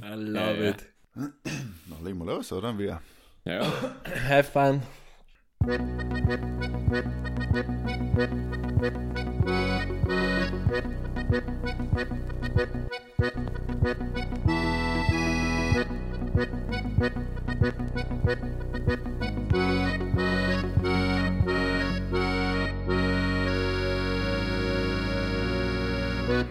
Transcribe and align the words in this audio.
I 0.00 0.14
love 0.14 0.58
Ja, 0.58 0.64
ja. 0.64 0.70
it. 0.70 0.86
Dann 1.14 2.04
legen 2.04 2.18
wir 2.18 2.24
los, 2.26 2.52
oder? 2.52 2.76
Wir. 2.78 3.00
Ja, 3.44 3.62
Have 4.28 4.44
fun. 4.50 4.82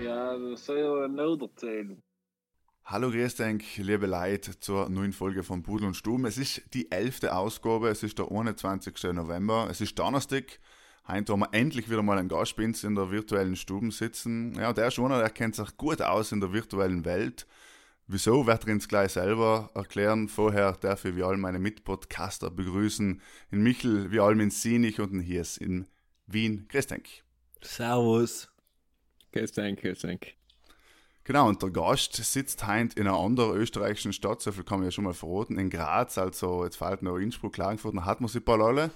Ja, 0.04 0.38
das 0.38 0.66
soll 0.66 0.80
ja 0.80 1.08
noch 1.08 1.42
erzählen. 1.42 2.02
Hallo, 2.92 3.10
grüß 3.10 3.36
dich, 3.36 3.78
liebe 3.78 4.05
Leute, 4.05 4.60
zur 4.60 4.89
neuen 4.89 5.14
Folge 5.14 5.43
von 5.43 5.64
Pudel 5.64 5.88
und 5.88 5.93
Stuben. 5.93 6.25
Es 6.25 6.38
ist 6.38 6.61
die 6.74 6.92
elfte 6.92 7.34
Ausgabe, 7.34 7.88
es 7.88 8.04
ist 8.04 8.20
der 8.20 8.29
21. 8.29 9.14
November, 9.14 9.70
es 9.71 9.79
ist 9.79 9.98
Donnerstag. 9.98 10.60
Heute 11.07 11.32
haben 11.32 11.39
wir 11.39 11.54
endlich 11.54 11.89
wieder 11.89 12.04
mal 12.04 12.18
einen 12.18 12.28
Gastspinz 12.28 12.84
in 12.84 12.96
der 12.96 13.10
virtuellen 13.10 13.56
Stuben 13.56 13.92
sitzen. 13.92 14.56
Ja, 14.56 14.74
der 14.74 14.89
ist 14.89 15.00
einer, 15.00 15.20
der 15.20 15.29
kennt 15.29 15.56
sich 15.56 15.78
gut 15.78 16.01
aus 16.01 16.34
in 16.34 16.42
der 16.42 16.51
virtuellen 16.51 17.06
Welt. 17.06 17.48
Wieso, 18.07 18.46
wird 18.46 18.68
er 18.68 18.74
uns 18.74 18.89
gleich 18.89 19.14
selber 19.14 19.70
erklären. 19.73 20.28
Vorher 20.28 20.73
darf 20.73 21.06
ich 21.06 21.15
wie 21.15 21.23
all 21.23 21.37
meine 21.37 21.60
Mitpodcaster 21.60 22.51
begrüßen. 22.51 23.21
In 23.51 23.64
Michel, 23.64 24.12
wie 24.12 24.20
allem 24.20 24.42
in 24.42 24.51
Sinich 24.51 25.00
und 25.00 25.14
in 25.14 25.21
Hiers 25.21 25.56
in 25.56 25.87
Wien. 26.28 26.68
Grüß 26.68 26.87
dich. 26.87 27.23
Servus. 27.62 28.50
grüß 29.32 29.54
dich, 29.54 29.78
grüß 29.78 30.00
dich. 30.01 30.40
Genau, 31.24 31.48
und 31.48 31.61
der 31.61 31.70
Gast 31.70 32.16
sitzt 32.16 32.66
heint 32.66 32.95
in 32.95 33.08
einer 33.08 33.17
anderen 33.17 33.56
österreichischen 33.56 34.12
Stadt, 34.12 34.42
so 34.42 34.52
viel 34.52 34.64
kann 34.64 34.80
man 34.80 34.86
ja 34.86 34.92
schon 34.92 35.03
mal 35.03 35.14
verraten, 35.14 35.59
in 35.59 35.70
Graz, 35.70 36.17
also 36.17 36.64
jetzt 36.64 36.78
fällt 36.78 37.03
noch 37.03 37.18
Innsbruck, 37.18 37.54
Klagenfurt, 37.54 37.95
dann 37.95 38.06
hat 38.06 38.22
man 38.22 38.28
sie 38.28 38.40
bald 38.40 38.62
alle. 38.62 38.92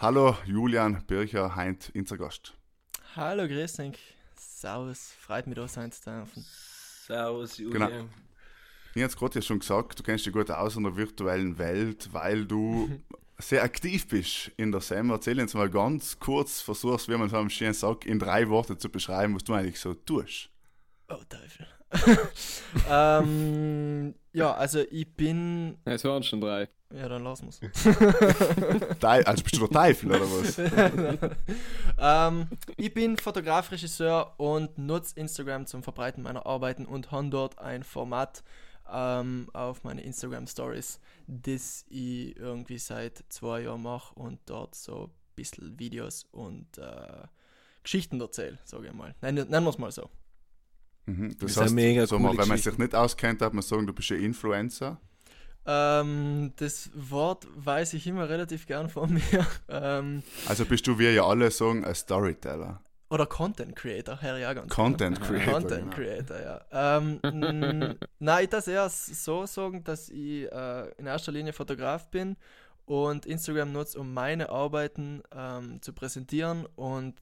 Hallo, 0.00 0.36
Julian 0.46 1.04
Bircher, 1.06 1.54
heint 1.54 1.92
unser 1.94 2.18
Gast. 2.18 2.54
Hallo, 3.14 3.46
grüß 3.46 3.74
dich. 3.74 3.98
Servus, 4.36 5.12
freut 5.20 5.46
mich 5.46 5.56
da 5.56 5.68
sein 5.68 5.92
zu 5.92 6.02
dürfen. 6.10 6.44
Servus, 7.06 7.56
Genau. 7.58 7.86
Julian. 7.86 8.10
Ich 8.96 9.02
habe 9.02 9.14
gerade 9.14 9.34
ja 9.36 9.42
schon 9.42 9.58
gesagt, 9.58 9.98
du 9.98 10.02
kennst 10.02 10.24
dich 10.26 10.32
gut 10.32 10.50
aus 10.50 10.76
in 10.76 10.84
der 10.84 10.96
virtuellen 10.96 11.58
Welt, 11.58 12.08
weil 12.12 12.46
du 12.46 12.88
sehr 13.38 13.62
aktiv 13.62 14.06
bist 14.08 14.52
in 14.56 14.72
der 14.72 14.80
SEM. 14.80 15.10
Erzähl 15.10 15.40
uns 15.40 15.54
mal 15.54 15.68
ganz 15.68 16.18
kurz, 16.18 16.60
versuchst, 16.60 17.08
wie 17.08 17.16
man 17.16 17.28
so 17.28 17.36
am 17.36 17.50
schönen 17.50 17.74
sagt, 17.74 18.04
in 18.04 18.18
drei 18.18 18.48
Worte 18.48 18.78
zu 18.78 18.88
beschreiben, 18.88 19.34
was 19.34 19.44
du 19.44 19.52
eigentlich 19.52 19.80
so 19.80 19.94
tust. 19.94 20.48
Oh, 21.14 21.22
Teufel. 21.28 21.66
ähm, 22.90 24.14
ja, 24.32 24.52
also 24.54 24.80
ich 24.90 25.14
bin. 25.14 25.78
Es 25.84 26.04
waren 26.04 26.22
schon 26.22 26.40
drei. 26.40 26.68
Ja, 26.92 27.08
dann 27.08 27.24
lassen 27.24 27.46
wir's. 27.46 27.60
Also 29.02 29.42
bist 29.42 29.56
du 29.56 29.66
der 29.66 29.70
Teufel, 29.70 30.10
oder 30.10 30.20
was? 30.20 30.58
ähm, 31.98 32.48
ich 32.76 32.92
bin 32.94 33.16
Fotograf, 33.16 33.70
Regisseur 33.70 34.34
und 34.38 34.76
nutze 34.78 35.18
Instagram 35.18 35.66
zum 35.66 35.82
Verbreiten 35.82 36.22
meiner 36.22 36.46
Arbeiten 36.46 36.86
und 36.86 37.10
habe 37.10 37.28
dort 37.28 37.58
ein 37.58 37.82
Format 37.82 38.42
ähm, 38.90 39.48
auf 39.52 39.82
meine 39.84 40.02
Instagram 40.02 40.46
Stories, 40.46 41.00
das 41.26 41.84
ich 41.88 42.36
irgendwie 42.36 42.78
seit 42.78 43.24
zwei 43.28 43.62
Jahren 43.62 43.82
mache 43.82 44.14
und 44.14 44.38
dort 44.46 44.74
so 44.74 45.06
ein 45.06 45.10
bisschen 45.36 45.78
Videos 45.78 46.24
und 46.32 46.78
äh, 46.78 47.26
Geschichten 47.82 48.20
erzähle, 48.20 48.58
sage 48.64 48.88
ich 48.88 48.92
mal. 48.92 49.14
Nennen 49.20 49.50
wir 49.50 49.68
es 49.68 49.78
mal 49.78 49.90
so. 49.92 50.10
Mhm. 51.06 51.36
Das 51.38 51.52
ist 51.52 51.58
eine 51.58 51.70
mega 51.70 52.06
sag 52.06 52.20
mal, 52.20 52.36
wenn 52.36 52.48
man 52.48 52.58
sich 52.58 52.78
nicht 52.78 52.94
auskennt, 52.94 53.40
darf 53.42 53.52
man 53.52 53.62
sagen, 53.62 53.86
du 53.86 53.92
bist 53.92 54.10
ein 54.12 54.20
Influencer. 54.20 55.00
Ähm, 55.66 56.52
das 56.56 56.90
Wort 56.94 57.46
weiß 57.54 57.94
ich 57.94 58.06
immer 58.06 58.28
relativ 58.28 58.66
gern 58.66 58.88
von 58.90 59.14
mir. 59.32 59.46
Ähm, 59.68 60.22
Also 60.46 60.64
bist 60.66 60.86
du, 60.86 60.98
wie 60.98 61.08
ja 61.08 61.24
alle 61.26 61.50
sagen, 61.50 61.84
ein 61.84 61.94
Storyteller. 61.94 62.80
oder 63.10 63.26
Content 63.26 63.74
Creator, 63.76 64.20
Herr 64.20 64.36
ja 64.38 64.52
ganz 64.52 64.72
Content 64.74 65.20
Creator. 65.22 65.52
Content 65.52 65.80
genau. 65.82 65.94
Creator, 65.94 66.40
ja. 66.40 66.98
Ähm, 66.98 67.96
nein, 68.18 68.44
ich 68.44 68.50
das 68.50 68.68
eher 68.68 68.88
so 68.90 69.46
sagen, 69.46 69.84
dass 69.84 70.08
ich 70.10 70.50
äh, 70.52 70.88
in 70.98 71.06
erster 71.06 71.32
Linie 71.32 71.52
Fotograf 71.52 72.10
bin 72.10 72.36
und 72.86 73.24
Instagram 73.24 73.72
nutze, 73.72 73.98
um 73.98 74.12
meine 74.12 74.50
Arbeiten 74.50 75.22
ähm, 75.34 75.80
zu 75.80 75.92
präsentieren 75.94 76.66
und 76.76 77.14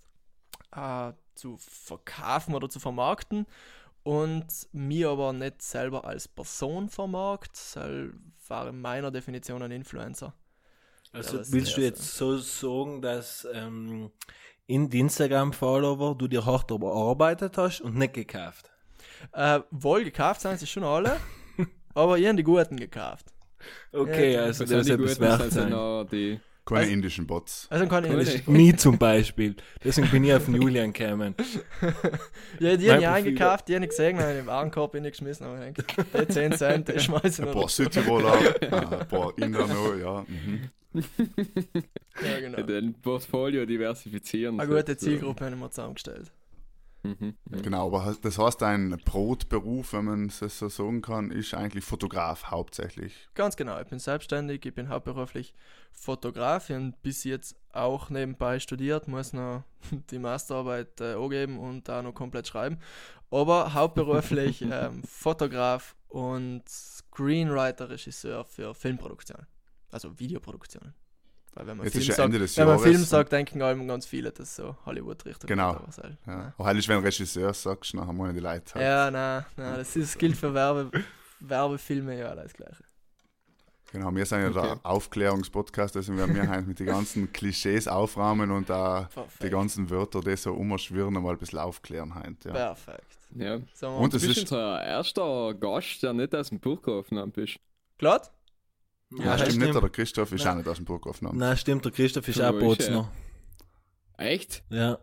äh, 0.75 1.13
zu 1.35 1.57
verkaufen 1.59 2.55
oder 2.55 2.69
zu 2.69 2.81
vermarkten 2.81 3.47
und 4.03 4.47
mir 4.73 5.11
aber 5.11 5.33
nicht 5.33 5.63
selber 5.63 6.05
als 6.05 6.29
Person 6.29 6.89
vermarkt, 6.89 7.59
weil 7.75 8.13
war 8.49 8.69
in 8.69 8.81
meiner 8.81 9.11
Definition 9.11 9.63
ein 9.63 9.71
Influencer. 9.71 10.35
Also 11.13 11.39
Ja, 11.39 11.45
willst 11.49 11.77
du 11.77 11.81
jetzt 11.83 12.17
so 12.17 12.39
sagen, 12.39 13.03
dass 13.03 13.47
ähm, 13.53 14.11
in 14.67 14.89
die 14.91 15.01
Instagram-Follower 15.01 16.17
du 16.17 16.29
dir 16.29 16.45
hart 16.47 16.71
erarbeitet 16.71 17.59
hast 17.59 17.81
und 17.81 17.97
nicht 17.97 18.15
gekauft? 18.15 18.71
Äh, 19.33 19.61
wohl 19.71 20.05
gekauft 20.05 20.41
sind 20.41 20.59
sie 20.59 20.67
schon 20.67 20.85
alle, 20.85 21.17
aber 21.95 22.19
ich 22.19 22.27
habe 22.27 22.37
die 22.37 22.43
guten 22.43 22.77
gekauft. 22.77 23.27
Okay, 23.93 24.35
Ja, 24.35 24.43
also 24.45 24.65
Was 24.65 24.71
das 24.71 24.71
sind 24.71 24.81
ist 24.81 24.89
die 24.89 24.93
etwas 24.93 25.21
wert 25.21 25.53
sein. 25.53 25.85
Noch. 26.65 26.69
Keine 26.75 26.81
Also- 26.81 26.93
indischen 26.93 27.27
Bots. 27.27 27.67
Also 27.71 27.87
kann 27.89 28.05
ich 28.05 28.11
Cool. 28.11 28.17
nicht. 28.19 28.49
Mir 28.49 28.77
zum 28.77 28.97
Beispiel. 28.99 29.57
Deswegen 29.85 30.09
bin 30.11 30.25
ich 30.25 30.33
auf 30.35 30.45
den 30.47 30.55
Julian 30.61 30.93
gekommen. 30.93 31.35
Ja, 32.61 32.77
die 32.77 32.91
habe 32.91 33.01
ich 33.03 33.09
eingekauft, 33.09 33.69
die 33.69 33.75
habe 33.75 33.85
ich 33.85 33.91
gesehen, 33.91 34.19
habe 34.19 34.31
ich 34.33 34.39
in 34.39 34.43
den 34.45 34.47
Warenkorb 34.47 34.93
geschmissen 34.93 35.47
und 35.47 35.57
ich 35.63 35.75
denke, 35.75 35.85
die 36.21 36.29
10 36.29 36.53
Cent, 36.53 36.89
die 36.89 37.01
schmeiße 37.01 37.43
ich 37.43 37.49
Ein 37.49 37.53
paar 37.53 37.63
noch. 37.63 37.69
Südtiroler, 37.69 38.39
ein 38.61 39.09
paar 39.09 39.33
Inder 39.39 39.67
noch, 39.67 39.97
ja. 39.97 40.25
Mhm. 40.29 40.71
Ja, 42.23 42.41
genau. 42.41 42.63
Den 42.63 42.95
Portfolio 43.01 43.65
diversifizieren. 43.67 44.61
Eine 44.61 44.69
gute. 44.73 44.97
Zielgruppe 44.97 45.47
habe 45.47 45.55
ich 45.55 45.61
mir 45.61 45.71
zusammengestellt. 45.71 46.31
Mhm. 47.03 47.37
Genau, 47.51 47.87
aber 47.87 48.17
das 48.23 48.39
heißt, 48.39 48.63
dein 48.63 48.97
Brotberuf, 49.05 49.93
wenn 49.93 50.05
man 50.05 50.27
es 50.27 50.39
so 50.39 50.69
sagen 50.69 51.03
kann, 51.03 51.31
ist 51.31 51.53
eigentlich 51.55 51.85
Fotograf 51.85 52.51
hauptsächlich. 52.51 53.29
Ganz 53.35 53.57
genau, 53.57 53.81
ich 53.81 53.89
bin 53.89 53.99
selbstständig, 53.99 54.65
ich 54.65 54.75
bin 54.75 54.89
hauptberuflich 54.89 55.55
Fotograf 55.91 56.71
und 56.71 57.01
bis 57.03 57.25
jetzt 57.25 57.57
auch 57.73 58.11
nebenbei 58.11 58.61
studiert, 58.61 59.09
muss 59.09 59.33
noch 59.33 59.65
die 60.11 60.19
Masterarbeit 60.19 61.01
äh, 61.01 61.15
angeben 61.15 61.59
und 61.59 61.89
da 61.89 62.03
noch 62.03 62.15
komplett 62.15 62.47
schreiben. 62.47 62.79
Aber 63.31 63.75
hauptberuflich 63.75 64.63
ähm, 64.71 65.03
Fotograf 65.03 65.97
und 66.09 66.69
Screenwriter, 66.69 67.91
Regisseur 67.91 68.45
für 68.45 68.75
Filmproduktionen, 68.75 69.47
also 69.91 70.19
Videoproduktionen. 70.19 70.95
Weil 71.55 71.67
wenn 71.67 71.77
man, 71.77 71.85
Jetzt 71.85 71.93
Film 71.93 72.03
ist 72.03 72.09
ja 72.09 72.15
sagt, 72.15 72.25
Ende 72.27 72.39
des 72.39 72.57
wenn 72.57 72.65
man 72.67 72.77
Jahres. 72.79 72.91
Film 72.91 73.05
sagt, 73.05 73.33
denken 73.33 73.61
allem 73.63 73.87
ganz 73.87 74.07
viele, 74.07 74.33
dass 74.33 74.57
so 74.57 74.75
Hollywood-Richtung 74.87 75.47
Genau. 75.49 75.71
aber 75.71 75.93
so- 75.93 76.03
Ja. 76.27 76.55
Auch 76.57 76.65
heilig, 76.65 76.89
wenn 76.89 76.97
ein 76.99 77.05
Regisseur 77.05 77.53
sagst, 77.53 77.93
nachher 77.95 78.13
meinen 78.13 78.35
die 78.35 78.41
Leute 78.41 78.75
halt. 78.75 78.85
Ja, 78.85 79.11
nein, 79.11 79.45
nein, 79.57 79.75
das, 79.77 79.95
ist, 79.97 80.15
das 80.15 80.19
gilt 80.19 80.37
für 80.37 80.55
Werbe, 80.55 80.91
Werbefilme 81.41 82.19
ja 82.19 82.29
alles 82.31 82.53
Gleiche. 82.55 82.85
Genau, 83.93 84.15
wir 84.15 84.25
sind 84.25 84.41
ja 84.41 84.49
Okay. 84.49 84.61
der 84.63 84.81
Aufklärungspodcast, 84.91 85.95
deswegen 85.95 86.17
werden 86.17 86.35
wir 86.35 86.49
halt 86.49 86.67
mit 86.67 86.79
den 86.79 86.87
ganzen 86.87 87.31
Klischees 87.35 87.87
aufrahmen 87.87 88.51
und 88.51 88.71
da 88.71 89.11
die 89.43 89.51
ganzen 89.51 89.91
Wörter, 89.91 90.21
die 90.23 90.35
so 90.37 90.55
umschwirren, 90.55 91.13
mal 91.23 91.33
ein 91.33 91.39
bisschen 91.39 91.59
aufklären 91.59 92.15
halt. 92.15 92.43
Ja. 92.47 92.53
Perfekt. 92.53 93.19
Ja. 93.35 93.59
So, 93.75 93.89
Und 93.89 94.15
Du 94.15 94.17
es 94.17 94.23
bist 94.27 94.39
ist, 94.39 94.51
unser 94.53 94.83
erster 94.83 95.53
Gast, 95.53 96.03
der 96.03 96.15
nicht 96.15 96.35
aus 96.35 96.49
dem 96.49 96.59
Buch 96.61 96.81
geholfen 96.81 97.19
hat. 97.19 97.35
Bist. 97.35 97.59
Glatt? 97.99 98.31
Ja, 99.19 99.39
stimmt 99.39 99.59
nicht, 99.59 99.75
der 99.75 99.89
Christoph 99.89 100.33
ist 100.33 100.45
Nein. 100.45 100.53
auch 100.53 100.57
nicht 100.59 100.69
aus 100.69 100.77
dem 100.77 100.85
Buch 100.85 101.07
aufgenommen. 101.07 101.39
Nein, 101.39 101.57
stimmt, 101.57 101.85
der 101.85 101.93
Christoph 101.93 102.29
ist 102.29 102.41
auch 102.41 102.55
ist 102.55 102.61
Botzner. 102.61 103.11
Echt? 104.19 104.63
Ja. 104.71 104.99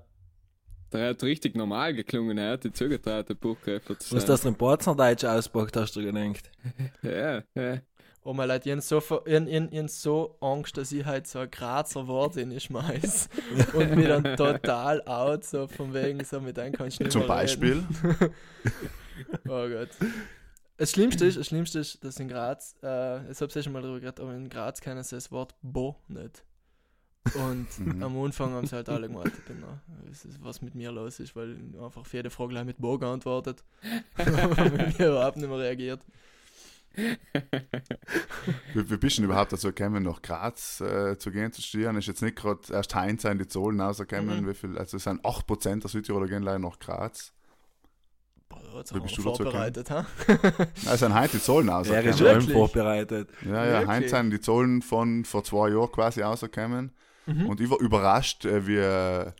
Der 0.92 1.10
hat 1.10 1.24
richtig 1.24 1.56
normal 1.56 1.94
geklungen, 1.94 2.38
er 2.38 2.54
hat 2.54 2.64
die 2.64 2.72
zugetraute 2.72 3.36
Buchgreifer 3.36 4.00
zu 4.00 4.16
Was 4.16 4.24
sein. 4.24 4.28
das 4.28 4.46
in 4.46 4.56
Botznerdeutsch 4.56 5.24
auspackt, 5.24 5.78
hast 5.78 5.96
du 5.96 6.02
gedacht. 6.02 6.52
Ja, 7.04 7.44
ja. 7.56 7.82
Oh 8.24 8.34
mein 8.34 8.50
Leute, 8.50 8.70
ich 8.70 8.76
hab 8.76 8.84
so, 8.84 9.26
ich, 9.26 9.34
ich, 9.34 9.72
ich 9.72 9.92
so 9.92 10.38
Angst, 10.42 10.78
dass 10.78 10.92
ich 10.92 11.06
halt 11.06 11.26
so 11.26 11.40
ein 11.40 11.50
Grazer 11.50 12.08
Wort 12.08 12.36
in 12.38 12.52
ich 12.52 12.64
schmeiß 12.64 13.30
und 13.74 13.96
mich 13.96 14.08
dann 14.08 14.36
total 14.36 15.02
out, 15.04 15.46
so 15.46 15.68
von 15.68 15.94
wegen, 15.94 16.24
so 16.24 16.42
mit 16.42 16.60
einem 16.60 16.74
kannst 16.74 17.00
du 17.00 17.04
nicht 17.04 17.14
Zum 17.14 17.22
mehr 17.22 17.28
Beispiel, 17.30 17.84
Reden. 18.04 18.34
Oh 19.50 19.68
Gott. 19.68 19.90
Das 20.80 20.92
Schlimmste 20.92 21.26
ist, 21.26 21.38
das 21.38 21.48
Schlimmste 21.48 21.80
ist, 21.80 22.04
dass 22.04 22.20
in 22.20 22.28
Graz, 22.28 22.76
äh, 22.82 23.32
ich 23.32 23.40
hab's 23.40 23.54
ja 23.54 23.62
schon 23.62 23.74
mal 23.74 23.82
drüber 23.82 24.00
geredet, 24.00 24.20
aber 24.20 24.34
in 24.34 24.50
Graz 24.50 24.82
kennen 24.82 25.04
sie 25.04 25.16
das 25.16 25.32
Wort 25.32 25.54
Bo 25.62 25.98
nicht. 26.08 26.44
Und 27.36 27.68
Mhm. 27.80 28.02
am 28.02 28.18
Anfang 28.24 28.52
haben 28.54 28.66
sie 28.66 28.76
halt 28.76 28.90
alle 28.90 29.08
gemeint, 29.08 29.32
na, 29.62 29.82
was, 30.42 30.62
mit 30.62 30.74
mir 30.74 30.92
los 30.92 31.20
ist, 31.20 31.36
weil 31.36 31.58
einfach 31.84 32.06
für 32.06 32.18
jede 32.18 32.30
Frage 32.30 32.50
gleich 32.50 32.66
mit 32.66 32.78
Bo 32.80 32.98
geantwortet. 32.98 33.64
und 34.18 35.00
überhaupt 35.00 35.38
nicht 35.38 35.50
mehr 35.50 35.60
reagiert. 35.60 36.02
wie, 38.74 38.90
wie 38.90 38.98
bist 38.98 39.18
du 39.18 39.22
denn 39.22 39.30
überhaupt 39.30 39.54
dazu 39.54 39.68
gekommen, 39.68 40.04
nach 40.04 40.22
Graz 40.22 40.82
äh, 40.82 41.18
zu 41.18 41.30
gehen, 41.32 41.52
zu 41.52 41.62
studieren? 41.62 41.96
Ist 41.98 42.08
jetzt 42.08 42.22
nicht 42.22 42.36
gerade 42.36 42.62
erst 42.72 42.96
Heinz 42.96 43.24
in 43.26 43.38
die 43.38 43.48
Zahlen 43.48 43.80
rausgekommen, 43.80 44.42
Mhm. 44.42 44.48
wie 44.50 44.54
viel, 44.56 44.78
also 44.78 44.98
es 44.98 45.04
sind 45.04 45.24
8% 45.24 45.82
der 45.82 45.90
Südtiroler 45.90 46.28
gehen 46.28 46.44
leider 46.44 46.60
nach 46.60 46.80
Graz. 46.80 47.34
Ja, 48.72 48.78
jetzt 48.80 48.92
Wie 48.92 48.96
haben 48.98 49.04
bist 49.04 49.18
wir 49.18 49.24
du 49.24 49.30
dazu 49.30 49.44
vorbereitet, 49.44 49.90
ha? 49.92 50.06
Also 50.88 51.14
heute 51.14 51.38
die 51.38 51.44
Zollen 51.44 51.68
Er 51.70 51.76
rausgekommen. 51.76 52.10
ist 52.10 52.22
allem 52.22 52.36
Wirklich? 52.38 52.54
vorbereitet. 52.54 53.30
Ja, 53.46 53.66
ja, 53.66 53.72
Wirklich? 53.80 53.90
heute 53.90 54.10
sind 54.10 54.30
die 54.32 54.40
Zollen 54.42 54.82
von 54.82 55.26
vor 55.26 55.44
zwei 55.44 55.70
Jahren 55.70 55.92
quasi 55.92 56.22
rausgekommen. 56.22 56.92
Mhm. 57.26 57.46
Und 57.48 57.62
ich 57.62 57.70
war 57.70 57.80
überrascht, 57.80 58.46
äh, 58.46 58.66
wie 58.68 58.78
äh, 58.78 59.32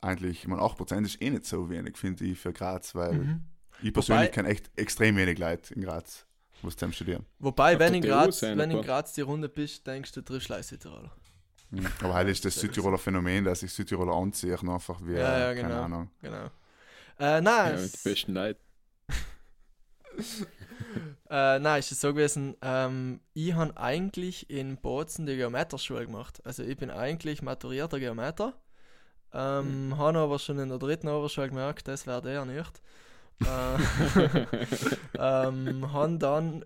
eigentlich, 0.00 0.40
ich 0.40 0.48
meine, 0.48 0.62
8% 0.62 1.04
ist 1.04 1.20
eh 1.20 1.30
nicht 1.30 1.44
so 1.46 1.68
wenig, 1.70 1.96
finde 1.96 2.24
ich, 2.24 2.38
für 2.38 2.52
Graz, 2.52 2.94
weil 2.94 3.12
Mhm. 3.14 3.40
ich 3.82 3.92
persönlich 3.92 4.32
kenne 4.32 4.48
echt 4.48 4.70
extrem 4.76 5.16
wenig 5.16 5.38
Leute 5.38 5.74
in 5.74 5.82
Graz, 5.82 6.24
was 6.62 6.76
zusammen 6.76 6.92
studieren. 6.92 7.26
Wobei, 7.38 7.74
Auf 7.74 7.80
wenn 7.80 7.94
in, 7.94 8.02
Graz, 8.02 8.40
sein, 8.40 8.56
wenn 8.58 8.70
in 8.70 8.82
Graz 8.82 9.12
die 9.14 9.22
Runde 9.22 9.48
bist, 9.48 9.86
denkst 9.86 10.12
du, 10.12 10.22
triffst 10.22 10.48
Leute 10.48 10.62
Südtiroler. 10.64 11.10
Mhm. 11.70 11.86
Aber 12.02 12.14
heute 12.14 12.30
ist 12.30 12.44
das 12.44 12.54
Südtiroler 12.60 12.98
Phänomen, 12.98 13.44
dass 13.44 13.60
sich 13.60 13.72
Südtiroler 13.72 14.14
anziehen, 14.14 14.68
einfach 14.68 15.00
wie, 15.02 15.14
Ja, 15.14 15.38
ja, 15.38 15.50
äh, 15.50 15.54
keine 15.56 15.68
genau. 15.68 15.82
Ahnung. 15.82 16.10
Genau. 16.22 16.44
Äh, 17.18 17.24
Ja, 17.24 17.40
nein, 17.40 17.72
mit 17.74 17.84
es, 17.84 17.92
den 18.02 18.12
besten 18.12 18.32
Leuten. 18.34 18.60
äh, 21.30 21.58
nein, 21.58 21.78
ist 21.78 21.92
es 21.92 22.00
so 22.00 22.12
gewesen, 22.12 22.56
ähm, 22.62 23.20
ich 23.34 23.54
habe 23.54 23.76
eigentlich 23.76 24.50
in 24.50 24.76
Bozen 24.76 25.26
die 25.26 25.36
Geometerschule 25.36 26.06
gemacht. 26.06 26.40
Also 26.44 26.62
ich 26.62 26.76
bin 26.76 26.90
eigentlich 26.90 27.42
maturierter 27.42 27.98
Geometer. 27.98 28.54
Ähm, 29.32 29.90
Hm. 29.90 29.98
habe 29.98 30.18
aber 30.18 30.38
schon 30.38 30.58
in 30.58 30.70
der 30.70 30.78
dritten 30.78 31.08
Oberschule 31.08 31.48
gemerkt, 31.50 31.86
das 31.86 32.06
wäre 32.06 32.22
der 32.22 32.44
nicht. 32.46 32.80
Äh, 33.44 33.76
ähm, 35.18 35.92
haben 35.92 36.18
dann 36.18 36.64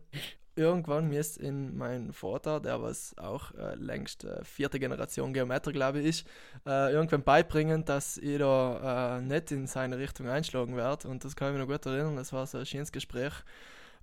irgendwann 0.57 1.09
mir 1.09 1.21
ist 1.21 1.39
in 1.39 1.77
mein 1.77 2.13
Vater, 2.13 2.61
der 2.61 2.83
was 2.83 3.17
auch 3.19 3.53
äh, 3.55 3.75
längst 3.77 4.25
äh, 4.25 4.45
vierte 4.45 4.79
Generation 4.79 5.33
Geometer, 5.33 5.73
glaube 5.73 6.01
ich, 6.01 6.25
äh, 6.67 6.93
irgendwann 6.93 7.23
beibringen, 7.23 7.85
dass 7.85 8.19
ich 8.19 8.39
da 8.39 9.19
äh, 9.19 9.23
nicht 9.23 9.51
in 9.51 9.67
seine 9.67 9.99
Richtung 9.99 10.29
einschlagen 10.29 10.77
werde. 10.77 11.09
Und 11.09 11.25
das 11.25 11.37
kann 11.37 11.49
ich 11.49 11.59
mich 11.59 11.67
noch 11.67 11.73
gut 11.73 11.87
erinnern, 11.87 12.17
das 12.17 12.33
war 12.33 12.47
so 12.47 12.59
ein 12.59 12.67
schönes 12.67 12.93
Gespräch, 12.93 13.33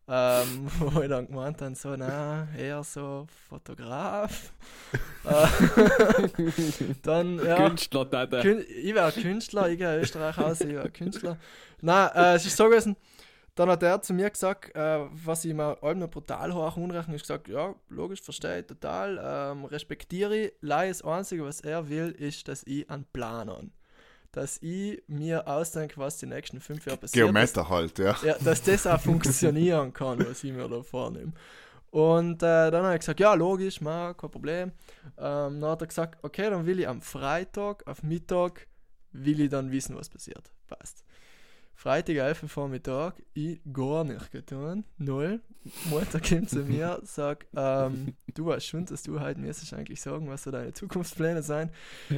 ähm, 0.07 0.67
wo 0.79 1.01
ich 1.01 1.09
dann 1.09 1.27
gemeint 1.27 1.61
habe, 1.61 1.75
so, 1.75 1.95
na, 1.95 2.47
eher 2.57 2.83
so 2.83 3.27
Fotograf. 3.47 4.51
Äh, 5.23 5.47
dann, 7.03 7.45
ja. 7.45 7.57
Künstler. 7.57 8.05
Kün 8.41 8.65
ich 8.67 8.95
wäre 8.95 9.11
Künstler, 9.11 9.69
ich 9.69 9.77
gehe 9.77 9.99
Österreich 9.99 10.37
aus, 10.39 10.61
ich 10.61 10.69
wäre 10.69 10.89
Künstler. 10.89 11.37
Nein, 11.81 12.09
äh, 12.15 12.33
es 12.35 12.45
ist 12.45 12.57
so 12.57 12.65
gewesen, 12.65 12.95
dann 13.59 13.69
hat 13.69 13.83
er 13.83 14.01
zu 14.01 14.13
mir 14.13 14.29
gesagt, 14.29 14.73
äh, 14.73 15.01
was 15.11 15.43
ich 15.43 15.53
mir 15.53 15.83
allem 15.83 15.99
noch 15.99 16.09
brutal 16.09 16.53
hoch 16.53 16.77
unrechne, 16.77 17.15
ist 17.15 17.23
gesagt, 17.23 17.49
ja, 17.49 17.75
logisch, 17.89 18.21
verstehe 18.21 18.61
ich 18.61 18.67
total, 18.67 19.19
ähm, 19.21 19.65
respektiere 19.65 20.37
ich. 20.37 20.53
Leider 20.61 20.87
das 20.87 21.01
Einzige, 21.01 21.43
was 21.43 21.59
er 21.59 21.89
will, 21.89 22.11
ist, 22.11 22.47
dass 22.47 22.63
ich 22.63 22.89
einen 22.89 23.03
Plan 23.03 23.49
habe. 23.49 23.67
Dass 24.31 24.59
ich 24.61 25.03
mir 25.07 25.45
ausdenke, 25.45 25.97
was 25.97 26.17
die 26.19 26.27
nächsten 26.27 26.61
fünf 26.61 26.85
Jahre 26.85 26.99
passiert. 26.99 27.25
Geometer 27.25 27.67
halt, 27.67 27.99
ja. 27.99 28.15
Ja, 28.23 28.37
dass 28.39 28.61
das 28.61 28.87
auch 28.87 29.01
funktionieren 29.01 29.91
kann, 29.91 30.25
was 30.25 30.41
ich 30.45 30.53
mir 30.53 30.69
da 30.69 30.81
vornehme. 30.81 31.33
Und 31.91 32.41
äh, 32.41 32.71
dann 32.71 32.85
habe 32.85 32.93
ich 32.93 33.01
gesagt, 33.01 33.19
ja, 33.19 33.33
logisch, 33.33 33.81
ma, 33.81 34.13
kein 34.13 34.31
Problem. 34.31 34.71
Ähm, 35.17 35.59
dann 35.59 35.71
hat 35.71 35.81
er 35.81 35.87
gesagt, 35.87 36.23
okay, 36.23 36.49
dann 36.49 36.65
will 36.65 36.79
ich 36.79 36.87
am 36.87 37.01
Freitag, 37.01 37.85
auf 37.85 38.03
Mittag, 38.03 38.67
will 39.11 39.41
ich 39.41 39.49
dann 39.49 39.69
wissen, 39.69 39.97
was 39.97 40.07
passiert. 40.07 40.49
Passt. 40.67 41.03
Freitag, 41.79 42.17
11 42.17 42.43
Uhr 42.43 42.49
Vormittag, 42.49 43.13
ich 43.33 43.61
gar 43.71 44.03
nicht 44.03 44.33
getan, 44.33 44.83
null. 44.97 45.39
Mutter 45.85 46.19
kommt 46.19 46.49
zu 46.49 46.65
mir, 46.65 46.99
sagt, 47.03 47.47
ähm, 47.55 48.17
du 48.33 48.47
weißt 48.47 48.67
schon, 48.67 48.85
dass 48.85 49.03
du 49.03 49.21
heute 49.21 49.39
müsstest 49.39 49.73
eigentlich 49.73 50.01
sagen, 50.01 50.27
was 50.27 50.43
so 50.43 50.51
deine 50.51 50.73
Zukunftspläne 50.73 51.41
sein. 51.41 51.71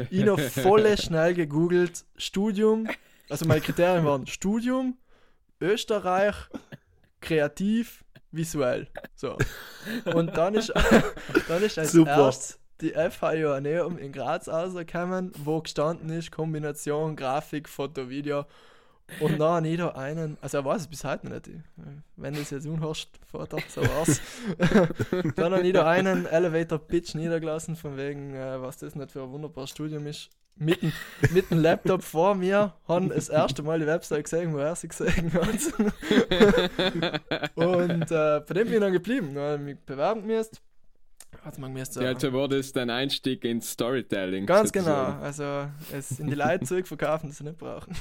Ich 0.09 0.25
noch 0.25 0.39
voll 0.39 0.97
schnell 0.97 1.35
gegoogelt, 1.35 2.05
Studium, 2.17 2.89
also 3.29 3.45
meine 3.45 3.61
Kriterien 3.61 4.03
waren 4.03 4.25
Studium, 4.25 4.97
Österreich, 5.61 6.35
kreativ, 7.19 8.03
visuell. 8.31 8.87
So. 9.13 9.37
Und 10.05 10.35
dann 10.37 10.55
ist, 10.55 10.73
dann 11.47 11.61
ist 11.61 11.77
als 11.77 11.91
Super. 11.91 12.17
erstes 12.17 12.59
die 12.81 12.93
FH 12.93 13.33
Joanneum 13.33 13.99
in 13.99 14.11
Graz 14.11 14.47
rausgekommen, 14.47 15.31
wo 15.37 15.61
gestanden 15.61 16.09
ist, 16.09 16.31
Kombination 16.31 17.15
Grafik, 17.15 17.69
Foto, 17.69 18.09
Video. 18.09 18.45
Und 19.19 19.39
dann 19.39 19.77
da 19.77 19.89
einen, 19.89 20.37
also 20.41 20.57
er 20.57 20.65
weiß 20.65 20.81
es 20.81 20.87
bis 20.87 21.03
heute 21.03 21.29
nicht, 21.29 21.51
wenn 22.15 22.33
du 22.33 22.41
es 22.41 22.49
jetzt 22.49 22.65
unhörst, 22.65 23.09
Vater, 23.27 23.57
so 23.67 23.81
war's. 23.81 24.21
dann 25.35 25.65
ich 25.65 25.73
da 25.73 25.87
einen 25.89 26.25
Elevator 26.25 26.79
Pitch 26.79 27.13
niedergelassen, 27.15 27.75
von 27.75 27.97
wegen, 27.97 28.33
äh, 28.35 28.61
was 28.61 28.77
das 28.77 28.95
nicht 28.95 29.11
für 29.11 29.23
ein 29.23 29.31
wunderbares 29.31 29.69
Studium 29.69 30.07
ist. 30.07 30.29
Mit 30.57 30.81
dem, 30.81 30.91
mit 31.31 31.49
dem 31.49 31.59
Laptop 31.59 32.03
vor 32.03 32.35
mir, 32.35 32.73
haben 32.87 33.09
das 33.09 33.29
erste 33.29 33.63
Mal 33.63 33.79
die 33.79 33.87
Website 33.87 34.25
gesehen, 34.25 34.53
wo 34.53 34.57
er 34.57 34.75
sie 34.75 34.89
gesehen 34.89 35.31
hat. 35.33 35.47
Und 37.55 38.11
äh, 38.11 38.41
bei 38.41 38.53
dem 38.53 38.67
bin 38.67 38.73
ich 38.73 38.79
dann 38.79 38.93
geblieben. 38.93 39.33
Dann 39.33 39.43
habe 39.43 39.55
ich 39.55 39.61
mich 39.61 39.79
bewerben 39.79 40.27
müssen. 40.27 40.57
Hat 41.43 41.57
man 41.57 41.73
gemusst, 41.73 41.95
Ja, 41.95 42.09
also 42.09 42.31
war 42.33 42.47
das 42.47 42.71
dein 42.71 42.89
Einstieg 42.89 43.43
ins 43.45 43.71
Storytelling. 43.71 44.45
Ganz 44.45 44.71
genau. 44.71 44.85
sozusagen. 44.85 45.23
Also 45.23 45.71
es 45.91 46.19
in 46.19 46.27
die 46.27 46.35
Leute 46.35 46.65
zurückverkaufen, 46.65 47.29
die 47.29 47.35
sie 47.35 47.43
nicht 47.43 47.57
brauchen. 47.57 47.95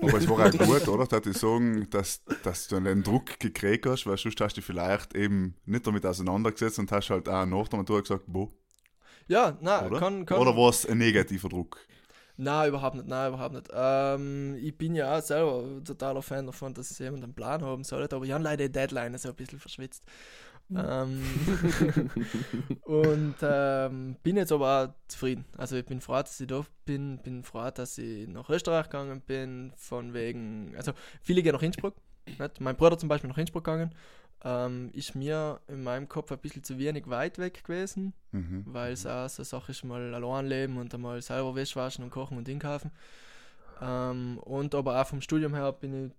Aber 0.00 0.14
es 0.14 0.28
war 0.28 0.46
auch 0.46 0.50
gut, 0.50 0.88
oder? 0.88 1.06
Dass 1.06 1.26
ich 1.26 1.36
sagen, 1.38 1.88
dass, 1.90 2.22
dass 2.42 2.66
du 2.68 2.80
den 2.80 3.02
Druck 3.02 3.38
gekriegt 3.38 3.86
hast, 3.86 4.06
weil 4.06 4.16
sonst 4.16 4.40
hast 4.40 4.56
du 4.56 4.60
dich 4.60 4.64
vielleicht 4.66 5.14
eben 5.14 5.54
nicht 5.66 5.86
damit 5.86 6.04
auseinandergesetzt 6.04 6.78
und 6.78 6.90
hast 6.90 7.10
halt 7.10 7.28
auch 7.28 7.46
nach 7.46 7.68
der 7.68 7.78
Matura 7.78 8.00
gesagt, 8.00 8.24
wo, 8.26 8.50
Ja, 9.28 9.56
nein, 9.60 9.86
oder? 9.86 9.98
kann, 10.00 10.26
kann. 10.26 10.40
Oder 10.40 10.56
war 10.56 10.70
es 10.70 10.84
ein 10.86 10.98
negativer 10.98 11.48
Druck? 11.48 11.78
Nein, 12.36 12.70
überhaupt 12.70 12.96
nicht, 12.96 13.06
nein, 13.06 13.28
überhaupt 13.28 13.54
nicht. 13.54 13.68
Ähm, 13.72 14.56
ich 14.62 14.76
bin 14.76 14.94
ja 14.94 15.18
auch 15.18 15.22
selber 15.22 15.62
totaler 15.84 16.22
Fan 16.22 16.46
davon, 16.46 16.72
dass 16.72 16.98
jemand 16.98 17.22
einen 17.22 17.34
Plan 17.34 17.62
haben 17.62 17.84
sollte, 17.84 18.16
aber 18.16 18.24
ich 18.24 18.32
habe 18.32 18.42
leider 18.42 18.64
die 18.66 18.72
Deadline 18.72 19.16
so 19.18 19.28
ein 19.28 19.34
bisschen 19.34 19.58
verschwitzt. 19.58 20.04
Ähm, 20.74 21.22
und 22.84 23.34
ähm, 23.42 24.16
bin 24.22 24.36
jetzt 24.36 24.52
aber 24.52 24.84
auch 24.84 25.08
zufrieden. 25.08 25.44
Also 25.56 25.76
ich 25.76 25.84
bin 25.84 26.00
froh, 26.00 26.14
dass 26.14 26.40
ich 26.40 26.46
da 26.46 26.64
bin, 26.84 27.18
bin 27.18 27.42
froh, 27.42 27.70
dass 27.70 27.98
ich 27.98 28.28
nach 28.28 28.48
Österreich 28.48 28.84
gegangen 28.86 29.20
bin, 29.20 29.72
von 29.76 30.14
wegen, 30.14 30.72
also 30.76 30.92
viele 31.22 31.42
gehen 31.42 31.52
nach 31.52 31.62
Innsbruck. 31.62 31.94
Nicht? 32.38 32.60
Mein 32.60 32.76
Bruder 32.76 32.98
zum 32.98 33.08
Beispiel 33.08 33.28
nach 33.28 33.38
Innsbruck 33.38 33.64
gegangen. 33.64 33.94
Ähm, 34.42 34.90
ist 34.94 35.14
mir 35.14 35.60
in 35.68 35.82
meinem 35.82 36.08
Kopf 36.08 36.32
ein 36.32 36.38
bisschen 36.38 36.64
zu 36.64 36.78
wenig 36.78 37.08
weit 37.08 37.38
weg 37.38 37.62
gewesen 37.64 38.14
Mhm. 38.32 38.62
weil 38.64 38.92
es 38.92 39.06
auch 39.06 39.28
so 39.28 39.42
Sache 39.42 39.72
ist, 39.72 39.82
mal 39.84 40.14
allein 40.14 40.46
leben 40.46 40.78
und 40.78 40.94
einmal 40.94 41.20
selber 41.20 41.56
Wäsche 41.56 41.74
waschen 41.80 42.04
und 42.04 42.10
kochen 42.10 42.38
und 42.38 42.48
einkaufen. 42.48 42.92
Ähm, 43.80 44.38
und 44.38 44.74
aber 44.74 45.00
auch 45.00 45.06
vom 45.06 45.20
Studium 45.20 45.54
her 45.54 45.72
bin 45.72 46.06
ich 46.06 46.12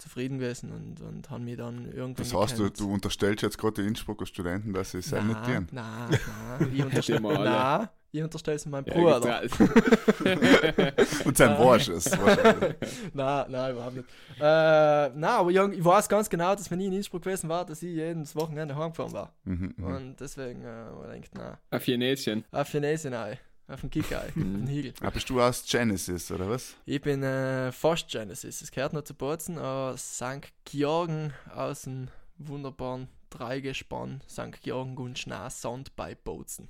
zufrieden 0.00 0.38
gewesen 0.38 0.72
und, 0.72 1.00
und 1.00 1.30
habe 1.30 1.42
mich 1.42 1.56
dann 1.56 1.84
irgendwann 1.86 2.14
Das 2.14 2.34
heißt, 2.34 2.58
du, 2.58 2.70
du 2.70 2.92
unterstellst 2.92 3.42
jetzt 3.42 3.58
gerade 3.58 3.82
die 3.82 3.88
Innsbrucker 3.88 4.26
Studenten, 4.26 4.72
dass 4.72 4.92
sie 4.92 4.98
es 4.98 5.12
auch 5.14 5.22
nicht 5.22 5.44
tun. 5.44 5.68
Nein, 5.70 6.10
nein, 6.10 6.18
nein, 6.58 6.70
ich 6.74 6.82
unterstelle 6.84 7.20
nein, 7.20 7.88
ich 8.12 8.22
unterstelle 8.22 8.56
es 8.56 8.66
meinem 8.66 8.86
Ja, 8.86 8.94
Bruder. 8.94 9.40
gibt's 9.42 11.20
Und 11.24 11.36
sein. 11.36 11.58
Warsch 11.58 11.88
ist 11.88 12.18
wahrscheinlich. 12.20 12.74
nein, 13.14 13.46
nein, 13.50 13.72
überhaupt 13.72 13.96
nicht. 13.96 14.08
Äh, 14.38 14.42
nein, 14.42 15.24
aber 15.24 15.50
ich, 15.50 15.56
ich 15.56 15.84
weiß 15.84 16.08
ganz 16.08 16.28
genau, 16.28 16.54
dass 16.54 16.70
wenn 16.70 16.80
ich 16.80 16.86
in 16.86 16.92
Innsbruck 16.94 17.22
gewesen 17.22 17.48
war, 17.48 17.64
dass 17.64 17.82
ich 17.82 17.94
jedes 17.94 18.34
Wochenende 18.34 18.74
heimgefahren 18.74 19.12
war. 19.12 19.34
Mhm, 19.44 19.74
mhm. 19.76 19.84
Und 19.84 20.20
deswegen 20.20 20.62
äh, 20.64 21.16
ich 21.16 21.30
gedacht, 21.30 21.34
nein, 21.70 21.78
Auf 21.78 21.84
Chinesien. 21.84 22.44
auf 22.50 22.68
Chinesien 22.68 23.12
nein, 23.12 23.38
auf 23.70 23.80
den 23.80 23.90
Kick 23.90 24.12
auf 24.14 24.32
den 24.34 24.66
Higel. 24.66 24.92
Ah, 25.00 25.10
bist 25.10 25.28
du 25.30 25.40
aus 25.40 25.64
Genesis, 25.68 26.30
oder 26.30 26.48
was? 26.48 26.76
Ich 26.86 27.00
bin 27.00 27.22
äh, 27.22 27.72
fast 27.72 28.08
Genesis. 28.08 28.62
Es 28.62 28.70
gehört 28.70 28.92
noch 28.92 29.02
zu 29.04 29.14
Bozen, 29.14 29.58
aber 29.58 29.96
St. 29.96 30.52
Georgen 30.64 31.32
aus 31.54 31.82
dem 31.82 32.08
wunderbaren 32.38 33.08
Dreigespann 33.30 34.22
St. 34.28 34.60
Georgen 34.62 34.94
Gunschnau 34.96 35.48
Sand 35.48 35.94
bei 35.96 36.14
Bozen. 36.14 36.68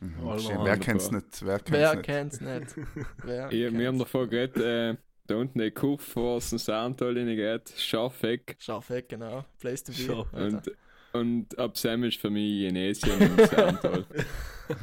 Mhm. 0.00 0.16
Wer 0.64 0.78
kennt's 0.78 1.10
nicht? 1.10 1.44
Wer 1.44 1.58
kennt's 1.58 1.70
Wer 1.70 1.94
nicht? 1.94 2.04
kennt's 2.04 2.40
nicht? 2.40 2.74
Wer 3.24 3.52
Ich, 3.52 3.60
wir 3.60 3.68
haben 3.68 3.78
kennt's? 3.78 3.98
davor 4.00 4.28
geredet, 4.28 4.56
äh, 4.56 4.96
da 5.28 5.36
unten 5.36 5.60
die 5.60 5.70
Kurve 5.70 6.02
vor 6.02 6.36
aus 6.36 6.50
dem 6.50 6.58
Soundtal 6.58 7.14
geht, 7.14 7.72
Scharfeck. 7.76 8.56
Scharfeck, 8.58 9.08
genau. 9.08 9.44
Place 9.60 9.84
to 9.84 9.92
be. 9.92 10.24
Und, 10.32 10.70
und 11.12 11.58
ab 11.58 11.76
Sam 11.76 12.04
ist 12.04 12.18
für 12.20 12.30
mich 12.30 12.66
Chinesien 12.66 13.20
und 13.30 13.40
Soundtal. 13.48 14.04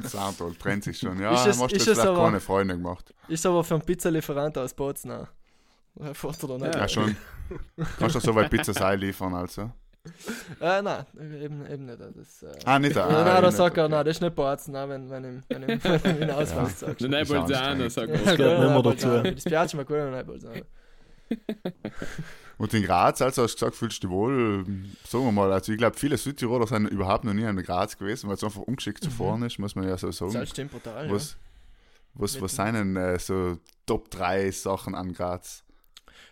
Soundtoll, 0.07 0.55
trennt 0.59 0.83
sich 0.83 0.97
schon. 0.99 1.19
Ja, 1.19 1.33
Ist 1.33 1.41
es- 1.41 1.47
hast 1.47 1.59
du 1.59 1.65
ist 1.65 1.71
jetzt 1.71 1.79
es 1.87 1.93
vielleicht 1.93 2.07
aber- 2.09 2.25
keine 2.25 2.39
Freunde 2.39 2.75
gemacht. 2.75 3.13
Ist 3.27 3.45
aber 3.45 3.63
für 3.63 3.75
einen 3.75 3.83
Pizzalieferant 3.83 4.57
aus 4.57 4.73
Bozen. 4.73 5.11
Äh, 5.11 6.13
Fährt 6.13 6.43
er 6.43 6.47
da 6.49 6.57
nicht? 6.57 6.75
Ja, 6.75 6.87
schon. 6.87 7.15
Kannst 7.97 8.15
du 8.15 8.19
so 8.19 8.33
weit 8.35 8.49
Pizza 8.49 8.73
sein 8.73 8.99
liefern, 8.99 9.33
also? 9.33 9.71
Äh, 10.61 10.81
nein, 10.81 11.05
eben, 11.41 11.65
eben 11.69 11.85
nicht. 11.85 11.99
Das, 11.99 12.41
äh, 12.43 12.57
Ah, 12.63 12.79
nicht. 12.79 12.95
ja, 12.95 13.05
Ah, 13.05 13.23
nein, 13.25 13.43
da 13.43 13.51
sagt 13.51 13.77
er, 13.77 13.89
nein, 13.89 14.05
das 14.05 14.15
ist 14.15 14.21
nicht 14.21 14.33
Bozen, 14.33 14.71
nein, 14.71 14.89
wenn, 14.89 15.09
wenn 15.09 15.43
wenn 15.49 15.61
wenn 15.67 15.69
ihm 15.69 16.21
ihn 16.21 16.27
du. 16.29 16.85
Ist 16.85 17.01
Nebolzano, 17.01 17.83
anstrengend. 17.83 17.91
sagt 17.91 18.07
Ja, 18.09 18.15
man. 18.15 18.23
Das 18.25 18.37
gehört 18.37 18.59
nicht 18.61 18.69
mehr 18.71 18.81
Bolzano. 18.81 19.13
dazu. 19.23 19.35
Das 19.35 19.43
Piazza 19.43 19.77
mal 19.77 19.85
gut, 19.85 19.97
nein, 19.97 20.25
Bolzano. 20.25 20.61
Und 22.59 22.73
in 22.73 22.83
Graz, 22.83 23.21
also 23.21 23.43
hast 23.43 23.53
du 23.55 23.65
gesagt, 23.65 23.75
fühlst 23.77 24.03
du 24.03 24.07
dich 24.07 24.13
wohl, 24.13 24.65
sagen 25.07 25.23
wir 25.23 25.31
mal, 25.31 25.51
also 25.53 25.71
ich 25.71 25.77
glaube, 25.77 25.97
viele 25.97 26.17
Südtiroler 26.17 26.67
sind 26.67 26.87
überhaupt 26.87 27.23
noch 27.23 27.33
nie 27.33 27.43
in 27.43 27.55
Graz 27.63 27.97
gewesen, 27.97 28.27
weil 28.27 28.35
es 28.35 28.43
einfach 28.43 28.59
ungeschickt 28.59 29.01
zu 29.01 29.09
fahren 29.09 29.43
ist, 29.43 29.59
muss 29.59 29.75
man 29.75 29.87
ja 29.87 29.97
so 29.97 30.11
sagen. 30.11 30.33
Das 30.33 30.49
stimmt 30.49 30.71
brutal, 30.71 31.07
ja. 31.07 31.13
Was, 31.13 31.37
was, 32.15 32.35
was 32.35 32.41
Mit- 32.41 32.51
sind 32.51 32.73
denn 32.73 32.95
äh, 32.97 33.17
so 33.17 33.57
Top 33.85 34.11
3 34.11 34.51
Sachen 34.51 34.93
an 34.93 35.13
Graz? 35.13 35.63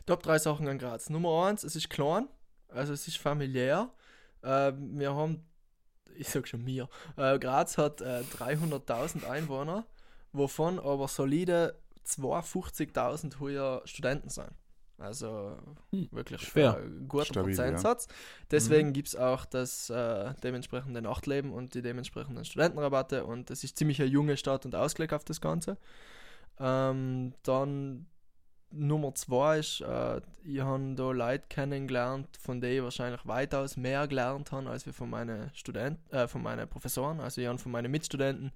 Top 0.06 0.22
3 0.22 0.38
Sachen 0.40 0.68
an 0.68 0.78
Graz. 0.78 1.10
Nummer 1.10 1.46
1, 1.48 1.64
es 1.64 1.78
ist 1.78 1.90
klein, 1.90 2.28
also 2.68 2.92
es 2.92 3.08
ist 3.08 3.18
familiär. 3.20 3.90
Äh, 4.42 4.74
wir 4.76 5.16
haben, 5.16 5.46
ich 6.14 6.28
sag 6.28 6.46
schon 6.46 6.62
mir, 6.62 6.90
äh, 7.16 7.40
Graz 7.40 7.78
hat 7.78 8.02
äh, 8.02 8.24
300.000 8.38 9.24
Einwohner, 9.24 9.86
wovon 10.34 10.78
aber 10.78 11.08
solide 11.08 11.80
52.000 12.06 13.40
heuer 13.40 13.82
Studenten 13.86 14.28
sind. 14.28 14.52
Also 15.00 15.58
Hm, 15.92 16.08
wirklich 16.12 16.42
schwer. 16.42 16.78
ein 16.78 17.08
guter 17.08 17.26
Stabil, 17.26 17.54
ja. 17.54 17.64
Prozentsatz. 17.64 18.08
Mhm. 18.08 18.12
Deswegen 18.52 18.94
gibt 18.94 19.10
es 19.10 19.16
auch 19.16 19.46
das 19.46 19.90
äh, 19.90 20.34
dementsprechende 20.44 21.02
Nachtleben 21.02 21.52
und 21.52 21.76
die 21.76 21.82
dementsprechenden 21.82 22.46
Studentenrabatte 22.46 23.26
und 23.26 23.52
es 23.52 23.64
ist 23.64 23.78
ziemlich 23.78 24.02
eine 24.02 24.10
junge 24.10 24.38
Stadt 24.38 24.66
und 24.66 24.76
Ausblick 24.76 25.14
auf 25.14 25.24
das 25.24 25.40
Ganze. 25.40 25.78
Ähm, 26.60 27.34
dann 27.44 28.08
Nummer 28.72 29.14
zwei 29.16 29.60
ist, 29.60 29.82
äh, 29.82 30.20
ich 30.44 30.60
habe 30.62 30.94
da 30.96 31.12
Leute 31.12 31.46
kennengelernt, 31.48 32.28
von 32.38 32.60
denen 32.60 32.78
ich 32.78 32.84
wahrscheinlich 32.84 33.26
weitaus 33.26 33.78
mehr 33.78 34.08
gelernt 34.08 34.52
habe, 34.52 34.70
als 34.70 34.86
wir 34.86 34.94
von 34.94 35.10
meinen 35.10 35.52
Studenten, 35.54 36.10
äh, 36.14 36.28
von 36.28 36.42
meinen 36.42 36.68
Professoren. 36.68 37.20
Also 37.20 37.40
ich 37.40 37.48
habe 37.48 37.60
von 37.60 37.72
meinen 37.72 37.92
Mitstudenten 37.92 38.52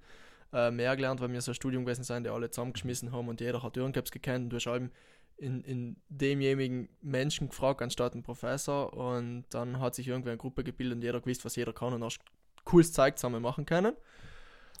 äh, 0.52 0.70
mehr 0.70 0.96
gelernt, 0.96 1.20
weil 1.20 1.32
wir 1.32 1.40
so 1.40 1.52
ein 1.52 1.54
Studium 1.54 1.84
gewesen 1.84 2.04
sind, 2.04 2.24
die 2.24 2.30
alle 2.30 2.50
zusammengeschmissen 2.50 3.10
haben 3.12 3.28
und 3.28 3.40
jeder 3.40 3.62
hat 3.62 3.76
irgendwas 3.76 4.10
gekannt 4.10 4.44
und 4.44 4.50
du 4.50 4.56
hast 4.56 4.66
allem 4.66 4.90
in, 5.36 5.62
in 5.62 5.96
demjenigen 6.08 6.88
Menschen 7.00 7.48
gefragt, 7.48 7.82
anstatt 7.82 8.12
einen 8.14 8.22
Professor 8.22 8.92
und 8.92 9.44
dann 9.50 9.80
hat 9.80 9.94
sich 9.94 10.08
irgendwie 10.08 10.30
eine 10.30 10.38
Gruppe 10.38 10.62
gebildet 10.64 10.96
und 10.96 11.02
jeder 11.02 11.20
gewusst, 11.20 11.44
was 11.44 11.56
jeder 11.56 11.72
kann 11.72 11.92
und 11.92 12.04
hast 12.04 12.20
cooles 12.64 12.92
Zeug 12.92 13.18
zusammen 13.18 13.42
machen 13.42 13.66
können. 13.66 13.94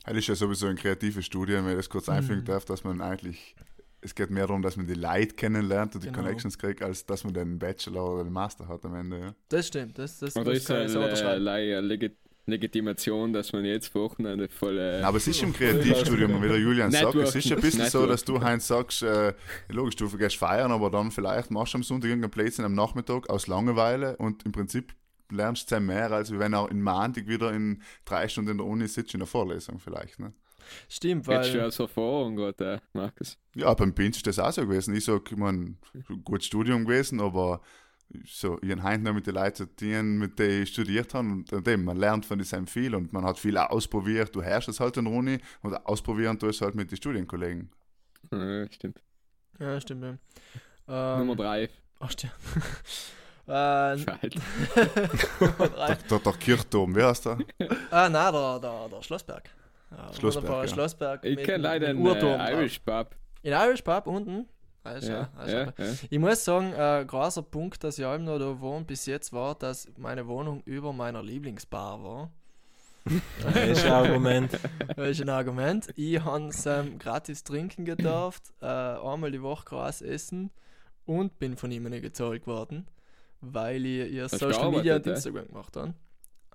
Das 0.04 0.16
ist 0.16 0.26
ja 0.28 0.34
sowieso 0.34 0.66
ein 0.66 0.76
kreatives 0.76 1.26
Studium, 1.26 1.64
wenn 1.64 1.72
ich 1.72 1.78
das 1.78 1.88
kurz 1.90 2.08
einfügen 2.08 2.40
Mhm. 2.40 2.44
darf, 2.46 2.64
dass 2.64 2.82
man 2.84 3.00
eigentlich, 3.00 3.54
es 4.00 4.14
geht 4.14 4.30
mehr 4.30 4.46
darum, 4.46 4.62
dass 4.62 4.76
man 4.76 4.86
die 4.86 4.94
Leute 4.94 5.34
kennenlernt 5.34 5.94
und 5.94 6.02
die 6.02 6.08
Genau. 6.08 6.18
Connections 6.22 6.58
kriegt, 6.58 6.82
als 6.82 7.06
dass 7.06 7.22
man 7.24 7.34
den 7.34 7.58
Bachelor 7.58 8.14
oder 8.14 8.24
den 8.24 8.32
Master 8.32 8.66
hat 8.68 8.84
am 8.84 8.94
Ende. 8.96 9.18
Ja. 9.20 9.34
Das 9.48 9.68
stimmt, 9.68 9.98
das, 9.98 10.18
das, 10.18 10.34
das 10.34 10.46
ist 10.58 10.66
kann 10.66 10.80
ich 10.82 10.86
es 10.86 10.92
so 10.92 11.00
unterschreiben. 11.00 11.46
äh, 11.46 12.12
Legitimation, 12.46 13.32
dass 13.32 13.52
man 13.52 13.64
jetzt 13.64 13.94
Wochenende 13.94 14.48
voll. 14.48 14.78
Äh, 14.78 15.02
Aber 15.02 15.16
es 15.16 15.28
ist 15.28 15.42
im 15.42 15.52
Kreativstudium, 15.52 16.42
wie 16.42 16.48
der 16.48 16.58
Julian 16.58 16.90
sagt, 16.90 17.14
es 17.14 17.34
ist 17.34 17.52
ein 17.52 17.60
bisschen 17.60 17.88
so, 17.88 18.06
dass 18.06 18.24
du 18.24 18.40
Heinz 18.40 18.66
sagst, 18.66 19.02
äh, 19.02 19.34
logisch, 19.68 19.96
du 19.96 20.08
vergisst 20.08 20.36
feiern, 20.36 20.72
aber 20.72 20.90
dann 20.90 21.10
vielleicht 21.10 21.50
machst 21.50 21.74
du 21.74 21.78
am 21.78 21.82
Sonntag 21.82 22.08
irgendeinen 22.08 22.30
Plätzchen 22.30 22.64
am 22.64 22.74
Nachmittag 22.74 23.30
aus 23.30 23.46
Langeweile 23.46 24.16
und 24.16 24.44
im 24.44 24.52
Prinzip 24.52 24.94
lernst 25.30 25.70
du 25.70 25.80
mehr, 25.80 26.10
als 26.10 26.36
wenn 26.36 26.52
er 26.52 26.70
in 26.70 26.82
Montag 26.82 27.26
wieder 27.26 27.52
in 27.52 27.82
drei 28.04 28.28
Stunden 28.28 28.50
in 28.50 28.58
der 28.58 28.66
Uni 28.66 28.88
sitzt 28.88 29.14
in 29.14 29.20
der 29.20 29.26
Vorlesung 29.26 29.78
vielleicht. 29.78 30.18
Ne? 30.18 30.32
Stimmt, 30.88 31.26
Hättest 31.28 31.54
du 31.54 31.58
weil 31.58 31.66
aus 31.66 31.78
Erfahrung 31.78 32.36
gerade, 32.36 32.74
äh, 32.74 32.78
Markus? 32.92 33.38
Ja, 33.54 33.72
beim 33.74 33.94
Pinch 33.94 34.16
ist 34.16 34.26
das 34.26 34.38
auch 34.38 34.52
so 34.52 34.62
gewesen. 34.62 34.94
Ich 34.94 35.04
sag, 35.04 35.30
ich 35.30 35.36
mein, 35.36 35.78
gutes 36.24 36.46
Studium 36.46 36.84
gewesen, 36.84 37.20
aber 37.20 37.60
so, 38.24 38.58
ich 38.62 38.70
habe 38.70 38.82
heute 38.82 39.02
noch 39.02 39.14
mit 39.14 39.26
den 39.26 39.34
Leuten 39.34 39.68
zu 39.76 39.84
mit 39.84 40.38
denen 40.38 40.62
ich 40.62 40.70
studiert 40.70 41.14
habe. 41.14 41.28
Und 41.28 41.52
und 41.52 41.66
eben, 41.68 41.84
man 41.84 41.96
lernt 41.96 42.26
von 42.26 42.38
diesem 42.38 42.66
viel 42.66 42.94
und 42.94 43.12
man 43.12 43.24
hat 43.24 43.38
viel 43.38 43.56
ausprobiert. 43.56 44.34
Du 44.34 44.42
herrschst 44.42 44.68
es 44.68 44.80
halt 44.80 44.96
in 44.96 45.04
der 45.04 45.14
Uni 45.14 45.38
und 45.62 45.74
ausprobieren 45.86 46.38
tust 46.38 46.60
halt 46.60 46.74
mit 46.74 46.90
den 46.90 46.96
Studienkollegen. 46.96 47.70
Ja, 48.30 48.70
stimmt. 48.70 49.02
ja, 49.58 49.80
stimmt. 49.80 50.18
Ja. 50.88 51.14
Ähm, 51.14 51.18
Nummer 51.20 51.36
drei. 51.36 51.68
Ach, 52.00 52.10
stimmt. 52.10 52.32
äh, 53.46 53.98
Schalt. 53.98 54.34
Nummer 55.40 55.68
drei. 55.68 55.94
Der, 55.94 56.18
der 56.18 56.32
Kirchturm, 56.34 56.94
wie 56.96 57.02
heißt 57.02 57.26
der? 57.26 57.38
Ah, 57.90 58.08
nein, 58.08 58.32
der, 58.32 58.60
der, 58.60 58.88
der 58.88 59.02
Schlossberg. 59.02 59.50
Ja, 59.90 60.12
Schlossberg, 60.14 60.48
ja. 60.48 60.68
Schlossberg. 60.68 61.24
Ich 61.24 61.42
kenne 61.42 61.64
leider 61.64 61.88
einen 61.88 62.00
Uhrturm 62.00 62.40
äh, 62.40 62.50
drauf. 62.50 62.60
Irish 62.60 62.78
Pub. 62.78 63.16
In 63.42 63.52
Irish 63.52 63.82
Pub 63.82 64.06
unten. 64.06 64.48
Ist 64.84 65.08
Ja, 65.08 65.14
ja, 65.14 65.28
ah, 65.36 65.44
ist 65.44 65.52
ja, 65.52 65.62
ja. 65.62 65.92
Ich 66.10 66.18
muss 66.18 66.44
sagen, 66.44 66.74
ein 66.74 67.06
großer 67.06 67.42
Punkt, 67.42 67.84
dass 67.84 67.98
ich 67.98 68.04
allem 68.04 68.24
noch 68.24 68.38
da 68.38 68.60
wohne, 68.60 68.84
bis 68.84 69.06
jetzt 69.06 69.32
war, 69.32 69.54
dass 69.54 69.86
meine 69.96 70.26
Wohnung 70.26 70.62
über 70.64 70.92
meiner 70.92 71.22
Lieblingsbar 71.22 72.02
war. 72.02 72.30
Das 73.42 73.56
ist 73.78 73.84
ein 73.84 73.92
Argument. 73.92 74.50
Das 74.96 75.08
ist 75.08 75.20
ein 75.22 75.28
Argument. 75.28 75.88
Ich 75.96 76.20
habe 76.22 76.50
ähm, 76.66 76.98
gratis 76.98 77.44
trinken 77.44 77.84
gedurft, 77.84 78.52
äh, 78.60 78.66
einmal 78.66 79.30
die 79.30 79.42
Woche 79.42 79.64
Gras 79.64 80.02
essen 80.02 80.50
und 81.04 81.38
bin 81.38 81.56
von 81.56 81.70
ihm 81.70 81.84
nicht 81.84 82.02
gezahlt 82.02 82.46
worden, 82.46 82.86
weil 83.40 83.84
ich 83.86 84.12
ihr 84.12 84.24
Hast 84.24 84.38
Social 84.38 84.70
Media 84.70 84.96
und 84.96 85.06
äh? 85.06 85.10
Instagram 85.10 85.48
gemacht 85.48 85.76
habe. 85.76 85.94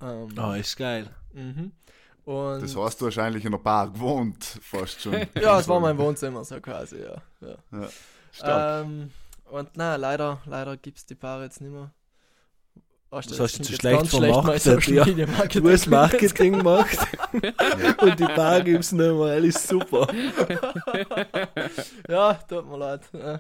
Ähm, 0.01 0.29
Oh, 0.37 0.53
ist 0.53 0.77
geil. 0.77 1.09
mhm. 1.33 1.71
Und 2.23 2.61
Das 2.61 2.75
heißt, 2.75 2.99
du 2.99 3.05
wahrscheinlich 3.05 3.45
in 3.45 3.51
der 3.51 3.59
Bar 3.59 3.89
gewohnt, 3.89 4.43
fast 4.43 5.01
schon. 5.01 5.13
ja, 5.41 5.59
es 5.59 5.67
war 5.67 5.79
mein 5.79 5.97
Wohnzimmer 5.97 6.43
so 6.43 6.59
quasi, 6.59 6.97
ja. 7.01 7.21
ja. 7.39 7.55
Stark. 7.69 7.89
Ähm, 8.43 9.11
und 9.49 9.69
na, 9.75 9.95
leider, 9.95 10.41
leider 10.45 10.77
gibt 10.77 10.97
es 10.97 11.05
die 11.05 11.15
Paare 11.15 11.43
jetzt 11.43 11.61
nicht 11.61 11.71
mehr. 11.71 11.91
Oh, 13.09 13.21
Das 13.25 13.39
hast 13.39 13.57
du 13.59 13.63
zu 13.63 13.71
jetzt 13.71 13.81
schlecht 13.81 14.07
vermarktet, 14.07 14.87
ja. 14.87 15.05
Marketing. 15.27 15.63
Du 15.63 15.69
hast 15.71 15.87
Marketing 15.87 16.53
gemacht 16.57 16.97
und 18.01 18.19
die 18.19 18.25
Bar 18.35 18.59
gibt's 18.61 18.91
nicht 18.91 19.13
mehr. 19.15 19.35
Das 19.37 19.45
ist 19.45 19.67
super. 19.69 20.07
Ja, 22.09 22.33
tut 22.33 22.67
mir 22.69 22.77
leid. 22.77 23.01
Ja. 23.13 23.39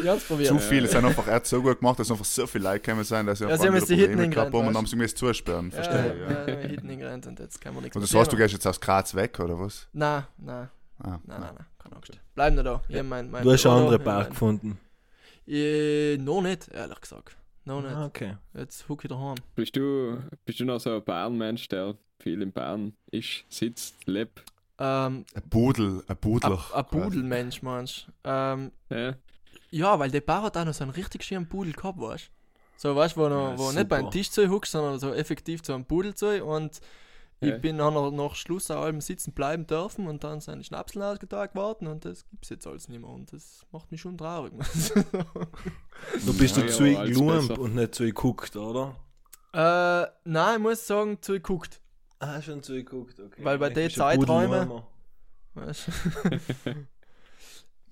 Ich 0.00 0.08
hab's 0.08 0.24
probiert. 0.24 0.48
Zu 0.48 0.58
viel, 0.58 0.84
es 0.84 0.92
sind 0.92 1.04
einfach, 1.04 1.26
er 1.26 1.44
so 1.44 1.60
gut 1.62 1.78
gemacht, 1.80 1.98
dass 1.98 2.10
einfach 2.10 2.24
so 2.24 2.46
viele 2.46 2.64
Leute 2.64 2.80
gekommen 2.80 3.04
sind, 3.04 3.26
dass 3.26 3.38
sie 3.38 3.44
Ja, 3.44 3.50
einfach 3.50 3.62
sie 3.62 3.68
haben 3.68 3.74
jetzt 3.74 3.86
Probleme 3.88 4.06
gehabt 4.08 4.22
hingerannt, 4.22 4.54
haben 4.54 4.60
und 4.60 4.66
weißt 4.68 4.76
haben 4.76 4.86
sie 4.86 4.96
müssen 4.96 5.16
zusperren. 5.16 5.70
Ja, 5.70 5.74
Verstehe, 5.82 6.16
ja, 6.18 6.30
ja. 6.30 6.48
ja, 6.48 6.48
ja, 6.62 6.68
hinten 6.68 6.98
gerannt 6.98 7.26
und 7.26 7.38
jetzt 7.38 7.60
kann 7.60 7.74
man 7.74 7.82
nichts 7.82 7.96
Und 7.96 8.02
das 8.02 8.14
heißt, 8.14 8.32
du 8.32 8.36
gehst 8.38 8.54
jetzt 8.54 8.66
aus 8.66 8.80
Graz 8.80 9.14
weg, 9.14 9.38
oder 9.40 9.58
was? 9.60 9.86
Nein, 9.92 10.24
nein, 10.38 10.70
Ah, 10.98 11.08
nein, 11.08 11.20
nein, 11.26 11.40
nein, 11.40 11.66
keine 11.86 11.96
Angst. 11.96 12.12
Bleib 12.34 12.54
nur 12.54 12.64
da. 12.64 12.82
Ich 12.88 12.96
hab 12.96 13.06
mein, 13.06 13.30
mein 13.30 13.42
Du 13.42 13.52
hast 13.52 13.66
eine 13.66 13.74
Büro 13.74 13.84
andere 13.86 13.98
da, 13.98 14.04
Bar 14.04 14.22
ich 14.22 14.28
gefunden. 14.30 14.68
mein- 15.46 15.54
Äh, 15.54 16.16
noch 16.18 16.42
nicht, 16.42 16.68
ehrlich 16.68 17.00
gesagt. 17.00 17.36
Noch 17.64 17.80
nicht. 17.82 17.92
Ah, 17.94 18.06
okay. 18.06 18.36
Jetzt 18.54 18.88
huck 18.88 19.04
ich 19.04 19.08
daheim. 19.08 19.36
Bist 19.54 19.74
du, 19.76 20.18
bist 20.44 20.60
du 20.60 20.64
noch 20.64 20.78
so 20.80 20.94
ein 20.96 21.04
Bärenmensch, 21.04 21.68
der 21.68 21.96
viel 22.20 22.42
in 22.42 22.52
Bern 22.52 22.92
ist, 23.10 23.44
sitzt, 23.48 24.06
lebt? 24.06 24.42
Ähm, 24.78 25.24
Ein 25.34 25.48
Pudel, 25.48 26.02
ein 26.06 26.16
Pudler. 26.16 26.62
ein 26.74 26.84
Pudelmensch, 26.86 27.62
meinst 27.62 28.06
du? 28.24 28.28
Ähm, 28.30 28.72
Ja? 28.90 29.14
ja, 29.70 29.98
weil 29.98 30.10
der 30.10 30.20
Bar 30.20 30.42
hat 30.42 30.56
auch 30.56 30.64
noch 30.64 30.74
so 30.74 30.84
einen 30.84 30.92
richtig 30.92 31.24
schönen 31.24 31.48
Pudel 31.48 31.72
gehabt, 31.72 31.98
weißt 32.00 32.26
du? 32.26 32.30
So, 32.78 32.94
weißt 32.94 33.16
du, 33.16 33.20
wo, 33.20 33.28
noch, 33.28 33.52
Ja, 33.52 33.58
wo 33.58 33.72
nicht 33.72 33.88
beim. 33.88 34.10
Tisch 34.10 34.30
zu 34.30 34.48
huckst, 34.50 34.72
sondern 34.72 34.98
so 34.98 35.14
effektiv 35.14 35.62
zu 35.62 35.72
einem 35.72 35.86
Pudel 35.86 36.14
zu 36.14 36.44
und 36.44 36.78
ich 37.40 37.50
Ja. 37.50 37.58
bin 37.58 37.76
noch 37.76 38.10
nach 38.10 38.34
Schluss 38.34 38.70
an 38.70 38.78
allem 38.78 39.00
sitzen 39.00 39.32
bleiben 39.34 39.66
dürfen 39.66 40.06
und 40.06 40.24
dann 40.24 40.40
sind 40.40 40.58
die 40.60 40.64
Schnapseln 40.64 41.02
ausgetagt 41.04 41.54
worden 41.54 41.86
und 41.88 42.04
das 42.04 42.26
gibt's 42.30 42.48
jetzt 42.48 42.66
alles 42.66 42.88
nicht 42.88 43.00
mehr 43.00 43.10
und 43.10 43.32
das 43.32 43.66
macht 43.72 43.90
mich 43.92 44.00
schon 44.00 44.16
traurig. 44.18 44.52
Du 46.26 46.36
bist 46.36 46.56
Ja, 46.58 46.64
du 46.66 46.84
ja, 46.84 47.02
besser. 47.04 47.58
und 47.58 47.74
nicht 47.74 47.94
zu 47.94 48.04
geguckt, 48.04 48.54
oder? 48.56 48.96
äh, 49.54 50.06
nein, 50.24 50.56
ich 50.56 50.62
muss 50.62 50.86
sagen, 50.86 51.20
zu 51.22 51.32
geguckt. 51.32 51.80
Ah, 52.18 52.40
schon 52.42 52.62
zu 52.62 52.74
geguckt, 52.74 53.18
okay. 53.20 53.42
Weil 53.44 53.58
bei 53.58 53.70
den 53.70 53.90
Zeiträumen-. 53.90 54.82
Weißt 55.54 55.88
du? 55.88 56.30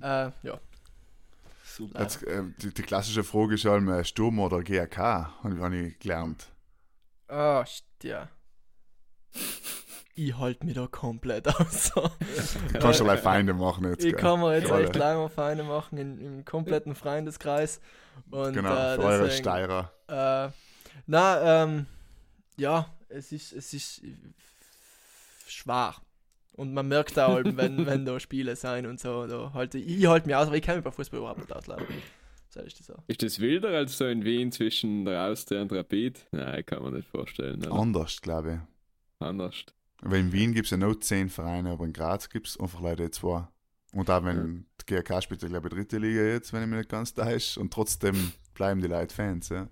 äh, 0.00 0.30
ja. 0.42 0.60
Super. 1.64 2.02
Jetzt, 2.02 2.22
äh, 2.24 2.42
die, 2.58 2.72
die 2.74 2.82
klassische 2.82 3.24
Frage 3.24 3.54
ist 3.54 3.64
halt, 3.64 3.88
äh, 3.88 4.04
Sturm 4.04 4.38
oder 4.38 4.62
GRK, 4.62 5.42
habe 5.42 5.76
ich, 5.76 5.98
gelernt. 5.98 6.52
Ah, 7.28 7.62
st- 7.62 7.82
ja. 8.02 8.28
Ich 10.16 10.38
halte 10.38 10.64
mich 10.64 10.74
da 10.74 10.86
komplett 10.86 11.48
aus. 11.48 11.92
Du 12.72 12.78
kannst 12.78 13.00
ja 13.00 13.16
Feinde 13.16 13.54
machen 13.54 13.88
jetzt. 13.88 14.04
Ich 14.04 14.12
gell? 14.12 14.20
kann 14.20 14.40
mir 14.40 14.56
jetzt 14.56 14.70
alle. 14.70 14.84
echt 14.84 14.96
lange 14.96 15.28
Feinde 15.28 15.64
machen 15.64 15.98
in, 15.98 16.20
im 16.20 16.44
kompletten 16.44 16.94
Freundeskreis. 16.94 17.80
Und, 18.30 18.54
Genau, 18.54 18.74
äh, 18.74 18.94
für 18.94 19.02
eure 19.02 19.24
deswegen, 19.24 19.42
Steirer. 19.42 19.92
Äh, 20.08 20.50
na, 21.06 21.64
ähm, 21.64 21.86
ja, 22.56 22.86
es 23.08 23.32
ist, 23.32 23.52
es 23.52 23.74
ist 23.74 24.02
schwach. 25.48 26.00
Und 26.52 26.72
man 26.72 26.86
merkt 26.86 27.18
auch, 27.18 27.40
wenn, 27.44 27.86
wenn 27.86 28.04
da 28.04 28.20
Spiele 28.20 28.54
sein 28.54 28.86
und 28.86 29.00
so. 29.00 29.26
Da 29.26 29.52
halt, 29.52 29.74
ich 29.74 30.06
halte 30.06 30.26
mich 30.26 30.36
aus, 30.36 30.46
aber 30.46 30.56
ich 30.56 30.62
kann 30.62 30.76
mich 30.76 30.84
bei 30.84 30.92
Fußball 30.92 31.18
überhaupt 31.18 31.40
nicht 31.40 31.52
ausladen. 31.52 31.86
So 32.48 32.60
ist 32.60 32.78
das 32.78 32.86
so. 32.86 32.94
Ist 33.08 33.22
das 33.22 33.40
wilder 33.40 33.70
als 33.70 33.98
so 33.98 34.06
in 34.06 34.24
Wien 34.24 34.52
zwischen 34.52 35.04
der 35.04 35.24
Austria 35.24 35.62
und 35.62 35.72
Rapid? 35.72 36.24
Nein, 36.30 36.64
kann 36.64 36.84
man 36.84 36.94
nicht 36.94 37.08
vorstellen. 37.08 37.64
Oder? 37.66 37.72
Anders, 37.72 38.20
glaube 38.20 38.52
ich. 38.52 38.73
Anders. 39.24 39.64
Weil 40.02 40.20
in 40.20 40.32
Wien 40.32 40.52
gibt 40.52 40.66
es 40.66 40.70
ja 40.70 40.76
noch 40.76 40.94
zehn 40.96 41.28
Vereine, 41.28 41.70
aber 41.70 41.84
in 41.84 41.92
Graz 41.92 42.28
gibt 42.28 42.48
es 42.48 42.60
einfach 42.60 42.80
leider 42.80 43.10
zwei. 43.10 43.48
Und 43.92 44.10
auch 44.10 44.24
wenn 44.24 44.66
die 44.80 44.86
GRK 44.86 45.22
spielt, 45.22 45.42
ja, 45.42 45.48
glaube 45.48 45.68
ich, 45.68 45.74
dritte 45.74 45.98
Liga 45.98 46.22
jetzt, 46.22 46.52
wenn 46.52 46.62
ich 46.62 46.68
mich 46.68 46.78
nicht 46.78 46.90
ganz 46.90 47.14
täusche. 47.14 47.60
Und 47.60 47.72
trotzdem 47.72 48.32
bleiben 48.52 48.82
die 48.82 48.88
Leute 48.88 49.14
Fans. 49.14 49.48
Ja. 49.48 49.68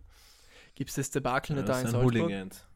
Gibt 0.75 0.91
es 0.91 0.97
das 0.97 1.11
Debakel 1.11 1.57
Ja, 1.57 1.63
nicht 1.63 1.69
da 1.69 1.81
in 1.81 1.89
Salzburg? 1.89 2.05
Hooligans. 2.05 2.67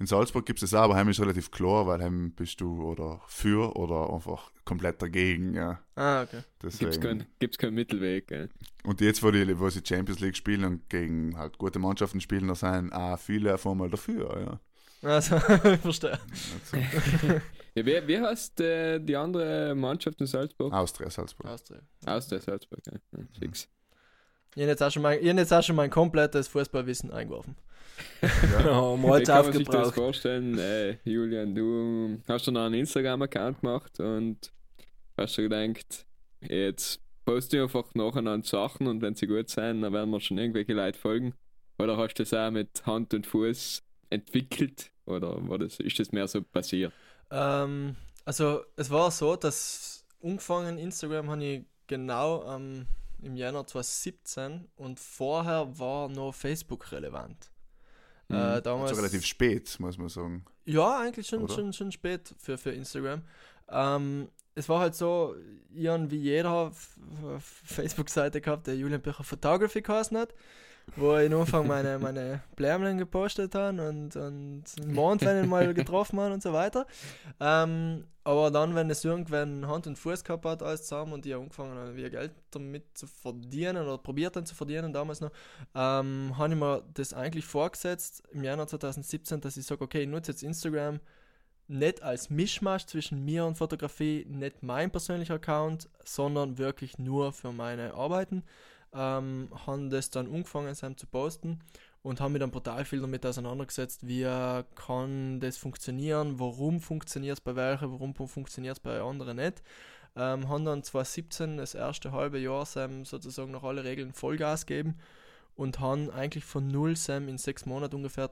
In 0.00 0.06
Salzburg 0.06 0.44
gibt 0.44 0.60
es 0.62 0.70
das 0.70 0.78
auch, 0.78 0.84
aber 0.84 0.96
heim 0.96 1.08
ist 1.08 1.20
relativ 1.20 1.50
klar, 1.50 1.86
weil 1.86 2.02
heim 2.02 2.32
bist 2.32 2.60
du 2.60 2.82
oder 2.82 3.20
für 3.26 3.76
oder 3.76 4.12
einfach 4.12 4.50
komplett 4.64 5.00
dagegen. 5.00 5.54
Ja. 5.54 5.80
Ah, 5.94 6.22
okay. 6.22 6.42
Gibt's 6.58 6.78
Deswegen. 6.78 7.00
keinen 7.38 7.50
keinen 7.56 7.74
Mittelweg. 7.74 8.26
Gell? 8.26 8.50
Und 8.82 9.00
jetzt, 9.00 9.22
wo, 9.22 9.30
die, 9.30 9.58
wo 9.58 9.70
sie 9.70 9.82
Champions 9.84 10.20
League 10.20 10.36
spielen 10.36 10.64
und 10.64 10.90
gegen 10.90 11.38
halt 11.38 11.58
gute 11.58 11.78
Mannschaften 11.78 12.20
spielen, 12.20 12.48
da 12.48 12.54
sind 12.56 12.92
auch 12.92 13.18
viele 13.18 13.54
auf 13.54 13.66
einmal 13.66 13.88
dafür. 13.88 14.40
Ja. 14.40 14.60
Also, 15.04 15.36
ich 15.36 15.42
verstehe. 15.80 16.12
Also, 16.12 16.76
Ja, 17.76 17.84
wie, 17.86 18.06
wie 18.08 18.18
heißt 18.20 18.60
äh, 18.60 19.00
die 19.00 19.16
andere 19.16 19.74
Mannschaft 19.74 20.20
in 20.20 20.26
Salzburg? 20.26 20.72
Austria 20.72 21.10
Salzburg. 21.10 21.46
Austria. 21.50 21.80
Austria 22.06 22.40
Salzburg. 22.40 22.80
Ja. 22.86 22.92
Ja, 23.18 23.24
fix. 23.38 23.68
Ich 24.54 24.62
habe 24.62 24.70
jetzt, 24.70 24.82
auch 24.82 24.90
schon 24.92 25.02
mein- 25.02 25.18
ich 25.18 25.24
jetzt 25.26 25.52
auch 25.52 25.62
schon 25.62 25.74
mein 25.74 25.90
komplettes 25.90 26.46
Fußballwissen 26.48 27.10
eingeworfen. 27.10 27.56
Ja, 28.22 28.28
Wie 29.02 29.18
jetzt 29.18 29.26
kann 29.28 29.44
man 29.44 29.52
sich 29.52 29.68
das 29.68 29.90
vorstellen? 29.92 30.58
Äh, 30.58 30.98
Julian, 31.04 31.54
du 31.54 32.20
hast 32.28 32.46
noch 32.46 32.60
einen 32.66 32.74
Instagram-Account 32.74 33.60
gemacht 33.60 33.98
und 34.00 34.52
hast 35.16 35.36
dir 35.36 35.48
gedacht, 35.48 36.06
jetzt 36.48 37.00
poste 37.24 37.56
ich 37.56 37.62
einfach 37.64 37.92
nacheinander 37.94 38.46
Sachen 38.46 38.86
und 38.86 39.02
wenn 39.02 39.14
sie 39.16 39.26
gut 39.26 39.48
sein, 39.50 39.82
dann 39.82 39.92
werden 39.92 40.10
wir 40.10 40.20
schon 40.20 40.38
irgendwelche 40.38 40.72
Leute 40.74 40.98
folgen. 40.98 41.34
Oder 41.78 41.96
hast 41.96 42.14
du 42.14 42.22
das 42.22 42.32
auch 42.32 42.50
mit 42.52 42.86
Hand 42.86 43.12
und 43.14 43.26
Fuß 43.26 43.82
entwickelt? 44.10 44.92
Oder 45.06 45.36
war 45.48 45.58
das, 45.58 45.80
ist 45.80 45.98
das 45.98 46.12
mehr 46.12 46.26
so 46.28 46.42
passiert? 46.42 46.92
Ähm, 47.30 47.96
also 48.24 48.62
es 48.76 48.90
war 48.90 49.10
so, 49.10 49.36
dass 49.36 50.04
angefangen 50.22 50.78
Instagram 50.78 51.30
habe 51.30 51.44
ich 51.44 51.64
genau 51.86 52.44
ähm, 52.54 52.86
im 53.22 53.36
Januar 53.36 53.66
2017 53.66 54.68
und 54.76 55.00
vorher 55.00 55.78
war 55.78 56.08
noch 56.08 56.32
Facebook 56.32 56.90
relevant. 56.92 57.50
Mhm. 58.28 58.36
Äh, 58.36 58.62
damals, 58.62 58.90
Also 58.90 59.02
relativ 59.02 59.24
spät, 59.24 59.76
muss 59.78 59.98
man 59.98 60.08
sagen. 60.08 60.44
Ja, 60.64 61.00
eigentlich 61.00 61.26
schon, 61.26 61.44
Oder? 61.44 61.54
schon, 61.54 61.72
schon 61.72 61.92
spät 61.92 62.34
für, 62.38 62.56
für 62.56 62.70
Instagram. 62.70 63.22
Ähm, 63.68 64.28
es 64.54 64.68
war 64.68 64.80
halt 64.80 64.94
so, 64.94 65.34
ich 65.74 65.84
wie 65.86 66.16
jeder 66.16 66.70
Facebook-Seite 67.40 68.40
gehabt, 68.40 68.66
der 68.66 68.76
Julian 68.76 69.02
Bücher 69.02 69.24
Photography 69.24 69.82
geheißen 69.82 70.16
hat, 70.16 70.34
wo 70.96 71.16
ich 71.16 71.32
am 71.32 71.40
Anfang 71.40 71.66
meine, 71.66 71.98
meine 71.98 72.42
Blärmchen 72.56 72.98
gepostet 72.98 73.54
habe 73.54 73.88
und, 73.88 74.16
und 74.16 74.64
den 74.78 74.92
Mond, 74.92 75.22
wenn 75.22 75.38
ich 75.38 75.44
ihn 75.44 75.50
mal 75.50 75.72
getroffen 75.74 76.20
habe 76.20 76.34
und 76.34 76.42
so 76.42 76.52
weiter. 76.52 76.86
Ähm, 77.40 78.04
aber 78.22 78.50
dann, 78.50 78.74
wenn 78.74 78.88
es 78.88 79.04
irgendwann 79.04 79.66
Hand 79.66 79.86
und 79.86 79.98
Fuß 79.98 80.24
gehabt 80.24 80.44
hat, 80.46 80.62
alles 80.62 80.84
zusammen 80.84 81.12
und 81.12 81.26
hab 81.26 81.40
angefangen 81.40 81.76
habe, 81.76 81.96
wieder 81.96 82.10
Geld 82.10 82.32
damit 82.50 82.96
zu 82.96 83.06
verdienen 83.06 83.76
oder 83.76 83.98
probiert 83.98 84.36
dann 84.36 84.46
zu 84.46 84.54
verdienen 84.54 84.92
damals 84.92 85.20
noch, 85.20 85.30
ähm, 85.74 86.32
habe 86.38 86.54
ich 86.54 86.58
mir 86.58 86.82
das 86.94 87.12
eigentlich 87.12 87.44
vorgesetzt 87.44 88.22
im 88.32 88.42
Januar 88.42 88.66
2017, 88.66 89.40
dass 89.40 89.56
ich 89.56 89.66
sage, 89.66 89.84
okay, 89.84 90.02
ich 90.02 90.08
nutze 90.08 90.32
jetzt 90.32 90.42
Instagram 90.42 91.00
nicht 91.66 92.02
als 92.02 92.30
Mischmasch 92.30 92.86
zwischen 92.86 93.24
mir 93.24 93.46
und 93.46 93.56
Fotografie, 93.56 94.26
nicht 94.28 94.62
mein 94.62 94.90
persönlicher 94.90 95.34
Account, 95.34 95.88
sondern 96.04 96.58
wirklich 96.58 96.98
nur 96.98 97.32
für 97.32 97.52
meine 97.52 97.94
Arbeiten. 97.94 98.42
Ähm, 98.94 99.48
haben 99.66 99.90
das 99.90 100.10
dann 100.10 100.32
angefangen 100.32 100.74
Sam, 100.74 100.96
zu 100.96 101.06
posten 101.06 101.60
und 102.02 102.20
haben 102.20 102.32
mich 102.32 102.40
dann 102.40 102.50
brutal 102.50 102.84
viel 102.84 103.00
damit 103.00 103.24
auseinandergesetzt, 103.26 104.06
wie 104.06 104.24
kann 104.74 105.40
das 105.40 105.56
funktionieren, 105.56 106.38
warum 106.38 106.80
funktioniert 106.80 107.38
es 107.38 107.40
bei 107.40 107.56
welchen, 107.56 107.90
warum 107.90 108.14
funktioniert 108.14 108.76
es 108.76 108.80
bei 108.80 109.00
anderen 109.00 109.38
nicht. 109.38 109.62
Ähm, 110.16 110.48
haben 110.48 110.64
dann 110.64 110.82
2017 110.82 111.56
das 111.56 111.74
erste 111.74 112.12
halbe 112.12 112.38
Jahr 112.38 112.66
Sam 112.66 113.04
sozusagen 113.04 113.50
nach 113.50 113.64
alle 113.64 113.82
Regeln 113.82 114.12
Vollgas 114.12 114.66
gegeben 114.66 114.96
und 115.56 115.80
haben 115.80 116.10
eigentlich 116.10 116.44
von 116.44 116.68
null 116.68 116.94
Sam 116.94 117.26
in 117.28 117.38
sechs 117.38 117.66
Monaten 117.66 117.96
ungefähr 117.96 118.30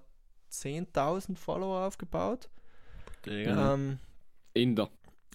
10.000 0.53 1.37
Follower 1.37 1.87
aufgebaut. 1.87 2.51
Ja. 3.27 3.75
Ähm, 3.75 3.99
Inder. 4.55 4.91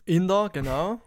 Inder, 0.06 0.50
genau. 0.54 1.02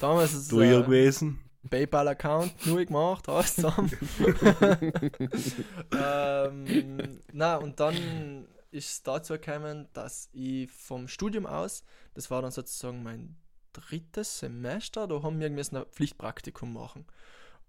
Damals 0.00 0.34
ist 0.34 0.50
Du 0.50 0.62
hier 0.62 0.80
äh, 0.80 0.82
gewesen. 0.82 1.38
PayPal-Account 1.68 2.66
neu 2.66 2.86
gemacht, 2.86 3.28
alles 3.28 3.56
zusammen. 3.56 3.90
ähm, 5.92 7.20
na, 7.32 7.56
und 7.56 7.80
dann 7.80 8.46
ist 8.70 8.90
es 8.90 9.02
dazu 9.02 9.34
gekommen, 9.34 9.88
dass 9.92 10.28
ich 10.32 10.70
vom 10.70 11.08
Studium 11.08 11.46
aus, 11.46 11.84
das 12.14 12.30
war 12.30 12.42
dann 12.42 12.50
sozusagen 12.50 13.02
mein 13.02 13.36
drittes 13.72 14.38
Semester, 14.38 15.06
da 15.06 15.22
haben 15.22 15.40
wir 15.40 15.50
müssen 15.50 15.76
ein 15.76 15.86
Pflichtpraktikum 15.86 16.72
machen. 16.72 17.06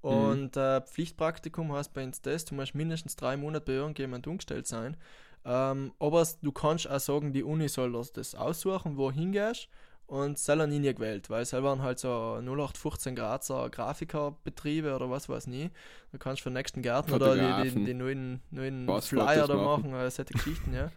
Und 0.01 0.55
äh, 0.55 0.81
Pflichtpraktikum 0.81 1.73
heißt 1.73 1.93
bei 1.93 2.03
uns 2.03 2.21
das, 2.21 2.45
du 2.45 2.55
musst 2.55 2.75
mindestens 2.75 3.15
drei 3.15 3.35
Monate 3.35 3.65
bei 3.65 3.73
irgendjemand 3.73 4.27
umgestellt 4.27 4.67
sein. 4.67 4.95
Ähm, 5.43 5.93
aber 5.99 6.25
du 6.41 6.51
kannst 6.51 6.89
auch 6.89 6.99
sagen, 6.99 7.33
die 7.33 7.43
Uni 7.43 7.67
soll 7.67 7.93
das, 7.93 8.11
das 8.11 8.35
aussuchen, 8.35 8.97
wo 8.97 9.09
du 9.09 9.17
hingehst. 9.17 9.69
Und 10.07 10.39
selber 10.39 10.67
nie 10.67 10.81
gewählt, 10.81 11.29
weil 11.29 11.43
selber 11.43 11.67
waren 11.67 11.81
halt 11.81 11.99
so 11.99 12.37
0815 12.39 13.13
Grazer 13.13 13.69
Grafikerbetriebe 13.69 14.95
oder 14.95 15.09
was 15.09 15.27
weiß 15.27 15.47
nie. 15.47 15.69
Du 16.13 16.17
kannst 16.17 16.41
für 16.41 16.49
den 16.49 16.53
nächsten 16.53 16.81
Garten 16.81 17.11
oder 17.11 17.35
die, 17.35 17.71
die, 17.71 17.83
die 17.83 17.93
neuen, 17.93 18.41
neuen 18.49 18.87
Flyer 19.01 19.47
da 19.47 19.55
machen. 19.55 19.91
machen, 19.91 19.93
äh, 19.93 20.09
solche 20.09 20.31
Geschichten, 20.31 20.73
ja. 20.73 20.91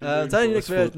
äh, 0.00 0.28
sind 0.28 0.52
nie 0.52 0.60
gewählt. 0.60 0.94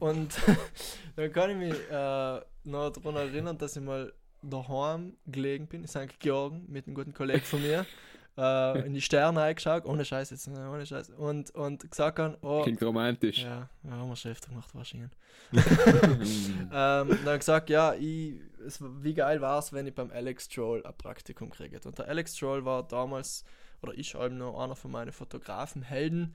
Und 0.00 0.34
dann 1.16 1.32
kann 1.32 1.50
ich 1.50 1.56
mich 1.56 1.74
äh, 1.90 2.40
noch 2.64 2.90
daran 2.90 3.16
erinnern, 3.16 3.56
dass 3.56 3.76
ich 3.76 3.82
mal 3.82 4.12
daheim 4.42 5.16
gelegen 5.26 5.66
bin, 5.68 5.82
in 5.82 5.88
St. 5.88 6.18
Georgen, 6.18 6.64
mit 6.68 6.86
einem 6.86 6.94
guten 6.94 7.14
Kollegen 7.14 7.42
von 7.42 7.62
mir, 7.62 7.86
äh, 8.40 8.86
in 8.86 8.94
die 8.94 9.02
Sterne 9.02 9.42
eingeschaut, 9.42 9.84
ohne 9.84 10.04
Scheiß 10.04 10.30
jetzt, 10.30 10.48
äh, 10.48 10.50
ohne 10.50 10.86
Scheiß, 10.86 11.10
und, 11.10 11.50
und 11.54 11.90
gesagt 11.90 12.18
haben, 12.18 12.36
oh, 12.40 12.62
Klingt 12.62 12.82
romantisch. 12.82 13.42
ja, 13.42 13.68
ja, 13.82 13.90
haben 13.90 14.08
wir 14.08 14.16
schon 14.16 14.32
öfter 14.32 14.48
gemacht 14.48 14.74
wahrscheinlich. 14.74 15.10
Ähm, 16.72 17.18
dann 17.24 17.38
gesagt, 17.38 17.70
ja, 17.70 17.94
ich, 17.94 18.34
es, 18.64 18.80
wie 18.80 19.14
geil 19.14 19.40
war 19.40 19.58
es, 19.58 19.72
wenn 19.72 19.86
ich 19.86 19.94
beim 19.94 20.10
Alex 20.10 20.44
Stroll 20.44 20.84
ein 20.86 20.94
Praktikum 20.96 21.50
kriege. 21.50 21.80
Und 21.84 21.98
der 21.98 22.08
Alex 22.08 22.36
Stroll 22.36 22.64
war 22.64 22.86
damals, 22.86 23.44
oder 23.82 23.94
ist 23.94 24.14
eben 24.14 24.38
noch 24.38 24.58
einer 24.58 24.76
von 24.76 24.90
meinen 24.92 25.12
Fotografenhelden, 25.12 26.34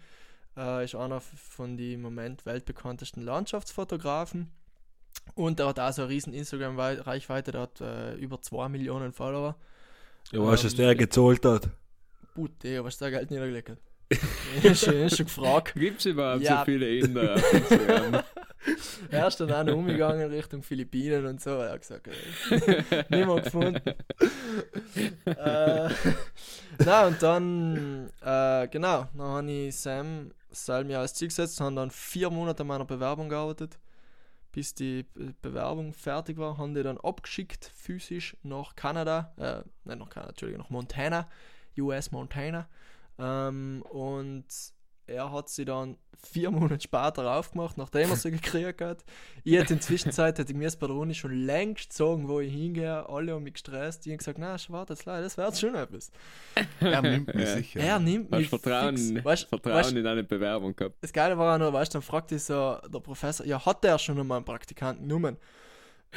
äh, 0.58 0.84
ist 0.84 0.96
einer 0.96 1.22
von 1.22 1.78
den 1.78 1.94
im 1.94 2.02
Moment 2.02 2.46
weltbekanntesten 2.46 3.24
Landschaftsfotografen. 3.24 4.52
Und 5.34 5.60
der 5.60 5.68
hat 5.68 5.80
auch 5.80 5.92
so 5.92 6.04
eine 6.04 6.12
riesen 6.12 6.34
Instagram-Reichweite, 6.34 7.52
der 7.52 7.62
hat 7.62 7.82
äh, 7.82 8.16
über 8.16 8.42
2 8.42 8.70
Millionen 8.70 9.14
Follower. 9.14 9.56
Ja, 10.32 10.44
weißt 10.44 10.64
du, 10.64 10.68
was 10.68 10.74
Ähm, 10.74 10.78
der 10.78 10.96
gezahlt 10.96 11.46
hat? 11.46 11.70
Gut, 12.36 12.62
Digga, 12.62 12.84
was 12.84 12.98
der 12.98 13.10
Geld 13.12 13.32
niedergelegt 13.32 13.70
hat. 13.70 13.80
ist, 14.64 14.86
schon, 14.86 15.10
schon 15.10 15.26
gefragt. 15.26 15.74
Gibt 15.74 16.00
es 16.00 16.06
überhaupt 16.06 16.44
Ja. 16.44 16.60
so 16.60 16.66
viele 16.66 16.98
Inder? 17.00 17.36
Er 19.12 19.28
ist 19.28 19.40
dann 19.40 19.52
auch 19.52 19.64
noch 19.64 19.76
umgegangen 19.76 20.28
Richtung 20.32 20.64
Philippinen 20.64 21.24
und 21.28 21.40
so. 21.40 21.52
Er 21.52 21.74
hat 21.74 21.82
gesagt, 21.82 22.08
äh, 22.08 23.04
niemand 23.10 23.44
gefunden. 23.44 23.80
äh, 25.26 25.90
na 26.86 27.06
und 27.08 27.22
dann, 27.22 28.10
äh, 28.22 28.68
genau, 28.70 29.08
dann 29.14 29.22
habe 29.28 29.52
ich 29.52 29.76
Sam 29.76 30.32
selben 30.52 30.90
Jahr 30.90 31.02
als 31.02 31.14
Ziel 31.14 31.28
gesetzt, 31.28 31.60
haben 31.62 31.76
dann 31.76 31.92
vier 31.92 32.32
Monate 32.32 32.62
an 32.62 32.68
meiner 32.68 32.86
Bewerbung 32.86 33.30
gearbeitet, 33.30 33.78
bis 34.52 34.74
die 34.74 35.04
Be 35.14 35.36
Bewerbung 35.44 35.94
fertig 35.94 36.38
war, 36.38 36.58
haben 36.58 36.74
die 36.74 36.82
dann 36.82 36.98
abgeschickt, 36.98 37.70
physisch 37.76 38.36
nach 38.42 38.76
Kanada, 38.76 39.32
äh, 39.38 39.62
nein, 39.84 40.00
nach 40.00 40.10
Kanada, 40.10 40.30
Entschuldigung, 40.32 40.64
nach 40.64 40.72
Montana, 40.72 41.30
US 41.80 42.12
Montana. 42.12 42.68
Ähm, 43.20 43.84
und 43.90 44.46
er 45.08 45.32
hat 45.32 45.50
sie 45.50 45.66
dann 45.66 45.98
vier 46.18 46.50
Monate 46.50 46.82
später 46.82 47.30
aufgemacht, 47.38 47.78
nachdem 47.78 48.10
er 48.10 48.16
sie 48.16 48.32
gekriegt 48.32 48.82
hat. 48.82 49.04
Ich 49.44 49.54
hätte 49.54 49.74
in 49.74 49.80
der 49.80 49.82
Zwischenzeit, 49.82 50.40
hätte 50.40 50.52
ich 50.52 50.58
mir 50.58 50.72
bei 50.80 50.88
der 50.88 50.96
Uni 50.96 51.14
schon 51.14 51.34
längst 51.46 51.94
sagen, 51.94 52.28
wo 52.28 52.40
ich 52.40 52.52
hingehe. 52.52 53.08
Alle 53.08 53.34
haben 53.34 53.44
mich 53.44 53.54
gestresst. 53.54 54.06
Ich 54.08 54.12
habe 54.12 54.18
gesagt, 54.18 54.40
na, 54.40 54.56
leider, 55.06 55.22
das 55.24 55.38
wird 55.38 55.58
schon 55.60 55.76
etwas. 55.76 56.12
Er 56.80 57.02
nimmt 57.02 57.28
mich 57.34 57.46
Ja. 57.48 57.56
sicher. 57.56 57.80
Er 57.80 58.00
nimmt 58.00 58.32
mich 58.32 58.50
Vertrauen, 58.50 58.98
fix. 58.98 59.24
Weißt, 59.26 59.50
Vertrauen 59.50 59.76
weißt, 59.76 59.92
in 59.92 60.04
deine 60.04 60.24
Bewerbung 60.24 60.76
gehabt. 60.76 60.96
das 61.02 61.14
Geile 61.14 61.38
war 61.38 61.56
auch 61.56 61.60
noch, 61.60 61.72
weißt 61.74 61.94
du, 61.94 61.98
dann 62.00 62.04
fragte 62.04 62.36
ich 62.36 62.44
so 62.44 62.78
der 62.92 63.00
Professor, 63.00 63.46
ja, 63.46 63.64
hat 63.64 63.84
der 63.84 64.00
schon 64.00 64.20
einmal 64.20 64.38
einen 64.38 64.46
Praktikanten 64.46 65.08
genommen? 65.08 65.38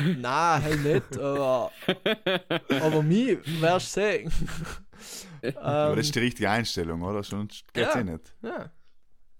Nein, 0.01 0.63
halt 0.63 0.85
nicht, 0.85 1.19
aber, 1.19 1.71
aber 2.81 3.03
mich 3.03 3.39
wirst 3.61 3.97
du 3.97 4.01
sehen. 4.01 4.33
Aber 5.57 5.91
ähm, 5.91 5.97
das 5.97 6.07
ist 6.07 6.15
die 6.15 6.19
richtige 6.21 6.51
Einstellung, 6.51 7.03
oder? 7.03 7.23
Sonst 7.23 7.73
geht's 7.73 7.95
Ja. 7.95 8.01
eh 8.01 8.05
nicht. 8.05 8.35
ja. 8.43 8.71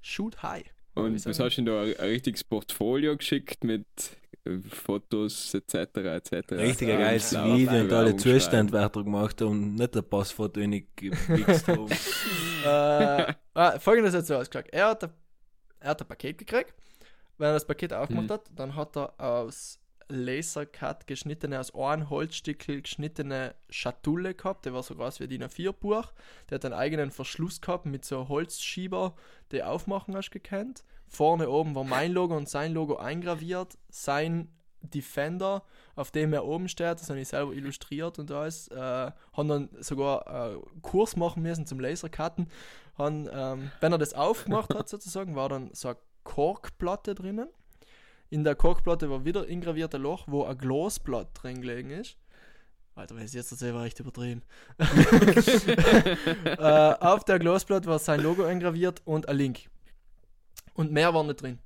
Shoot 0.01 0.43
high. 0.43 0.65
Und 0.95 1.15
was 1.15 1.37
sagen 1.37 1.47
hast 1.49 1.57
du 1.57 1.63
ihm 1.63 1.67
da 1.67 1.83
ein, 1.83 1.97
ein 1.99 2.09
richtiges 2.11 2.43
Portfolio 2.45 3.17
geschickt 3.17 3.63
mit 3.63 3.87
äh, 4.45 4.59
Fotos 4.69 5.55
etc. 5.55 5.75
etc. 5.97 6.53
Richtig 6.53 6.91
ein 6.91 6.99
geiles 6.99 7.33
Video 7.33 7.81
und 7.81 7.93
alle 7.93 8.15
weiter 8.73 9.05
gemacht 9.05 9.43
und 9.43 9.75
nicht 9.75 9.97
ein 9.97 10.09
Passfoto 10.09 10.61
in 10.61 10.71
die 10.73 10.89
gewichst 10.97 11.69
haben. 11.69 11.89
äh, 12.65 13.35
ah, 13.55 13.79
folgendes 13.79 14.15
hat 14.15 14.27
so 14.27 14.37
ausgeschaut. 14.37 14.69
Er 14.71 14.89
hat, 14.89 15.05
ein- 15.05 15.13
er 15.81 15.91
hat 15.91 16.01
ein 16.01 16.09
Paket 16.09 16.39
gekriegt. 16.39 16.75
Wenn 17.37 17.49
er 17.49 17.53
das 17.55 17.67
Paket 17.67 17.93
aufgemacht 17.93 18.27
Mhm. 18.29 18.33
hat, 18.33 18.51
dann 18.55 18.75
hat 18.75 18.97
er 18.97 19.21
aus 19.21 19.79
Lasercut 20.09 21.07
geschnittene, 21.07 21.61
aus 21.61 21.75
einem 21.75 22.11
Holzstückel 22.11 22.83
geschnittene 22.83 23.55
Schatulle 23.69 24.35
gehabt. 24.35 24.65
Der 24.65 24.73
war 24.73 24.83
so 24.83 24.95
groß 24.95 25.21
wie 25.21 25.29
DIN 25.29 25.45
A4-Buch. 25.45 26.13
Der 26.49 26.57
hat 26.57 26.65
einen 26.65 26.75
eigenen 26.75 27.11
Verschluss 27.11 27.61
gehabt 27.61 27.87
mit 27.87 28.05
so 28.05 28.19
einem 28.19 28.29
Holzschieber, 28.29 29.15
die 29.53 29.63
aufmachen 29.63 30.17
hast 30.17 30.31
gekannt. 30.31 30.85
Vorne 31.07 31.49
oben 31.49 31.75
war 31.75 31.85
mein 31.85 32.13
Logo 32.13 32.37
und 32.37 32.49
sein 32.49 32.73
Logo 32.73 32.97
eingraviert. 32.97 33.79
Sein 33.91 34.49
Defender, 34.81 35.65
auf 35.97 36.11
dem 36.11 36.33
er 36.33 36.45
oben 36.45 36.69
steht, 36.69 37.01
das 37.01 37.11
habe 37.11 37.21
ich 37.21 37.29
selber 37.29 37.53
illustriert 37.53 38.19
und 38.19 38.31
alles. 38.31 38.69
Äh, 38.69 39.11
haben 39.33 39.49
dann 39.49 39.69
sogar 39.81 40.53
äh, 40.53 40.59
Kurs 40.83 41.17
machen 41.17 41.43
müssen 41.43 41.67
zum 41.67 41.81
Lasercutten. 41.81 42.49
Haben, 42.97 43.29
ähm, 43.33 43.71
wenn 43.81 43.93
er 43.93 43.99
das 43.99 44.15
aufgemacht 44.15 44.75
hat, 44.75 44.89
sozusagen, 44.89 45.35
war 45.35 45.49
dann 45.49 45.71
so 45.73 45.89
eine 45.89 45.99
Korkplatte 46.25 47.15
drinnen. 47.15 47.49
In 48.31 48.45
der 48.45 48.55
Korkplatte 48.55 49.09
war 49.11 49.25
wieder 49.25 49.49
ingraviert 49.49 49.95
ein 49.95 50.03
Loch, 50.03 50.25
wo 50.27 50.45
ein 50.45 50.59
Glasblatt 50.59 51.29
drin 51.35 51.63
gelegen 51.63 51.91
ist. 51.91 52.17
Alter, 52.95 53.15
wenn 53.15 53.23
ich 53.23 53.29
es 53.29 53.35
jetzt 53.35 53.53
erzähle, 53.53 53.75
war 53.75 53.85
echt 53.87 54.01
übertrieben. 54.01 54.43
äh, 56.45 56.59
auf 56.59 57.25
der 57.25 57.39
Glasplatte 57.39 57.89
war 57.89 57.99
sein 57.99 58.21
Logo 58.21 58.45
eingraviert 58.45 59.01
und 59.05 59.29
ein 59.29 59.37
Link. 59.37 59.71
Und 60.75 60.93
mehr 60.93 61.15
war 61.15 61.25
nicht 61.25 61.41
drin. 61.41 61.59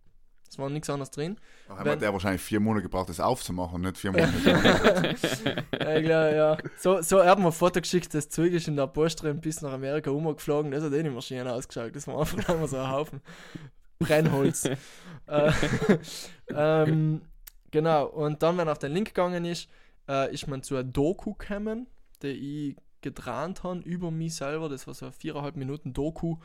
Es 0.49 0.59
war 0.59 0.69
nichts 0.69 0.91
anderes 0.91 1.11
drin. 1.11 1.39
Da 1.67 1.79
hat 1.79 1.87
Wenn- 1.87 1.99
der 1.99 2.13
wahrscheinlich 2.13 2.43
vier 2.43 2.61
Monate 2.61 2.83
gebraucht, 2.83 3.09
das 3.09 3.19
aufzumachen, 3.21 3.81
nicht 3.81 3.97
vier 3.97 4.13
Monate. 4.13 4.33
Ja, 5.81 5.97
ich 5.97 6.05
glaub, 6.05 6.33
ja. 6.33 6.59
So, 6.77 7.01
so 7.01 7.19
er 7.19 7.31
hat 7.31 7.39
mir 7.39 7.47
ein 7.47 7.53
Foto 7.53 7.81
geschickt, 7.81 8.13
das 8.15 8.29
Zeug 8.29 8.53
ist 8.53 8.69
in 8.69 8.77
der 8.77 8.87
Post 8.87 9.23
drin 9.23 9.41
bis 9.41 9.63
nach 9.63 9.73
Amerika 9.73 10.11
umgeflogen. 10.11 10.71
Das 10.71 10.85
hat 10.85 10.93
eh 10.93 11.03
nicht 11.03 11.13
mehr 11.13 11.23
schön 11.23 11.49
ausgeschaut. 11.49 11.97
Das 11.97 12.07
war 12.07 12.21
einfach 12.21 12.57
nur 12.57 12.69
so 12.69 12.77
ein 12.77 12.91
Haufen 12.91 13.21
Brennholz. 13.99 14.65
äh, 15.27 15.53
ähm, 16.49 17.23
genau, 17.71 18.07
und 18.07 18.43
dann, 18.43 18.59
wenn 18.59 18.69
er 18.69 18.73
auf 18.73 18.79
den 18.79 18.93
Link 18.93 19.09
gegangen 19.09 19.45
ist, 19.45 19.69
äh, 20.09 20.33
ist 20.33 20.49
man 20.49 20.63
zu 20.63 20.75
einer 20.77 20.85
Doku 20.85 21.35
gekommen, 21.35 21.87
die 22.23 22.71
ich 22.71 22.77
gedreht 23.01 23.63
habe 23.63 23.81
über 23.81 24.11
mich 24.11 24.35
selber. 24.37 24.69
Das 24.69 24.87
war 24.87 24.95
so 24.95 25.07
eine 25.07 25.13
viereinhalb 25.13 25.57
Minuten 25.57 25.93
Doku, 25.93 26.37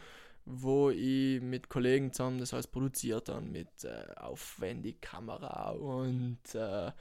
wo 0.46 0.90
ich 0.90 1.42
mit 1.42 1.70
Kollegen 1.70 2.12
zusammen 2.12 2.40
das 2.40 2.54
alles 2.54 2.68
produziert 2.68 3.30
habe, 3.30 3.42
mit 3.42 3.84
äh, 3.84 4.06
aufwendig 4.16 5.02
Kamera 5.02 5.72
und 5.72 6.40
äh, 6.54 6.92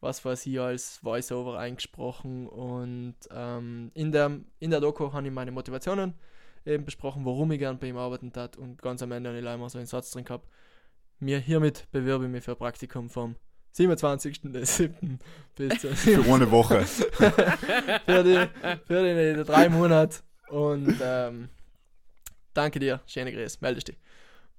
was 0.00 0.24
weiß 0.24 0.46
ich 0.46 0.60
als 0.60 0.98
Voice-Over 0.98 1.58
eingesprochen 1.58 2.46
und 2.46 3.16
ähm, 3.30 3.90
in, 3.94 4.12
der, 4.12 4.40
in 4.60 4.70
der 4.70 4.80
Doku 4.80 5.12
habe 5.12 5.26
ich 5.26 5.32
meine 5.32 5.50
Motivationen 5.50 6.14
eben 6.68 6.84
besprochen, 6.84 7.24
warum 7.24 7.50
ich 7.52 7.58
gern 7.58 7.78
bei 7.78 7.88
ihm 7.88 7.96
arbeiten 7.96 8.32
tat 8.32 8.56
und 8.56 8.80
ganz 8.80 9.02
am 9.02 9.12
Ende 9.12 9.30
habe 9.30 9.38
ich 9.38 9.44
leider 9.44 9.68
so 9.68 9.78
einen 9.78 9.86
Satz 9.86 10.10
drin 10.10 10.24
gehabt, 10.24 10.48
mir 11.18 11.38
hiermit 11.38 11.88
bewerbe 11.90 12.26
ich 12.26 12.30
mich 12.30 12.44
für 12.44 12.52
ein 12.52 12.58
Praktikum 12.58 13.10
vom 13.10 13.36
27.07. 13.76 15.18
bis 15.56 15.80
zum 15.80 15.90
Für 15.94 16.34
eine 16.34 16.50
Woche. 16.50 16.84
für, 16.86 18.24
die, 18.24 18.48
für 18.86 19.02
die, 19.02 19.38
die 19.38 19.44
drei 19.44 19.68
Monate 19.68 20.18
und 20.48 20.96
ähm, 21.02 21.48
danke 22.54 22.78
dir, 22.78 23.00
schöne 23.06 23.32
Grüße, 23.32 23.58
meldest 23.60 23.88
dich. 23.88 23.96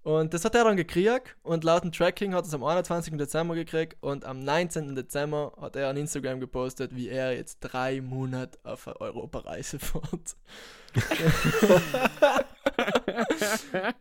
Und 0.10 0.34
das 0.34 0.43
hat 0.43 0.56
er 0.56 0.63
dann 0.63 0.76
gekriegt 0.76 1.36
und 1.43 1.63
laut 1.63 1.84
dem 1.84 1.91
Tracking 1.91 2.34
hat 2.34 2.43
er 2.43 2.48
es 2.48 2.54
am 2.56 2.63
21. 2.63 3.15
Dezember 3.15 3.54
gekriegt 3.54 3.95
und 4.02 4.26
am 4.26 4.39
19. 4.39 4.95
Dezember 4.95 5.54
hat 5.62 5.76
er 5.76 5.88
an 5.88 5.98
Instagram 5.98 6.39
gepostet, 6.39 6.95
wie 6.95 7.10
er 7.10 7.36
jetzt 7.36 7.60
drei 7.60 8.02
Monate 8.02 8.58
auf 8.63 8.88
eine 8.88 9.00
Europareise 9.02 9.78
fährt. 9.80 10.36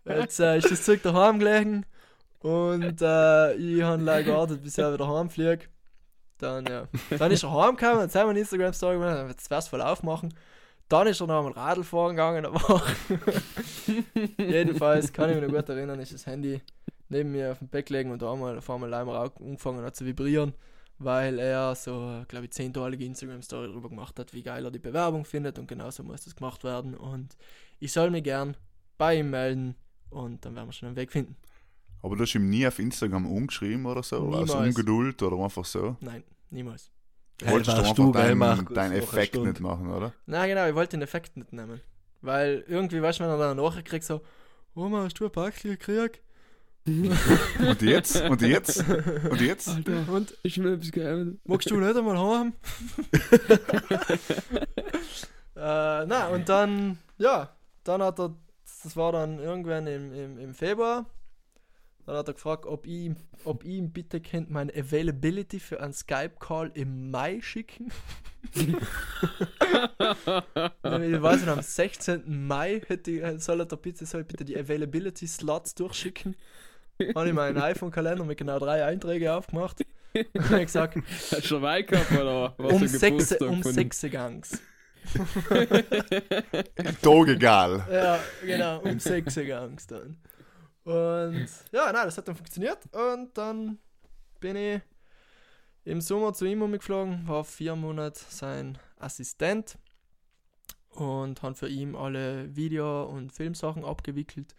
jetzt 0.07 0.41
äh, 0.41 0.57
ist 0.57 0.71
das 0.71 0.83
Zeug 0.83 1.03
daheim 1.03 1.41
gelegen 1.41 1.85
und 2.41 3.03
äh, 3.03 3.55
ich 3.57 3.83
habe 3.83 4.03
leider 4.03 4.23
gewartet, 4.23 4.63
bis 4.63 4.79
er 4.79 4.95
wieder 4.95 5.15
heimfliegt. 5.15 5.69
Dann, 6.39 6.65
ja. 6.65 6.89
Dann 7.19 7.31
ist 7.33 7.43
er 7.43 7.53
heimgekommen 7.53 8.05
und 8.05 8.15
wir 8.15 8.27
eine 8.27 8.39
Instagram-Story 8.39 8.95
gemacht, 8.95 9.29
wird 9.29 9.41
es 9.47 9.69
voll 9.69 9.83
aufmachen. 9.83 10.33
Dann 10.89 11.07
ist 11.07 11.21
er 11.21 11.27
noch 11.27 11.39
einmal 11.39 11.53
Radl 11.53 11.85
fahren 11.85 12.11
gegangen, 12.11 12.47
aber 12.47 12.83
jedenfalls 14.39 15.13
kann 15.13 15.31
ich 15.31 15.37
mich 15.37 15.47
noch 15.47 15.55
gut 15.55 15.69
erinnern, 15.69 16.01
ist 16.01 16.15
das 16.15 16.27
Handy 16.27 16.63
neben 17.11 17.33
mir 17.33 17.53
auf 17.53 17.59
dem 17.59 17.69
Bett 17.69 17.87
gelegen 17.87 18.11
und 18.11 18.23
da 18.23 18.33
einmal 18.33 18.59
auf 18.59 18.71
einmal 18.71 18.93
einmal 18.95 19.17
auch 19.17 19.41
angefangen 19.41 19.85
hat 19.85 19.97
zu 19.97 20.07
vibrieren, 20.07 20.55
weil 20.99 21.39
er 21.39 21.75
so, 21.75 22.25
glaube 22.29 22.47
ich, 22.47 22.53
zehnteilige 22.53 23.05
Instagram-Story 23.05 23.69
darüber 23.69 23.89
gemacht 23.89 24.19
hat, 24.19 24.33
wie 24.33 24.43
geil 24.43 24.65
er 24.65 24.71
die 24.71 24.79
Bewerbung 24.79 25.25
findet 25.25 25.59
und 25.59 25.69
genauso 25.69 26.03
muss 26.03 26.25
das 26.25 26.37
gemacht 26.37 26.65
werden 26.65 26.95
und 26.95 27.37
ich 27.81 27.93
soll 27.93 28.11
mich 28.11 28.25
gern 28.25 28.57
bei 28.97 29.17
ihm 29.17 29.31
melden 29.31 29.75
und 30.11 30.45
dann 30.45 30.55
werden 30.55 30.69
wir 30.69 30.73
schon 30.73 30.89
einen 30.89 30.97
Weg 30.97 31.13
finden. 31.13 31.37
Aber 32.03 32.17
du 32.17 32.23
hast 32.23 32.35
ihm 32.35 32.49
nie 32.49 32.67
auf 32.67 32.79
Instagram 32.79 33.27
umgeschrieben 33.27 33.85
oder 33.87 34.03
so? 34.03 34.17
Aus 34.17 34.49
Niemals. 34.49 34.77
Ungeduld 34.77 35.23
oder 35.23 35.43
einfach 35.43 35.65
so? 35.65 35.97
Nein, 36.01 36.23
niemals. 36.51 36.91
Wolltest 37.45 37.77
du, 37.77 37.83
einfach 37.83 38.13
deinen, 38.13 38.39
Markus, 38.39 38.75
deinen 38.75 38.93
Effekt 38.95 39.37
nicht 39.37 39.61
machen, 39.61 39.93
oder? 39.93 40.13
Na 40.27 40.47
genau, 40.47 40.67
ich 40.67 40.75
wollte 40.75 40.97
den 40.97 41.03
Effekt 41.03 41.37
nicht 41.37 41.53
nehmen. 41.53 41.81
Weil 42.21 42.65
irgendwie, 42.67 43.01
weißt 43.01 43.21
du, 43.21 43.25
wenn 43.25 43.31
er 43.31 43.39
dann 43.39 43.57
nachher 43.57 43.83
kriegt, 43.83 44.05
so, 44.05 44.21
Oma, 44.75 45.05
hast 45.05 45.15
du 45.21 45.25
ein 45.27 45.31
Päckchen 45.31 45.71
gekriegt? 45.73 46.21
Und 46.89 47.83
jetzt? 47.83 48.21
Und 48.23 48.41
jetzt? 48.43 48.85
Und 49.31 49.41
jetzt? 49.41 49.69
Alter, 49.69 50.13
Und 50.13 50.37
ich 50.43 50.59
will 50.63 50.75
etwas 50.75 50.91
geben. 50.91 51.41
magst 51.45 51.71
du 51.71 51.77
nicht 51.77 51.97
einmal 51.97 52.17
haben? 52.19 52.55
äh, 55.55 56.07
na, 56.07 56.29
und 56.29 56.49
dann, 56.49 56.99
ja, 57.19 57.51
dann 57.85 58.03
hat 58.03 58.19
er, 58.19 58.35
das 58.83 58.97
war 58.97 59.13
dann 59.13 59.39
irgendwann 59.39 59.87
im, 59.87 60.13
im, 60.15 60.39
im 60.39 60.55
Februar, 60.55 61.05
dann 62.09 62.17
hat 62.17 62.29
er 62.29 62.35
gefragt, 62.35 62.65
ob 62.67 62.87
ich, 62.87 62.93
ihm- 62.93 63.17
ob 63.45 63.65
ich 63.65 63.71
ihm 63.71 63.91
bitte 63.93 64.21
kennt 64.21 64.51
meine 64.51 64.73
Availability 64.75 65.61
für 65.61 65.81
einen 65.81 65.93
Skype-Call 65.93 66.71
im 66.75 67.11
Mai 67.11 67.41
schicken. 67.43 67.93
Ich 68.55 68.73
weiß 71.23 71.41
nicht, 71.41 71.49
am 71.49 71.61
16. 71.63 72.47
Mai 72.47 72.81
hätte 72.87 73.11
ich, 73.11 73.43
soll 73.43 73.61
er 73.61 73.67
der 73.67 73.77
bitte, 73.77 74.07
soll 74.07 74.23
ich 74.23 74.27
bitte 74.27 74.45
die 74.45 74.57
Availability-Slots 74.57 75.75
durchschicken. 75.75 76.35
Habe 77.15 77.29
ich 77.29 77.35
meinen 77.35 77.59
iPhone-Kalender 77.59 78.25
mit 78.25 78.39
genau 78.39 78.59
drei 78.59 78.85
Einträgen 78.85 79.29
aufgemacht. 79.29 79.83
Und 80.15 80.51
habe 80.51 80.65
gesagt, 80.65 80.97
Hast 80.97 81.33
du 81.33 81.43
schon 81.43 81.63
weit 81.63 81.89
gehabt, 81.89 82.11
oder? 82.13 82.55
Was 82.57 82.73
um 82.73 82.87
sechs, 82.89 83.33
um 83.41 83.63
sechs 83.63 84.01
Gangs. 84.11 84.61
Tag 87.03 87.29
egal. 87.29 87.87
Ja, 87.91 88.19
genau, 88.45 88.81
um 88.81 88.99
sechs 88.99 89.35
Gangs 89.37 89.87
dann. 89.87 90.17
Und 90.89 91.49
ja, 91.71 91.93
nein, 91.93 92.07
das 92.07 92.17
hat 92.17 92.29
dann 92.29 92.35
funktioniert. 92.35 92.79
Und 92.95 93.37
dann 93.37 93.79
bin 94.41 94.57
ich 94.57 94.81
im 95.85 96.01
Sommer 96.01 96.33
zu 96.33 96.47
ihm 96.47 96.63
umgeflogen, 96.63 97.29
war 97.29 97.45
vier 97.45 97.77
Monate 97.77 98.19
sein 98.31 98.79
Assistent 98.99 99.77
und 100.89 101.43
habe 101.43 101.55
für 101.55 101.69
ihn 101.69 101.95
alle 101.95 102.57
Video- 102.57 103.05
und 103.05 103.35
Filmsachen 103.35 103.85
abgewickelt. 103.85 104.55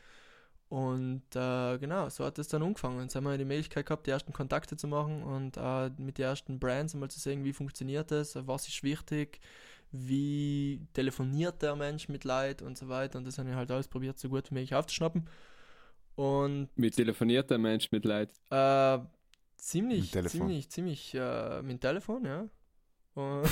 Und 0.67 1.23
äh, 1.35 1.79
genau, 1.79 2.09
so 2.09 2.23
hat 2.25 2.37
es 2.37 2.47
dann 2.47 2.61
angefangen. 2.61 3.01
Jetzt 3.01 3.15
haben 3.15 3.23
wir 3.23 3.35
die 3.35 3.43
Möglichkeit 3.45 3.87
gehabt, 3.87 4.05
die 4.05 4.11
ersten 4.11 4.31
Kontakte 4.31 4.77
zu 4.77 4.87
machen 4.87 5.23
und 5.23 5.57
äh, 5.57 5.89
mit 5.97 6.19
den 6.19 6.25
ersten 6.25 6.59
Brands 6.59 6.93
einmal 6.93 7.09
zu 7.09 7.19
sehen, 7.19 7.43
wie 7.43 7.53
funktioniert 7.53 8.11
das, 8.11 8.35
was 8.45 8.67
ist 8.67 8.83
wichtig, 8.83 9.39
wie 9.91 10.85
telefoniert 10.93 11.63
der 11.63 11.75
Mensch 11.75 12.07
mit 12.07 12.23
Leid 12.23 12.61
und 12.61 12.77
so 12.77 12.87
weiter. 12.87 13.17
Und 13.17 13.25
das 13.25 13.39
habe 13.39 13.49
ich 13.49 13.55
halt 13.55 13.71
alles 13.71 13.87
probiert, 13.87 14.19
so 14.19 14.29
gut 14.29 14.51
wie 14.51 14.53
möglich 14.53 14.75
aufzuschnappen. 14.75 15.27
Und 16.19 16.69
Wie 16.75 16.91
telefoniert 16.91 17.49
der 17.49 17.57
Mensch 17.57 17.91
mit 17.91 18.05
Leid? 18.05 18.31
äh, 18.51 18.99
ziemlich, 19.57 20.01
Mit 20.01 20.11
Telefon. 20.11 20.31
ziemlich, 20.31 20.69
ziemlich 20.69 21.13
äh, 21.15 21.61
mit 21.61 21.71
dem 21.71 21.79
Telefon, 21.79 22.25
ja. 22.25 22.47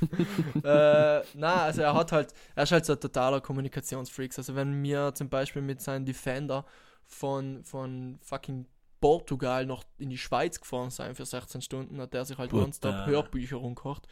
Äh, 0.62 1.22
na, 1.34 1.62
also 1.64 1.82
er 1.82 1.94
hat 1.94 2.12
halt, 2.12 2.34
er 2.54 2.64
ist 2.64 2.72
halt 2.72 2.84
so 2.86 2.94
ein 2.94 3.00
totaler 3.00 3.40
Kommunikationsfreak. 3.40 4.36
Also 4.36 4.54
wenn 4.54 4.82
wir 4.82 5.14
zum 5.14 5.28
Beispiel 5.28 5.62
mit 5.62 5.80
seinem 5.80 6.04
Defender 6.04 6.64
von, 7.06 7.64
von 7.64 8.18
fucking 8.22 8.66
Portugal 9.00 9.66
noch 9.66 9.84
in 9.98 10.10
die 10.10 10.18
Schweiz 10.18 10.60
gefahren 10.60 10.90
sein 10.90 11.14
für 11.14 11.24
16 11.26 11.62
Stunden, 11.62 12.00
hat 12.00 12.14
der 12.14 12.24
sich 12.24 12.38
halt 12.38 12.52
nonstop 12.52 13.06
Hörbücher 13.06 13.60
umgekocht. 13.60 14.06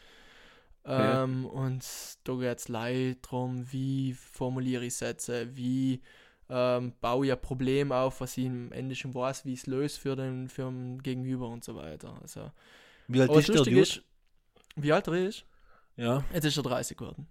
Ja. 0.85 1.23
Ähm, 1.23 1.45
Und 1.45 1.85
da 2.23 2.33
geht 2.35 2.59
es 2.59 2.67
leid 2.67 3.17
darum, 3.23 3.71
wie 3.71 4.13
formuliere 4.13 4.85
ich 4.85 4.95
Sätze, 4.95 5.55
wie 5.55 6.01
ähm, 6.49 6.93
baue 7.01 7.25
ich 7.25 7.31
ein 7.31 7.41
Problem 7.41 7.91
auf, 7.91 8.21
was 8.21 8.37
ich 8.37 8.45
im 8.45 8.71
Ende 8.71 8.95
schon 8.95 9.13
weiß, 9.13 9.45
wie 9.45 9.53
ich 9.53 9.59
es 9.61 9.67
löse 9.67 9.99
für 9.99 10.15
den, 10.15 10.47
für 10.49 10.63
den 10.63 11.01
Gegenüber 11.01 11.47
und 11.49 11.63
so 11.63 11.75
weiter. 11.75 12.17
Also, 12.21 12.51
Wie 13.07 13.21
alt 13.21 13.31
ist 13.31 13.49
der 13.49 13.55
Dude? 13.63 13.79
ist, 13.79 14.01
wie 14.75 14.91
alt 14.93 15.07
er 15.07 15.13
ist? 15.27 15.45
Ja, 15.95 16.23
Jetzt 16.33 16.45
ist 16.45 16.57
er 16.57 16.63
30 16.63 16.97
geworden. 16.97 17.27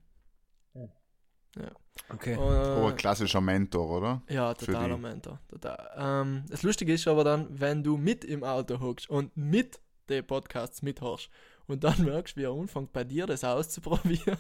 okay. 2.09 2.37
Und, 2.37 2.45
Oh, 2.83 2.87
ein 2.89 2.97
klassischer 2.97 3.41
Mentor, 3.41 3.89
oder? 3.99 4.23
Ja, 4.29 4.55
totaler. 4.55 4.97
Mentor. 4.99 5.39
Total. 5.49 5.91
Ähm, 5.97 6.45
das 6.49 6.63
Lustige 6.63 6.93
ist 6.95 7.07
aber 7.07 7.25
dann, 7.25 7.49
wenn 7.61 7.83
du 7.83 7.97
mit 7.97 8.25
im 8.25 8.43
Auto 8.43 8.81
hockst 8.81 9.09
und 9.09 9.37
mit 9.37 9.81
den 10.09 10.27
Podcasts 10.27 10.83
mithörst 10.83 11.31
und 11.67 11.83
dann 11.83 12.05
merkst, 12.05 12.37
wie 12.37 12.43
er 12.45 12.53
anfängt 12.53 12.93
bei 12.93 13.05
dir 13.05 13.27
das 13.27 13.43
auszuprobieren, 13.45 14.37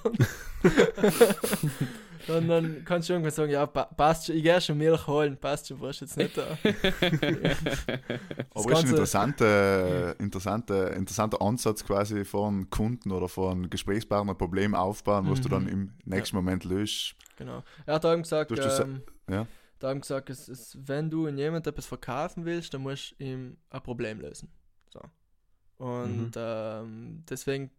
dann, 2.26 2.48
dann 2.48 2.84
kannst 2.84 3.08
du 3.08 3.12
irgendwann 3.14 3.32
sagen, 3.32 3.50
ja, 3.52 3.66
pa 3.66 3.84
passt 3.84 4.26
schon, 4.26 4.36
ich 4.36 4.42
gehe 4.42 4.60
schon 4.60 4.78
Milch 4.78 5.06
holen, 5.06 5.36
passt 5.36 5.68
schon, 5.68 5.78
brauchst 5.78 6.00
jetzt 6.00 6.16
nicht 6.16 6.36
da. 6.36 6.42
Aber 8.54 8.72
ist 8.72 8.78
ein 8.84 8.88
interessanter, 8.90 10.18
interessanter, 10.20 10.92
interessanter 10.94 11.40
Ansatz 11.42 11.84
quasi 11.84 12.24
von 12.24 12.68
Kunden 12.70 13.10
oder 13.12 13.28
von 13.28 13.68
Gesprächspartner 13.70 14.32
ein 14.32 14.38
Problem 14.38 14.74
aufbauen, 14.74 15.30
was 15.30 15.40
du 15.40 15.48
Mhm. 15.48 15.52
dann 15.52 15.68
im 15.68 15.92
nächsten 16.04 16.36
Moment 16.36 16.64
löst. 16.64 17.14
Genau. 17.36 17.62
Er 17.86 17.94
hat 17.94 18.04
eben 18.04 18.22
gesagt, 18.22 18.50
Du 18.50 18.54
ähm, 18.56 19.02
ja. 19.28 19.46
da 19.78 19.88
haben 19.88 20.00
gesagt, 20.00 20.30
es 20.30 20.48
ist, 20.48 20.76
wenn 20.88 21.10
du 21.10 21.26
in 21.26 21.36
jemand 21.38 21.66
etwas 21.66 21.86
verkaufen 21.86 22.44
willst, 22.44 22.74
dann 22.74 22.82
musst 22.82 23.14
du 23.18 23.24
ihm 23.24 23.56
ein 23.70 23.82
Problem 23.82 24.20
lösen. 24.20 24.48
Und 25.78 26.30
Mhm. 26.30 26.32
ähm, 26.36 27.24
deswegen 27.28 27.70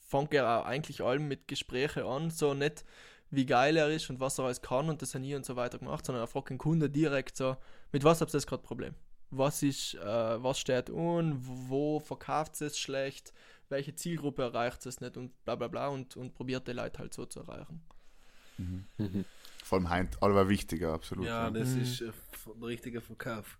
fängt 0.00 0.34
er 0.34 0.60
auch 0.60 0.66
eigentlich 0.66 1.02
allem 1.02 1.28
mit 1.28 1.48
Gesprächen 1.48 2.04
an, 2.04 2.30
so 2.30 2.54
nicht 2.54 2.84
wie 3.30 3.46
geil 3.46 3.76
er 3.78 3.88
ist 3.88 4.10
und 4.10 4.20
was 4.20 4.38
er 4.38 4.44
alles 4.46 4.60
kann 4.60 4.90
und 4.90 5.00
das 5.00 5.14
hat 5.14 5.22
nie 5.22 5.34
und 5.34 5.46
so 5.46 5.56
weiter 5.56 5.78
gemacht, 5.78 6.04
sondern 6.04 6.22
er 6.24 6.26
fragt 6.26 6.50
den 6.50 6.58
Kunde 6.58 6.90
direkt 6.90 7.36
so, 7.36 7.56
mit 7.92 8.04
was 8.04 8.20
habt 8.20 8.30
ihr 8.32 8.38
das 8.38 8.46
gerade 8.46 8.62
Problem? 8.62 8.94
Was 9.30 9.62
ist, 9.62 9.94
äh, 9.94 10.42
was 10.42 10.58
steht 10.58 10.90
un, 10.90 11.38
wo 11.42 11.98
verkauft 12.00 12.60
es 12.60 12.78
schlecht, 12.78 13.32
welche 13.70 13.94
Zielgruppe 13.94 14.42
erreicht 14.42 14.84
es 14.84 15.00
nicht 15.00 15.16
und 15.16 15.32
bla 15.44 15.54
bla 15.56 15.68
bla 15.68 15.88
und, 15.88 16.16
und 16.16 16.34
probiert 16.34 16.68
die 16.68 16.72
Leute 16.72 16.98
halt 16.98 17.14
so 17.14 17.24
zu 17.24 17.40
erreichen. 17.40 17.80
Mhm. 18.58 19.24
Vor 19.64 19.78
allem 19.78 19.90
Heint, 19.90 20.22
aller 20.22 20.48
wichtiger, 20.48 20.92
absolut. 20.92 21.26
Ja, 21.26 21.50
das 21.50 21.76
Mhm. 21.76 21.82
ist 21.82 22.00
äh, 22.00 22.08
f- 22.08 22.50
der 22.60 22.68
richtige 22.68 23.00
Verkauf. 23.00 23.58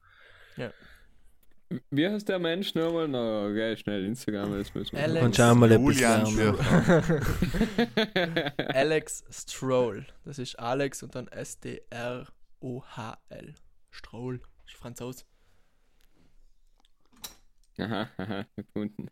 Wie 1.91 2.09
heißt 2.09 2.29
der 2.29 2.39
Mensch 2.39 2.75
nochmal? 2.75 3.09
Na, 3.09 3.47
okay, 3.47 3.77
schnell 3.77 4.05
Instagram, 4.05 4.59
das 4.59 4.75
müssen 4.75 4.97
wir. 4.97 5.03
Alex. 5.03 5.37
Du 5.37 5.43
auch 5.43 5.55
mal 5.55 5.73
Julian. 5.73 6.27
Alex 8.75 9.25
Stroll. 9.31 10.07
Das 10.25 10.39
ist 10.39 10.59
Alex 10.59 11.03
und 11.03 11.15
dann 11.15 11.29
S-T-R-O-H-L. 11.29 12.35
Stroll. 13.91 14.41
Ist 14.67 14.77
Franzos. 14.77 15.27
Aha, 17.79 18.09
aha, 18.17 18.47
gefunden. 18.57 19.09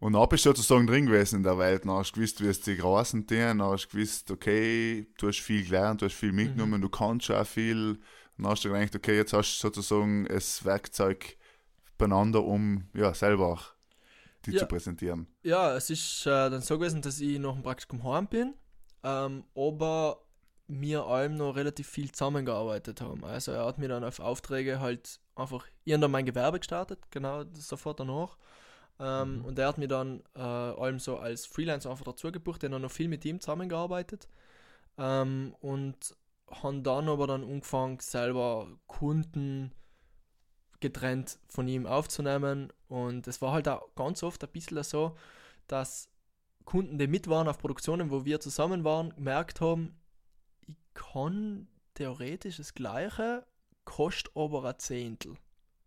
Und 0.00 0.14
dann 0.14 0.28
bist 0.28 0.44
du 0.44 0.50
sozusagen 0.50 0.86
drin 0.86 1.06
gewesen 1.06 1.36
in 1.36 1.42
der 1.44 1.58
Welt. 1.58 1.84
Dann 1.84 1.92
hast 1.92 2.12
du 2.12 2.16
gewusst, 2.16 2.42
wie 2.42 2.48
es 2.48 2.60
die 2.60 2.76
Großen 2.76 3.26
tun. 3.26 3.38
Dann 3.38 3.62
hast 3.62 3.86
du 3.86 3.96
gewusst, 3.96 4.30
okay, 4.30 5.06
du 5.18 5.28
hast 5.28 5.40
viel 5.40 5.64
gelernt, 5.64 6.02
du 6.02 6.06
hast 6.06 6.14
viel 6.14 6.32
mitgenommen, 6.32 6.80
du 6.80 6.88
kannst 6.88 7.26
schon 7.26 7.36
auch 7.36 7.46
viel. 7.46 8.00
Dann 8.36 8.48
hast 8.48 8.64
du 8.64 8.72
gedacht, 8.72 8.96
okay, 8.96 9.16
jetzt 9.16 9.32
hast 9.32 9.58
du 9.58 9.68
sozusagen 9.68 10.26
das 10.26 10.64
Werkzeug 10.64 11.36
beieinander, 11.98 12.42
um 12.44 12.84
ja, 12.94 13.14
selber 13.14 13.48
auch 13.48 13.64
die 14.46 14.52
Ja. 14.52 14.58
zu 14.60 14.66
präsentieren. 14.66 15.26
Ja, 15.42 15.74
es 15.76 15.90
ist 15.90 16.26
äh, 16.26 16.50
dann 16.50 16.60
so 16.62 16.78
gewesen, 16.78 17.02
dass 17.02 17.20
ich 17.20 17.38
nach 17.38 17.54
dem 17.54 17.62
Praktikum 17.62 18.02
heim 18.04 18.26
bin, 18.26 18.54
ähm, 19.04 19.44
aber 19.54 20.22
wir 20.68 21.04
allem 21.06 21.36
noch 21.36 21.54
relativ 21.56 21.88
viel 21.88 22.10
zusammengearbeitet 22.10 23.00
haben. 23.00 23.24
Also 23.24 23.52
er 23.52 23.66
hat 23.66 23.78
mir 23.78 23.88
dann 23.88 24.04
auf 24.04 24.20
Aufträge 24.20 24.80
halt 24.80 25.20
einfach, 25.34 25.66
ich 25.84 25.92
habe 25.92 26.00
dann 26.00 26.10
mein 26.10 26.26
Gewerbe 26.26 26.58
gestartet, 26.58 26.98
genau 27.10 27.44
sofort 27.54 28.00
danach. 28.00 28.36
Ähm, 28.98 29.44
Und 29.44 29.58
er 29.58 29.68
hat 29.68 29.78
mir 29.78 29.88
dann 29.88 30.22
äh, 30.34 30.40
allem 30.40 30.98
so 30.98 31.16
als 31.18 31.46
Freelancer 31.46 31.90
einfach 31.90 32.04
dazu 32.04 32.30
gebucht, 32.30 32.62
dann 32.62 32.80
noch 32.80 32.90
viel 32.90 33.08
mit 33.08 33.24
ihm 33.24 33.40
zusammengearbeitet. 33.40 34.28
Ähm, 34.98 35.54
und 35.60 36.16
haben 36.50 36.82
dann 36.82 37.08
aber 37.08 37.26
dann 37.26 37.42
angefangen, 37.42 37.98
selber 38.00 38.68
Kunden 38.86 39.72
getrennt 40.82 41.38
von 41.48 41.66
ihm 41.66 41.86
aufzunehmen. 41.86 42.70
Und 42.88 43.26
es 43.26 43.40
war 43.40 43.52
halt 43.52 43.66
auch 43.68 43.94
ganz 43.94 44.22
oft 44.22 44.44
ein 44.44 44.50
bisschen 44.50 44.82
so, 44.82 45.16
dass 45.66 46.10
Kunden, 46.66 46.98
die 46.98 47.06
mit 47.06 47.28
waren 47.28 47.48
auf 47.48 47.58
Produktionen, 47.58 48.10
wo 48.10 48.24
wir 48.26 48.38
zusammen 48.40 48.84
waren, 48.84 49.14
gemerkt 49.14 49.60
haben, 49.62 49.94
ich 50.66 50.76
kann 50.94 51.66
theoretisch 51.94 52.58
das 52.58 52.74
Gleiche, 52.74 53.46
kostet 53.84 54.30
aber 54.36 54.64
ein 54.64 54.78
Zehntel. 54.78 55.34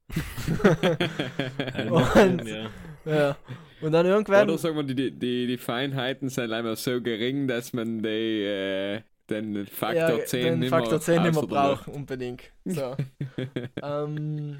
Und- 1.89 2.47
ja. 2.47 2.69
Ja. 3.05 3.37
Und 3.81 3.91
dann 3.91 4.05
irgendwann. 4.05 4.49
Oder 4.49 4.57
sagen 4.57 4.75
wir, 4.77 4.83
die, 4.83 5.11
die, 5.11 5.47
die 5.47 5.57
Feinheiten 5.57 6.29
sind 6.29 6.51
einfach 6.51 6.77
so 6.77 7.01
gering, 7.01 7.47
dass 7.47 7.71
man 7.73 8.01
die, 8.01 8.43
äh, 8.43 9.01
den 9.29 9.65
Faktor 9.67 10.19
ja, 10.19 10.25
10 10.25 10.43
den 10.45 10.59
nicht 10.59 10.69
Faktor 10.69 10.99
10 10.99 11.13
nicht 11.13 11.21
mehr 11.23 11.29
ausdrücken. 11.43 11.49
braucht, 11.53 11.87
unbedingt. 11.87 12.41
So. 12.65 12.95
ähm, 13.83 14.57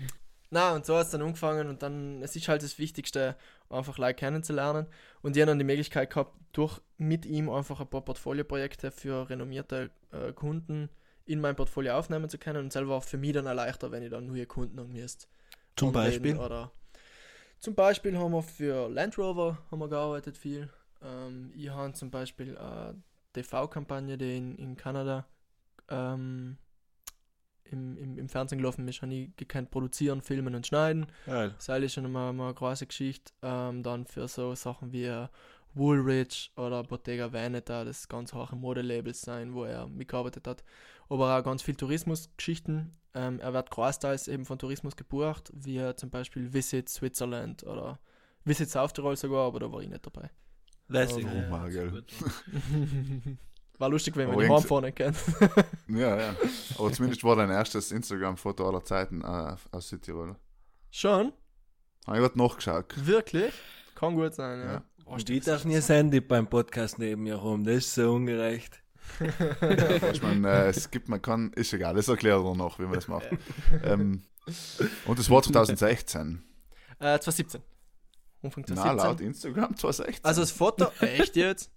na, 0.50 0.74
und 0.74 0.86
so 0.86 0.96
hat 0.96 1.06
es 1.06 1.12
dann 1.12 1.22
angefangen 1.22 1.68
und 1.68 1.82
dann, 1.82 2.22
es 2.22 2.36
ist 2.36 2.48
halt 2.48 2.64
das 2.64 2.78
Wichtigste, 2.78 3.36
einfach 3.70 3.98
Leute 3.98 4.16
kennenzulernen. 4.16 4.86
Und 5.22 5.36
ich 5.36 5.42
habe 5.42 5.50
dann 5.50 5.60
die 5.60 5.66
Möglichkeit 5.66 6.10
gehabt, 6.10 6.36
durch 6.52 6.80
mit 6.98 7.26
ihm 7.26 7.50
einfach 7.50 7.82
ein 7.82 7.88
paar 7.88 8.02
Portfolioprojekte 8.02 8.92
für 8.92 9.30
renommierte 9.30 9.92
äh, 10.12 10.32
Kunden 10.34 10.90
in 11.26 11.42
mein 11.42 11.56
Portfolio 11.56 11.94
aufnehmen 11.96 12.30
zu 12.30 12.38
können 12.38 12.66
und 12.66 12.74
selber 12.74 12.96
auch 12.96 13.04
für 13.04 13.18
mich 13.18 13.34
dann 13.34 13.48
erleichtert, 13.48 13.92
wenn 13.92 14.04
ich 14.04 14.12
dann 14.12 14.28
neue 14.28 14.46
Kunden 14.46 14.80
an 14.80 14.92
müsste. 14.92 15.28
Zum 15.76 15.92
Beispiel. 15.92 16.38
Oder 16.38 16.72
zum 17.60 17.74
Beispiel 17.74 18.18
haben 18.18 18.32
wir 18.32 18.44
für 18.44 18.88
Land 18.90 19.18
Rover 19.18 19.58
haben 19.72 19.80
wir 19.80 19.90
gearbeitet 19.90 20.38
viel. 20.38 20.70
Ähm, 21.02 21.52
ich 21.56 21.70
habe 21.70 21.94
zum 21.94 22.12
Beispiel 22.12 22.58
eine 22.58 23.02
TV-Kampagne, 23.34 24.18
die 24.18 24.38
in, 24.38 24.56
in 24.56 24.78
Kanada 24.78 25.26
ähm, 25.90 26.58
im, 27.72 27.98
im, 27.98 28.18
im 28.18 28.30
Fernsehen 28.30 28.60
gelaufen 28.60 28.88
ist, 28.88 29.02
habe 29.02 29.14
ich 29.14 29.36
gekannt 29.36 29.72
produzieren, 29.72 30.22
filmen 30.22 30.56
und 30.56 30.68
schneiden. 30.68 31.08
Ja. 31.26 31.50
Das 31.50 31.68
ist 31.68 31.94
schon 31.94 32.12
mal, 32.12 32.34
mal 32.34 32.46
eine 32.46 32.54
große 32.54 32.88
Geschichte. 32.88 33.34
Ähm, 33.42 33.84
dann 33.84 34.06
für 34.06 34.28
so 34.28 34.56
Sachen 34.56 34.92
wie 34.92 35.06
äh, 35.06 35.28
Woolrich 35.74 36.52
oder 36.56 36.84
Bottega 36.84 37.32
Veneta, 37.34 37.84
das 37.84 38.08
ganz 38.08 38.34
hohe 38.34 38.56
Modelabels 38.56 39.22
sein, 39.22 39.54
wo 39.54 39.66
er 39.66 39.88
mitgearbeitet 39.88 40.48
hat. 40.48 40.64
Aber 41.10 41.38
auch 41.38 41.44
ganz 41.44 41.62
viel 41.62 41.76
Tourismusgeschichten. 41.76 42.96
Ähm, 43.14 43.40
er 43.40 43.54
wird 43.54 43.72
großteils 43.72 44.28
eben 44.28 44.46
von 44.46 44.60
Tourismus 44.60 44.96
gebucht, 44.96 45.52
wie 45.54 45.82
zum 45.96 46.10
Beispiel 46.10 46.54
Visit 46.54 46.90
Switzerland 46.90 47.64
oder 47.64 48.00
Visit 48.44 48.70
South 48.70 48.94
Tirol 48.94 49.16
sogar, 49.16 49.48
aber 49.48 49.60
da 49.60 49.72
war 49.72 49.82
ich 49.82 49.90
nicht 49.90 50.06
dabei. 50.06 50.30
Lässig. 50.88 51.26
Oh, 51.26 51.68
ja. 51.68 51.92
war 53.78 53.90
lustig, 53.90 54.16
wenn 54.16 54.28
man 54.28 54.36
Aber 54.36 54.44
die 54.44 54.50
irgendwie- 54.50 54.62
Heimfahren 54.64 54.96
kennt. 54.96 55.18
Ja, 55.88 56.18
ja. 56.18 56.36
Aber 56.78 56.92
zumindest 56.92 57.24
war 57.24 57.36
dein 57.36 57.50
erstes 57.50 57.92
Instagram-Foto 57.92 58.68
aller 58.68 58.84
Zeiten 58.84 59.22
äh, 59.22 59.56
aus 59.72 59.90
Südtirol. 59.90 60.36
Schon? 60.92 61.34
Habe 62.08 62.18
ich 62.18 62.24
gerade 62.24 62.38
nachgeschaut. 62.38 62.94
Wirklich? 63.06 63.54
Kann 63.96 64.16
gut 64.16 64.34
sein, 64.36 64.60
ja. 64.60 64.74
Ja. 64.74 64.84
Oh, 65.06 65.18
ich 65.18 65.44
darf 65.44 65.66
nie 65.66 65.76
das 65.76 65.90
Handy 65.90 66.20
beim 66.22 66.48
Podcast 66.48 66.98
neben 67.00 67.24
mir 67.24 67.36
rum. 67.36 67.64
Das 67.64 67.76
ist 67.76 67.94
so 67.96 68.14
ungerecht. 68.14 68.82
Ich 70.12 70.22
meine, 70.24 70.50
äh, 70.50 70.70
es 70.70 70.90
gibt, 70.90 71.10
man 71.10 71.22
kann, 71.22 71.54
ist 71.54 71.72
egal, 71.74 71.94
das 71.94 72.08
erklärt 72.08 72.44
er 72.44 72.56
noch, 72.56 72.80
wie 72.80 72.84
man 72.84 72.94
das 72.94 73.08
macht. 73.08 73.28
ähm, 73.84 74.24
und 75.06 75.20
das 75.20 75.30
war 75.30 75.44
2016. 75.44 76.44
Äh, 77.00 77.20
2017. 77.20 77.62
Anfang 78.42 78.66
Na, 78.70 78.76
2017. 78.76 78.98
laut 79.08 79.22
Instagram 79.22 79.76
2016. 79.78 80.26
Also 80.26 80.42
das 80.42 80.52
Foto, 80.52 80.88
echt 81.02 81.36
jetzt? 81.36 81.72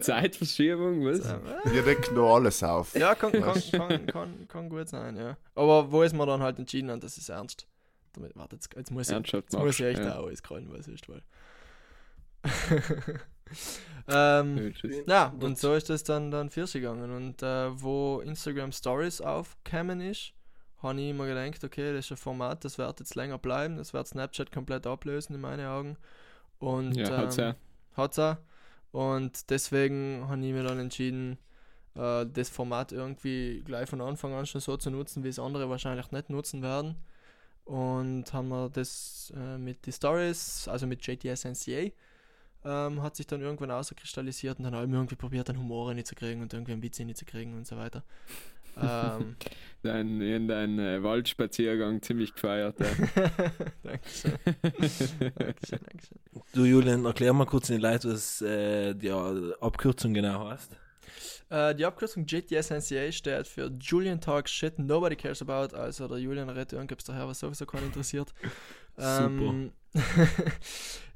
Zeitverschiebung, 0.00 1.04
was? 1.04 1.24
Wir 1.72 1.82
decken 1.82 2.14
da 2.14 2.22
alles 2.22 2.62
auf. 2.62 2.94
Ja, 2.94 3.14
kann, 3.14 3.32
kann, 3.32 3.62
kann, 3.70 4.06
kann, 4.06 4.48
kann 4.48 4.68
gut 4.68 4.88
sein, 4.88 5.16
ja. 5.16 5.36
Aber 5.54 5.90
wo 5.90 6.02
ist 6.02 6.14
man 6.14 6.26
dann 6.26 6.42
halt 6.42 6.58
entschieden 6.58 6.90
hat, 6.90 7.02
das 7.02 7.18
ist 7.18 7.28
ernst. 7.28 7.66
Damit, 8.12 8.34
warte, 8.36 8.56
jetzt, 8.56 8.74
jetzt 8.74 8.90
muss 8.90 9.10
ich, 9.10 9.32
jetzt 9.32 9.52
muss 9.52 9.78
ich 9.78 9.86
echt 9.86 10.00
ja. 10.00 10.18
auch 10.18 10.30
auskrallen, 10.30 10.68
was 10.70 10.88
ist, 10.88 11.08
weil. 11.08 11.22
ähm, 14.08 14.72
Ja, 15.06 15.34
und 15.40 15.58
so 15.58 15.74
ist 15.74 15.90
das 15.90 16.04
dann, 16.04 16.30
dann 16.30 16.50
für 16.50 16.66
sich 16.66 16.80
gegangen. 16.80 17.10
Und 17.10 17.42
äh, 17.42 17.80
wo 17.80 18.20
Instagram 18.20 18.72
Stories 18.72 19.20
aufgekommen 19.20 20.00
ist, 20.00 20.32
habe 20.82 21.00
ich 21.00 21.10
immer 21.10 21.26
gedacht, 21.26 21.62
okay, 21.64 21.92
das 21.92 22.06
ist 22.06 22.12
ein 22.12 22.16
Format, 22.16 22.64
das 22.64 22.78
wird 22.78 23.00
jetzt 23.00 23.14
länger 23.14 23.38
bleiben, 23.38 23.76
das 23.76 23.92
wird 23.92 24.06
Snapchat 24.06 24.52
komplett 24.52 24.86
ablösen 24.86 25.34
in 25.34 25.40
meinen 25.40 25.66
Augen. 25.66 25.96
Und 26.58 26.94
Ja, 26.96 27.16
hat's 27.16 27.38
ähm, 27.38 27.44
ja. 27.44 27.56
Hat's 27.96 28.18
auch. 28.18 28.36
Und 28.96 29.50
deswegen 29.50 30.26
habe 30.26 30.40
ich 30.42 30.54
mir 30.54 30.62
dann 30.62 30.78
entschieden, 30.78 31.36
äh, 31.96 32.24
das 32.24 32.48
Format 32.48 32.92
irgendwie 32.92 33.62
gleich 33.62 33.90
von 33.90 34.00
Anfang 34.00 34.32
an 34.32 34.46
schon 34.46 34.62
so 34.62 34.78
zu 34.78 34.90
nutzen, 34.90 35.22
wie 35.22 35.28
es 35.28 35.38
andere 35.38 35.68
wahrscheinlich 35.68 36.12
nicht 36.12 36.30
nutzen 36.30 36.62
werden. 36.62 36.96
Und 37.66 38.32
haben 38.32 38.48
wir 38.48 38.70
das 38.70 39.34
äh, 39.36 39.58
mit 39.58 39.84
die 39.84 39.92
Stories, 39.92 40.66
also 40.66 40.86
mit 40.86 41.06
JTS 41.06 41.44
NCA, 41.44 41.90
ähm, 42.64 43.02
hat 43.02 43.16
sich 43.16 43.26
dann 43.26 43.42
irgendwann 43.42 43.70
auskristallisiert 43.70 44.58
und 44.60 44.64
dann 44.64 44.74
haben 44.74 44.90
wir 44.90 44.98
irgendwie 44.98 45.16
probiert, 45.16 45.50
einen 45.50 45.58
Humor 45.58 45.90
reinzukriegen 45.90 46.40
und 46.40 46.54
irgendwie 46.54 46.72
einen 46.72 46.82
Witz 46.82 46.98
reinzukriegen 46.98 47.54
und 47.54 47.66
so 47.66 47.76
weiter. 47.76 48.02
Ähm, 48.80 49.36
Dein, 49.82 50.20
in 50.20 50.48
dein 50.48 50.80
äh, 50.80 51.00
Waldspaziergang 51.02 52.02
ziemlich 52.02 52.34
gefeiert. 52.34 52.76
Ja. 52.80 52.86
Dankeschön. 53.84 54.32
Dankeschön, 54.62 55.32
Dankeschön. 55.38 56.18
Du, 56.52 56.64
Julian, 56.64 57.04
erklär 57.04 57.32
mal 57.32 57.46
kurz 57.46 57.68
den 57.68 57.80
Leuten, 57.80 58.12
was 58.12 58.42
äh, 58.42 58.94
die 58.94 59.12
Abkürzung 59.12 60.12
genau 60.12 60.48
heißt. 60.48 60.76
Äh, 61.50 61.74
die 61.76 61.84
Abkürzung 61.84 62.26
JTS 62.26 62.70
NCA 62.70 63.12
steht 63.12 63.46
für 63.46 63.70
Julian 63.80 64.20
Talks 64.20 64.50
Shit 64.50 64.78
Nobody 64.78 65.14
Cares 65.14 65.40
About. 65.40 65.76
Also 65.76 66.08
der 66.08 66.18
Julian 66.18 66.50
redet 66.50 66.72
irgendwas 66.72 67.04
daher, 67.04 67.28
was 67.28 67.38
sowieso 67.38 67.66
keinen 67.66 67.86
interessiert. 67.86 68.32
Ähm, 68.98 69.72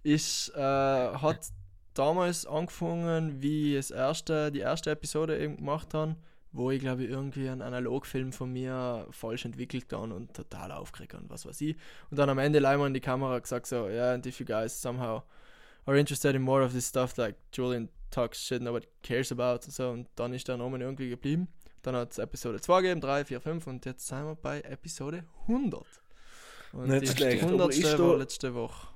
ich 0.03 0.53
äh, 0.55 0.61
hat 0.61 1.47
damals 1.95 2.45
angefangen, 2.45 3.41
wie 3.41 3.71
ich 3.71 3.89
das 3.89 3.91
erste, 3.91 4.53
die 4.53 4.59
erste 4.59 4.91
Episode 4.91 5.39
eben 5.39 5.57
gemacht 5.57 5.95
habe, 5.95 6.15
wo 6.53 6.71
ich 6.71 6.81
glaube 6.81 7.05
ich 7.05 7.11
irgendwie 7.11 7.49
einen 7.49 7.63
Analogfilm 7.63 8.33
von 8.33 8.53
mir 8.53 9.07
falsch 9.11 9.45
entwickelt 9.45 9.93
habe 9.93 10.13
und 10.15 10.35
total 10.35 10.73
aufgeregt 10.73 11.15
und 11.15 11.31
was 11.31 11.47
weiß 11.47 11.61
ich. 11.61 11.77
Und 12.11 12.19
dann 12.19 12.29
am 12.29 12.39
Ende 12.39 12.59
leider 12.59 12.87
in 12.87 12.95
die 12.95 13.01
Kamera 13.01 13.39
gesagt 13.39 13.67
so, 13.67 13.89
yeah, 13.89 14.15
and 14.15 14.27
if 14.27 14.41
you 14.41 14.47
guys 14.47 14.81
somehow 14.81 15.23
are 15.87 15.99
interested 15.99 16.35
in 16.35 16.43
more 16.43 16.65
of 16.65 16.73
this 16.73 16.89
stuff 16.89 17.17
like 17.17 17.37
Julian 17.53 17.89
talks 18.11 18.43
shit 18.45 18.61
nobody 18.63 18.87
cares 19.03 19.31
about 19.33 19.65
und 19.65 19.73
so 19.73 19.91
und 19.91 20.09
dann 20.17 20.35
ist 20.35 20.49
der 20.49 20.57
Name 20.57 20.79
irgendwie 20.79 21.09
geblieben. 21.09 21.49
Dann 21.83 21.97
hat 21.97 22.13
es 22.13 22.19
Episode 22.19 22.61
2 22.61 22.83
gegeben, 22.83 23.01
3, 23.01 23.25
4, 23.25 23.41
5 23.41 23.67
und 23.67 23.87
jetzt 23.87 24.07
sind 24.07 24.25
wir 24.25 24.35
bei 24.35 24.61
Episode 24.61 25.25
100. 25.49 25.83
Und 26.73 26.89
Nicht 26.89 27.17
schlecht, 27.17 27.43
aber 27.43 27.65
100. 27.65 27.75
ist 27.75 27.99
war 27.99 28.19
letzte 28.19 28.55
Woche. 28.55 28.89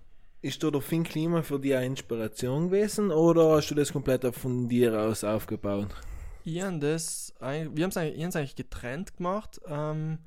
Ist 0.42 0.62
da 0.62 0.70
der 0.70 0.82
Finn 0.82 1.04
Klima 1.04 1.42
für 1.42 1.58
dich 1.58 1.74
eine 1.74 1.86
Inspiration 1.86 2.68
gewesen 2.68 3.10
oder 3.10 3.56
hast 3.56 3.70
du 3.70 3.74
das 3.74 3.92
komplett 3.92 4.26
von 4.34 4.68
dir 4.68 5.00
aus 5.00 5.24
aufgebaut? 5.24 5.88
Ich 6.44 6.62
hab 6.62 6.80
das, 6.80 7.34
wir 7.40 7.84
haben 7.84 7.90
es 7.90 7.96
eigentlich, 7.96 8.54
getrennt 8.54 9.16
gemacht. 9.16 9.60
Ähm, 9.66 10.18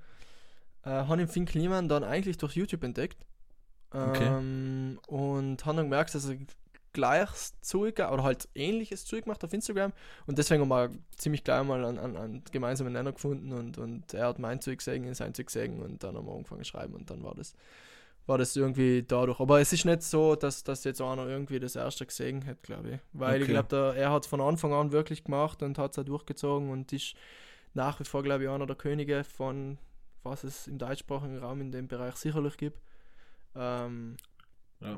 äh, 0.83 0.89
haben 0.89 1.19
den 1.19 1.27
Finn 1.27 1.45
Kliman 1.45 1.87
dann 1.87 2.03
eigentlich 2.03 2.37
durch 2.37 2.53
YouTube 2.53 2.83
entdeckt. 2.83 3.25
Okay. 3.91 4.25
Ähm, 4.25 4.99
und 5.07 5.65
haben 5.65 5.77
dann 5.77 5.85
gemerkt, 5.85 6.13
dass 6.13 6.27
er 6.27 6.37
gleiches 6.93 7.53
Zeug 7.61 7.99
oder 7.99 8.23
halt 8.23 8.49
ähnliches 8.55 9.05
Zeug 9.05 9.25
gemacht 9.25 9.43
auf 9.43 9.53
Instagram 9.53 9.93
und 10.25 10.39
deswegen 10.39 10.61
haben 10.61 10.69
wir 10.69 10.89
ziemlich 11.15 11.43
gleich 11.43 11.63
mal 11.63 11.85
einen, 11.85 11.99
einen, 11.99 12.17
einen 12.17 12.43
gemeinsamen 12.51 12.91
Nenner 12.91 13.13
gefunden 13.13 13.53
und, 13.53 13.77
und 13.77 14.13
er 14.15 14.27
hat 14.27 14.39
mein 14.39 14.61
Zeug 14.61 14.79
gesehen, 14.79 15.13
sein 15.13 15.35
Zeug 15.35 15.45
gesehen 15.45 15.79
und 15.79 16.03
dann 16.03 16.15
haben 16.15 16.25
wir 16.25 16.33
angefangen 16.33 16.63
zu 16.63 16.69
schreiben 16.69 16.95
und 16.95 17.11
dann 17.11 17.21
war 17.23 17.35
das 17.35 17.53
war 18.27 18.37
das 18.37 18.55
irgendwie 18.55 19.03
dadurch. 19.07 19.39
Aber 19.39 19.59
es 19.61 19.73
ist 19.73 19.85
nicht 19.85 20.03
so, 20.03 20.35
dass, 20.35 20.63
dass 20.63 20.83
jetzt 20.83 21.01
einer 21.01 21.27
irgendwie 21.27 21.59
das 21.59 21.75
erste 21.75 22.05
gesehen 22.05 22.45
hat, 22.45 22.61
glaube 22.63 22.89
ich. 22.91 22.99
Weil 23.13 23.41
ich 23.41 23.45
Okay. 23.45 23.53
glaube, 23.53 23.95
er 23.97 24.11
hat 24.11 24.23
es 24.25 24.29
von 24.29 24.41
Anfang 24.41 24.73
an 24.73 24.91
wirklich 24.91 25.23
gemacht 25.23 25.63
und 25.63 25.77
hat 25.77 25.91
es 25.93 25.99
auch 25.99 26.03
durchgezogen 26.05 26.69
und 26.69 26.91
ist 26.93 27.15
nach 27.73 27.99
wie 27.99 28.05
vor, 28.05 28.23
glaube 28.23 28.43
ich, 28.43 28.49
einer 28.49 28.65
der 28.67 28.75
Könige 28.75 29.23
von 29.23 29.77
was 30.23 30.43
es 30.43 30.67
im 30.67 30.77
deutschsprachigen 30.77 31.37
Raum 31.37 31.61
in 31.61 31.71
dem 31.71 31.87
Bereich 31.87 32.15
sicherlich 32.17 32.57
gibt. 32.57 32.81
Ähm, 33.55 34.17
Ja. 34.81 34.97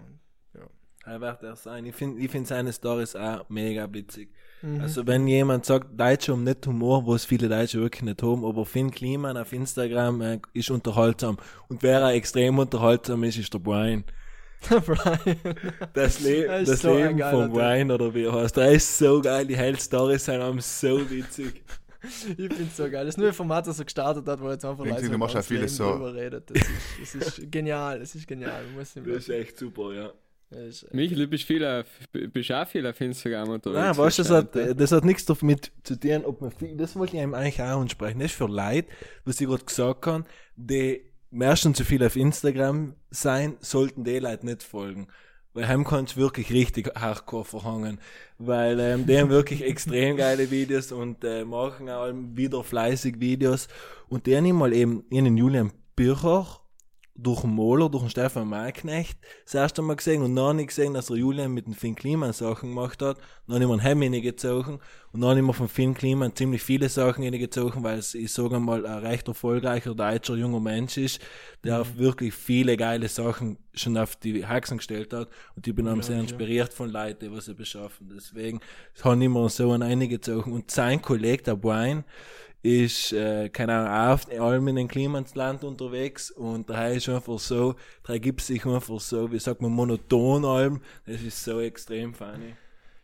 Er 1.05 1.21
wird 1.21 1.43
er 1.43 1.55
sein. 1.55 1.85
Ich 1.85 1.95
finde 1.95 2.21
ich 2.21 2.29
find 2.29 2.47
seine 2.47 2.73
Stories 2.73 3.15
auch 3.15 3.47
mega 3.49 3.87
blitzig. 3.87 4.29
mhm. 4.61 4.81
Also 4.81 5.07
wenn 5.07 5.27
jemand 5.27 5.65
sagt, 5.65 5.99
Deutsche 5.99 6.33
haben 6.33 6.43
nicht 6.43 6.65
Humor, 6.67 7.05
wo 7.05 7.15
es 7.15 7.25
viele 7.25 7.47
Deutsche 7.47 7.79
wirklich 7.79 8.03
nicht 8.03 8.21
haben, 8.21 8.43
aber 8.45 8.65
Finn 8.65 8.91
Kliman 8.91 9.37
auf 9.37 9.53
Instagram 9.53 10.21
äh, 10.21 10.39
ist 10.53 10.69
unterhaltsam. 10.69 11.37
Und 11.69 11.81
wer 11.83 12.05
auch 12.05 12.11
extrem 12.11 12.59
unterhaltsam 12.59 13.23
ist, 13.23 13.37
ist 13.37 13.53
der 13.53 13.59
Brian. 13.59 14.03
Brian. 14.69 15.55
Das, 15.93 16.19
Le 16.19 16.45
Er 16.47 16.59
ist 16.59 16.69
das 16.69 16.81
so 16.81 16.93
Leben 16.93 17.17
von 17.19 17.45
Typ. 17.45 17.53
Brian 17.53 17.91
oder 17.91 18.13
wie 18.13 18.25
er 18.25 18.33
heißt. 18.33 18.57
Der 18.57 18.71
ist 18.71 18.97
so 18.97 19.21
geil, 19.21 19.47
die 19.47 19.55
Held-Stories 19.55 20.25
sind 20.25 20.41
einem 20.41 20.59
so 20.59 21.09
witzig. 21.09 21.63
Ich 22.01 22.35
finde 22.35 22.63
es 22.63 22.77
so 22.77 22.83
geil. 22.89 23.03
Das 23.03 23.15
ist 23.15 23.17
nur 23.17 23.27
ein 23.27 23.33
Format, 23.33 23.67
das 23.67 23.75
so 23.75 23.83
gestartet 23.83 24.25
hat, 24.25 24.39
wo 24.39 24.49
jetzt 24.49 24.63
einfach 24.63 24.85
Leute 24.85 25.05
über 25.05 25.67
so. 25.67 25.95
redet. 25.95 26.49
Das 26.49 26.57
ist, 27.01 27.15
das 27.15 27.39
ist 27.39 27.51
genial, 27.51 27.99
das 27.99 28.15
ist 28.15 28.25
genial. 28.25 28.63
Das 28.77 28.95
ist 28.95 29.27
echt 29.27 29.57
super, 29.57 29.93
ja. 29.93 30.13
Ist, 30.51 30.93
Mich, 30.93 31.13
du 31.13 31.27
bist, 31.27 31.43
viel 31.43 31.65
auf, 31.65 31.85
bist 32.11 32.51
auch 32.51 32.67
viel 32.67 32.85
auf 32.87 32.99
Instagram 32.99 33.49
unterwegs. 33.49 33.79
Nein, 33.79 33.97
weißt 33.97 34.19
du, 34.19 34.23
das 34.23 34.31
hat, 34.31 34.79
das 34.79 34.91
hat 34.91 35.05
nichts 35.05 35.25
damit 35.25 35.71
zu 35.83 35.99
tun, 35.99 36.25
ob 36.25 36.41
man 36.41 36.51
viel, 36.51 36.75
das 36.75 36.95
wollte 36.95 37.17
ich 37.17 37.21
einem 37.21 37.33
eigentlich 37.33 37.61
auch 37.61 37.81
ansprechen. 37.81 38.19
Das 38.19 38.31
ist 38.31 38.37
für 38.37 38.47
Leute, 38.47 38.87
was 39.25 39.39
ich 39.39 39.47
gerade 39.47 39.63
gesagt 39.63 40.07
habe, 40.07 40.25
die 40.55 41.01
meistens 41.31 41.77
zu 41.77 41.85
viel 41.85 42.03
auf 42.03 42.15
Instagram 42.15 42.95
sein, 43.11 43.57
sollten 43.59 44.03
die 44.03 44.19
Leute 44.19 44.45
nicht 44.45 44.63
folgen. 44.63 45.07
Weil 45.53 45.67
heim 45.67 45.83
kannst 45.83 46.15
wirklich 46.15 46.51
richtig 46.51 46.95
hardcore 46.95 47.45
verhangen. 47.45 47.99
Weil 48.37 48.79
ähm, 48.79 49.05
die 49.05 49.17
haben 49.17 49.29
wirklich 49.29 49.63
extrem 49.65 50.15
geile 50.15 50.51
Videos 50.51 50.91
und 50.91 51.23
äh, 51.23 51.43
machen 51.43 51.89
auch 51.89 52.11
wieder 52.13 52.63
fleißig 52.63 53.19
Videos. 53.19 53.67
Und 54.07 54.25
die 54.25 54.35
haben 54.35 54.51
mal 54.55 54.73
eben 54.73 55.03
in 55.09 55.25
den 55.25 55.37
Julian 55.37 55.71
Bircher 55.95 56.61
durch 57.21 57.41
den 57.41 57.51
Moller, 57.51 57.89
durch 57.89 58.03
den 58.03 58.09
Stefan 58.09 58.47
Malknecht 58.47 59.17
das 59.45 59.53
erste 59.53 59.81
Mal 59.81 59.95
gesehen 59.95 60.21
und 60.21 60.35
dann 60.35 60.45
habe 60.45 60.61
ich 60.61 60.67
gesehen, 60.67 60.93
dass 60.93 61.07
der 61.07 61.17
Julian 61.17 61.53
mit 61.53 61.65
dem 61.65 61.73
Finn 61.73 61.95
Kliman 61.95 62.33
Sachen 62.33 62.69
gemacht 62.69 63.01
hat. 63.01 63.17
Dann 63.47 63.55
habe 63.55 63.63
ich 63.63 63.67
mir 63.67 63.73
einen 63.73 63.83
Heim 63.83 64.21
gezogen 64.21 64.79
und 65.11 65.21
dann 65.21 65.31
habe 65.31 65.39
ich 65.39 65.45
mir 65.45 65.53
von 65.53 65.67
Finn 65.67 65.93
Kliman 65.93 66.35
ziemlich 66.35 66.61
viele 66.61 66.89
Sachen 66.89 67.29
gezogen, 67.31 67.83
weil 67.83 67.97
es, 67.97 68.13
ich 68.15 68.31
sage 68.31 68.59
mal, 68.59 68.85
ein 68.85 69.05
recht 69.05 69.27
erfolgreicher 69.27 69.95
deutscher 69.95 70.35
junger 70.35 70.59
Mensch 70.59 70.97
ist, 70.97 71.19
der 71.63 71.81
auf 71.81 71.97
wirklich 71.97 72.33
viele 72.33 72.77
geile 72.77 73.07
Sachen 73.07 73.57
schon 73.73 73.97
auf 73.97 74.15
die 74.15 74.45
Haxen 74.45 74.77
gestellt 74.77 75.13
hat 75.13 75.29
und 75.55 75.67
ich 75.67 75.75
bin 75.75 75.87
auch 75.87 76.01
sehr 76.01 76.15
ja. 76.15 76.21
inspiriert 76.21 76.73
von 76.73 76.89
Leuten, 76.89 77.25
die 77.25 77.31
was 77.31 77.45
sie 77.45 77.53
beschaffen. 77.53 78.11
Deswegen 78.13 78.59
habe 79.03 79.23
ich 79.23 79.29
mir 79.29 79.49
so 79.49 79.71
an 79.71 79.81
einige 79.81 80.17
gezogen 80.17 80.53
und 80.53 80.71
sein 80.71 81.01
Kollege, 81.01 81.43
der 81.43 81.55
Brian, 81.55 82.03
ist, 82.61 83.13
äh, 83.13 83.49
keine 83.49 83.73
Ahnung, 83.75 83.89
auch 83.91 84.13
auf 84.13 84.41
allem 84.41 84.67
in 84.67 84.75
den 84.75 84.87
Klimansland 84.87 85.63
unterwegs 85.63 86.29
und 86.31 86.69
daher 86.69 86.93
ist 86.93 87.07
einfach 87.09 87.39
so, 87.39 87.75
da 88.03 88.17
gibt 88.17 88.41
sich 88.41 88.65
einfach 88.65 88.99
so, 88.99 89.31
wie 89.31 89.39
sagt 89.39 89.61
man, 89.61 89.71
monoton 89.71 90.43
allem, 90.45 90.81
das 91.05 91.21
ist 91.21 91.43
so 91.43 91.59
extrem 91.61 92.13
funny. 92.13 92.55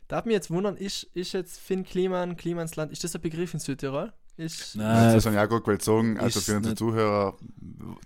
Darf 0.08 0.26
mich 0.26 0.34
jetzt 0.34 0.52
wundern, 0.52 0.76
ist, 0.78 1.04
ist 1.14 1.34
jetzt 1.34 1.60
Finn 1.60 1.84
Kliman, 1.84 2.36
Klimansland, 2.38 2.92
ist 2.92 3.04
das 3.04 3.16
ein 3.16 3.22
Begriff 3.22 3.54
in 3.54 3.60
Südtirol? 3.60 4.12
Ist, 4.38 4.76
Nein, 4.76 5.14
das 5.16 5.26
habe 5.26 5.36
ich 5.36 5.42
auch 5.42 5.48
gerade 5.48 5.62
gewollt 5.62 5.82
sagen. 5.82 6.20
Also 6.20 6.42
für 6.42 6.58
unsere 6.58 6.76
Zuhörer, 6.76 7.38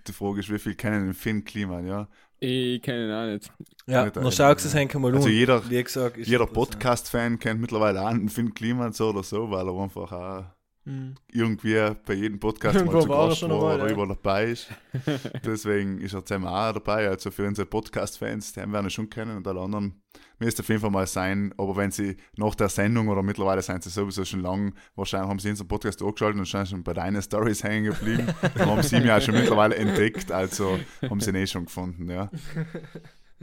die 0.06 0.12
Frage 0.12 0.38
ist, 0.38 0.48
wie 0.52 0.60
viel 0.60 0.76
kennen 0.76 1.06
den 1.06 1.14
Finn 1.14 1.44
Kliman, 1.44 1.84
ja? 1.88 2.06
Ich 2.38 2.80
kenne 2.80 3.06
ihn 3.06 3.12
auch 3.12 3.26
nicht. 3.32 3.52
ja, 3.86 4.04
nicht 4.04 4.16
dann 4.16 4.24
ein- 4.24 4.30
schaust 4.32 4.64
du 4.64 4.68
es 4.68 4.74
Henke 4.74 4.98
mal 5.00 5.12
Also 5.12 5.26
um. 5.26 5.34
jeder- 5.34 5.56
ist 5.58 5.68
Jeder 5.68 5.84
interessant. 6.14 6.52
Podcast-Fan 6.52 7.38
kennt 7.40 7.60
mittlerweile 7.60 8.00
auch 8.02 8.06
einen 8.06 8.28
Finn 8.28 8.54
Kliman 8.54 8.92
so 8.92 9.08
oder 9.10 9.24
so, 9.24 9.50
weil 9.50 9.66
er 9.66 9.74
einfach 9.82 10.12
auch 10.12 10.44
Hm. 10.84 11.14
irgendwie 11.30 11.76
bei 12.06 12.14
jedem 12.14 12.40
Podcast 12.40 12.76
Irgendwo 12.76 12.96
mal 12.96 13.02
zu 13.02 13.08
war 13.10 13.22
er 13.22 13.28
Gast 13.28 13.40
schon 13.40 13.50
war 13.50 13.58
einmal, 13.58 13.74
oder 13.74 13.86
ja. 13.86 13.92
überall 13.92 14.08
dabei 14.08 14.44
ist. 14.46 14.68
Deswegen 15.44 16.00
ist 16.00 16.14
er 16.14 16.24
zusammen 16.24 16.46
auch 16.46 16.72
dabei. 16.72 17.08
Also 17.08 17.30
für 17.30 17.46
unsere 17.46 17.66
Podcast-Fans, 17.66 18.54
die 18.54 18.60
werden 18.60 18.86
ihn 18.86 18.90
schon 18.90 19.10
kennen 19.10 19.36
und 19.36 19.46
alle 19.46 19.60
anderen 19.60 20.00
müsste 20.38 20.62
auf 20.62 20.68
jeden 20.68 20.80
Fall 20.80 20.90
mal 20.90 21.06
sein. 21.06 21.54
Aber 21.58 21.76
wenn 21.76 21.90
sie 21.90 22.16
nach 22.36 22.54
der 22.54 22.70
Sendung 22.70 23.08
oder 23.08 23.22
mittlerweile 23.22 23.60
sind 23.60 23.82
sie 23.84 23.90
sowieso 23.90 24.24
schon 24.24 24.40
lang, 24.40 24.74
wahrscheinlich 24.96 25.28
haben 25.28 25.38
sie 25.38 25.50
unseren 25.50 25.68
Podcast 25.68 26.02
angeschaltet 26.02 26.38
und 26.38 26.46
sind 26.46 26.68
schon 26.68 26.82
bei 26.82 26.94
deinen 26.94 27.20
Stories 27.20 27.62
hängen 27.62 27.84
geblieben. 27.84 28.26
Dann 28.54 28.70
haben 28.70 28.82
sie 28.82 29.00
mich 29.00 29.10
auch 29.10 29.20
schon 29.20 29.34
mittlerweile 29.34 29.76
entdeckt, 29.76 30.32
also 30.32 30.78
haben 31.02 31.20
sie 31.20 31.30
ihn 31.30 31.36
eh 31.36 31.46
schon 31.46 31.66
gefunden, 31.66 32.10
ja. 32.10 32.30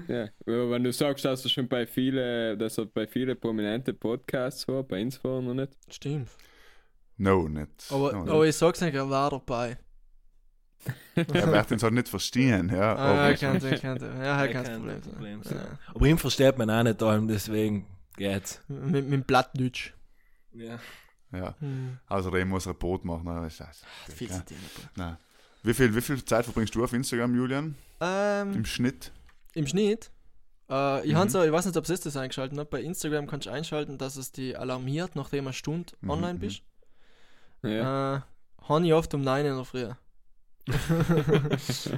Ja, 0.08 0.28
wenn 0.46 0.84
du 0.84 0.94
sagst, 0.94 1.26
dass 1.26 1.42
du 1.42 1.50
schon 1.50 1.68
bei 1.68 1.88
vielen, 1.88 2.60
dass 2.60 2.78
er 2.78 2.86
bei 2.86 3.08
vielen 3.08 3.36
prominente 3.36 3.96
Podcasts 3.96 4.68
war, 4.68 4.84
bei 4.84 5.02
uns 5.02 5.24
war 5.24 5.38
er 5.38 5.42
noch 5.42 5.56
nicht. 5.56 5.72
Stimmt. 5.90 6.30
No, 7.18 7.48
nicht. 7.48 7.70
Aber, 7.90 8.14
no, 8.14 8.32
aber 8.34 8.48
ich 8.48 8.56
sag's 8.56 8.82
nicht, 8.82 8.94
er 8.94 9.10
war 9.10 9.30
dabei. 9.32 9.78
Er 11.16 11.52
wird 11.52 11.72
uns 11.72 11.84
halt 11.84 11.94
nicht 11.94 12.08
verstehen, 12.08 12.70
ja. 12.70 12.96
Ah, 12.96 13.12
aber 13.12 13.22
er 13.30 13.36
kann 13.38 13.62
er 13.62 13.80
kann 13.80 13.98
Ja, 14.00 14.46
er 14.46 14.54
kann 14.54 14.64
das 14.64 14.74
Problem 14.78 15.00
das 15.02 15.08
Problem 15.14 15.44
sein. 15.44 15.58
sein. 15.58 15.80
Aber 15.96 16.06
ihm 16.06 16.18
versteht 16.18 16.58
man 16.58 16.70
auch 16.70 16.84
nicht 16.84 17.02
allem, 17.04 17.28
deswegen 17.28 17.88
geht's. 18.16 18.62
Ja. 18.70 18.76
Mit, 18.76 19.06
mit 19.06 19.14
dem 19.14 19.24
Blattdeutsch. 19.24 19.94
Ja. 20.54 20.80
ja. 21.34 21.56
Hm. 21.60 21.98
Außerdem 22.08 22.48
muss 22.48 22.68
er 22.68 22.74
ein 22.74 22.78
Boot 22.80 23.04
machen. 23.04 23.26
Das 23.26 23.60
ist, 23.60 23.86
Viel 24.16 24.30
ja. 24.30 24.36
zu 24.36 24.46
tun. 24.46 24.58
Nein. 24.96 25.18
Wie 25.64 25.74
viel, 25.74 25.94
wie 25.96 26.02
viel 26.02 26.24
Zeit 26.24 26.46
verbringst 26.46 26.74
du 26.76 26.84
auf 26.84 26.94
Instagram, 26.94 27.36
Julian? 27.36 27.76
Ähm, 28.00 28.54
Im 28.54 28.66
Schnitt? 28.66 29.12
Im 29.56 29.66
Schnitt. 29.68 30.12
Äh, 30.70 31.06
ich, 31.06 31.14
Mhm. 31.14 31.18
auch- 31.18 31.44
ich 31.44 31.52
weiß 31.52 31.66
nicht, 31.66 31.78
ob 31.78 31.90
es 31.90 32.00
das 32.02 32.16
eingeschaltet 32.16 32.58
hat. 32.58 32.70
Bei 32.70 32.82
Instagram 32.82 33.26
kannst 33.28 33.48
du 33.48 33.52
einschalten, 33.52 33.98
dass 33.98 34.16
es 34.16 34.32
die 34.32 34.56
alarmiert, 34.56 35.16
nachdem 35.16 35.46
eine 35.48 35.54
Stunde 35.54 35.94
Mhm, 36.02 36.10
online 36.12 36.34
mhm. 36.36 36.42
Ja. 37.64 38.16
Äh, 38.18 38.22
habe 38.68 38.86
ich 38.86 38.94
oft 38.94 39.14
um 39.14 39.22
9 39.22 39.46
in 39.46 39.56
der 39.56 39.66
Früh. 39.66 39.88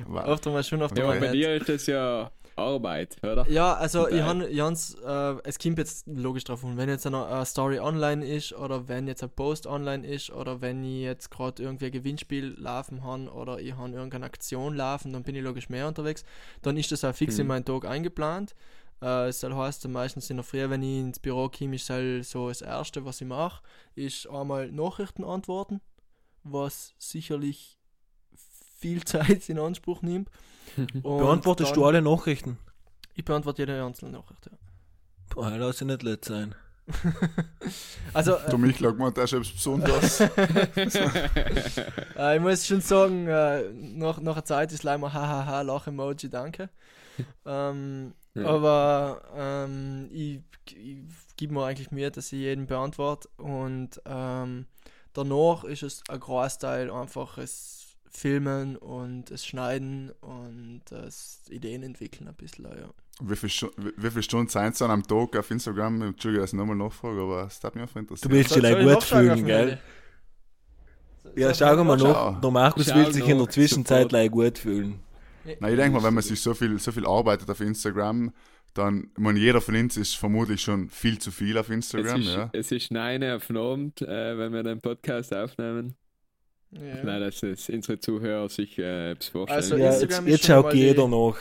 Wow. 0.07 0.25
Oft 0.27 0.45
einmal 0.47 0.63
schon 0.63 0.81
auf 0.81 0.93
der 0.93 1.05
ja, 1.05 1.11
aber 1.11 1.19
bei 1.19 1.31
dir 1.31 1.55
ist 1.55 1.69
das 1.69 1.87
ja 1.87 2.31
Arbeit, 2.55 3.17
oder? 3.23 3.49
Ja, 3.49 3.73
also 3.73 4.07
ich 4.09 4.21
habe 4.21 4.49
Jans, 4.51 4.95
äh, 5.05 5.35
es 5.43 5.57
kommt 5.57 5.77
jetzt 5.77 6.05
logisch 6.07 6.43
drauf 6.43 6.63
an, 6.65 6.77
wenn 6.77 6.89
jetzt 6.89 7.07
eine, 7.07 7.25
eine 7.25 7.45
Story 7.45 7.79
online 7.79 8.25
ist 8.25 8.53
oder 8.53 8.87
wenn 8.87 9.07
jetzt 9.07 9.23
ein 9.23 9.29
Post 9.29 9.65
online 9.65 10.05
ist 10.05 10.29
oder 10.29 10.61
wenn 10.61 10.83
ich 10.83 11.01
jetzt 11.03 11.31
gerade 11.31 11.63
irgendwie 11.63 11.85
ein 11.85 11.91
Gewinnspiel 11.91 12.55
laufen 12.59 13.03
habe 13.03 13.29
oder 13.31 13.59
ich 13.59 13.73
habe 13.75 13.91
irgendeine 13.93 14.25
Aktion 14.25 14.75
laufen, 14.75 15.13
dann 15.13 15.23
bin 15.23 15.35
ich 15.35 15.41
logisch 15.43 15.69
mehr 15.69 15.87
unterwegs. 15.87 16.23
Dann 16.61 16.75
ist 16.77 16.91
das 16.91 17.03
auch 17.05 17.15
fix 17.15 17.39
in 17.39 17.45
Mhm. 17.45 17.47
meinen 17.47 17.65
Tag 17.65 17.85
eingeplant. 17.85 18.53
Äh, 19.01 19.27
es 19.29 19.39
soll 19.39 19.55
heißt, 19.55 19.87
meistens 19.87 20.29
in 20.29 20.37
der 20.37 20.43
Früh, 20.43 20.69
wenn 20.69 20.83
ich 20.83 20.99
ins 20.99 21.19
Büro 21.19 21.49
komme, 21.49 21.75
ist 21.75 21.89
halt 21.89 22.25
so 22.25 22.49
das 22.49 22.61
Erste, 22.61 23.05
was 23.05 23.21
ich 23.21 23.27
mache, 23.27 23.61
ist 23.95 24.27
einmal 24.29 24.71
Nachrichten 24.71 25.23
antworten, 25.23 25.79
was 26.43 26.93
sicherlich 26.97 27.77
viel 28.79 29.03
Zeit 29.05 29.47
in 29.49 29.59
Anspruch 29.59 30.01
nimmt. 30.01 30.29
Und 31.03 31.17
Beantwortest 31.17 31.71
dann- 31.71 31.75
du 31.79 31.85
alle 31.85 32.01
Nachrichten? 32.01 32.57
Ich 33.15 33.25
beantworte 33.25 33.61
jede 33.63 33.83
einzelne 33.83 34.11
Nachricht, 34.11 34.45
ja. 34.45 34.57
Boah, 35.33 35.51
lass 35.51 35.81
ich 35.81 35.87
nicht 35.87 36.03
leid 36.03 36.25
sein. 36.25 36.55
Also, 38.13 38.35
Du 38.49 38.55
äh, 38.55 38.59
mich 38.59 38.77
glaubt 38.77 38.97
man, 38.97 39.13
das 39.13 39.31
ist 39.31 39.33
etwas 39.33 39.51
Besonderes. 39.51 40.19
äh, 42.17 42.35
ich 42.35 42.41
muss 42.41 42.65
schon 42.65 42.81
sagen, 42.81 43.27
äh, 43.27 43.69
nach, 43.71 44.19
nach 44.19 44.33
einer 44.35 44.45
Zeit 44.45 44.71
ist 44.71 44.81
leider 44.83 45.13
hahaha, 45.13 45.61
Lach-Emoji, 45.61 46.29
danke. 46.29 46.69
ähm, 47.45 48.13
Ja. 48.35 48.45
Aber 48.45 49.21
ähm, 49.35 50.07
ich, 50.11 50.41
ich 50.75 50.97
gebe 51.35 51.53
mir 51.53 51.65
eigentlich 51.65 51.91
Mühe, 51.91 52.11
dass 52.11 52.27
ich 52.31 52.39
jeden 52.39 52.67
beantworte 52.67 53.27
und 53.37 53.99
ähm, 54.05 54.65
danach 55.13 55.63
ist 55.63 55.83
es 55.83 56.03
ein 56.09 56.19
Großteil 56.19 56.91
einfach 56.91 57.35
das 57.37 57.85
Filmen 58.11 58.75
und 58.77 59.25
das 59.31 59.45
Schneiden 59.45 60.11
und 60.21 60.81
das 60.89 61.41
Ideen 61.49 61.83
entwickeln 61.83 62.27
ein 62.27 62.35
bisschen, 62.35 62.65
ja. 62.65 62.89
wie, 63.21 63.35
viel, 63.35 63.49
Stu- 63.49 63.71
wie, 63.77 64.09
viele 64.09 64.23
Stunden 64.23 64.49
sind 64.49 64.73
es 64.73 64.79
dann 64.79 64.89
am 64.91 65.03
Tag 65.05 65.35
auf 65.37 65.51
Instagram? 65.51 66.01
Entschuldigung, 66.01 66.43
dass 66.43 66.53
ich 66.53 66.57
nochmal 66.57 66.75
nachfrage, 66.75 67.21
aber 67.21 67.45
es 67.47 67.63
hat 67.63 67.75
mich 67.75 67.81
einfach 67.83 67.93
Du 67.95 67.99
interessiert. 67.99 68.31
willst 68.31 68.55
dich 68.55 68.61
Soll- 68.61 68.71
like 68.71 68.81
soll 68.81 68.87
ich 68.89 68.93
gut 68.95 69.03
fühlen, 69.03 69.45
gell? 69.45 69.79
Ja, 71.35 71.41
Soll 71.45 71.51
ich 71.51 71.57
schau 71.57 71.83
mal 71.83 71.97
nach. 71.97 72.41
Der 72.41 72.51
Markus 72.51 72.93
will 72.95 73.13
sich 73.13 73.27
in 73.27 73.37
der 73.37 73.49
Zwischenzeit 73.49 74.11
like 74.11 74.31
gut 74.31 74.57
fühlen. 74.57 74.99
Nein, 75.59 75.71
ich 75.73 75.77
denke 75.79 75.97
mal, 75.97 76.03
wenn 76.03 76.13
man 76.13 76.23
sich 76.23 76.39
so 76.41 76.53
viel, 76.53 76.77
so 76.79 76.91
viel 76.91 77.05
arbeitet 77.05 77.49
auf 77.49 77.59
Instagram, 77.61 78.33
dann, 78.73 79.09
ich 79.13 79.17
meine, 79.17 79.39
jeder 79.39 79.61
von 79.61 79.75
uns 79.75 79.97
ist 79.97 80.15
vermutlich 80.15 80.61
schon 80.61 80.89
viel 80.89 81.17
zu 81.19 81.31
viel 81.31 81.57
auf 81.57 81.69
Es 81.69 81.75
Instagram, 81.75 82.21
ist, 82.21 82.27
ja. 82.27 82.49
es 82.53 82.71
ist 82.71 82.91
9 82.91 83.23
Uhr 83.23 83.35
auf 83.35 83.47
den 83.47 83.57
Abend, 83.57 84.01
äh, 84.01 84.37
wenn 84.37 84.53
wir 84.53 84.63
den 84.63 84.79
Podcast 84.79 85.33
aufnehmen. 85.33 85.95
Ja. 86.71 87.03
Nein, 87.03 87.21
dass 87.21 87.41
es 87.41 87.67
unsere 87.69 87.99
Zuhörer 87.99 88.47
sich 88.47 88.77
äh, 88.77 89.11
etwas 89.11 89.29
vorstellen. 89.29 89.57
Also 89.57 89.75
Ja, 89.77 89.91
jetzt, 89.91 90.03
ist 90.03 90.27
jetzt 90.27 90.45
schaut 90.45 90.65
mal 90.65 90.73
die- 90.73 90.79
jeder 90.81 91.07
nach. 91.07 91.37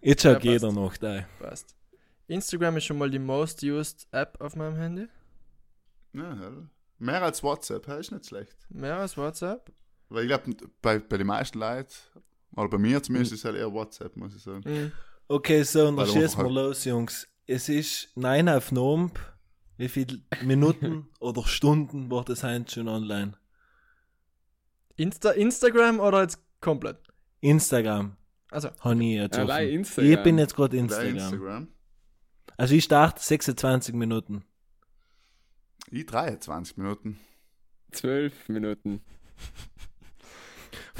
Jetzt 0.00 0.22
schaut 0.22 0.44
Ja, 0.44 0.52
jeder 0.52 0.70
nach, 0.72 0.96
da. 0.98 1.24
Passt. 1.40 1.74
Instagram 2.28 2.76
ist 2.76 2.84
schon 2.84 2.98
mal 2.98 3.10
die 3.10 3.18
most 3.18 3.62
used 3.64 4.06
App 4.12 4.40
auf 4.40 4.54
meinem 4.54 4.76
Handy. 4.76 5.06
Ja, 6.12 6.34
ja. 6.34 6.52
Mehr 6.98 7.22
als 7.22 7.42
WhatsApp, 7.42 7.88
ist 7.98 8.12
nicht 8.12 8.26
schlecht. 8.26 8.56
Mehr 8.70 8.98
als 8.98 9.16
WhatsApp. 9.16 9.72
Weil 10.08 10.22
ich 10.24 10.28
glaube, 10.28 10.54
bei, 10.80 10.98
bei 11.00 11.16
den 11.18 11.26
meisten 11.26 11.58
Leuten, 11.58 11.90
oder 12.56 12.68
bei 12.68 12.78
mir 12.78 13.02
zumindest, 13.02 13.32
ist 13.32 13.40
es 13.40 13.44
halt 13.44 13.56
eher 13.56 13.72
WhatsApp, 13.72 14.16
muss 14.16 14.34
ich 14.34 14.42
sagen. 14.42 14.62
Mhm. 14.64 14.92
Okay, 15.28 15.62
so, 15.62 15.88
und 15.88 15.96
dann 15.96 16.06
schießen 16.06 16.42
wir 16.42 16.50
los, 16.50 16.84
Jungs. 16.84 17.28
Es 17.46 17.68
ist 17.68 18.16
9 18.16 18.48
auf 18.48 18.72
Nomb. 18.72 19.18
Wie 19.78 19.88
viele 19.88 20.20
Minuten 20.42 21.08
oder 21.20 21.44
Stunden 21.46 22.10
wird 22.10 22.28
das 22.28 22.44
heute 22.44 22.70
schon 22.70 22.88
online? 22.88 23.32
Insta 24.96 25.30
Instagram 25.30 25.98
oder 26.00 26.22
jetzt 26.22 26.38
komplett? 26.60 26.98
Instagram. 27.40 28.16
Also, 28.50 28.68
Habe 28.80 29.02
ich 29.02 29.14
jetzt 29.14 29.38
offen. 29.38 29.68
Instagram. 29.68 30.12
Ich 30.12 30.22
bin 30.22 30.38
jetzt 30.38 30.54
gerade 30.54 30.76
Instagram. 30.76 31.16
Instagram. 31.16 31.68
Also 32.56 32.74
ich 32.74 32.84
starte 32.84 33.22
26 33.22 33.94
Minuten. 33.94 34.44
Ich 35.90 36.06
23 36.06 36.76
Minuten. 36.76 37.18
Zwölf 37.90 38.48
Minuten. 38.48 39.02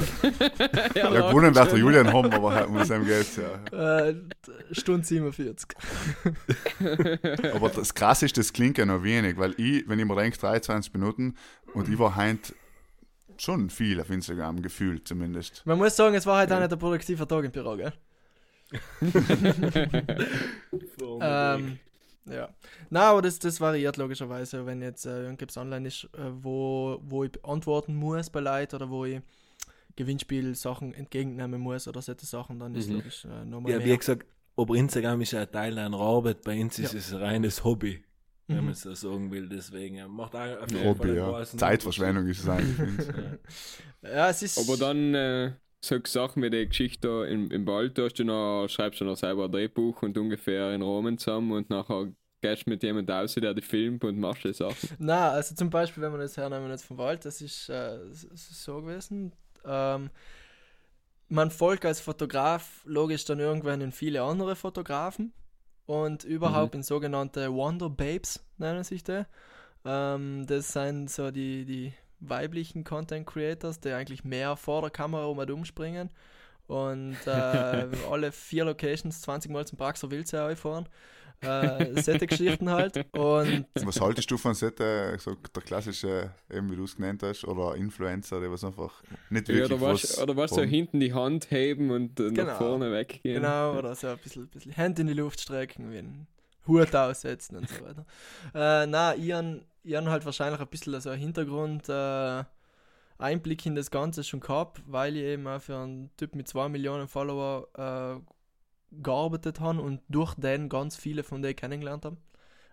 Ja, 0.94 1.10
gewonnen 1.10 1.54
wird 1.54 1.72
der 1.72 1.78
Julian 1.78 2.12
haben, 2.12 2.32
aber 2.32 2.54
halt 2.54 2.70
muss 2.70 2.90
ihm 2.90 3.04
Geld, 3.04 3.28
ja. 3.36 4.08
äh, 4.08 4.14
Stunde 4.72 5.06
47. 5.06 5.68
Aber 7.54 7.68
das 7.68 7.94
Krasse 7.94 8.26
ist, 8.26 8.36
das 8.36 8.52
klingt 8.52 8.78
ja 8.78 8.86
noch 8.86 9.02
wenig, 9.02 9.36
weil 9.36 9.54
ich, 9.58 9.88
wenn 9.88 9.98
ich 9.98 10.04
mir 10.04 10.16
denke, 10.16 10.38
23 10.38 10.92
Minuten 10.92 11.36
und 11.74 11.88
ich 11.88 11.98
war 11.98 12.16
heute 12.16 12.54
schon 13.38 13.70
viel 13.70 14.00
auf 14.00 14.10
Instagram, 14.10 14.62
gefühlt 14.62 15.08
zumindest. 15.08 15.62
Man 15.64 15.78
muss 15.78 15.96
sagen, 15.96 16.14
es 16.14 16.26
war 16.26 16.38
halt 16.38 16.52
auch 16.52 16.60
nicht 16.60 16.72
ein 16.72 16.78
produktiver 16.78 17.26
Tag 17.26 17.44
im 17.44 17.52
Büro, 17.52 17.76
gell? 17.76 17.92
Ähm, 21.20 21.78
ja. 22.26 22.48
Na, 22.90 23.10
aber 23.10 23.22
das, 23.22 23.38
das 23.38 23.60
variiert 23.60 23.96
logischerweise, 23.96 24.64
wenn 24.66 24.80
jetzt 24.82 25.06
äh, 25.06 25.24
irgendwas 25.24 25.56
online 25.56 25.88
ist, 25.88 26.04
äh, 26.14 26.30
wo, 26.30 27.00
wo 27.02 27.24
ich 27.24 27.32
antworten 27.44 27.94
muss 27.94 28.30
bei 28.30 28.40
Leuten 28.40 28.76
oder 28.76 28.90
wo 28.90 29.04
ich 29.04 29.20
Gewinnspiel-Sachen 29.96 30.94
entgegennehmen 30.94 31.60
muss 31.60 31.88
oder 31.88 32.02
solche 32.02 32.26
Sachen, 32.26 32.58
dann 32.58 32.74
ist 32.74 32.88
Mhm. 32.88 32.96
logisch 32.96 33.24
äh, 33.24 33.44
nochmal 33.44 33.72
Ja, 33.72 33.78
mehr. 33.78 33.86
wie 33.88 33.96
gesagt, 33.98 34.26
aber 34.56 34.74
Instagram 34.76 35.20
ist 35.20 35.32
ja 35.32 35.42
ein 35.42 35.50
Teil 35.52 35.78
einer 35.78 35.98
Arbeit. 35.98 36.42
Bei 36.42 36.60
uns 36.60 36.78
ist 36.78 36.92
Ja. 36.92 36.98
es 36.98 37.12
ein 37.12 37.20
reines 37.22 37.64
Hobby, 37.64 38.02
wenn 38.48 38.58
Mhm. 38.58 38.64
man 38.64 38.72
es 38.72 38.80
so 38.82 38.94
sagen 38.94 39.30
will. 39.30 39.48
Deswegen 39.48 39.96
ja, 39.96 40.08
macht 40.08 40.34
auch 40.34 40.40
auf 40.62 40.70
jeden 40.70 40.96
Fall 40.96 41.08
Hobby, 41.08 41.14
ja. 41.14 41.44
Zeitverschwendung 41.44 42.26
ist 42.28 42.40
es 42.40 42.48
eigentlich. 42.48 43.08
Unterschied. 43.08 43.38
Ja, 44.02 44.28
es 44.30 44.42
ist. 44.42 44.58
Aber 44.58 44.76
dann 44.76 45.14
äh, 45.14 45.52
so 45.84 45.98
Sachen 46.06 46.42
wie 46.42 46.50
die 46.50 46.66
Geschichte 46.68 47.26
im, 47.28 47.50
im 47.50 47.66
Wald, 47.66 47.98
da 47.98 48.04
hast 48.04 48.14
du 48.18 48.24
noch, 48.24 48.68
schreibst 48.68 49.00
du 49.00 49.04
noch 49.04 49.16
selber 49.16 49.46
ein 49.46 49.52
Drehbuch 49.52 50.02
und 50.02 50.16
ungefähr 50.18 50.72
in 50.74 50.82
Rahmen 50.82 51.18
zusammen 51.18 51.52
und 51.52 51.70
nachher 51.70 52.12
gehst 52.40 52.66
du 52.66 52.70
mit 52.70 52.82
jemandem 52.82 53.14
raus, 53.16 53.34
der 53.34 53.54
die 53.54 53.62
filmt 53.62 54.04
und 54.04 54.18
machst 54.18 54.44
die 54.44 54.52
Sachen. 54.52 54.88
Na, 54.98 55.30
also 55.30 55.54
zum 55.54 55.70
Beispiel, 55.70 56.02
wenn 56.02 56.12
wir 56.12 56.18
das 56.18 56.36
hernehmen 56.36 56.68
jetzt 56.70 56.84
vom 56.84 56.98
Wald, 56.98 57.24
das 57.24 57.40
ist, 57.40 57.68
äh, 57.68 57.96
es 58.08 58.24
ist 58.24 58.62
so 58.64 58.80
gewesen. 58.82 59.32
Ähm, 59.64 60.10
man 61.28 61.50
folgt 61.50 61.84
als 61.84 62.00
Fotograf 62.00 62.82
logisch 62.84 63.24
dann 63.24 63.40
irgendwann 63.40 63.80
in 63.80 63.92
viele 63.92 64.22
andere 64.22 64.54
Fotografen 64.54 65.32
und 65.86 66.24
überhaupt 66.24 66.74
in 66.74 66.82
sogenannte 66.82 67.52
Wonder 67.52 67.88
Babes 67.88 68.44
nennen 68.58 68.84
sich 68.84 69.02
die. 69.02 69.24
Ähm, 69.84 70.46
das 70.46 70.72
sind 70.72 71.10
so 71.10 71.30
die, 71.30 71.64
die 71.64 71.92
weiblichen 72.20 72.84
Content 72.84 73.26
Creators, 73.26 73.80
die 73.80 73.92
eigentlich 73.92 74.24
mehr 74.24 74.56
vor 74.56 74.82
der 74.82 74.90
Kamera 74.90 75.24
um 75.24 75.38
und 75.38 75.50
umspringen 75.50 76.10
und 76.66 77.16
äh, 77.26 77.88
alle 78.10 78.32
vier 78.32 78.64
Locations 78.64 79.20
20 79.22 79.50
Mal 79.50 79.66
zum 79.66 79.78
Praxer 79.78 80.10
Wildsee 80.10 80.56
fahren. 80.56 80.88
Äh, 81.42 82.00
solche 82.00 82.26
Geschichten 82.26 82.70
halt. 82.70 82.96
Und 83.12 83.66
Was 83.84 84.00
haltest 84.00 84.30
du 84.30 84.38
von 84.38 84.54
Sette, 84.54 85.16
so 85.18 85.34
der 85.34 85.62
klassische, 85.62 86.30
eben 86.50 86.70
wie 86.70 86.76
du 86.76 86.84
es 86.84 86.96
genannt 86.96 87.22
hast, 87.22 87.44
oder 87.44 87.74
Influencer, 87.74 88.40
die 88.40 88.50
was 88.50 88.64
einfach 88.64 89.02
nicht 89.30 89.48
Ja, 89.48 89.54
wirklich 89.56 89.72
oder 89.72 89.92
was, 89.92 90.02
was 90.04 90.18
oder 90.22 90.36
was 90.36 90.50
so 90.50 90.62
hinten 90.62 91.00
die 91.00 91.12
Hand 91.12 91.50
heben 91.50 91.90
und 91.90 92.18
äh, 92.20 92.30
Genau. 92.30 92.44
nach 92.44 92.58
vorne 92.58 92.92
weggehen. 92.92 93.42
Genau, 93.42 93.76
oder 93.78 93.94
so 93.94 94.08
ein 94.08 94.18
bisschen, 94.18 94.48
bisschen 94.48 94.72
Hände 94.72 95.02
in 95.02 95.08
die 95.08 95.14
Luft 95.14 95.40
strecken, 95.40 95.90
wie 95.90 95.98
ein 95.98 96.26
Hut 96.66 96.94
aussetzen 96.94 97.56
und 97.56 97.68
so 97.68 97.84
weiter. 97.84 98.06
äh, 98.54 98.86
na, 98.86 99.14
ihren, 99.14 99.64
ihren 99.82 100.08
halt 100.08 100.24
wahrscheinlich 100.24 100.60
ein 100.60 100.68
bisschen 100.68 101.00
so 101.00 101.10
ein 101.10 101.18
Hintergrund, 101.18 101.88
äh, 101.88 102.44
Einblick 103.18 103.66
in 103.66 103.74
das 103.74 103.90
Ganze 103.90 104.24
schon 104.24 104.40
gehabt, 104.40 104.80
weil 104.86 105.16
ich 105.16 105.22
eben 105.22 105.46
auch 105.46 105.60
für 105.60 105.76
einen 105.76 106.10
Typ 106.16 106.34
mit 106.34 106.48
2 106.48 106.68
Millionen 106.68 107.06
Follower 107.08 107.68
äh, 107.76 108.20
gearbeitet 109.02 109.60
habe 109.60 109.80
und 109.80 110.00
durch 110.08 110.34
den 110.34 110.68
ganz 110.68 110.96
viele 110.96 111.22
von 111.22 111.42
denen 111.42 111.56
kennengelernt 111.56 112.04
habe. 112.04 112.16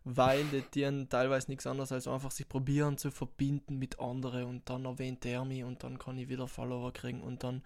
Weil 0.04 0.44
die 0.46 0.62
dienen 0.74 1.10
teilweise 1.10 1.50
nichts 1.50 1.68
anderes 1.68 1.92
als 1.92 2.08
einfach 2.08 2.32
sich 2.32 2.48
probieren 2.48 2.98
zu 2.98 3.12
verbinden 3.12 3.78
mit 3.78 4.00
anderen 4.00 4.46
und 4.46 4.70
dann 4.70 4.86
erwähnt 4.86 5.26
er 5.26 5.46
mich 5.46 5.64
und 5.64 5.84
dann 5.84 6.00
kann 6.00 6.18
ich 6.18 6.30
wieder 6.30 6.48
Follower 6.48 6.92
kriegen 6.94 7.22
und 7.22 7.44
dann 7.44 7.62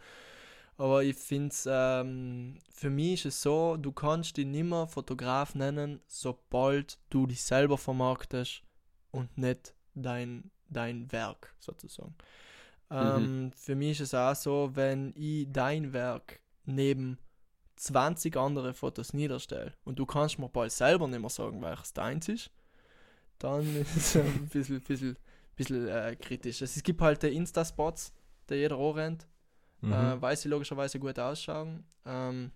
aber 0.78 1.04
ich 1.04 1.16
finde 1.16 1.50
es, 1.50 1.68
ähm, 1.70 2.58
für 2.72 2.90
mich 2.90 3.26
ist 3.26 3.36
es 3.36 3.42
so, 3.44 3.78
du 3.78 3.92
kannst 3.92 4.38
dich 4.38 4.46
nimmer 4.46 4.88
Fotograf 4.88 5.54
nennen, 5.54 6.02
sobald 6.08 6.98
du 7.12 7.28
dich 7.28 7.44
selber 7.44 7.78
vermarktest 7.78 8.64
und 9.12 9.38
nicht 9.38 9.76
dein, 9.94 10.50
dein 10.70 11.12
Werk 11.12 11.56
sozusagen. 11.60 12.16
Ähm, 12.90 13.52
Für 13.56 13.76
mich 13.76 14.00
ist 14.00 14.10
es 14.10 14.14
auch 14.14 14.36
so, 14.36 14.72
wenn 14.74 15.14
ich 15.16 15.48
dein 15.52 15.94
Werk 15.94 16.40
neben 16.66 17.18
20 17.84 18.38
andere 18.38 18.74
Fotos 18.74 19.14
niederstelle 19.14 19.74
und 19.84 20.00
du 20.00 20.06
kannst 20.06 20.40
mir 20.40 20.50
bald 20.50 20.72
selber 20.72 21.08
nicht 21.08 21.20
mehr 21.20 21.30
sagen, 21.30 21.62
welches 21.62 21.94
deins 21.94 22.30
ist, 22.30 22.52
dann 23.40 23.62
ist 23.82 23.96
es 23.98 24.16
ein 24.16 24.48
bisschen, 24.48 24.82
bisschen, 24.82 25.18
bisschen 25.56 25.88
äh, 25.88 26.16
kritisch. 26.16 26.62
Es 26.62 26.82
gibt 26.84 27.02
halt 27.02 27.22
die 27.24 27.36
Insta-Spots, 27.36 28.14
die 28.50 28.56
jeder 28.56 28.78
anrennt 28.78 29.28
Mhm. 29.82 29.92
äh, 29.92 30.22
weil 30.22 30.38
sie 30.38 30.48
logischerweise 30.48 30.98
gut 30.98 31.20
ausschauen 31.20 31.84
ähm, 32.06 32.52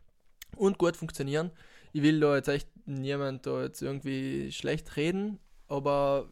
und 0.55 0.77
gut 0.77 0.95
funktionieren. 0.95 1.51
Ich 1.91 2.01
will 2.01 2.19
da 2.21 2.35
jetzt 2.35 2.47
echt 2.47 2.69
niemand 2.85 3.45
da 3.45 3.63
jetzt 3.63 3.81
irgendwie 3.81 4.49
schlecht 4.51 4.95
reden, 4.95 5.37
aber 5.67 6.29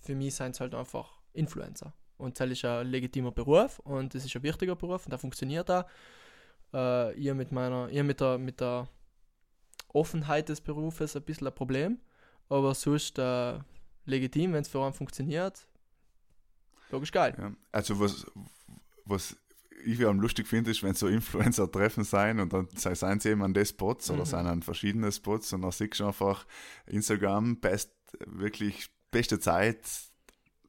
für 0.00 0.14
mich 0.14 0.34
sind 0.36 0.52
es 0.54 0.60
halt 0.60 0.74
einfach 0.74 1.20
Influencer. 1.34 1.92
Und 2.16 2.40
das 2.40 2.48
ist 2.50 2.64
ein 2.64 2.86
legitimer 2.86 3.30
Beruf 3.30 3.78
und 3.80 4.14
das 4.14 4.24
ist 4.24 4.34
ein 4.34 4.42
wichtiger 4.42 4.74
Beruf 4.74 5.04
und 5.04 5.10
der 5.10 5.18
funktioniert 5.18 5.68
da. 5.68 5.86
Äh, 6.72 7.14
ihr 7.18 7.34
mit 7.34 7.50
meiner, 7.52 7.88
ihr 7.88 8.04
mit 8.04 8.20
der, 8.20 8.38
mit 8.38 8.60
der 8.60 8.88
Offenheit 9.88 10.48
des 10.48 10.60
Berufes 10.60 11.16
ein 11.16 11.22
bisschen 11.22 11.46
ein 11.46 11.54
Problem, 11.54 11.98
aber 12.48 12.74
sonst 12.74 13.18
äh, 13.18 13.58
legitim, 14.04 14.52
wenn 14.52 14.62
es 14.62 14.68
für 14.68 14.82
einen 14.84 14.92
funktioniert. 14.92 15.66
Logisch 16.90 17.12
geil. 17.12 17.34
Ja. 17.38 17.52
Also 17.72 17.98
was, 18.00 18.26
was 19.04 19.36
ich 19.84 20.04
am 20.04 20.20
lustig 20.20 20.46
finde, 20.46 20.70
ist, 20.70 20.82
wenn 20.82 20.94
so 20.94 21.06
Influencer-Treffen 21.06 22.04
sein 22.04 22.40
und 22.40 22.52
dann 22.52 22.68
sei- 22.74 22.94
seien 22.94 23.20
sie 23.20 23.30
eben 23.30 23.42
an 23.42 23.54
den 23.54 23.64
Spots 23.66 24.10
oder 24.10 24.20
Mhm. 24.20 24.26
seien 24.26 24.46
an 24.46 24.62
verschiedene 24.62 25.12
Spots 25.12 25.52
und 25.52 25.62
dann 25.62 25.70
siehst 25.70 26.00
du 26.00 26.06
einfach 26.06 26.46
Instagram, 26.86 27.60
best, 27.60 27.92
wirklich 28.26 28.90
beste 29.10 29.38
Zeit 29.38 29.78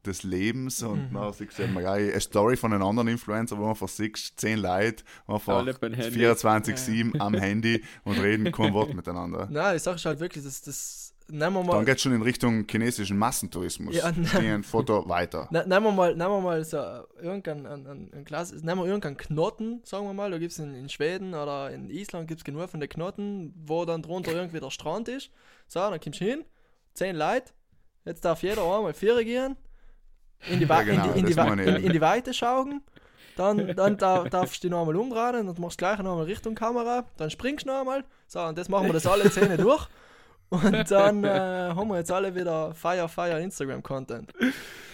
des 0.06 0.24
Lebens 0.24 0.82
und 0.84 1.10
Mhm. 1.12 1.14
dann 1.14 1.34
siehst 1.34 1.60
du 1.60 1.64
eben 1.64 1.78
eine 1.78 2.20
Story 2.22 2.56
von 2.58 2.72
einem 2.74 2.84
anderen 2.84 3.08
Influencer, 3.10 3.58
wo 3.58 3.62
man 3.62 3.72
einfach 3.72 3.90
siehst, 3.90 4.40
zehn 4.40 4.60
Leute, 4.60 5.04
einfach 5.28 5.58
Alle 5.58 5.74
beim 5.74 5.94
Handy. 5.94 6.20
24-7 6.26 7.20
am 7.20 7.34
Handy 7.34 7.84
und 8.04 8.18
reden 8.20 8.52
kein 8.52 8.74
Wort 8.74 8.94
miteinander. 8.94 9.48
Nein, 9.52 9.76
ich 9.76 9.84
sage 9.84 10.00
halt 10.06 10.20
wirklich, 10.20 10.44
das, 10.44 10.62
das 10.62 11.14
nehmen 11.28 11.54
wir 11.58 11.64
mal. 11.64 11.74
Dann 11.74 11.86
geht 11.86 11.98
es 11.98 12.02
schon 12.02 12.14
in 12.14 12.22
Richtung 12.22 12.66
chinesischen 12.70 13.18
Massentourismus. 13.18 13.96
Ja, 13.96 14.12
Die 14.12 14.22
nein. 14.22 14.46
ein 14.46 14.64
Foto 14.64 15.08
weiter. 15.10 15.48
Ne, 15.52 15.66
nehmen 15.68 15.86
wir 15.88 15.92
mal, 15.92 16.16
nehmen 16.16 16.30
wir 16.32 16.42
mal 16.42 16.64
so 16.64 16.78
äh, 16.78 17.02
irgendein 17.22 17.66
ein, 17.66 17.86
ein, 17.88 18.10
ein 18.14 18.26
Glas, 18.26 18.52
nehmen 18.54 18.80
wir 18.82 18.86
irgendeinen 18.86 19.18
Knoten, 19.18 19.82
sagen 19.84 20.06
wir 20.08 20.14
mal, 20.14 20.32
da 20.32 20.38
gibt 20.38 20.54
es 20.54 20.60
in, 20.60 20.74
in 20.76 20.88
Schweden 20.90 21.34
oder 21.34 21.72
in 21.72 21.90
Island 21.90 22.28
gibt 22.28 22.40
es 22.40 22.44
genug 22.46 22.70
von 22.70 22.80
den 22.80 22.90
Knoten, 22.90 23.54
wo 23.66 23.84
dann 23.86 24.02
drunter 24.02 24.32
irgendwie 24.32 24.60
der 24.62 24.72
Strand 24.72 25.08
ist. 25.10 25.30
So, 25.68 25.80
dann 25.82 26.00
kommst 26.00 26.22
du 26.22 26.26
hin, 26.26 26.46
zehn 26.94 27.16
Leute, 27.16 27.52
jetzt 28.06 28.24
darf 28.26 28.42
jeder 28.44 28.64
einmal 28.64 28.94
vier 28.94 29.24
gehen, 29.24 29.56
in 30.48 30.60
die, 30.60 30.66
Ja, 30.66 30.82
genau, 30.84 31.06
in 31.06 31.14
die, 31.14 31.20
in 31.20 31.26
die, 31.26 31.34
das 31.34 31.48
in, 31.52 31.60
in 31.86 31.92
die 31.92 32.02
Weite 32.02 32.34
schauen, 32.34 32.82
dann, 33.36 33.76
dann 33.76 33.98
da, 33.98 34.24
darfst 34.26 34.58
du 34.64 34.68
dich 34.68 34.72
noch 34.72 34.82
einmal 34.82 34.96
umdrehen 34.96 35.48
und 35.48 35.60
machst 35.60 35.78
gleich 35.78 35.98
noch 36.00 36.12
einmal 36.12 36.26
Richtung 36.26 36.56
Kamera, 36.56 37.06
dann 37.18 37.30
springst 37.30 37.66
du 37.66 37.70
noch 37.72 37.80
einmal, 37.80 38.04
so, 38.28 38.42
und 38.42 38.58
das 38.58 38.70
machen 38.70 38.88
wir 38.88 38.94
das 38.94 39.06
alle 39.08 39.30
Zähne 39.32 39.58
durch. 39.58 39.88
Und 40.52 40.90
dann 40.90 41.24
äh, 41.24 41.30
haben 41.30 41.88
wir 41.90 41.98
jetzt 41.98 42.12
alle 42.12 42.34
wieder 42.34 42.74
Fire, 42.74 43.08
Fire 43.08 43.40
Instagram-Content. 43.40 44.34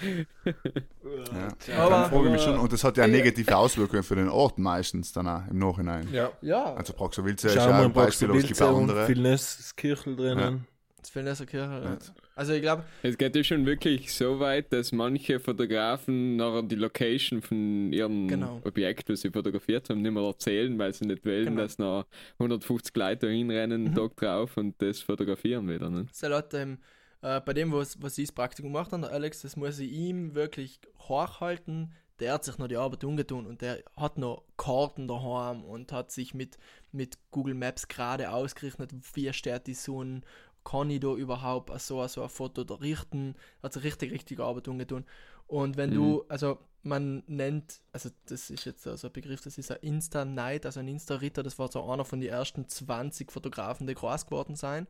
Ja. 0.03 1.77
Aber- 1.77 1.89
dann 1.89 2.09
frage 2.09 2.25
ich 2.25 2.31
mich 2.33 2.41
schon, 2.41 2.59
und 2.59 2.73
das 2.73 2.83
hat 2.83 2.97
ja 2.97 3.07
negative 3.07 3.55
Auswirkungen 3.55 4.03
für 4.03 4.15
den 4.15 4.27
Ort 4.29 4.57
meistens 4.57 5.13
dann 5.13 5.27
auch 5.27 5.43
im 5.49 5.59
Nachhinein. 5.59 6.09
Ja. 6.11 6.31
Ja, 6.41 6.73
Also 6.75 6.91
Praxo 6.93 7.23
Wilze 7.23 7.47
ist 7.47 7.55
ja 7.55 7.79
ein 7.79 7.93
Beispiel, 7.93 8.29
aber 8.29 8.37
es 8.39 8.47
gibt 8.47 8.61
andere. 8.61 9.07
Vilnes 9.07 9.73
Kirchel 9.77 10.15
drinnen. 10.15 10.67
Das 10.99 11.09
Fellnesser 11.09 11.45
Kirche. 11.45 11.81
Ja. 11.83 11.97
Also 12.37 12.51
ich 12.53 12.61
glaube, 12.61 12.83
Es 13.01 13.17
geht 13.17 13.33
ja 13.35 13.43
schon 13.45 13.65
wirklich 13.65 14.13
so 14.13 14.39
weit, 14.41 14.73
dass 14.73 14.91
manche 14.91 15.39
Fotografen 15.39 16.35
nachher 16.35 16.63
die 16.63 16.75
Location 16.75 17.41
von 17.41 17.93
ihrem 17.93 18.27
Genau. 18.27 18.61
Objekt, 18.65 19.07
das 19.09 19.21
sie 19.21 19.29
fotografiert 19.31 19.89
haben, 19.89 20.01
nicht 20.01 20.11
mehr 20.11 20.23
erzählen, 20.23 20.77
weil 20.77 20.93
sie 20.93 21.05
nicht 21.05 21.25
wollen, 21.25 21.45
Genau. 21.45 21.61
dass 21.61 21.77
noch 21.77 22.05
150 22.37 22.93
Leute 22.95 23.29
hinrennen, 23.29 23.85
einen 23.85 23.91
Mhm. 23.91 23.95
Tag 23.95 24.15
drauf 24.17 24.57
und 24.57 24.75
das 24.81 24.99
fotografieren 25.01 25.69
wieder. 25.69 25.89
Ne? 25.89 26.07
es 26.11 26.21
hat 26.23 26.53
ähm, 26.53 26.79
äh, 27.21 27.39
bei 27.39 27.53
dem, 27.53 27.71
was, 27.71 28.01
was 28.01 28.17
ich 28.17 28.25
das 28.27 28.35
Praktikum 28.35 28.73
gemacht 28.73 28.91
habe, 28.91 29.03
der 29.03 29.11
Alex, 29.13 29.41
das 29.43 29.55
muss 29.55 29.79
ich 29.79 29.91
ihm 29.91 30.35
wirklich 30.35 30.79
hochhalten. 30.99 31.93
Der 32.19 32.33
hat 32.33 32.43
sich 32.45 32.57
noch 32.57 32.67
die 32.67 32.77
Arbeit 32.77 33.03
umgetun 33.03 33.45
und 33.45 33.61
der 33.61 33.83
hat 33.97 34.17
noch 34.17 34.43
Karten 34.57 35.07
daheim 35.07 35.63
und 35.63 35.91
hat 35.91 36.11
sich 36.11 36.33
mit, 36.33 36.57
mit 36.91 37.17
Google 37.31 37.55
Maps 37.55 37.87
gerade 37.89 38.31
ausgerechnet, 38.31 38.91
wie 39.13 39.31
steht 39.33 39.67
die 39.67 39.73
Sonne, 39.73 40.21
kann 40.65 40.89
ich 40.89 40.99
da 40.99 41.13
überhaupt 41.13 41.79
so, 41.79 42.05
so 42.07 42.23
ein 42.23 42.29
Foto 42.29 42.65
da 42.65 42.75
richten, 42.75 43.35
hat 43.63 43.73
sich 43.73 43.83
richtig, 43.83 44.11
richtig 44.11 44.39
Arbeit 44.39 44.67
umgetun. 44.67 45.05
Und 45.47 45.77
wenn 45.77 45.91
du, 45.91 46.25
also 46.27 46.57
man 46.81 47.23
nennt, 47.27 47.81
also 47.91 48.09
das 48.25 48.49
ist 48.49 48.65
jetzt 48.65 48.83
so 48.83 49.07
ein 49.07 49.13
Begriff, 49.13 49.41
das 49.41 49.57
ist 49.57 49.71
ein 49.71 49.77
Insta-Night, 49.81 50.65
also 50.65 50.79
ein 50.79 50.87
Insta-Ritter, 50.87 51.43
das 51.43 51.57
war 51.57 51.71
so 51.71 51.89
einer 51.89 52.03
von 52.03 52.19
den 52.19 52.29
ersten 52.29 52.67
20 52.67 53.31
Fotografen, 53.31 53.87
die 53.87 53.93
groß 53.93 54.25
geworden 54.25 54.55
sein. 54.55 54.87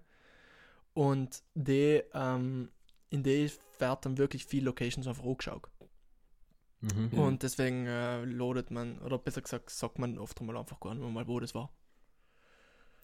Und 0.93 1.43
die, 1.53 2.01
ähm, 2.13 2.69
in 3.09 3.23
die 3.23 3.51
wird 3.77 4.05
dann 4.05 4.17
wirklich 4.17 4.45
viele 4.45 4.65
Locations 4.65 5.07
einfach 5.07 5.25
angeschaut. 5.25 5.69
Mhm. 6.79 7.19
Und 7.19 7.43
deswegen 7.43 7.85
äh, 7.85 8.23
loadet 8.23 8.71
man, 8.71 8.99
oder 8.99 9.17
besser 9.17 9.41
gesagt, 9.41 9.69
sagt 9.69 9.99
man 9.99 10.17
oft 10.17 10.39
mal 10.41 10.55
einfach 10.57 10.79
gar 10.79 10.93
nicht 10.93 11.03
mehr 11.03 11.11
mal, 11.11 11.27
wo 11.27 11.39
das 11.39 11.53
war. 11.53 11.69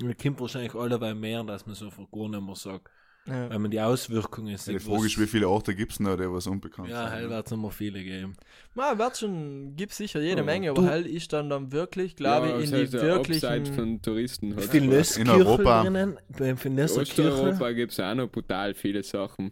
Man 0.01 0.17
kommt 0.17 0.39
wahrscheinlich 0.39 0.73
alle 0.75 1.15
mehr, 1.15 1.43
dass 1.43 1.65
man 1.65 1.75
so 1.75 1.89
gar 1.89 2.29
nicht 2.29 2.41
mehr 2.41 2.55
sagt. 2.55 2.89
Ja. 3.27 3.51
Weil 3.51 3.59
man 3.59 3.69
die 3.69 3.79
Auswirkungen 3.79 4.47
Die 4.47 4.57
sieht. 4.57 4.81
Frage 4.81 5.05
ist, 5.05 5.19
wie 5.19 5.27
viele 5.27 5.47
Orte 5.47 5.75
gibt 5.75 5.91
es 5.91 5.99
noch, 5.99 6.17
die 6.17 6.23
was 6.27 6.47
unbekannt 6.47 6.89
Ja, 6.89 7.03
sind? 7.07 7.17
hell 7.19 7.29
wird 7.29 7.45
es 7.45 7.51
noch 7.51 7.59
mal 7.59 7.69
viele 7.69 8.03
geben. 8.03 8.33
Man 8.73 8.97
wird 8.97 9.15
schon, 9.15 9.75
gibt 9.75 9.93
sicher 9.93 10.19
jede 10.21 10.37
Ja. 10.37 10.43
Menge, 10.43 10.71
aber 10.71 10.83
hell 10.89 11.05
ist 11.05 11.31
dann 11.31 11.47
dann 11.47 11.71
wirklich, 11.71 12.15
glaube 12.15 12.47
ja, 12.49 12.57
ich, 12.59 12.71
in 12.71 12.79
die 12.85 12.89
der 12.89 13.01
wirklichen. 13.03 13.65
Von 13.67 14.01
Touristen. 14.01 14.55
Halt. 14.55 14.65
Finesse 14.65 15.21
In 15.21 15.29
Europa- 15.29 15.83
drinnen, 15.83 16.17
beim. 16.35 16.57
Osteuropa 16.79 17.71
gibt 17.73 17.91
es 17.91 17.99
auch 17.99 18.15
noch 18.15 18.27
brutal 18.27 18.73
viele 18.73 19.03
Sachen. 19.03 19.51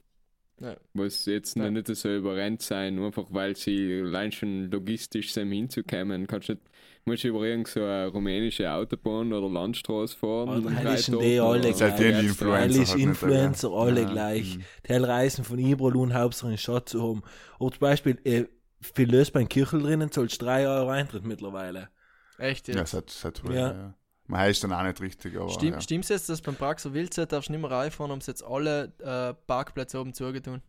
Ja. 0.60 0.76
Was 0.94 1.26
jetzt 1.28 1.56
Ja. 1.56 1.66
noch 1.66 1.70
nicht 1.72 1.88
so 1.96 2.10
überrennt 2.14 2.64
sein, 2.64 2.98
einfach 3.00 3.28
weil 3.30 3.56
sie 3.56 4.02
allein 4.04 4.32
schon 4.32 4.72
logistisch 4.72 5.32
sind 5.32 5.52
hinzukommen. 5.52 6.26
Kannst 6.26 6.50
nicht, 6.50 6.62
musst 7.06 7.24
du 7.24 7.30
über 7.30 7.44
irgend 7.44 7.68
so 7.68 7.80
eine 7.82 8.08
rumänische 8.08 8.72
Autobahn 8.72 9.34
oder 9.34 9.50
Landstraße 9.50 10.18
fahren. 10.18 10.50
Und 10.50 10.66
ist 10.66 11.10
ein 11.10 11.18
Tage 11.18 11.26
die 11.28 11.40
alle 11.40 11.68
ihr 11.70 11.74
die 12.22 12.26
Influencer? 12.28 12.52
Halt 12.52 12.72
nicht, 12.78 12.96
Influencer 12.96 13.72
alle 13.72 14.02
Ja. 14.02 14.10
gleich. 14.12 14.58
Mhm. 14.58 14.64
Die 14.88 14.94
Reisen 14.94 15.44
von 15.44 15.60
Ibrolun 15.60 16.14
hauptsächlich 16.14 16.50
einen 16.50 16.58
Shot 16.58 16.90
zu 16.90 17.02
haben. 17.02 17.24
Oder 17.60 17.72
zum 17.74 17.80
Beispiel, 17.80 18.18
äh, 18.24 18.46
für 18.82 19.04
Lös 19.04 19.32
beim 19.32 19.50
Kirchel 19.50 19.82
drinnen 19.82 20.12
zahlst 20.12 20.42
du 20.42 20.46
3 20.46 20.68
Euro 20.68 20.90
Eintritt 20.90 21.26
mittlerweile. 21.26 21.90
Echt 22.38 22.68
Ja, 22.68 22.76
jetzt. 22.76 22.92
seit, 22.92 23.10
seit 23.10 23.42
Ja. 23.46 23.52
ja. 23.54 23.72
ja. 23.74 23.94
Man 24.28 24.42
heißt 24.42 24.64
dann 24.64 24.72
auch 24.74 24.84
nicht 24.84 25.02
richtig, 25.02 25.36
aber 25.38 25.50
Stimm, 25.50 25.74
ja. 25.74 25.82
Stimmt's 25.82 26.10
jetzt, 26.10 26.30
dass 26.30 26.40
beim 26.42 26.56
Praxer 26.56 26.94
Wildzeit 26.94 27.32
darfst 27.32 27.50
du 27.50 27.54
nicht 27.54 27.62
mehr 27.62 27.72
reinfahren, 27.72 28.12
haben 28.12 28.22
sie 28.22 28.30
jetzt 28.30 28.44
alle 28.44 28.94
äh, 29.00 29.34
Parkplätze 29.48 30.00
oben 30.00 30.14
zugetun? 30.14 30.62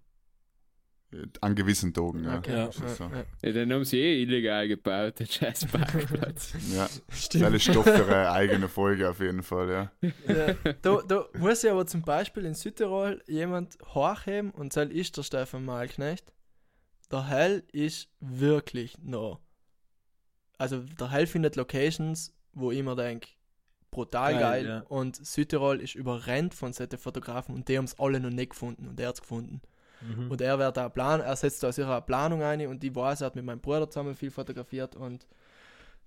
An 1.41 1.55
gewissen 1.55 1.93
Tagen, 1.93 2.25
ja. 2.25 2.39
Okay. 2.39 2.53
Ja. 2.53 2.67
Das 2.67 2.77
ist 2.77 2.97
so. 2.99 3.11
Ja, 3.43 3.53
dann 3.53 3.73
haben 3.73 3.85
sie 3.85 3.99
eh 3.99 4.23
illegal 4.23 4.69
gebaut, 4.69 5.19
den 5.19 5.27
scheiß 5.27 5.67
Parkplatz. 5.67 6.55
Ja, 6.73 6.89
das 7.09 7.25
Stimmt. 7.25 7.55
ist 7.55 7.65
Stoff 7.65 7.85
für 7.85 8.07
eine 8.07 8.31
eigene 8.31 8.69
Folge 8.69 9.09
auf 9.11 9.21
jeden 9.21 9.43
Fall, 9.43 9.69
ja. 9.71 9.93
Ja, 10.29 10.55
da, 10.83 11.03
da 11.07 11.25
muss 11.39 11.65
ich 11.65 11.71
aber 11.71 11.87
zum 11.87 12.03
Beispiel 12.03 12.45
in 12.45 12.55
Südtirol 12.55 13.23
jemand 13.27 13.77
hochheben 13.95 14.51
und 14.53 14.73
soll 14.73 14.93
ist 14.93 15.17
der 15.17 15.23
Stefan 15.23 15.65
Malknecht. 15.65 16.33
Der 17.11 17.27
Hell 17.27 17.65
ist 17.73 18.09
wirklich 18.21 18.97
noch. 19.03 19.41
Also 20.59 20.79
der 20.79 21.11
Hell 21.11 21.27
findet 21.27 21.57
Locations, 21.57 22.33
wo 22.53 22.71
ich 22.71 22.83
mir 22.83 22.95
denke, 22.95 23.31
brutal 23.91 24.33
Geil, 24.35 24.41
geil. 24.41 24.67
ja. 24.67 24.81
Und 24.89 25.17
Südtirol 25.25 25.81
ist 25.81 25.95
überrennt 25.97 26.55
von 26.55 26.73
solchen 26.73 26.99
Fotografen 26.99 27.55
und 27.55 27.69
die 27.69 27.77
haben 27.79 27.87
es 27.87 27.99
alle 27.99 28.21
noch 28.21 28.31
nicht 28.31 28.51
gefunden 28.51 28.87
und 28.87 29.01
er 29.01 29.09
hat 29.09 29.15
es 29.17 29.21
gefunden. 29.23 29.61
Mhm. 30.03 30.30
Und 30.30 30.40
er 30.40 30.59
wird 30.59 30.76
da 30.76 30.88
Plan, 30.88 31.20
er 31.20 31.36
setzt 31.36 31.62
da 31.62 31.72
sicher 31.72 31.90
eine 31.92 32.03
Planung 32.03 32.42
ein 32.42 32.66
und 32.66 32.82
ich 32.82 32.94
weiß, 32.94 33.20
er 33.20 33.26
hat 33.26 33.36
mit 33.36 33.44
meinem 33.44 33.61
Bruder 33.61 33.88
zusammen 33.90 34.14
viel 34.14 34.30
fotografiert 34.30 34.96
und 34.96 35.26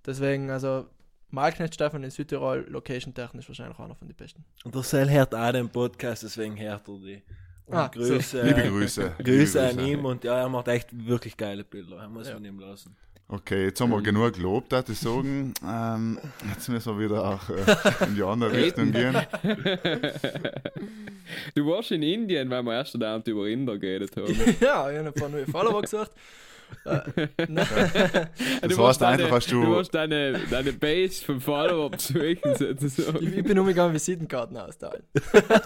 deswegen, 0.04 0.50
also 0.50 0.86
Malknecht 1.30 1.74
Stefan 1.74 2.02
in 2.04 2.10
Südtirol, 2.10 2.66
location-technisch 2.68 3.48
wahrscheinlich 3.48 3.78
einer 3.78 3.94
von 3.94 4.06
den 4.08 4.16
besten. 4.16 4.44
Und 4.64 4.74
der 4.74 4.82
Sel 4.82 5.10
hört 5.10 5.34
auch 5.34 5.52
den 5.52 5.68
Podcast, 5.68 6.22
deswegen 6.22 6.58
hört 6.58 6.86
er 6.88 6.98
die. 6.98 7.22
Und 7.66 7.74
Ah, 7.76 7.88
Grüße, 7.88 8.42
Liebe 8.42 8.62
Grüße. 8.68 9.02
Liebe 9.18 9.22
Grüße 9.24 9.68
an 9.68 9.78
ihm 9.80 10.04
und 10.04 10.22
ja, 10.22 10.38
er 10.40 10.48
macht 10.48 10.68
echt 10.68 10.88
wirklich 10.92 11.36
geile 11.36 11.64
Bilder. 11.64 11.96
Er 11.96 12.08
muss 12.08 12.28
Ja. 12.28 12.34
von 12.34 12.44
ihm 12.44 12.58
lassen. 12.60 12.94
Okay, 13.26 13.64
jetzt 13.64 13.80
haben 13.80 13.90
wir 13.90 14.02
genug 14.02 14.34
gelobt, 14.34 14.70
würde 14.72 14.92
ich 14.92 14.98
sagen. 14.98 15.54
Ähm, 15.66 16.18
jetzt 16.52 16.68
müssen 16.68 16.98
wir 16.98 17.04
wieder 17.08 17.24
auch 17.24 17.48
äh, 17.48 18.04
in 18.06 18.14
die 18.16 18.22
andere 18.22 18.52
Richtung 18.52 18.92
gehen. 18.92 19.16
du 21.54 21.66
warst 21.66 21.90
in 21.90 22.02
Indien, 22.02 22.50
weil 22.50 22.62
wir 22.62 22.74
erst 22.74 23.00
da 23.00 23.16
über 23.26 23.48
Inder 23.48 23.78
geredet 23.78 24.14
haben. 24.16 24.26
ja, 24.60 24.90
ich 24.90 24.98
habe 24.98 25.08
ein 25.08 25.12
paar 25.14 25.28
neue 25.30 25.46
Follower 25.46 25.80
gesucht. 25.82 26.10
Äh, 26.84 27.00
nein. 27.48 27.56
Das 27.56 27.64
du 28.62 28.68
heißt 28.68 28.78
warst 28.78 29.02
einfach, 29.02 29.18
deine, 29.24 29.32
hast 29.34 29.50
du- 29.52 29.62
Du 29.64 29.76
hast 29.78 29.90
deine, 29.90 30.38
deine 30.50 30.72
Base 30.72 31.24
vom 31.24 31.40
Follower 31.40 31.90
besuchen, 31.90 32.38
sozusagen. 32.58 33.18
ich, 33.26 33.36
ich 33.38 33.44
bin 33.44 33.58
umgegangen, 33.58 33.94
Visitenkarten 33.94 34.56
austeilen. 34.56 35.02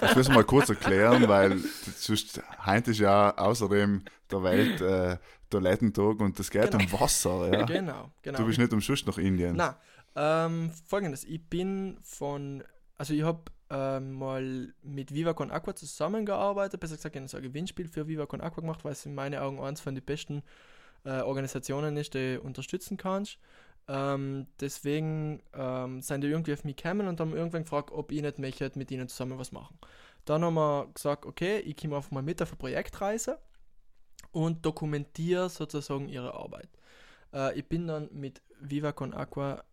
Das 0.00 0.14
müssen 0.16 0.30
wir 0.32 0.36
mal 0.36 0.44
kurz 0.44 0.68
erklären, 0.68 1.26
weil 1.26 1.56
sonst 1.96 2.40
heute 2.66 2.90
ist 2.92 3.00
ja 3.00 3.36
außerdem 3.36 4.02
der 4.30 4.42
Welt 4.42 4.80
äh, 4.80 5.16
Toilettentag 5.50 6.20
und 6.20 6.38
das 6.38 6.50
geht 6.50 6.70
Genau. 6.70 6.84
um 6.84 7.00
Wasser. 7.00 7.52
Ja. 7.52 7.64
Genau, 7.66 8.10
genau. 8.22 8.38
Du 8.38 8.46
bist 8.46 8.58
nicht 8.58 8.72
umsonst 8.72 9.06
nach 9.06 9.18
Indien. 9.18 9.56
Na, 9.56 9.76
ähm, 10.16 10.70
folgendes, 10.86 11.24
ich 11.24 11.42
bin 11.42 11.98
von, 12.02 12.64
also 12.96 13.14
ich 13.14 13.22
habe 13.22 13.40
ähm, 13.70 14.12
mal 14.12 14.72
mit 14.82 15.12
Viva 15.14 15.34
Con 15.34 15.50
Aqua 15.50 15.74
zusammengearbeitet, 15.74 16.80
besser 16.80 16.96
gesagt, 16.96 17.14
ich 17.14 17.20
habe 17.20 17.28
so 17.28 17.36
ein 17.36 17.42
Gewinnspiel 17.42 17.88
für 17.88 18.06
Viva 18.08 18.26
Con 18.26 18.40
Aqua 18.40 18.60
gemacht, 18.60 18.84
weil 18.84 18.92
es 18.92 19.04
in 19.06 19.14
meinen 19.14 19.38
Augen 19.40 19.60
eines 19.60 19.80
von 19.80 19.94
den 19.94 20.04
besten 20.04 20.42
äh, 21.04 21.20
Organisationen 21.20 21.96
ist, 21.96 22.14
die 22.14 22.36
du 22.36 22.40
unterstützen 22.42 22.96
kannst. 22.96 23.38
Ähm, 23.90 24.46
deswegen 24.60 25.42
ähm, 25.54 26.02
sind 26.02 26.22
die 26.22 26.28
irgendwie 26.28 26.52
auf 26.52 26.64
mich 26.64 26.76
gekommen 26.76 27.08
und 27.08 27.20
haben 27.20 27.34
irgendwann 27.34 27.62
gefragt, 27.62 27.90
ob 27.90 28.12
ich 28.12 28.20
nicht 28.20 28.38
möchte 28.38 28.70
mit 28.74 28.90
ihnen 28.90 29.08
zusammen 29.08 29.38
was 29.38 29.50
machen. 29.52 29.78
Dann 30.26 30.44
haben 30.44 30.54
wir 30.54 30.88
gesagt, 30.92 31.24
okay, 31.24 31.58
ich 31.60 31.76
komme 31.76 31.96
einfach 31.96 32.10
mal 32.10 32.22
mit 32.22 32.42
auf 32.42 32.50
eine 32.50 32.58
Projektreise 32.58 33.38
und 34.32 34.64
dokumentiere 34.64 35.48
sozusagen 35.48 36.08
ihre 36.08 36.34
Arbeit. 36.34 36.68
Äh, 37.32 37.58
ich 37.58 37.68
bin 37.68 37.86
dann 37.86 38.08
mit 38.12 38.42
Viva 38.60 38.92
Con 38.92 39.14
Aqua 39.14 39.64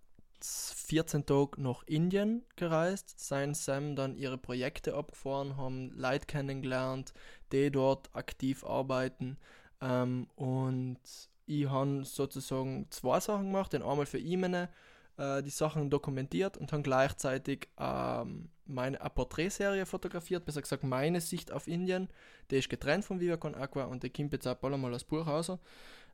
14 0.41 1.25
Tage 1.25 1.61
nach 1.61 1.83
Indien 1.87 2.43
gereist, 2.55 3.19
seien 3.19 3.53
Sam 3.53 3.95
dann 3.95 4.15
ihre 4.15 4.37
Projekte 4.37 4.93
abgefahren, 4.93 5.57
haben 5.57 5.91
Leute 5.91 6.27
kennengelernt, 6.27 7.13
die 7.51 7.71
dort 7.71 8.13
aktiv 8.13 8.63
arbeiten. 8.63 9.37
Ähm, 9.81 10.27
und 10.35 10.99
ich 11.45 11.69
habe 11.69 12.03
sozusagen 12.03 12.87
zwei 12.91 13.19
Sachen 13.19 13.45
gemacht. 13.45 13.73
Den 13.73 13.81
einmal 13.83 14.05
für 14.05 14.19
Imene 14.19 14.69
äh, 15.17 15.41
die 15.43 15.49
Sachen 15.49 15.89
dokumentiert 15.89 16.57
und 16.57 16.71
dann 16.71 16.83
gleichzeitig 16.83 17.69
ähm, 17.77 18.49
meine 18.65 18.99
eine 18.99 19.09
Porträtserie 19.09 19.85
fotografiert, 19.85 20.45
besser 20.45 20.61
gesagt 20.61 20.83
meine 20.83 21.21
Sicht 21.21 21.51
auf 21.51 21.67
Indien. 21.67 22.09
Die 22.51 22.57
ist 22.57 22.69
getrennt 22.69 23.05
von 23.05 23.19
Viva 23.19 23.37
Con 23.37 23.55
Aqua 23.55 23.85
und 23.85 24.03
die 24.03 24.09
kommt 24.09 24.33
jetzt 24.33 24.47
auch 24.47 24.55
bald 24.55 24.77
mal 24.77 24.93
als 24.93 25.03
Buch 25.03 25.25
raus. 25.25 25.51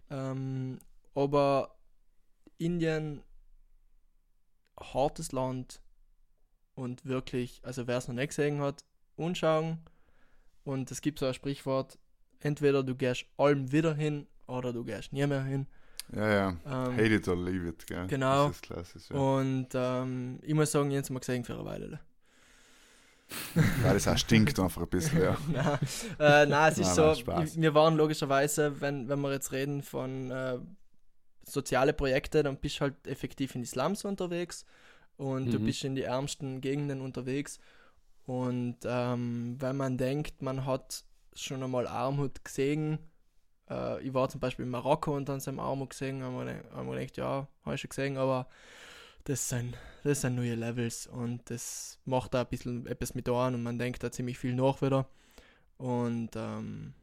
Ähm, 0.10 0.80
aber 1.16 1.76
Indien, 2.58 3.24
hartes 4.80 5.32
Land 5.32 5.82
und 6.76 7.06
wirklich, 7.06 7.62
also 7.64 7.88
wer 7.88 7.98
es 7.98 8.08
noch 8.08 8.16
nicht 8.16 8.30
gesehen 8.30 8.62
hat, 8.62 8.84
anschauen. 9.18 9.80
Und 10.64 10.92
es 10.92 11.02
gibt 11.02 11.20
so 11.20 11.26
ein 11.26 11.34
Sprichwort, 11.34 11.98
entweder 12.40 12.84
du 12.84 12.96
gehst 12.96 13.26
allem 13.38 13.72
wieder 13.72 13.96
hin 13.96 14.28
oder 14.48 14.74
du 14.74 14.84
gehst 14.84 15.14
nie 15.14 15.26
mehr 15.26 15.44
hin. 15.44 15.68
Ja, 16.14 16.30
ja. 16.30 16.48
Ähm, 16.66 16.94
Hate 16.98 17.16
it 17.16 17.28
or 17.28 17.36
leave 17.38 17.68
it, 17.68 17.88
gell? 17.88 18.08
Genau. 18.08 18.48
Das 18.48 18.56
ist 18.58 18.62
klassisch, 18.64 19.04
ja. 19.10 19.16
Und 19.16 19.68
ähm, 19.74 20.40
ich 20.42 20.54
muss 20.54 20.72
sagen, 20.72 20.92
jetzt 20.92 21.10
mal 21.10 21.20
gesehen 21.20 21.44
für 21.44 21.54
eine 21.54 21.66
Weile. 21.66 22.00
Weil 23.84 23.96
es 23.96 24.08
auch 24.08 24.18
stinkt 24.18 24.60
einfach 24.60 24.82
ein 24.82 24.90
bisschen, 24.90 25.22
ja. 25.22 25.38
nein, 25.48 25.80
äh, 26.20 26.46
nein, 26.46 26.72
es 26.72 26.78
ist 26.80 26.98
Nein, 26.98 27.16
so, 27.16 27.32
nein, 27.32 27.50
wir 27.56 27.74
waren 27.74 27.96
logischerweise, 27.96 28.82
wenn, 28.82 29.08
wenn 29.08 29.22
wir 29.22 29.32
jetzt 29.32 29.54
reden 29.54 29.84
von 29.84 30.32
äh, 30.32 30.60
soziale 31.46 31.94
Projekte, 31.94 32.44
dann 32.44 32.58
bist 32.58 32.78
du 32.78 32.82
halt 32.82 33.08
effektiv 33.08 33.56
in 33.56 33.62
die 33.62 33.68
Slums 33.68 34.04
unterwegs 34.04 34.66
und 35.16 35.54
du 35.54 35.60
Mhm. 35.60 35.66
bist 35.66 35.84
in 35.86 35.96
die 35.96 36.04
ärmsten 36.04 36.60
Gegenden 36.60 37.00
unterwegs. 37.00 37.60
Und 38.26 38.78
ähm, 38.86 39.56
wenn 39.60 39.78
man 39.78 39.98
denkt, 39.98 40.42
man 40.42 40.66
hat 40.66 41.06
schon 41.34 41.64
einmal 41.64 41.88
Armut 41.88 42.44
gesehen, 42.44 43.00
äh, 43.72 44.02
ich 44.02 44.14
war 44.14 44.30
zum 44.30 44.40
Beispiel 44.42 44.66
in 44.66 44.72
Marokko 44.72 45.16
und 45.16 45.30
dann 45.30 45.40
sind 45.40 45.56
wir 45.56 45.64
Armut 45.64 45.92
gesehen, 45.92 46.22
haben 46.22 46.46
wir, 46.46 46.64
haben 46.74 46.88
wir 46.90 47.00
gedacht, 47.00 47.18
ja, 47.18 47.48
habe 47.64 47.76
ich 47.76 47.82
schon 47.82 47.90
gesehen, 47.90 48.18
aber 48.18 48.48
das 49.24 49.48
sind, 49.50 49.78
das 50.04 50.22
sind 50.22 50.36
neue 50.36 50.56
Levels 50.56 51.08
und 51.08 51.50
das 51.50 52.00
macht 52.06 52.34
da 52.34 52.42
ein 52.42 52.48
bisschen 52.48 52.86
etwas 52.88 53.16
mit 53.16 53.30
an 53.30 53.56
und 53.56 53.64
man 53.64 53.80
denkt 53.80 54.04
da 54.04 54.12
ziemlich 54.12 54.38
viel 54.38 54.56
nach 54.56 54.82
wieder. 54.82 55.08
Und 55.78 56.32
ähm, 56.36 56.94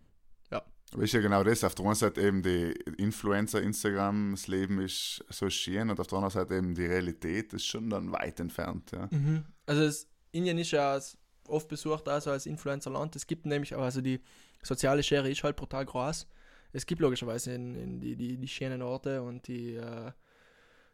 Aber 0.92 1.02
ist 1.02 1.12
ja 1.12 1.20
genau 1.20 1.44
das. 1.44 1.64
Auf 1.64 1.74
der 1.74 1.84
einen 1.84 1.94
Seite 1.94 2.20
eben 2.22 2.42
die 2.42 2.72
Influencer-Instagram, 2.96 4.32
das 4.32 4.46
Leben 4.46 4.80
ist 4.80 5.24
so 5.28 5.50
schön 5.50 5.90
und 5.90 6.00
auf 6.00 6.06
der 6.06 6.16
anderen 6.16 6.32
Seite 6.32 6.54
eben 6.56 6.74
die 6.74 6.86
Realität 6.86 7.52
ist 7.52 7.66
schon 7.66 7.90
dann 7.90 8.12
weit 8.12 8.40
entfernt. 8.40 8.92
Ja. 8.92 9.08
Mhm. 9.10 9.44
Also 9.66 9.82
es, 9.82 10.08
Indien 10.32 10.58
ist 10.58 10.70
ja 10.70 10.98
oft 11.46 11.68
besucht 11.68 12.08
also 12.08 12.30
als 12.30 12.46
Influencer-Land. 12.46 13.16
Es 13.16 13.26
gibt 13.26 13.46
nämlich, 13.46 13.74
aber 13.74 13.84
also 13.84 14.00
die 14.00 14.20
soziale 14.62 15.02
Schere 15.02 15.30
ist 15.30 15.42
halt 15.42 15.56
brutal 15.56 15.84
groß. 15.84 16.26
Es 16.72 16.86
gibt 16.86 17.00
logischerweise 17.00 17.52
in, 17.54 17.74
in 17.74 18.00
die, 18.00 18.16
die, 18.16 18.36
die 18.36 18.48
schönen 18.48 18.82
Orte 18.82 19.22
und 19.22 19.46
die 19.48 19.74
äh, 19.74 20.12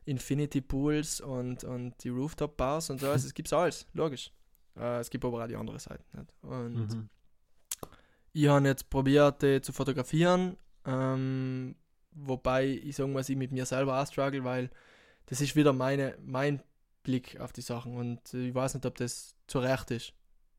Infinity 0.04 0.60
Pools 0.60 1.20
und, 1.20 1.64
und 1.64 2.02
die 2.04 2.10
Rooftop 2.10 2.56
Bars 2.56 2.90
und 2.90 3.00
so. 3.00 3.08
Also 3.08 3.26
es 3.26 3.34
gibt 3.34 3.52
alles, 3.52 3.86
logisch. 3.92 4.32
Äh, 4.76 5.00
es 5.00 5.10
gibt 5.10 5.24
aber 5.24 5.42
auch 5.42 5.48
die 5.48 5.56
andere 5.56 5.78
Seite. 5.78 6.04
Nicht? 6.12 6.32
Und 6.42 6.74
Mhm. 6.74 7.08
ich 8.32 8.46
habe 8.48 8.66
jetzt 8.66 8.90
probiert, 8.90 9.42
die 9.42 9.60
zu 9.60 9.72
fotografieren, 9.72 10.56
ähm, 10.84 11.76
wobei 12.12 12.66
ich 12.66 12.96
sagen 12.96 13.12
muss, 13.12 13.28
ich 13.28 13.36
mit 13.36 13.52
mir 13.52 13.66
selber 13.66 14.00
auch 14.00 14.06
struggle, 14.06 14.44
weil 14.44 14.70
das 15.26 15.40
ist 15.40 15.56
wieder 15.56 15.72
meine, 15.72 16.16
mein 16.22 16.62
Blick 17.02 17.40
auf 17.40 17.52
die 17.52 17.62
Sachen 17.62 17.96
und 17.96 18.32
ich 18.34 18.54
weiß 18.54 18.74
nicht, 18.74 18.86
ob 18.86 18.96
das 18.96 19.36
zu 19.46 19.58
Recht 19.58 19.90
ist, 19.90 20.12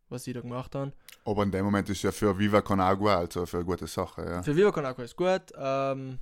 was 0.10 0.28
ich 0.28 0.34
da 0.34 0.42
gemacht 0.42 0.76
habe. 0.76 0.94
Aber 1.26 1.44
in 1.44 1.52
dem 1.52 1.66
Moment 1.66 1.90
ist 1.90 2.04
ja 2.04 2.12
für 2.12 2.38
Viva 2.38 2.62
Con 2.62 2.80
Agua 2.80 3.18
also 3.18 3.46
für 3.46 3.58
eine 3.58 3.66
gute 3.66 3.88
Sache. 3.88 4.24
Ja. 4.24 4.44
Für 4.44 4.56
Viva 4.56 4.72
Con 4.72 4.86
Agua 4.86 5.04
ist 5.06 5.16
gut, 5.16 5.52
ähm, 5.58 6.20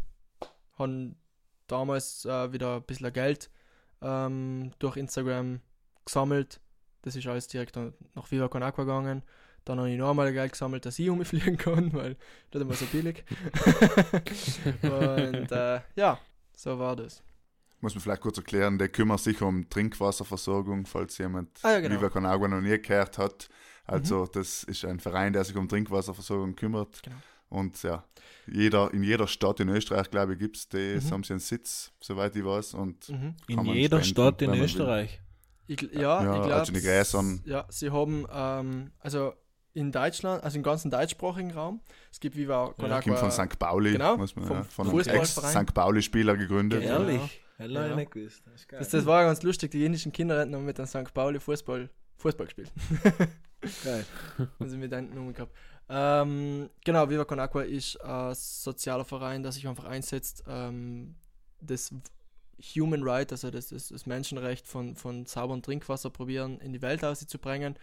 haben 0.77 1.15
damals 1.67 2.25
äh, 2.25 2.51
wieder 2.51 2.77
ein 2.77 2.83
bisschen 2.83 3.11
Geld 3.11 3.49
ähm, 4.01 4.71
durch 4.79 4.97
Instagram 4.97 5.61
gesammelt. 6.05 6.59
Das 7.01 7.15
ist 7.15 7.27
alles 7.27 7.47
direkt 7.47 7.75
nach 7.75 8.31
Viva 8.31 8.47
Con 8.47 8.63
Agua 8.63 8.85
gegangen. 8.85 9.23
Dann 9.65 9.77
habe 9.77 9.89
ich 9.89 9.97
noch 9.97 10.09
einmal 10.09 10.31
Geld 10.33 10.51
gesammelt, 10.51 10.85
dass 10.85 10.99
ich 10.99 11.09
umfliegen 11.09 11.57
kann, 11.57 11.93
weil 11.93 12.17
das 12.51 12.61
immer 12.61 12.73
so 12.73 12.85
billig. 12.85 13.23
und 14.81 15.51
äh, 15.51 15.81
ja, 15.95 16.19
so 16.55 16.79
war 16.79 16.95
das. 16.95 17.23
Muss 17.79 17.95
man 17.95 18.01
vielleicht 18.01 18.21
kurz 18.21 18.37
erklären, 18.37 18.77
der 18.77 18.87
kümmert 18.87 19.19
sich 19.19 19.41
um 19.41 19.69
Trinkwasserversorgung, 19.69 20.85
falls 20.85 21.17
jemand 21.17 21.49
Ah, 21.63 21.73
ja, 21.73 21.79
genau. 21.81 21.95
Viva 21.95 22.09
Con 22.09 22.25
Agua 22.25 22.47
noch 22.47 22.61
nie 22.61 22.81
gehört 22.81 23.17
hat. 23.17 23.49
Also 23.85 24.25
das 24.27 24.63
ist 24.63 24.85
ein 24.85 24.99
Verein, 24.99 25.33
der 25.33 25.43
sich 25.43 25.55
um 25.55 25.67
Trinkwasserversorgung 25.67 26.55
kümmert. 26.55 27.01
Genau. 27.03 27.15
Und 27.49 27.81
ja, 27.83 28.03
jeder, 28.47 28.91
in 28.93 29.03
jeder 29.03 29.27
Stadt 29.27 29.59
in 29.59 29.69
Österreich, 29.69 30.09
glaube 30.09 30.33
ich, 30.33 30.39
gibt 30.39 30.57
es 30.57 30.67
die, 30.69 30.99
Mhm. 30.99 31.11
haben 31.11 31.23
sie 31.23 31.33
einen 31.33 31.39
Sitz, 31.39 31.91
soweit 31.99 32.35
ich 32.35 32.43
weiß. 32.43 32.73
Und 32.73 33.09
Mhm. 33.09 33.35
In 33.47 33.65
jeder 33.65 33.97
spenden, 34.01 34.03
Stadt 34.05 34.41
in. 34.41 34.53
Österreich. 34.55 35.21
Ich, 35.67 35.81
Ja, 35.81 35.99
ja, 36.01 36.19
ich 36.19 36.25
glaube. 36.41 36.55
also 36.55 36.73
die 36.73 36.81
Gräsern. 36.81 37.41
Ja, 37.45 37.65
sie 37.69 37.91
haben, 37.91 38.25
ähm, 38.31 38.91
also 38.99 39.33
in 39.73 39.91
Deutschland, 39.91 40.43
also 40.43 40.57
im 40.57 40.63
ganzen 40.63 40.89
deutschsprachigen 40.91 41.51
Raum, 41.51 41.81
es 42.11 42.19
gibt 42.19 42.35
Viva 42.35 42.73
Con 42.77 42.89
Ja, 42.89 43.01
kommt 43.01 43.15
Agua. 43.17 43.31
von 43.31 43.31
St. 43.31 43.57
Pauli, 43.59 43.91
Genau, 43.93 44.17
muss 44.17 44.35
man, 44.35 44.45
vom 44.45 44.57
ja, 44.57 44.63
von 44.63 44.87
einem 44.87 44.97
Fußballverein. 44.97 45.55
Ex-St. 45.63 45.73
Pauli-Spieler 45.73 46.37
gegründet. 46.37 46.83
Ehrlich? 46.83 47.41
Hätte 47.57 47.73
Ja. 47.73 47.87
ich 47.89 47.95
nicht 47.95 48.11
gewusst. 48.11 48.41
Das 48.45 48.53
ist 48.55 48.67
geil. 48.67 48.79
Das, 48.79 48.89
das 48.89 49.05
war 49.05 49.23
ganz 49.23 49.41
lustig, 49.43 49.71
die 49.71 49.85
indischen 49.85 50.11
Kinder 50.11 50.39
hätten 50.39 50.65
mit 50.65 50.77
dem 50.79 50.85
St. 50.87 51.13
Pauli 51.13 51.39
Fußball, 51.39 51.89
Fußball 52.17 52.47
gespielt. 52.47 52.71
geil. 53.83 54.05
also 54.59 54.77
mit 54.77 54.93
einem 54.93 55.13
Nummer 55.13 55.33
gehabt. 55.33 55.55
Ähm, 55.89 56.69
genau, 56.83 57.09
Viva 57.09 57.25
Con 57.25 57.39
Agua 57.39 57.63
ist 57.63 58.01
ein 58.01 58.33
sozialer 58.35 59.05
Verein, 59.05 59.43
der 59.43 59.51
sich 59.51 59.67
einfach 59.67 59.85
einsetzt, 59.85 60.43
ähm, 60.47 61.15
das 61.61 61.93
Human 62.75 63.03
Right, 63.03 63.31
also 63.31 63.51
das, 63.51 63.69
das, 63.69 63.89
das 63.89 64.05
Menschenrecht 64.05 64.67
von, 64.67 64.95
von 64.95 65.25
sauberem 65.25 65.61
Trinkwasser 65.61 66.09
probieren 66.09 66.59
in 66.59 66.71
die 66.71 66.81
Welt 66.81 67.03
auszubringen 67.03 67.75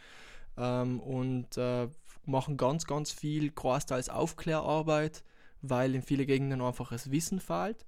ähm, 0.56 1.00
und 1.00 1.56
äh, 1.56 1.88
machen 2.24 2.56
ganz, 2.56 2.86
ganz 2.86 3.10
viel, 3.10 3.50
großteils 3.50 4.08
Aufklärarbeit, 4.08 5.22
weil 5.62 5.94
in 5.94 6.02
vielen 6.02 6.26
Gegenden 6.26 6.62
einfach 6.62 6.90
das 6.90 7.10
Wissen 7.10 7.40
fehlt. 7.40 7.84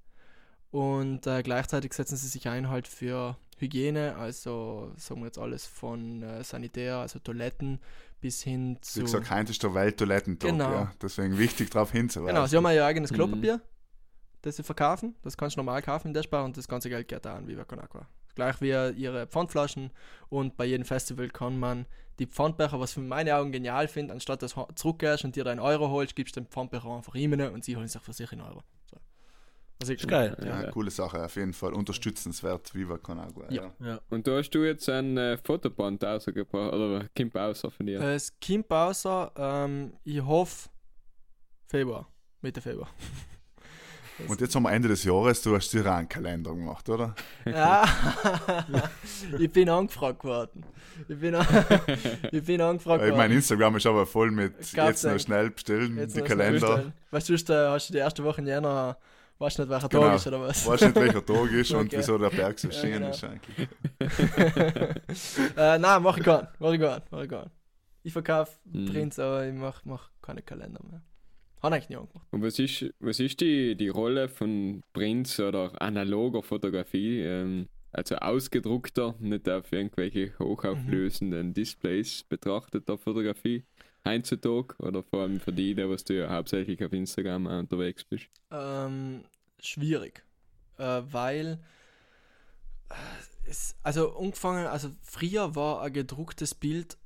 Und 0.70 1.26
äh, 1.26 1.43
gleichzeitig 1.43 1.93
setzen 1.93 2.16
sie 2.16 2.28
sich 2.28 2.49
ein 2.49 2.68
halt 2.68 2.88
für 2.88 3.36
Hygiene, 3.59 4.17
also 4.17 4.93
sagen 4.97 5.21
wir 5.21 5.27
jetzt 5.27 5.39
alles 5.39 5.67
von 5.67 6.23
äh, 6.23 6.43
Sanitär, 6.43 6.97
also 6.97 7.19
Toiletten, 7.19 7.81
bis 8.21 8.43
hin 8.43 8.79
zu. 8.81 9.01
Wie 9.01 9.05
gesagt, 9.05 9.31
heute 9.31 9.51
ist 9.53 9.63
der 9.63 9.75
Welttoilettentag. 9.75 10.51
Genau. 10.51 10.71
Ja. 10.71 10.93
Deswegen 11.01 11.39
wichtig 11.39 11.71
darauf 11.71 11.93
hinzuweisen. 11.93 12.35
Genau, 12.35 12.47
sie 12.47 12.57
haben 12.57 12.65
ja 12.65 12.73
ihr 12.73 12.85
eigenes 12.87 13.11
Mhm. 13.11 13.17
Klopapier, 13.17 13.61
das 14.43 14.57
sie 14.57 14.63
verkaufen. 14.63 15.15
Das 15.23 15.37
kannst 15.37 15.57
du 15.57 15.61
normal 15.61 15.83
kaufen 15.83 16.09
in 16.09 16.15
der 16.15 16.23
Spar 16.23 16.45
und 16.45 16.57
das 16.57 16.69
ganze 16.69 16.89
Geld 16.89 17.09
geht 17.09 17.25
da 17.25 17.35
an 17.37 17.47
Viva 17.47 17.65
Con 17.65 17.79
Agua. 17.81 18.07
Gleich 18.35 18.61
wie 18.61 18.69
ihre 18.69 19.27
Pfandflaschen 19.27 19.91
und 20.31 20.57
bei 20.57 20.65
jedem 20.65 20.87
Festival 20.87 21.29
kann 21.29 21.59
man 21.59 21.85
die 22.19 22.27
Pfandbecher, 22.27 22.81
was 22.81 22.93
für 22.93 23.01
meine 23.01 23.37
Augen 23.37 23.53
genial 23.53 23.89
finde, 23.89 24.15
anstatt 24.15 24.43
dass 24.43 24.55
du 24.55 24.67
zurückgehst 24.75 25.25
und 25.25 25.37
dir 25.37 25.45
deinen 25.45 25.61
Euro 25.61 25.91
holst, 25.91 26.17
gibst 26.17 26.37
du 26.37 26.41
den 26.41 26.47
Pfandbecher 26.47 26.89
einfach 26.89 27.15
ihm 27.15 27.33
und 27.33 27.65
sie 27.65 27.77
holen 27.77 27.89
sich 27.89 28.01
für 28.01 28.13
sich 28.13 28.33
in 28.33 28.41
Euro. 28.41 28.63
Ich 29.83 29.91
Ist 29.91 30.09
geil. 30.09 30.37
Ja, 30.45 30.70
coole 30.70 30.91
Sache, 30.91 31.24
auf 31.24 31.37
jeden 31.37 31.53
Fall. 31.53 31.72
Unterstützenswert, 31.74 32.74
Viva 32.74 32.99
Con 32.99 33.18
Agua. 33.18 33.45
Ja. 33.51 33.72
Ja. 33.80 34.01
Und 34.11 34.26
da 34.26 34.37
hast 34.39 34.51
du 34.51 34.64
jetzt 34.64 34.89
ein 34.89 35.16
äh, 35.16 35.37
Fotoband 35.39 36.03
rausgebracht, 36.05 36.72
oder 36.72 37.07
Kimp 37.14 37.35
außer 37.37 37.70
von 37.70 37.87
dir. 37.87 38.01
Es 38.01 38.33
kommt 38.45 38.70
außer, 38.70 39.33
ähm, 39.37 39.93
ich 40.05 40.20
hoffe, 40.22 40.68
Februar, 41.68 42.09
Mitte 42.41 42.61
Februar. 42.61 42.89
Und 44.28 44.41
jetzt 44.41 44.55
haben 44.55 44.62
wir 44.64 44.70
Ende 44.70 44.89
des 44.89 45.03
Jahres, 45.05 45.43
du 45.43 45.57
hast 45.57 45.72
dir 45.72 45.85
auch 45.87 45.97
einen 45.97 46.09
Kalender 46.09 46.53
gemacht, 46.55 46.89
oder? 46.89 47.14
Ja, 47.47 47.83
ich 49.39 49.51
bin 49.51 49.68
angefragt 49.68 50.22
worden. 50.22 50.64
Ich 51.09 51.18
bin, 51.18 51.35
an- 51.35 51.47
ich 52.30 52.45
bin 52.45 52.61
angefragt 52.61 53.03
Ich 53.03 53.09
worden. 53.09 53.16
mein 53.16 53.33
Instagram 53.33 53.76
ist 53.76 53.87
aber 53.87 54.07
voll 54.07 54.30
mit 54.30 54.53
Gab's 54.74 55.03
jetzt 55.03 55.05
noch 55.05 55.18
schnell 55.18 55.51
bestellen, 55.51 55.97
Jetzt 55.97 56.14
die 56.16 56.20
Kalender. 56.20 56.61
bestellen. 56.61 56.93
Weißt 57.11 57.28
du, 57.30 57.53
äh, 57.53 57.68
hast 57.70 57.89
du 57.89 57.93
die 57.95 57.99
erste 57.99 58.22
Woche 58.22 58.43
in 58.43 58.47
Jänner, 58.47 58.97
weißt 59.43 59.59
du 59.59 59.62
nicht, 59.62 59.70
welcher 59.70 59.88
Genau. 59.88 60.03
Tag 60.05 60.16
ist 60.16 60.26
oder 60.28 60.40
was? 60.40 60.66
Weißt 60.66 60.82
nicht, 60.84 60.97
welcher 60.97 61.24
Tag 61.26 61.53
ist 61.53 61.70
und 61.72 61.80
Okay. 61.86 61.99
wieso 61.99 62.16
der 62.18 62.30
Berg 62.30 62.59
so 62.59 62.68
Ja, 62.68 62.74
schön 62.74 62.93
genau. 62.93 63.11
ist 63.11 63.24
eigentlich. 63.24 63.68
äh, 65.57 65.78
nein, 65.78 66.03
mach 66.03 66.16
ich 66.16 66.24
gar 66.24 66.43
nicht. 66.43 66.53
Mach 66.59 66.72
ich 66.72 66.80
gar 66.80 66.95
nicht. 66.97 67.07
Mach 67.11 67.22
ich 67.22 67.28
gar 67.28 67.45
nicht. 67.45 67.55
Ich 68.05 68.12
verkaufe 68.12 68.53
Mhm. 68.64 68.86
Prints, 68.86 69.18
aber 69.18 69.47
ich 69.47 69.55
mach, 69.55 69.84
mach 69.84 70.11
keine 70.22 70.43
Kalender 70.43 70.80
mehr. 70.90 71.03
Hat 71.62 71.72
eigentlich 71.72 71.88
nie 71.90 71.97
angemacht. 71.97 72.26
Und 72.32 72.43
was 72.43 72.59
ist, 72.59 72.86
was 72.99 73.20
ist 73.20 73.40
die, 73.40 73.76
die 73.76 73.88
Rolle 73.88 74.28
von 74.28 74.82
Prints 74.93 75.38
oder 75.38 75.80
analoger 75.80 76.43
Fotografie? 76.43 77.20
Ähm, 77.20 77.68
also 77.93 78.16
ausgedruckter, 78.16 79.14
nicht 79.20 79.49
auf 79.51 79.70
irgendwelche 79.70 80.32
hochauflösenden 80.38 81.53
Displays 81.53 82.24
betrachteter 82.24 82.97
Fotografie 82.97 83.64
heutzutage 84.07 84.75
oder 84.79 85.03
vor 85.03 85.23
allem 85.23 85.41
für 85.41 85.53
die, 85.53 85.77
was 85.77 86.05
du 86.05 86.15
ja 86.15 86.31
hauptsächlich 86.31 86.85
auf 86.85 86.93
Instagram 86.93 87.47
unterwegs 87.47 88.05
bist. 88.05 88.27
Ähm, 88.51 89.25
schwierig. 89.61 90.25
Äh, 90.79 91.03
weil 91.11 91.59
äh, 92.89 92.95
es, 93.49 93.77
also 93.83 94.17
angefangen, 94.17 94.67
also 94.67 94.91
früher 95.03 95.55
war 95.55 95.83
ein 95.83 95.93
gedrucktes 95.93 96.55
Bild 96.55 96.97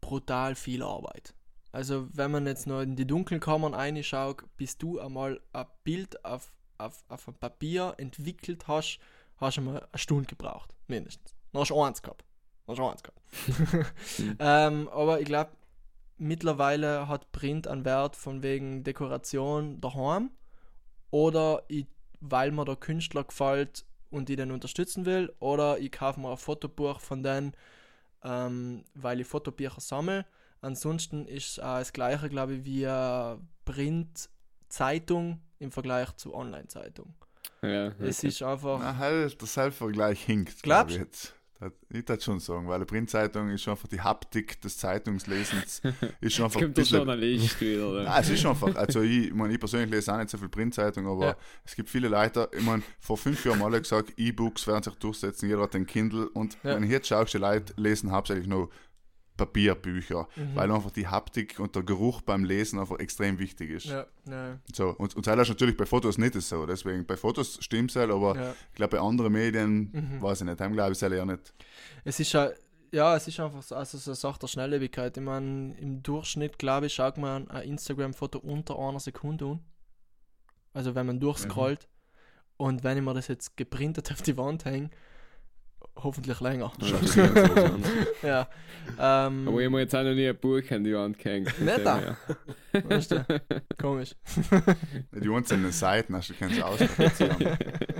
brutal 0.00 0.54
viel 0.54 0.82
Arbeit. 0.82 1.34
Also 1.70 2.08
wenn 2.12 2.30
man 2.30 2.46
jetzt 2.46 2.66
noch 2.66 2.82
in 2.82 2.96
die 2.96 3.06
dunklen 3.06 3.40
Kammern 3.40 3.72
reinschaut, 3.72 4.44
bis 4.56 4.76
du 4.76 5.00
einmal 5.00 5.40
ein 5.52 5.66
Bild 5.84 6.22
auf, 6.24 6.52
auf, 6.76 7.02
auf 7.08 7.28
ein 7.28 7.34
Papier 7.34 7.94
entwickelt 7.96 8.68
hast, 8.68 8.98
hast 9.38 9.56
du 9.56 9.62
mal 9.62 9.80
eine 9.80 9.98
Stunde 9.98 10.26
gebraucht, 10.26 10.74
mindestens. 10.86 11.34
Dann 11.52 11.60
hast 11.60 11.70
du 11.70 11.82
eins 11.82 12.02
gehabt. 12.02 12.24
Dann 12.66 12.76
hast 12.76 12.78
du 12.78 12.88
eins 12.88 13.02
gehabt. 13.02 13.94
ähm, 14.38 14.88
aber 14.88 15.20
ich 15.20 15.26
glaube, 15.26 15.50
mittlerweile 16.22 17.08
hat 17.08 17.32
Print 17.32 17.66
einen 17.66 17.84
Wert 17.84 18.16
von 18.16 18.42
wegen 18.42 18.84
Dekoration 18.84 19.80
daheim 19.80 20.30
oder 21.10 21.64
ich, 21.68 21.86
weil 22.20 22.52
mir 22.52 22.64
der 22.64 22.76
Künstler 22.76 23.24
gefällt 23.24 23.84
und 24.10 24.30
ich 24.30 24.36
den 24.36 24.52
unterstützen 24.52 25.04
will 25.04 25.32
oder 25.40 25.78
ich 25.78 25.90
kaufe 25.90 26.20
mir 26.20 26.30
ein 26.30 26.36
Fotobuch 26.36 27.00
von 27.00 27.22
denen, 27.22 27.54
ähm, 28.22 28.84
weil 28.94 29.20
ich 29.20 29.26
Fotobücher 29.26 29.80
sammle. 29.80 30.24
Ansonsten 30.60 31.26
ist 31.26 31.50
es 31.50 31.58
auch 31.58 31.78
das 31.78 31.92
gleiche, 31.92 32.28
glaube 32.28 32.54
ich, 32.54 32.64
wie 32.64 32.86
eine 32.86 33.40
Print-Zeitung 33.64 35.40
im 35.58 35.72
Vergleich 35.72 36.12
zu 36.16 36.34
Online-Zeitung. 36.34 37.14
Ja, 37.62 37.88
Es 37.98 38.18
okay. 38.18 38.28
ist 38.28 38.42
einfach... 38.42 38.78
Na, 38.78 38.96
halt, 38.96 39.40
der 39.40 39.48
Selbstvergleich 39.48 40.22
hinkt, 40.22 40.62
Glaubst 40.62 40.62
glaube 40.62 40.90
ich 40.92 40.98
jetzt. 40.98 41.34
Ich 41.90 42.08
würde 42.08 42.20
schon 42.20 42.40
sagen, 42.40 42.66
weil 42.68 42.76
eine 42.76 42.86
Printzeitung 42.86 43.48
ist 43.50 43.62
schon 43.62 43.72
einfach 43.72 43.88
die 43.88 44.00
Haptik 44.00 44.60
des 44.60 44.78
Zeitungslesens 44.78 45.82
ist 46.20 46.34
schon 46.34 46.44
einfach 46.46 46.60
ein 46.60 46.64
kommt 46.66 46.76
der 46.76 46.82
bisschen 46.82 46.96
Journalist 46.98 47.60
wieder. 47.60 47.88
Oder? 47.90 48.02
Nein, 48.04 48.22
es 48.22 48.30
ist 48.30 48.46
einfach, 48.46 48.74
also 48.74 49.02
ich, 49.02 49.26
ich, 49.28 49.34
mein, 49.34 49.50
ich 49.50 49.58
persönlich 49.58 49.90
lese 49.90 50.12
auch 50.12 50.18
nicht 50.18 50.30
so 50.30 50.38
viel 50.38 50.48
Printzeitung, 50.48 51.06
aber 51.06 51.26
Ja. 51.26 51.36
es 51.64 51.74
gibt 51.76 51.88
viele 51.90 52.08
Leute, 52.08 52.48
ich 52.56 52.64
meine, 52.64 52.82
vor 53.00 53.16
fünf 53.16 53.44
Jahren 53.44 53.58
haben 53.60 53.66
alle 53.66 53.80
gesagt, 53.80 54.12
E-Books 54.16 54.66
werden 54.66 54.82
sich 54.82 54.94
durchsetzen, 54.94 55.48
jeder 55.48 55.62
hat 55.62 55.74
ein 55.74 55.86
Kindle 55.86 56.28
und 56.30 56.56
Ja. 56.62 56.74
wenn 56.76 56.82
ich 56.84 56.90
jetzt 56.90 57.08
schaue, 57.08 57.24
die 57.26 57.38
Leute 57.38 57.72
lesen 57.76 58.10
hauptsächlich 58.12 58.46
nur 58.46 58.68
Papierbücher, 59.46 60.28
Mhm. 60.36 60.54
weil 60.56 60.70
einfach 60.70 60.90
die 60.90 61.06
Haptik 61.08 61.58
und 61.58 61.74
der 61.74 61.82
Geruch 61.82 62.20
beim 62.22 62.44
Lesen 62.44 62.78
einfach 62.78 62.98
extrem 62.98 63.38
wichtig 63.38 63.70
ist. 63.70 63.86
Ja, 63.86 64.06
ja, 64.28 64.58
So, 64.74 64.90
und, 64.90 65.16
und 65.16 65.26
das 65.26 65.38
ist 65.40 65.48
natürlich 65.48 65.76
bei 65.76 65.86
Fotos 65.86 66.18
nicht 66.18 66.34
so, 66.40 66.66
deswegen 66.66 67.04
bei 67.06 67.16
Fotos 67.16 67.58
stimmt 67.60 67.90
es 67.90 67.96
halt, 67.96 68.10
aber 68.10 68.36
ja. 68.36 68.54
ich 68.70 68.74
glaube 68.76 68.96
bei 68.96 69.02
anderen 69.02 69.32
Medien, 69.32 69.90
Mhm. 69.92 70.22
weiß 70.22 70.40
ich 70.42 70.46
nicht, 70.46 70.60
haben 70.60 70.72
glaube 70.74 70.92
ich 70.92 71.02
es 71.02 71.10
eher 71.10 71.24
nicht. 71.26 71.52
Es 72.04 72.20
ist 72.20 72.32
ja, 72.32 72.50
ja, 72.92 73.16
es 73.16 73.26
ist 73.26 73.40
einfach 73.40 73.62
so, 73.62 73.74
also 73.74 73.96
so 73.98 74.10
eine 74.10 74.16
Sache 74.16 74.38
der 74.40 74.46
Schnelllebigkeit. 74.48 75.16
Ich 75.16 75.22
meine, 75.22 75.74
im 75.78 76.02
Durchschnitt, 76.02 76.58
glaube 76.58 76.86
ich, 76.86 76.94
schaut 76.94 77.16
man 77.18 77.48
ein 77.50 77.62
Instagram-Foto 77.68 78.38
unter 78.38 78.78
einer 78.78 79.00
Sekunde 79.00 79.46
an. 79.46 79.60
Also 80.74 80.94
wenn 80.94 81.06
man 81.06 81.18
durchscrollt. 81.20 81.88
Und 82.58 82.84
wenn 82.84 82.98
ich 82.98 83.02
mir 83.02 83.14
das 83.14 83.28
jetzt 83.28 83.56
geprintet 83.56 84.12
auf 84.12 84.22
die 84.22 84.36
Wand 84.36 84.64
hänge, 84.66 84.90
hoffentlich 85.96 86.40
länger. 86.40 86.72
ja. 88.22 88.48
Ähm, 88.98 89.48
Aber 89.48 89.60
ich 89.60 89.66
habe 89.66 89.80
jetzt 89.80 89.94
auch 89.94 90.02
noch 90.02 90.14
nie 90.14 90.28
ein 90.28 90.36
Buch 90.36 90.62
an 90.70 90.84
die 90.84 90.94
Wand 90.94 91.18
gehängt. 91.18 91.60
Nicht 91.60 91.84
da? 91.84 92.16
weißt 92.72 93.12
du, 93.12 93.24
komisch. 93.80 94.14
Die 95.12 95.28
einzelnen 95.28 95.72
Seiten 95.72 96.16
hast 96.16 96.30
du 96.30 96.34
kannst 96.38 96.58
du 96.58 96.64
ausprobieren. 96.64 97.58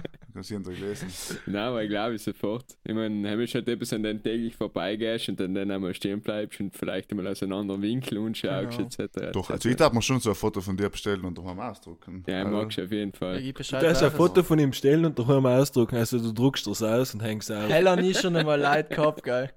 Du 0.43 0.49
kannst 0.49 0.51
ihn 0.51 0.63
durchlesen. 0.65 1.09
Nein, 1.47 1.63
aber 1.63 1.83
ich 1.83 1.89
glaube 1.89 2.15
ich 2.17 2.23
sofort. 2.23 2.65
Ich 2.85 2.95
meine, 2.95 3.23
du 3.23 3.47
halt 3.55 3.69
etwas 3.69 3.93
an 3.93 4.03
den 4.03 4.23
täglich 4.23 4.57
vorbeigehst 4.57 5.29
und 5.29 5.39
dann, 5.41 5.55
dann 5.55 5.71
einmal 5.71 5.95
stehen 5.95 6.21
bleibst 6.21 6.61
und 6.61 6.75
vielleicht 6.77 7.11
einmal 7.11 7.29
aus 7.29 7.43
einem 7.43 7.53
anderen 7.53 7.83
Winkel 7.83 8.19
anschaust, 8.19 8.77
Genau. 8.77 8.89
etc. 8.89 9.33
Doch, 9.33 9.45
etc. 9.45 9.51
also 9.53 9.69
ich 9.69 9.77
darf 9.77 9.93
mir 9.93 10.03
schon 10.03 10.21
so 10.21 10.31
ein 10.31 10.35
Foto 10.37 10.61
von 10.61 10.77
dir 10.77 10.89
bestellen 10.89 11.25
und 11.25 11.39
daheim 11.39 11.61
ausdrucken. 11.61 12.25
Ja, 12.27 12.41
ich 12.41 12.47
Also, 12.47 12.57
mag's 12.59 12.79
auf 12.79 12.91
jeden 12.93 13.13
Fall. 13.13 13.41
gebe 13.41 13.59
Bescheid. 13.59 13.83
Da 13.83 13.91
ist 13.91 14.03
ein. 14.03 14.11
Foto 14.11 14.43
von 14.43 14.59
ihm 14.59 14.73
stellen 14.73 15.05
und 15.05 15.19
daheim 15.19 15.47
ausdrucken. 15.47 15.97
Also 15.97 16.19
du 16.19 16.33
druckst 16.33 16.67
das 16.67 16.83
aus 16.83 17.15
und 17.15 17.21
hängst 17.23 17.51
es 17.51 17.57
auf. 17.57 17.69
Hell 17.71 17.89
habe 17.89 18.03
ich 18.03 18.19
schon 18.19 18.35
einmal 18.37 18.59
Leid 18.61 18.91
gehabt, 18.91 19.23
geil. 19.23 19.53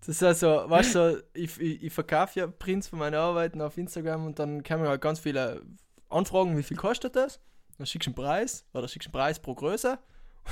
Das 0.00 0.08
ist 0.08 0.22
also, 0.22 0.64
weißt 0.68 0.94
du, 0.96 1.24
ich, 1.34 1.60
ich, 1.60 1.82
ich 1.84 1.92
verkaufe 1.92 2.40
ja 2.40 2.46
Prints 2.46 2.88
von 2.88 2.98
meinen 2.98 3.14
Arbeiten 3.14 3.60
auf 3.60 3.78
Instagram 3.78 4.26
und 4.26 4.38
dann 4.38 4.64
kommen 4.64 4.86
halt 4.86 5.00
ganz 5.00 5.20
viele 5.20 5.62
Anfragen, 6.08 6.56
wie 6.58 6.62
viel 6.64 6.76
kostet 6.76 7.14
das? 7.16 7.40
Dann 7.82 7.86
schickst 7.88 8.06
du 8.06 8.10
einen 8.10 8.14
Preis 8.14 8.64
oder 8.74 8.86
schickst 8.86 9.08
einen 9.08 9.12
Preis 9.12 9.40
pro 9.40 9.56
Größe 9.56 9.98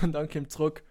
und 0.03 0.11
dann 0.15 0.29
kommt 0.29 0.51
zurück, 0.51 0.83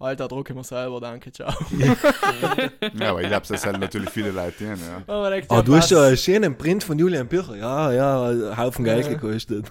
Alter, 0.00 0.26
drucke 0.26 0.52
ich 0.52 0.56
mir 0.56 0.64
selber, 0.64 1.00
danke, 1.00 1.30
ciao. 1.30 1.54
Ja, 2.98 3.10
aber 3.10 3.22
ich 3.22 3.28
glaube, 3.28 3.46
das 3.46 3.64
halt 3.64 3.78
natürlich 3.78 4.10
viele 4.10 4.32
Leute 4.32 4.64
hin, 4.70 4.76
ja. 4.84 5.02
Aber 5.06 5.30
denkt, 5.30 5.48
Ah, 5.52 5.54
ja, 5.58 5.62
du 5.62 5.76
hast 5.76 5.92
ja 5.92 6.02
einen 6.02 6.16
schönen 6.16 6.58
Print 6.58 6.82
von 6.82 6.98
Julian 6.98 7.28
Bücher. 7.28 7.54
Ja, 7.54 7.92
ja, 7.92 8.24
ein 8.28 8.56
Haufen 8.56 8.84
Geld 8.84 9.06
Ja. 9.06 9.12
gekostet. 9.12 9.70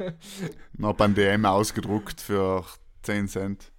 Noch 0.78 0.94
beim 0.94 1.14
DM 1.14 1.44
ausgedruckt 1.44 2.22
für 2.22 2.64
10 3.02 3.28
Cent. 3.28 3.72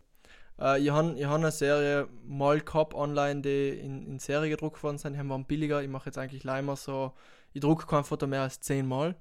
Äh, 0.62 0.80
ich 0.80 0.92
habe 0.92 1.16
ich 1.18 1.26
hab 1.26 1.34
eine 1.38 1.50
Serie 1.50 2.08
mal 2.24 2.60
gehabt 2.62 2.94
online, 2.94 3.42
die 3.42 3.70
in, 3.70 4.06
in 4.06 4.20
Serie 4.20 4.52
gedruckt 4.52 4.84
worden 4.84 5.00
sind. 5.00 5.14
Die 5.20 5.28
waren 5.28 5.46
billiger. 5.46 5.82
Ich 5.82 5.90
mache 5.90 6.06
jetzt 6.06 6.20
eigentlich 6.20 6.44
leider 6.44 6.76
so, 6.76 7.14
ich 7.52 7.62
drucke 7.62 7.88
kein 7.88 8.04
Foto 8.04 8.28
mehr 8.28 8.44
als 8.44 8.60
10 8.60 8.88
Mal. 8.88 9.16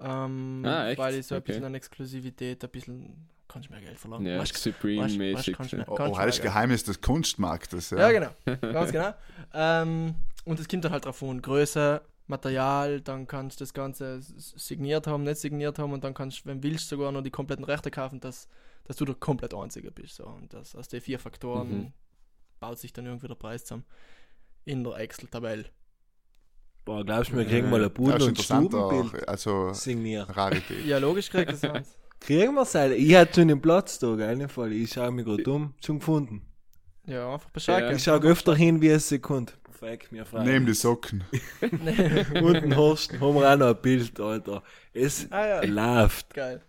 Ähm, 0.00 0.62
Ah, 0.64 0.88
echt? 0.88 0.98
Weil 0.98 1.14
ich 1.14 1.26
so 1.26 1.34
ein 1.34 1.38
Okay. 1.40 1.46
bisschen 1.52 1.64
an 1.64 1.74
Exklusivität, 1.74 2.62
ein 2.62 2.70
bisschen, 2.70 3.28
kannst 3.48 3.68
du 3.68 3.72
mehr 3.72 3.82
Geld 3.82 3.98
verlangen. 3.98 4.26
Ja, 4.26 4.44
Supreme-mäßig. 4.44 5.56
Oh, 5.88 5.96
oh 5.98 6.16
das 6.18 6.40
Geheimnis 6.40 6.84
des 6.84 7.00
Kunstmarktes, 7.00 7.90
ja. 7.90 8.10
Ja, 8.10 8.12
genau. 8.12 8.56
Ganz 8.60 8.92
genau. 8.92 9.12
Ähm, 9.54 10.14
und 10.44 10.60
es 10.60 10.68
kommt 10.68 10.84
dann 10.84 10.92
halt 10.92 11.04
drauf 11.06 11.22
an, 11.22 11.40
Größe, 11.42 12.02
Material, 12.26 13.00
dann 13.00 13.26
kannst 13.26 13.58
du 13.60 13.64
das 13.64 13.72
Ganze 13.72 14.20
signiert 14.20 15.06
haben, 15.06 15.22
nicht 15.24 15.38
signiert 15.38 15.78
haben 15.78 15.92
und 15.92 16.04
dann 16.04 16.12
kannst 16.14 16.40
du, 16.40 16.46
wenn 16.46 16.60
du 16.60 16.68
willst, 16.68 16.88
sogar 16.88 17.10
noch 17.12 17.22
die 17.22 17.30
kompletten 17.30 17.64
Rechte 17.64 17.90
kaufen, 17.90 18.20
dass, 18.20 18.46
dass 18.84 18.96
du 18.96 19.04
der 19.06 19.14
komplett 19.14 19.54
Einzige 19.54 19.90
bist. 19.90 20.16
So. 20.16 20.26
Und 20.26 20.52
das, 20.52 20.76
aus 20.76 20.88
den 20.88 21.00
vier 21.00 21.18
Faktoren 21.18 21.68
Mhm. 21.70 21.92
baut 22.60 22.78
sich 22.78 22.92
dann 22.92 23.06
irgendwie 23.06 23.28
der 23.28 23.34
Preis 23.36 23.64
zusammen. 23.64 23.84
In 24.66 24.84
der 24.84 24.96
Excel-Tabelle. 24.96 25.64
Boah, 26.88 27.04
glaubst 27.04 27.32
du, 27.32 27.36
wir 27.36 27.44
kriegen 27.44 27.68
mal 27.68 27.76
ein 27.76 27.82
Das 27.82 27.92
Pudel 27.92 28.16
ist 28.16 28.28
und 28.28 28.38
Stubenbild 28.40 29.28
also 29.28 29.74
signiert. 29.74 30.34
Rarität. 30.34 30.86
Ja, 30.86 30.96
logisch 30.96 31.28
kriegt 31.28 31.52
das 31.52 31.62
eins. 31.62 31.94
Kriegen 32.20 32.54
wir 32.54 32.62
es 32.62 32.74
halt. 32.74 32.96
Ich 32.96 33.14
hatte 33.14 33.34
schon 33.42 33.48
den 33.48 33.60
Platz 33.60 33.98
da, 33.98 34.14
gell? 34.16 34.40
im 34.40 34.48
Fall. 34.48 34.72
Ich 34.72 34.94
schaue 34.94 35.10
mich 35.12 35.26
gerade 35.26 35.50
um. 35.52 35.74
Schon 35.84 35.98
gefunden. 35.98 36.40
Ja, 37.04 37.34
einfach 37.34 37.50
Bescheid 37.50 37.84
Ja. 37.84 37.90
Ich 37.92 38.02
schaue 38.02 38.22
öfter 38.22 38.56
hin, 38.56 38.80
wie 38.80 38.88
es 38.88 39.06
Sekunde. 39.06 39.52
Perfekt, 39.64 40.12
mir 40.12 40.24
frei. 40.24 40.44
Neben 40.44 40.64
die 40.64 40.72
Socken. 40.72 41.24
Und 42.42 42.54
den 42.54 42.74
Horst 42.74 43.12
haben 43.20 43.34
wir 43.34 43.52
auch 43.52 43.56
noch 43.58 43.76
ein 43.76 43.82
Bild, 43.82 44.18
Alter. 44.18 44.62
Es 44.94 45.30
Ah 45.30 45.46
ja, 45.46 45.64
läuft. 45.64 46.32
geil. 46.32 46.62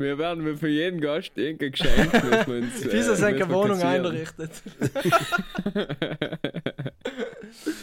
Wir 0.00 0.16
werden 0.16 0.44
mir 0.44 0.56
für 0.56 0.68
jeden 0.68 1.00
Gast 1.00 1.32
irgendein 1.36 1.72
Geschenk 1.72 2.12
müssen 2.24 2.46
wir 2.46 2.62
uns, 2.62 2.82
äh, 2.82 2.88
Wieso 2.92 3.14
seine 3.14 3.38
müssen 3.38 3.50
wir 3.50 3.56
Wohnung 3.56 3.82
einrichtet? 3.82 4.62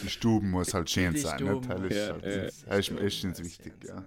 Die 0.02 0.08
Stuben 0.10 0.50
muss 0.50 0.72
halt 0.74 0.88
schön 0.90 1.12
Die 1.14 1.20
sein. 1.20 1.38
Stuben 1.38 1.54
Nicht? 1.60 1.70
Das 1.70 1.80
muss- 1.80 1.90
ist, 1.90 1.96
Ja, 1.96 2.12
halt, 2.12 2.24
ja. 2.24 2.42
das 2.76 2.88
ist, 2.88 3.00
ist 3.00 3.24
uns 3.24 3.44
wichtig, 3.44 3.72
ja. 3.86 4.04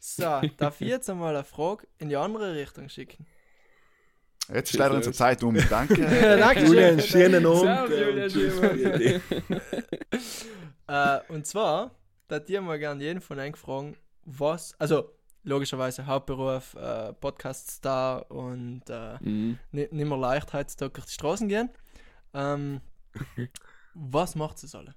So, 0.00 0.48
darf 0.58 0.80
ich 0.80 0.88
jetzt 0.88 1.08
einmal 1.08 1.34
eine 1.34 1.44
Frage 1.44 1.86
in 1.98 2.08
die 2.10 2.16
andere 2.16 2.54
Richtung 2.54 2.88
schicken? 2.90 3.26
Jetzt 4.52 4.72
ist 4.74 4.78
leider 4.78 4.94
unsere 4.96 5.14
Zeit 5.14 5.42
um. 5.42 5.56
Danke. 5.70 5.94
Dankeschön. 6.38 6.66
Julian, 6.68 7.00
schönen 7.00 7.46
Abend. 7.46 9.22
Äh, 10.86 11.20
und 11.28 11.46
zwar, 11.46 11.92
da 12.28 12.38
dir 12.38 12.60
mal 12.60 12.78
gern 12.78 13.00
jeden 13.00 13.22
von 13.22 13.38
euch 13.38 13.56
fragen, 13.56 13.96
was, 14.26 14.74
also 14.78 15.10
logischerweise 15.42 16.04
Hauptberuf, 16.06 16.74
äh, 16.74 17.14
Podcast-Star 17.14 18.30
und 18.30 18.82
äh, 18.90 19.14
Mhm. 19.20 19.58
ni- 19.72 19.88
nicht 19.90 20.06
mehr 20.08 20.18
leicht 20.18 20.52
heutzutage 20.52 20.92
durch 20.92 21.06
die 21.06 21.12
Straßen 21.14 21.48
gehen. 21.48 21.70
Ähm, 22.34 22.82
was 23.94 24.34
macht 24.34 24.62
es 24.62 24.74
alle? 24.74 24.94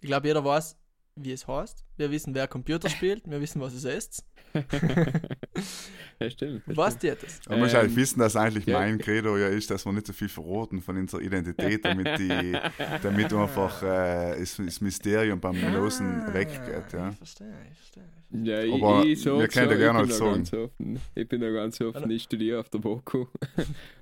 Ich 0.00 0.08
glaube, 0.08 0.28
jeder 0.28 0.44
weiß, 0.44 0.76
wie 1.16 1.32
es 1.32 1.46
heißt. 1.46 1.84
Wir 1.96 2.10
wissen, 2.10 2.34
wer 2.34 2.46
Computer 2.46 2.88
spielt. 2.88 3.28
Wir 3.28 3.40
wissen, 3.40 3.60
was 3.60 3.74
es 3.74 3.84
ist. 3.84 4.24
ja, 6.20 6.30
stimmt. 6.30 6.62
Was 6.66 6.96
dir 6.96 7.16
das? 7.16 7.40
Man 7.48 7.58
muss 7.58 7.74
halt 7.74 7.94
wissen, 7.94 8.20
dass 8.20 8.36
eigentlich 8.36 8.66
ja. 8.66 8.78
mein 8.78 8.98
Credo 8.98 9.36
ja 9.36 9.48
ist, 9.48 9.70
dass 9.70 9.84
wir 9.84 9.92
nicht 9.92 10.06
so 10.06 10.12
viel 10.12 10.28
verraten 10.28 10.80
von 10.80 10.96
unserer 10.96 11.20
Identität, 11.20 11.84
damit, 11.84 12.18
die, 12.18 12.56
damit 13.02 13.32
einfach 13.32 13.82
äh, 13.82 14.38
das, 14.38 14.56
das 14.56 14.80
Mysterium 14.80 15.40
beim 15.40 15.56
Losen 15.74 16.32
weggeht. 16.32 16.92
Ja. 16.92 17.10
Ich 17.10 17.16
verstehe, 17.16 17.54
ich 17.70 17.76
verstehe. 17.76 18.04
Ja, 18.30 18.62
ich, 18.62 18.74
Aber 18.74 19.04
ich 19.04 19.22
sag 19.22 19.38
wir 19.38 19.48
können 19.48 19.68
so, 19.68 19.74
ja 19.74 19.78
gerne 19.78 20.02
ich 20.02 20.08
bin 20.08 20.08
halt 20.08 20.10
da 20.10 20.14
sagen. 20.14 20.34
ganz 20.34 20.52
offen. 20.52 21.00
Ich 21.14 21.28
bin 21.28 21.40
da 21.40 21.50
ganz 21.50 21.80
offen. 21.80 22.10
Ich 22.10 22.22
studiere 22.24 22.60
auf 22.60 22.68
der 22.68 22.78
BOKU. 22.78 23.26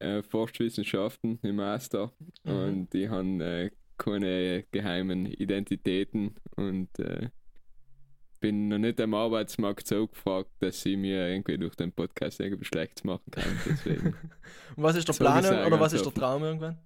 äh, 0.00 0.22
Forstwissenschaften 0.22 1.38
im 1.42 1.56
Master. 1.56 2.12
Mhm. 2.44 2.52
Und 2.52 2.92
die 2.92 3.08
haben 3.08 3.40
äh, 3.40 3.70
keine 3.96 4.64
geheimen 4.70 5.26
Identitäten 5.26 6.36
und 6.56 6.98
äh, 6.98 7.30
bin 8.40 8.68
noch 8.68 8.78
nicht 8.78 9.00
am 9.00 9.14
Arbeitsmarkt 9.14 9.86
so 9.86 10.06
gefragt, 10.06 10.50
dass 10.60 10.84
ich 10.86 10.96
mir 10.96 11.28
irgendwie 11.28 11.58
durch 11.58 11.74
den 11.74 11.92
Podcast 11.92 12.40
irgendwie 12.40 12.64
schlecht 12.64 13.04
machen 13.04 13.30
kann. 13.30 13.58
Deswegen. 13.66 14.06
Und 14.76 14.82
was 14.82 14.96
ist 14.96 15.08
der 15.08 15.14
So 15.14 15.24
Plan 15.24 15.44
oder 15.44 15.80
was 15.80 15.92
ist 15.92 16.04
der. 16.04 16.14
Traum 16.14 16.44
irgendwann? 16.44 16.78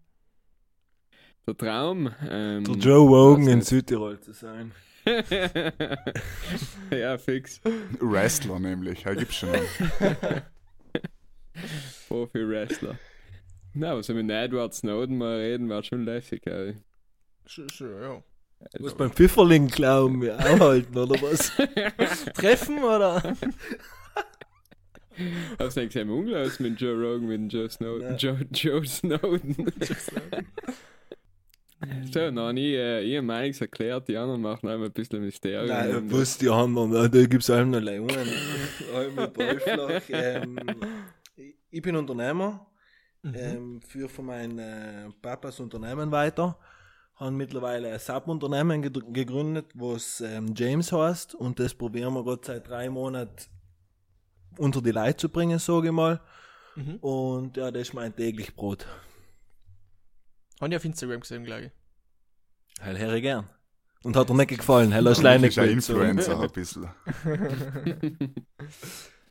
Der 1.47 1.57
Traum. 1.57 2.11
Ähm, 2.29 2.65
Der 2.65 2.75
Joe 2.77 3.07
Rogan 3.07 3.47
was 3.47 3.53
in. 3.53 3.61
Südtirol 3.61 4.19
zu 4.21 4.33
sein. 4.33 4.73
ja, 6.91 7.19
fix. 7.19 7.61
Wrestler 7.99 8.61
nämlich, 8.61 9.03
ja, 9.03 9.15
gibt's 9.15 9.35
schon. 9.35 9.51
Profi-Wrestler. 12.13 12.99
Na, 13.75 13.97
was 13.97 14.09
wir 14.09 14.15
mit 14.15 14.31
Edward 14.31 14.75
Snowden 14.75 15.17
mal 15.17 15.39
reden, 15.39 15.71
war 15.71 15.83
schon 15.83 16.05
lässig. 16.05 16.47
Ey. 16.47 16.77
Schön, 17.47 17.71
schön, 17.71 18.03
ja. 18.03 18.23
Was 18.81 18.95
beim 18.95 19.11
Pfifferling 19.11 19.69
glauben 19.69 20.21
wir 20.21 20.39
aufhalten, 20.53 20.97
oder 20.97 21.21
was? 21.23 21.51
Treffen 22.35 22.79
oder? 22.85 23.23
Hast 25.59 25.77
du 25.77 25.87
gesehen, 25.87 26.11
unglaublich 26.11 26.61
mit 26.61 26.81
Joe 26.81 26.95
Rogan, 26.95 27.29
mit 27.29 27.53
Joe 27.53 27.69
Snowden? 27.71 28.17
Joe, 28.19 28.47
Joe 28.53 28.87
Snowden. 28.87 29.73
so, 32.13 32.31
noch 32.31 32.53
nie 32.53 32.75
äh, 32.75 33.03
ihr 33.05 33.23
Meinungs 33.23 33.61
erklärt, 33.63 34.07
die 34.09 34.17
anderen 34.19 34.43
machen 34.43 34.69
einmal 34.69 34.89
ein 34.89 34.93
bisschen 34.93 35.23
Mysterium. 35.25 35.67
Nein, 35.67 35.97
Und, 35.97 36.13
was 36.13 36.37
die 36.37 36.51
anderen, 36.51 36.95
äh, 36.95 37.09
da 37.09 37.27
gibt 37.27 37.43
es 37.43 37.51
allem 37.51 37.71
noch 37.71 37.81
Leute. 37.81 38.07
Allem 38.95 39.33
Ballflach. 39.33 40.03
Ähm, 40.11 40.59
ich- 41.73 41.79
ich 41.79 41.83
bin 41.83 41.97
Unternehmer, 41.97 42.67
Mhm. 43.25 43.35
ähm, 43.37 43.83
führe 43.83 44.09
von 44.09 44.27
meinem 44.27 44.59
äh, 44.59 45.11
Papas 45.23 45.59
Unternehmen 45.61 46.11
weiter. 46.11 46.59
Habe 47.17 47.31
mittlerweile 47.33 47.93
ein 47.93 47.99
Subunternehmen 48.01 48.83
gegründet, 48.83 49.67
was 49.75 50.21
ähm, 50.21 50.55
James 50.57 50.91
heißt. 50.91 51.35
Und 51.37 51.59
das 51.61 51.73
probieren 51.75 52.15
wir 52.15 52.25
gerade 52.25 52.43
seit 52.45 52.67
drei 52.69 52.91
Monaten 52.91 53.37
unter 54.59 54.83
die 54.83 54.91
Leute 54.91 55.17
zu 55.19 55.29
bringen, 55.29 55.59
sage 55.61 55.89
ich 55.89 55.93
mal. 55.93 56.21
Mhm. 56.75 56.97
Und 56.97 57.57
ja, 57.57 57.71
das 57.71 57.83
ist 57.83 57.95
mein 57.95 58.15
täglich 58.17 58.57
Brot. 58.57 58.87
Habe 60.61 60.71
ich 60.73 60.77
auf 60.77 60.85
Instagram 60.85 61.21
gesehen, 61.21 61.45
glaube 61.45 61.67
ich. 61.67 62.83
Heil, 62.85 62.97
Herr 62.99 63.21
gern. 63.21 63.49
Und 64.03 64.17
hat 64.17 64.29
er 64.31 64.35
nicht 64.35 64.49
gefallen, 64.49 64.93
Heil, 64.93 65.05
hast 65.09 65.23
bist 65.23 65.41
nicht 65.43 65.59
ein. 65.61 65.69
Influencer 65.71 66.41
ein 66.41 66.51
bisschen. 66.51 66.89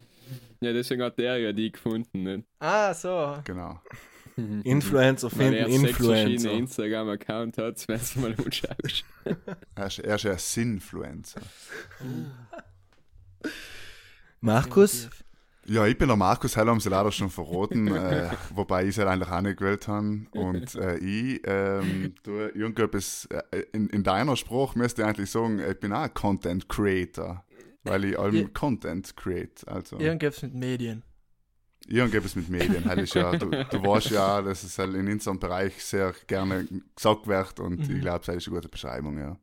ja, 0.62 0.74
deswegen 0.74 1.02
hat 1.04 1.18
der 1.18 1.38
ja 1.38 1.52
die 1.54 1.72
gefunden. 1.72 2.24
Nicht? 2.24 2.46
Ah, 2.60 2.94
so. 2.94 3.38
Genau. 3.44 3.80
Influencer 4.64 5.30
Weil 5.36 5.54
er 5.54 5.66
finden 5.66 5.82
sechs 5.82 5.98
verschiedene 5.98 6.34
Influencer. 6.34 6.52
Instagram-Accounts 6.54 7.58
hat, 7.58 7.88
wenn 7.88 8.00
du 8.14 8.20
mal 8.22 8.36
anschaust. 8.46 9.06
Er 9.76 9.86
ist, 9.88 10.00
er 10.00 10.16
ist 10.16 10.26
ein 10.26 10.38
Sinfluencer. 10.38 11.42
Markus, 14.42 15.10
Ja, 15.68 15.86
ich 15.86 15.98
bin 15.98 16.08
der 16.08 16.18
Markus, 16.18 16.58
heute 16.58 16.70
haben 16.70 16.80
sie 16.80 16.90
leider 16.90 17.12
schon 17.12 17.30
verraten, 17.30 17.88
äh, 17.88 18.32
wobei 18.56 18.84
ich 18.84 18.90
es 18.90 18.98
halt 18.98 19.10
eigentlich 19.10 19.30
auch 19.30 19.42
nicht 19.42 19.58
gewählt 19.58 19.88
habe. 19.88 20.22
Und 20.32 20.74
äh, 20.76 20.98
ich 20.98 21.42
ähm, 21.46 22.16
tue 22.24 22.50
irgendetwas, 22.50 23.28
äh, 23.52 23.64
in, 23.72 23.88
in 23.90 24.04
deiner 24.04 24.36
Sprache 24.36 24.78
müsste 24.80 25.04
ich 25.04 25.08
eigentlich 25.08 25.30
sagen, 25.30 25.60
ich 25.60 25.80
bin 25.80 25.94
auch 25.94 26.12
Content 26.14 26.68
Creator, 26.68 27.44
weil 27.84 28.06
ich 28.06 28.20
allem 28.20 28.36
Ja. 28.36 28.48
Content 28.54 29.16
create. 29.16 29.68
Also, 29.68 30.00
Irgendwas 30.00 30.42
mit 30.44 30.54
Medien. 30.54 31.04
irgendetwas 31.88 32.36
mit 32.36 32.48
Medien. 32.50 32.86
Halt 32.86 33.00
ist 33.00 33.16
ja, 33.16 33.32
du, 33.36 33.50
du 33.50 33.54
weißt 33.84 34.12
ja, 34.12 34.42
dass 34.42 34.64
es 34.64 34.78
halt 34.78 34.94
in 34.94 35.08
unserem 35.12 35.40
Bereich 35.40 35.84
sehr 35.84 36.14
gerne 36.28 36.68
gesagt 36.96 37.28
wird 37.28 37.60
und 37.60 37.88
Mhm. 37.88 37.96
ich 37.96 38.02
glaube, 38.02 38.24
das 38.26 38.36
ist 38.36 38.48
eine 38.48 38.56
gute 38.56 38.70
Beschreibung, 38.70 39.18
ja. 39.18 39.38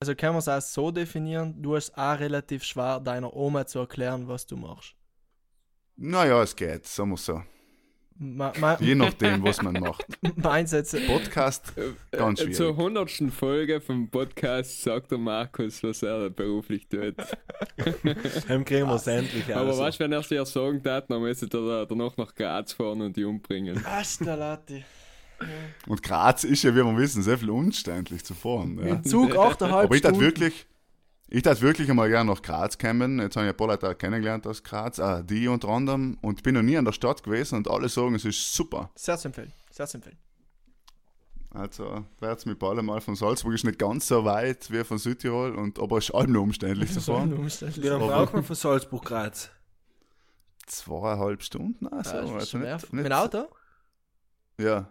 Also 0.00 0.14
kann 0.14 0.30
man 0.30 0.38
es 0.40 0.48
auch 0.48 0.60
so 0.60 0.90
definieren, 0.90 1.62
du 1.62 1.76
hast 1.76 1.96
auch 1.96 2.18
relativ 2.18 2.62
schwer, 2.64 3.00
deiner 3.00 3.32
Oma 3.34 3.66
zu 3.66 3.78
erklären, 3.78 4.28
was 4.28 4.44
du 4.46 4.56
machst. 4.56 4.94
Naja, 5.96 6.42
es 6.42 6.54
geht, 6.56 6.86
sagen 6.86 7.10
wir 7.10 7.16
so. 7.16 7.42
Ma, 8.16 8.52
ma, 8.60 8.76
Je 8.80 8.94
nachdem, 8.94 9.42
was 9.42 9.60
man 9.60 9.74
macht. 9.74 10.06
mein 10.36 10.66
Sätze, 10.68 11.00
Podcast, 11.00 11.72
Ganz 12.12 12.40
Äh, 12.40 12.52
Zur 12.52 12.66
schwierig. 12.68 12.76
hundertsten 12.76 13.32
Folge 13.32 13.80
vom 13.80 14.08
Podcast 14.08 14.82
sagt 14.82 15.10
der 15.10 15.18
Markus, 15.18 15.82
was 15.82 16.02
er 16.04 16.30
beruflich 16.30 16.86
tut. 16.86 17.16
Dann 18.48 18.64
kriegen 18.64 18.86
wir 18.86 18.94
es 18.94 19.06
endlich 19.08 19.52
Aber 19.54 19.70
aus. 19.70 19.78
weißt 19.78 19.98
du, 19.98 20.04
wenn 20.04 20.12
er 20.12 20.20
es 20.20 20.28
dir 20.28 20.46
sagen 20.46 20.80
tat, 20.82 21.10
dann 21.10 21.22
müsste 21.22 21.48
er 21.58 21.86
danach 21.86 22.16
nach 22.16 22.34
Graz 22.34 22.72
fahren 22.72 23.00
und 23.00 23.16
die 23.16 23.24
umbringen. 23.24 23.84
Asta 23.84 24.34
Lati. 24.36 24.84
Und 25.88 26.02
Graz 26.02 26.44
ist 26.44 26.62
ja, 26.62 26.70
wie 26.72 26.84
wir 26.84 26.96
wissen, 26.96 27.22
sehr 27.22 27.36
viel 27.36 27.50
umständlich 27.50 28.24
zu 28.24 28.34
fahren. 28.34 28.78
Ja. 28.78 28.94
Im 28.94 29.04
Zug 29.04 29.32
8,5 29.36 29.64
Aber 29.64 29.92
ich 29.94 29.98
Stunden. 29.98 30.20
wirklich, 30.20 30.66
ich 31.34 31.42
tat 31.42 31.60
wirklich 31.60 31.90
einmal 31.90 32.08
gerne 32.08 32.30
nach 32.30 32.42
Graz 32.42 32.78
kommen. 32.78 33.18
Jetzt 33.18 33.34
habe 33.34 33.46
ich 33.46 33.52
ein 33.52 33.56
paar 33.56 33.66
Leute 33.66 33.92
kennengelernt 33.96 34.46
aus 34.46 34.62
Graz, 34.62 35.00
auch 35.00 35.20
die 35.20 35.48
unter 35.48 35.68
anderem. 35.68 36.16
Und 36.22 36.44
bin 36.44 36.54
noch 36.54 36.62
nie 36.62 36.74
in 36.74 36.84
der 36.84 36.92
Stadt 36.92 37.24
gewesen 37.24 37.56
und 37.56 37.68
alle 37.68 37.88
sagen, 37.88 38.14
es 38.14 38.24
ist 38.24 38.54
super. 38.54 38.90
Sehr 38.94 39.18
zu 39.18 39.28
empfehlen. 39.28 39.52
Sehr 39.72 39.88
zu 39.88 39.96
empfehlen. 39.96 40.18
Also, 41.50 42.04
wär's 42.20 42.46
mit 42.46 42.60
Ball 42.60 42.80
mal 42.82 43.00
von 43.00 43.16
Salzburg 43.16 43.54
ist 43.54 43.64
nicht 43.64 43.80
ganz 43.80 44.06
so 44.06 44.24
weit 44.24 44.70
wie 44.70 44.84
von 44.84 44.98
Südtirol, 44.98 45.56
und, 45.56 45.80
aber 45.80 45.98
es 45.98 46.08
ist 46.08 46.14
allem 46.14 46.32
noch 46.32 46.42
umständlich 46.42 46.92
zu 46.92 47.00
fahren. 47.00 47.30
Wie 47.32 47.88
lange 47.88 48.06
braucht 48.06 48.34
man 48.34 48.44
von 48.44 48.56
Salzburg 48.56 49.04
Graz? 49.04 49.50
Zweieinhalb 50.66 51.42
Stunden, 51.42 51.88
also, 51.88 52.10
Ja, 52.10 52.20
das 52.22 52.30
ist 52.30 52.36
also 52.36 52.58
nicht, 52.58 52.92
Mit 52.92 52.92
nicht, 52.92 53.06
dem 53.06 53.12
Auto? 53.12 53.48
Ja, 54.58 54.88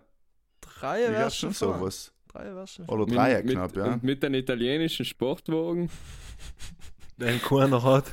Drei 0.61 1.27
ich 1.27 1.33
schon 1.35 1.53
sowas. 1.53 2.12
Drei 2.33 2.65
schon 2.65 2.85
Oder 2.85 3.05
Mit- 3.05 3.15
drei 3.15 3.43
mit, 3.43 3.51
knapp, 3.51 3.75
ja. 3.75 3.93
Und 3.93 4.03
mit 4.03 4.23
den 4.23 4.33
italienischen 4.33 5.05
Sportwagen. 5.05 5.89
Den 7.17 7.39
keiner 7.41 7.83
hat. 7.83 8.05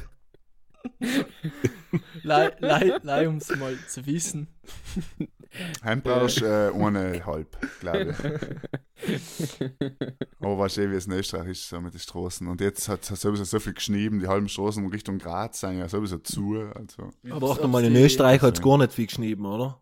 Leih, 2.22 2.52
leih, 2.60 2.98
leih, 3.02 3.28
um 3.28 3.36
es 3.38 3.48
mal 3.56 3.76
zu 3.88 4.04
wissen. 4.06 4.46
Heim 5.82 6.02
brauchst 6.02 6.42
äh, 6.42 6.70
eineinhalb, 6.72 7.56
glaube 7.80 8.14
ich. 9.02 9.20
Aber 10.40 10.58
weißt 10.58 10.76
du, 10.76 10.90
wie 10.90 10.96
es 10.96 11.06
in 11.06 11.12
Österreich 11.12 11.48
ist, 11.48 11.68
so 11.68 11.80
mit 11.80 11.94
den 11.94 11.98
Straßen. 12.00 12.46
Und 12.46 12.60
jetzt 12.60 12.88
hat 12.88 13.10
es 13.10 13.20
sowieso 13.20 13.44
so 13.44 13.58
viel 13.58 13.72
geschnieben, 13.72 14.20
die 14.20 14.28
halben 14.28 14.48
Straßen 14.48 14.86
Richtung 14.88 15.18
Graz 15.18 15.60
sind 15.60 15.78
ja 15.78 15.88
sowieso 15.88 16.18
zu. 16.18 16.70
Also. 16.74 17.10
Aber 17.30 17.50
auch 17.50 17.60
nochmal 17.60 17.84
in 17.84 17.96
Österreich 17.96 18.40
hat 18.42 18.58
es 18.58 18.62
gar 18.62 18.78
nicht 18.78 18.92
viel 18.92 19.06
geschrieben, 19.06 19.46
oder? 19.46 19.80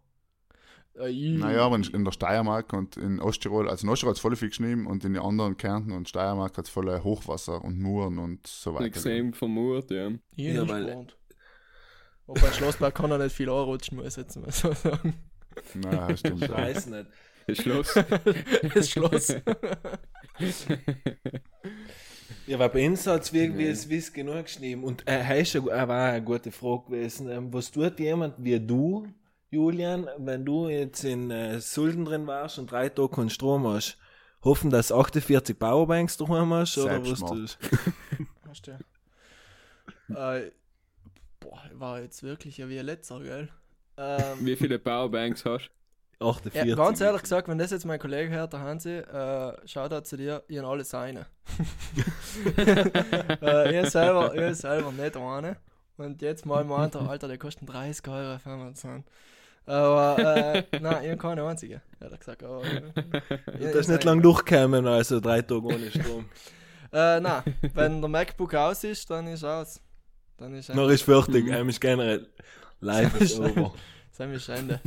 Äh, 0.99 1.39
Naja, 1.39 1.63
aber 1.63 1.77
in, 1.77 1.85
in 1.85 2.05
der 2.05 2.13
Steiermark 2.13 2.73
und 2.73 2.97
in 2.97 3.21
Osttirol, 3.21 3.69
also 3.69 3.87
in 3.87 3.91
Osttirol 3.91 4.11
hat 4.11 4.17
es 4.17 4.23
voll 4.23 4.37
viel 4.37 4.49
geschnieben 4.49 4.87
und 4.87 5.05
in 5.05 5.15
den 5.15 5.23
anderen 5.23 5.57
Kärnten 5.57 5.93
und 5.93 6.09
Steiermark 6.09 6.57
hat 6.57 6.65
es 6.67 6.71
voll 6.71 6.89
Hochwasser 7.03 7.63
und 7.65 7.81
Muren 7.81 8.19
und 8.19 8.47
so 8.47 8.75
weiter. 8.75 8.87
Extrem 8.87 9.33
vermurt, 9.33 9.91
ja. 9.91 10.11
Ich 10.37 10.55
Ja, 10.55 10.69
weil-. 10.69 11.07
Auf 12.27 12.45
ein 12.45 12.53
Schlossberg 12.53 12.95
kann 12.95 13.11
er 13.11 13.19
nicht 13.19 13.35
viel 13.35 13.49
anrutschen, 13.49 13.97
muss 13.97 14.09
ich 14.09 14.17
jetzt 14.19 14.37
mal 14.37 14.53
so 14.53 14.73
sagen. 14.73 15.15
Naja, 15.75 16.15
stimmt. 16.17 16.43
Ich 16.43 16.51
weiß 16.51 16.87
nicht. 16.89 17.07
Das 17.47 17.59
Schloss. 17.59 17.95
Das 18.75 18.91
Schloss. 18.91 19.35
Ja, 22.47 22.59
weil 22.59 22.69
bei 22.69 22.87
uns 22.87 23.07
hat 23.07 23.23
es 23.23 23.33
wie, 23.33 23.57
wie 23.57 23.67
es 23.67 23.89
wiss 23.89 24.13
genug 24.13 24.45
geschrieben. 24.45 24.85
Und 24.85 25.07
äh, 25.09 25.25
heißt 25.25 25.55
ja, 25.55 25.61
äh, 25.61 25.89
war 25.89 26.11
eine 26.11 26.23
gute 26.23 26.51
Frage 26.51 26.85
gewesen. 26.87 27.31
Ähm, 27.31 27.53
was 27.53 27.71
tut 27.71 27.99
jemand 27.99 28.35
wie 28.39 28.61
du, 28.61 29.07
Julian, 29.51 30.09
wenn 30.19 30.45
du 30.45 30.69
jetzt 30.69 31.05
in 31.05 31.31
äh, 31.31 31.61
Sulden 31.61 32.05
drin 32.05 32.27
warst 32.27 32.59
und 32.59 32.71
drei 32.71 32.89
Tage 32.89 33.09
keinen 33.09 33.31
Strom 33.31 33.67
hast? 33.67 33.97
Hoffen, 34.45 34.71
dass 34.71 34.93
48 34.93 35.59
Powerbanks 35.59 36.17
daheim 36.17 36.53
hast? 36.53 36.77
Oder 36.79 37.01
was 37.01 37.07
Selbstmord. 37.07 37.33
tust 37.33 37.59
Hast 38.49 38.67
du. 38.67 40.15
Äh, 40.15 40.53
boah, 41.41 41.63
war 41.75 42.01
jetzt 42.01 42.23
wirklich 42.23 42.59
ja 42.59 42.69
wie 42.69 42.79
ein 42.79 42.87
letzter, 42.87 43.21
gell? 43.21 43.49
Ähm, 43.97 44.39
Wie 44.41 44.57
viele 44.57 44.79
Powerbanks 44.79 45.45
hast 45.45 45.69
du? 45.69 45.79
ja, 46.21 46.31
48. 46.31 46.77
ganz 46.77 47.01
ehrlich 47.01 47.23
gesagt, 47.23 47.49
wenn 47.49 47.59
das 47.59 47.71
jetzt 47.71 47.85
mein 47.85 47.99
Kollege 47.99 48.31
hört, 48.31 48.53
der 48.53 48.61
Hansi, 48.61 48.91
äh, 48.91 49.57
schaut 49.67 49.93
da 49.93 50.03
zu 50.03 50.17
dir, 50.17 50.43
ich 50.49 50.59
habe 50.59 50.69
alle 50.69 50.85
seine. 50.85 51.27
äh, 53.43 53.83
ich 53.83 53.91
selber, 53.91 54.35
ich 54.35 54.57
selber 54.57 54.93
nicht 54.93 55.17
eine. 55.17 55.57
Und 55.97 56.23
jetzt 56.23 56.47
mal 56.47 56.65
meint 56.65 56.95
er, 56.95 57.09
Alter, 57.09 57.29
der 57.29 57.39
kostet 57.39 57.69
30 57.69 58.07
Euro 58.09 58.35
auf 58.35 58.47
Amazon. 58.47 59.05
Aber, 59.69 60.19
äh, 60.37 60.65
nein, 60.81 61.05
ich 61.05 61.11
habe 61.11 61.17
keine 61.19 61.45
einzige, 61.45 61.83
hat 62.01 62.11
er 62.13 62.19
gesagt. 62.19 62.43
Aber, 62.43 62.65
äh, 62.65 62.81
Das 63.61 63.75
ist 63.77 63.89
nicht 63.89 64.05
lang 64.05 64.23
durchgekommen, 64.23 64.87
also 64.87 65.21
drei 65.21 65.43
Tage 65.43 65.63
ohne 65.63 65.91
Strom. 65.91 66.25
Äh, 66.93 67.21
nein, 67.21 67.43
wenn 67.75 68.01
der 68.01 68.09
MacBook 68.09 68.55
aus 68.55 68.83
ist, 68.85 69.11
dann 69.11 69.27
ist 69.27 69.45
aus. 69.45 69.81
Dann 70.39 70.55
ist 70.55 70.69
Noch 70.71 70.83
Ende. 70.85 70.95
ist 70.95 71.03
fertig, 71.03 71.53
einem 71.53 71.69
ist 71.69 71.81
generell. 71.81 72.27
Live 72.81 73.21
ist 73.21 73.39
over. 73.41 73.75
Dann 74.19 74.33
ist 74.33 74.49
Ende. 74.49 74.81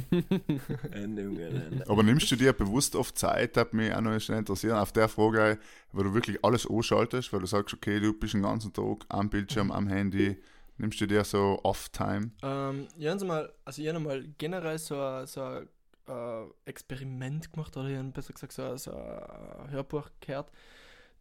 Ende 0.91 1.23
Gelände. 1.23 1.85
Aber 1.87 2.03
nimmst 2.03 2.29
du 2.31 2.35
dir 2.35 2.51
bewusst 2.51 2.97
oft 2.97 3.17
Zeit, 3.17 3.55
hat 3.55 3.73
mich 3.73 3.93
auch 3.93 4.01
noch 4.01 4.19
schnell 4.19 4.39
interessieren, 4.39 4.77
auf 4.77 4.91
der 4.91 5.07
Frage, 5.07 5.57
wo 5.93 6.03
du 6.03 6.13
wirklich 6.13 6.43
alles 6.43 6.69
anschaltest, 6.69 7.31
weil 7.31 7.39
du 7.39 7.45
sagst, 7.45 7.73
okay, 7.73 8.01
du 8.01 8.11
bist 8.11 8.33
den 8.33 8.41
ganzen 8.41 8.73
Tag 8.73 9.05
am 9.07 9.29
Bildschirm, 9.29 9.71
am 9.71 9.87
Handy, 9.87 10.35
nimmst 10.81 10.99
du 10.99 11.05
dir 11.07 11.23
so 11.23 11.59
Off-Time? 11.63 12.31
Ähm, 12.43 12.87
ich 12.97 13.07
habe 13.07 13.23
mal, 13.25 13.53
also 13.63 13.81
ich 13.81 13.87
habe 13.87 13.99
mal 13.99 14.23
generell 14.37 14.77
so 14.77 14.99
ein, 15.01 15.25
so 15.27 15.61
äh, 16.07 16.45
Experiment 16.65 17.51
gemacht, 17.53 17.77
oder 17.77 17.87
ich 17.89 17.97
habe 17.97 18.09
besser 18.09 18.33
gesagt 18.33 18.51
so, 18.53 18.63
ein- 18.63 18.77
so 18.77 18.91
ein 18.91 19.69
Hörbuch 19.71 20.09
gehört, 20.19 20.51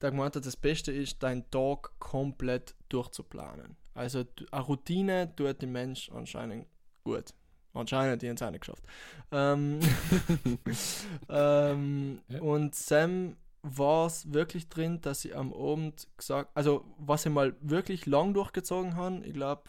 der 0.00 0.10
gemeint 0.10 0.34
hat, 0.36 0.46
das 0.46 0.56
Beste 0.56 0.90
ist, 0.92 1.22
deinen 1.22 1.48
Tag 1.50 1.92
komplett 1.98 2.74
durchzuplanen. 2.88 3.76
Also 3.94 4.24
eine 4.50 4.62
Routine 4.62 5.32
tut 5.36 5.60
dem 5.62 5.72
Mensch 5.72 6.10
anscheinend 6.10 6.66
gut. 7.04 7.34
Anscheinend, 7.74 8.22
die 8.22 8.28
haben 8.28 8.36
es 8.36 8.42
auch 8.42 8.50
nicht 8.50 8.60
geschafft. 8.62 8.82
Ähm, 9.30 9.78
ähm, 11.28 12.20
Ja. 12.28 12.40
Und 12.40 12.74
Sam 12.74 13.36
war 13.62 14.06
es 14.06 14.32
wirklich 14.32 14.68
drin, 14.68 15.00
dass 15.00 15.24
ich 15.24 15.36
am 15.36 15.52
Abend 15.52 16.08
gesagt, 16.16 16.50
also 16.54 16.84
was 16.98 17.26
ich 17.26 17.32
mal 17.32 17.56
wirklich 17.60 18.06
lang 18.06 18.32
durchgezogen 18.34 18.96
habe, 18.96 19.24
ich 19.26 19.34
glaube 19.34 19.64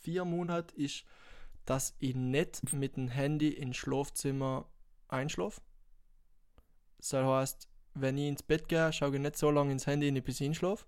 vier 0.00 0.24
Monate, 0.24 0.74
ist, 0.76 1.04
dass 1.64 1.94
ich 1.98 2.14
nicht 2.14 2.72
mit 2.72 2.96
dem 2.96 3.08
Handy 3.08 3.48
ins 3.48 3.76
Schlafzimmer 3.76 4.66
einschlafe. 5.08 5.60
Das 6.98 7.12
heißt, 7.12 7.68
wenn 7.94 8.18
ich 8.18 8.28
ins 8.28 8.42
Bett 8.42 8.68
gehe, 8.68 8.92
schaue 8.92 9.14
ich 9.14 9.20
nicht 9.20 9.36
so 9.36 9.50
lange 9.50 9.72
ins 9.72 9.86
Handy, 9.86 10.10
bis 10.20 10.40
ich 10.40 10.48
einschlafe. 10.48 10.86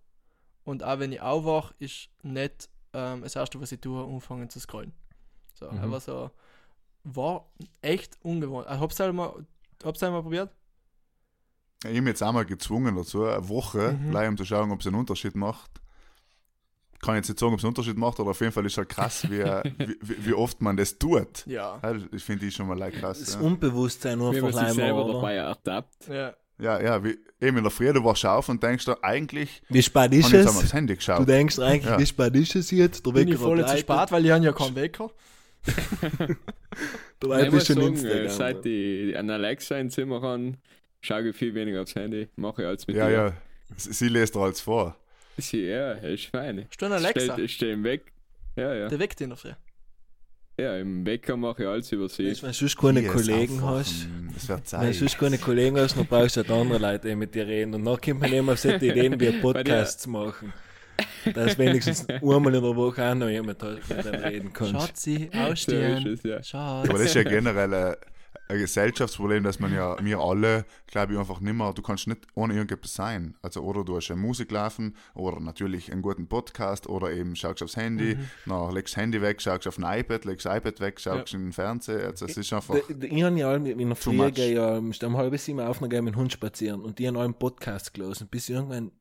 Und 0.64 0.82
auch 0.82 0.98
wenn 0.98 1.12
ich 1.12 1.20
aufwache, 1.20 1.74
ist 1.78 2.10
nicht 2.22 2.68
ähm, 2.92 3.22
das 3.22 3.36
erste, 3.36 3.60
was 3.60 3.72
ich 3.72 3.80
tue, 3.80 4.04
anfangen 4.04 4.48
zu 4.50 4.60
scrollen. 4.60 4.92
So, 5.54 5.66
Mhm. 5.70 5.78
aber 5.78 6.00
so 6.00 6.30
war 7.04 7.50
echt 7.80 8.18
ungewohnt. 8.22 8.66
Also, 8.66 8.82
hab's 8.82 9.00
halt 9.00 9.14
mal, 9.14 9.46
hab's 9.82 10.02
halt 10.02 10.12
mal 10.12 10.22
probiert? 10.22 10.50
Ich 11.84 12.00
mich 12.00 12.08
jetzt 12.08 12.22
einmal 12.22 12.44
gezwungen 12.44 12.96
dazu, 12.96 13.24
eine 13.24 13.48
Woche, 13.48 13.96
Mhm. 14.00 14.14
um 14.16 14.36
zu 14.36 14.44
schauen, 14.44 14.70
ob 14.72 14.80
es 14.80 14.86
einen 14.86 14.96
Unterschied 14.96 15.34
macht. 15.36 15.70
Kann 17.00 17.14
jetzt 17.14 17.28
nicht 17.28 17.38
sagen, 17.38 17.52
ob 17.52 17.58
es 17.60 17.64
einen 17.64 17.68
Unterschied 17.70 17.96
macht, 17.96 18.18
aber 18.18 18.30
auf 18.32 18.40
jeden 18.40 18.52
Fall 18.52 18.66
ist 18.66 18.76
halt 18.76 18.88
krass, 18.88 19.30
wie, 19.30 19.38
wie, 19.78 19.96
wie- 20.02 20.26
wie 20.26 20.32
oft 20.32 20.60
man 20.60 20.76
das 20.76 20.98
tut. 20.98 21.46
Ja. 21.46 21.78
Ja, 21.82 21.94
Ich 22.12 22.24
finde 22.24 22.44
die 22.46 22.50
schon 22.50 22.66
mal 22.66 22.76
like 22.76 22.94
krass. 22.98 23.20
Das 23.20 23.34
Ja. 23.34 23.40
Unbewusstsein 23.40 24.18
nur 24.18 24.34
Wie 24.34 24.40
man 24.40 24.52
sich 24.52 24.68
selber 24.70 25.04
oder? 25.04 25.14
dabei 25.14 25.34
ertappt. 25.36 26.08
Ja. 26.08 26.34
ja, 26.58 26.80
ja, 26.82 27.04
wie, 27.04 27.16
eben 27.40 27.58
in 27.58 27.62
der 27.62 27.70
Früh, 27.70 27.92
du 27.92 28.02
wachst 28.02 28.26
auf 28.26 28.48
und 28.48 28.60
denkst 28.60 28.84
dir, 28.84 28.98
eigentlich 29.04 29.62
Wie 29.68 29.80
spät 29.80 30.12
ist 30.12 30.26
ich 30.28 30.34
es? 30.34 30.46
aufs 30.48 30.72
Handy 30.72 30.94
Du 30.94 30.96
geschaut. 30.96 31.28
denkst 31.28 31.60
eigentlich, 31.60 31.84
Ja. 31.84 31.98
wie 32.00 32.06
spät 32.06 32.34
ist 32.34 32.56
es 32.56 32.72
jetzt? 32.72 33.06
Der 33.06 33.12
Bin 33.12 33.28
ich 33.28 33.34
Wecker 33.34 33.44
voll 33.44 33.62
hat 33.62 33.68
zu 33.70 33.78
spät, 33.78 34.10
weil 34.10 34.24
ich 34.26 34.32
habe 34.32 34.44
ja 34.44 34.52
keinen 34.52 34.74
Wecker. 34.74 35.10
Der 35.68 36.26
Ich 37.22 37.28
Wecker 37.28 37.50
muss 37.52 37.62
ist 37.62 37.66
schon 37.80 37.96
sagen, 37.96 38.06
äh, 38.08 38.28
seit 38.30 38.66
ich 38.66 39.16
einen 39.16 39.30
Alexa 39.30 39.76
im 39.78 39.90
Zimmer 39.90 40.20
habe, 40.22 40.54
schaue 41.00 41.28
ich 41.28 41.36
viel 41.36 41.54
weniger 41.54 41.82
aufs 41.82 41.94
Handy. 41.94 42.28
Mache 42.36 42.62
ich 42.62 42.68
als 42.68 42.86
mit 42.86 42.96
Ja, 42.96 43.06
dir. 43.08 43.14
ja. 43.14 43.32
Sie, 43.76 43.92
sie 43.92 44.08
lässt 44.08 44.34
dir 44.34 44.40
alles 44.40 44.60
vor. 44.60 44.96
Sie, 45.36 45.64
ja, 45.66 45.92
ist 45.92 46.26
fein. 46.26 46.66
Einen 46.80 46.92
Alexa? 46.92 47.32
Stell- 47.34 47.44
Ich 47.44 47.54
stehe 47.54 47.72
im 47.74 47.84
Weg. 47.84 48.12
Ja, 48.56 48.74
ja. 48.74 48.88
Der 48.88 48.98
weckt 48.98 49.20
ihn 49.20 49.28
noch 49.28 49.38
früh. 49.38 49.52
Ja, 50.60 50.76
im 50.76 51.06
Wecker 51.06 51.36
mache 51.36 51.62
ich 51.62 51.68
alles 51.68 51.92
über 51.92 52.08
sie. 52.08 52.28
Weißt 52.30 52.42
Wenn 52.42 52.50
du 52.50 52.54
sonst 52.56 52.76
keine 52.76 53.00
Yes, 53.02 53.12
Kollegen 53.12 53.54
aufwachen. 53.60 53.76
hast, 53.78 54.06
Das 54.34 54.48
wird 54.48 54.58
wenn 54.72 54.80
du 54.80 54.86
Zeit. 54.86 54.94
sonst 54.96 55.18
keine 55.18 55.38
Kollegen 55.38 55.76
hast, 55.78 55.96
dann 55.96 56.06
brauchst 56.06 56.36
du 56.36 56.40
halt 56.40 56.50
andere 56.50 56.78
Leute, 56.80 57.08
die 57.08 57.14
mit 57.14 57.32
dir 57.32 57.46
reden. 57.46 57.74
Und 57.74 57.84
dann 57.84 58.00
kommt 58.00 58.20
man 58.20 58.32
immer 58.32 58.52
auf 58.54 58.58
solche 58.58 58.84
Ideen, 58.90 59.20
wie 59.20 59.30
Podcasts 59.40 60.08
machen. 60.08 60.52
dass 61.32 61.56
wenigstens 61.58 62.08
einmal 62.08 62.52
in 62.56 62.60
der 62.60 62.74
Woche 62.74 63.08
auch 63.08 63.14
noch 63.14 63.28
jemand 63.28 63.62
hat, 63.62 63.88
mit 63.88 64.04
dem 64.04 64.14
reden 64.16 64.52
kannst. 64.52 64.72
Schatzi, 64.72 65.14
So 65.32 65.38
ist 65.38 65.44
ausstehen. 65.50 66.06
es, 66.08 66.22
ja. 66.24 66.42
Schatz. 66.42 66.88
Aber 66.88 66.98
das 66.98 67.02
ist 67.02 67.14
ja 67.14 67.22
generell 67.22 67.72
ein, 67.72 67.94
ein 68.48 68.58
Gesellschaftsproblem, 68.58 69.44
dass 69.44 69.60
man 69.60 69.72
ja, 69.74 69.96
wir 70.02 70.18
alle, 70.20 70.64
glaube 70.86 71.12
ich, 71.12 71.18
einfach 71.18 71.40
nicht 71.40 71.52
mehr, 71.52 71.72
du 71.74 71.82
kannst 71.82 72.06
nicht 72.06 72.26
ohne 72.34 72.54
irgendetwas 72.54 72.94
sein. 72.94 73.36
Also, 73.42 73.60
oder 73.62 73.84
du 73.84 73.96
hast 73.96 74.10
eine 74.10 74.20
Musik 74.20 74.50
laufen, 74.50 74.96
oder 75.14 75.38
natürlich 75.38 75.92
einen 75.92 76.00
guten 76.02 76.26
Podcast, 76.28 76.86
oder 76.88 77.12
eben 77.12 77.36
schaust 77.36 77.62
aufs 77.62 77.76
Handy, 77.76 78.14
Mhm. 78.16 78.28
dann 78.46 78.72
legst 78.74 78.94
das 78.94 79.02
Handy 79.02 79.20
weg, 79.20 79.42
schaust 79.42 79.66
auf 79.66 79.78
ein 79.78 80.00
iPad, 80.00 80.24
legst 80.24 80.46
das 80.46 80.56
iPad 80.56 80.80
weg, 80.80 80.98
schaust 81.00 81.34
in 81.34 81.40
den 81.42 81.52
Fernseher. 81.52 82.06
Also, 82.06 82.24
es 82.24 82.36
ist 82.38 82.52
einfach. 82.52 82.74
D- 82.74 82.94
d- 82.94 83.06
Ich 83.08 83.22
habe 83.22 83.38
ja 83.38 83.54
in 83.54 83.64
der 83.66 84.30
gehe 84.30 84.54
ja 84.54 84.78
um 84.78 84.92
um 85.04 85.16
halb 85.18 85.38
sieben 85.38 85.60
auf, 85.60 85.78
dann 85.80 85.90
gehe 85.90 85.98
ich 85.98 86.04
mit 86.04 86.14
dem 86.14 86.18
Hund 86.20 86.32
spazieren 86.32 86.80
und 86.80 86.98
die 86.98 87.06
haben 87.06 87.16
einen 87.18 87.34
Podcast 87.34 87.92
gelesen, 87.92 88.28
bis 88.30 88.48
ich 88.48 88.54
irgendwann 88.54 88.92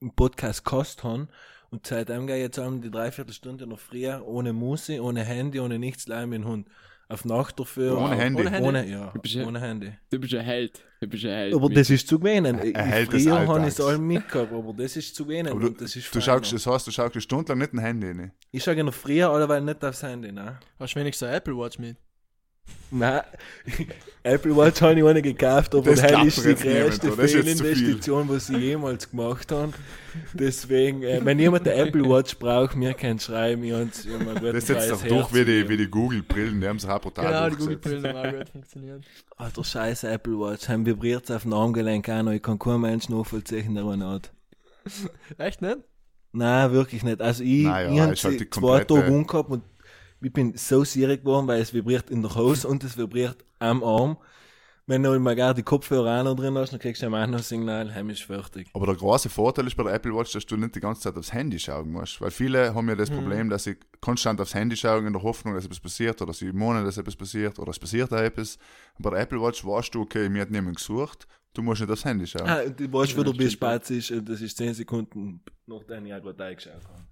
einen 0.00 0.14
Podcast 0.14 0.64
gekostet 0.64 1.04
haben 1.04 1.28
und 1.70 1.86
seitdem 1.86 2.26
gehe 2.26 2.36
ich 2.36 2.42
jetzt 2.42 2.58
um 2.58 2.80
die 2.80 2.90
Dreiviertelstunde 2.90 3.66
noch 3.66 3.78
früher 3.80 4.22
ohne 4.26 4.52
Musik, 4.52 5.00
ohne 5.00 5.24
Handy, 5.24 5.60
ohne 5.60 5.78
nichts, 5.78 6.08
allein 6.10 6.28
mit 6.30 6.40
dem 6.42 6.48
Hund. 6.48 6.68
Auf 7.08 7.24
Nacht 7.24 7.60
dafür. 7.60 7.96
Ohne 7.98 8.16
Handy? 8.16 8.40
Ohne 8.40 8.50
Handy? 8.50 8.68
Ohne, 8.68 8.88
ja, 8.90 9.10
Du 9.14 9.20
bist 9.20 9.34
ja- 9.36 9.46
ohne 9.46 9.60
Handy. 9.60 9.92
Du 10.10 10.18
bist 10.18 10.34
ein 10.34 10.40
Held. 10.44 10.82
Du 11.00 11.06
bist 11.06 11.24
ein 11.24 11.30
Held. 11.30 11.54
Aber 11.54 11.68
das 11.70 11.88
ist 11.88 12.08
zu 12.08 12.18
gewinnen. 12.18 12.58
Er 12.74 12.82
hält 12.84 13.12
des 13.12 13.22
Früher 13.22 13.34
habe 13.34 13.44
ich 13.44 13.50
Alltags. 13.50 13.78
es 13.78 13.84
allem 13.84 14.06
mitgehabt, 14.08 14.52
aber 14.52 14.72
das 14.72 14.96
ist 14.96 15.14
zu 15.14 15.24
gewinnen. 15.24 15.48
aber 15.52 15.60
du, 15.60 15.66
und 15.68 15.80
das 15.80 15.94
ist 15.94 16.12
du 16.12 16.20
schaust, 16.20 16.52
das 16.52 16.66
heißt, 16.66 16.86
du 16.86 16.90
schaust 16.90 17.14
eine 17.14 17.20
Stunde 17.20 17.52
lang 17.52 17.58
nicht 17.58 17.72
ein 17.74 17.78
Handy 17.78 18.06
rein. 18.08 18.32
Ich 18.50 18.64
schaue 18.64 18.82
noch 18.82 18.92
früher 18.92 19.30
alleweil 19.30 19.60
nicht 19.60 19.84
aufs 19.84 20.02
Handy, 20.02 20.32
ne? 20.32 20.58
Hast 20.80 20.94
du 20.96 21.00
wenigstens 21.00 21.28
eine 21.28 21.36
Apple 21.36 21.56
Watch 21.56 21.78
mit? 21.78 21.96
Nein, 22.90 23.22
Apple 24.22 24.56
Watch 24.56 24.80
habe 24.80 24.94
ich 24.94 25.02
auch 25.04 25.12
nicht 25.12 25.24
gekauft, 25.24 25.74
aber 25.74 25.90
Das 25.90 26.02
klappt 26.02 26.26
ist 26.26 26.44
die 26.44 26.54
größte. 26.54 27.12
Fehlinvestition, 27.12 28.28
was 28.28 28.46
sie 28.46 28.56
jemals 28.56 29.10
gemacht 29.10 29.50
haben. 29.52 29.72
Deswegen, 30.32 31.02
äh, 31.02 31.20
wenn 31.24 31.38
jemand 31.38 31.66
eine 31.68 31.76
Apple 31.76 32.04
Watch 32.08 32.36
braucht, 32.38 32.74
mir 32.76 32.94
kann 32.94 33.18
schreiben, 33.18 33.64
ich 33.64 33.72
habe 33.72 33.82
einen 33.82 34.34
guten 34.34 34.52
Das 34.52 34.66
setzt 34.66 34.90
doch 34.90 35.02
durch 35.02 35.34
wie 35.34 35.44
die, 35.44 35.68
wie 35.68 35.76
die 35.76 35.88
Google-Brillen, 35.88 36.60
die 36.60 36.66
haben 36.68 36.78
sich 36.78 36.88
auch 36.88 37.00
brutal 37.00 37.26
Genau, 37.26 37.50
die. 37.50 37.56
Google-Brillen 37.56 38.06
haben 38.06 38.16
auch 38.16 38.38
gut 38.38 38.48
funktioniert. 38.52 39.04
Alter, 39.36 39.64
scheiß 39.64 40.04
Apple 40.04 40.38
Watch, 40.38 40.68
haben 40.68 40.86
vibriert 40.86 41.30
auf 41.30 41.42
dem 41.42 41.52
Armgelenk 41.52 42.08
auch 42.08 42.22
noch, 42.22 42.32
ich 42.32 42.42
kann 42.42 42.58
kein 42.58 42.80
Mensch 42.80 43.08
nachvollziehen, 43.08 43.74
der 43.74 43.84
eine 43.84 44.08
hat. 44.08 44.32
Echt 45.38 45.60
nicht? 45.60 45.78
Nein, 46.32 46.72
wirklich 46.72 47.02
nicht. 47.02 47.20
Also 47.20 47.42
ich, 47.44 47.64
Naja, 47.64 47.90
ich 48.12 48.24
habe 48.24 48.36
halt 48.38 48.54
zwei 48.54 48.84
Tage 48.84 49.10
umgehabt 49.12 49.50
und 49.50 49.62
ich 50.20 50.32
bin 50.32 50.56
so 50.56 50.84
sierig 50.84 51.20
geworden, 51.22 51.46
weil 51.46 51.60
es 51.60 51.72
vibriert 51.74 52.10
in 52.10 52.22
der 52.22 52.34
Hose 52.34 52.66
und 52.68 52.82
es 52.84 52.96
vibriert 52.96 53.44
am 53.58 53.82
Arm. 53.84 54.16
Wenn 54.88 55.02
du 55.02 55.18
mal 55.18 55.34
gar 55.34 55.52
die 55.52 55.64
Kopfhörer 55.64 56.20
auch 56.20 56.24
noch 56.24 56.36
drin 56.36 56.56
hast, 56.56 56.72
dann 56.72 56.78
kriegst 56.78 57.02
du 57.02 57.06
ein 57.06 57.14
anderes 57.14 57.48
Signal, 57.48 57.92
heim 57.92 58.08
ist 58.08 58.22
fertig. 58.22 58.68
Aber 58.72 58.86
der 58.86 58.94
große 58.94 59.28
Vorteil 59.28 59.66
ist 59.66 59.76
bei 59.76 59.82
der 59.82 59.94
Apple 59.94 60.14
Watch, 60.14 60.32
dass 60.32 60.46
du 60.46 60.56
nicht 60.56 60.76
die 60.76 60.80
ganze 60.80 61.00
Zeit 61.00 61.16
aufs 61.16 61.32
Handy 61.32 61.58
schauen 61.58 61.90
musst. 61.90 62.20
Weil 62.20 62.30
viele 62.30 62.72
haben 62.72 62.88
ja 62.88 62.94
das 62.94 63.10
Mhm. 63.10 63.14
Problem, 63.16 63.50
dass 63.50 63.64
sie 63.64 63.76
konstant 64.00 64.40
aufs 64.40 64.54
Handy 64.54 64.76
schauen 64.76 65.04
in 65.04 65.12
der 65.12 65.22
Hoffnung, 65.22 65.54
dass 65.54 65.64
etwas 65.64 65.80
passiert 65.80 66.22
oder 66.22 66.32
sie 66.32 66.52
meinen, 66.52 66.84
dass 66.84 66.98
etwas 66.98 67.16
passiert 67.16 67.58
oder 67.58 67.70
es 67.70 67.80
passiert 67.80 68.12
auch 68.12 68.18
etwas. 68.18 68.58
Bei 69.00 69.10
der 69.10 69.18
Apple 69.22 69.40
Watch 69.42 69.64
weißt 69.64 69.92
du, 69.92 70.02
okay, 70.02 70.28
mir 70.28 70.42
hat 70.42 70.52
niemand 70.52 70.76
gesucht, 70.76 71.26
du 71.52 71.62
musst 71.62 71.80
nicht 71.80 71.90
aufs 71.90 72.04
Handy 72.04 72.24
schauen. 72.28 72.48
Ah, 72.48 72.62
du 72.64 72.92
weißt, 72.92 73.16
wo 73.18 73.24
du 73.24 73.34
bist, 73.34 73.54
spät 73.54 73.90
ist, 73.90 74.12
und 74.12 74.28
das 74.28 74.40
ist 74.40 74.56
10 74.56 74.72
Sekunden, 74.74 75.40
nachdem 75.66 76.06
ich 76.06 76.14
auch 76.14 76.22
gerade 76.22 76.44
eingeschaut 76.44 76.84
habe. 76.84 77.02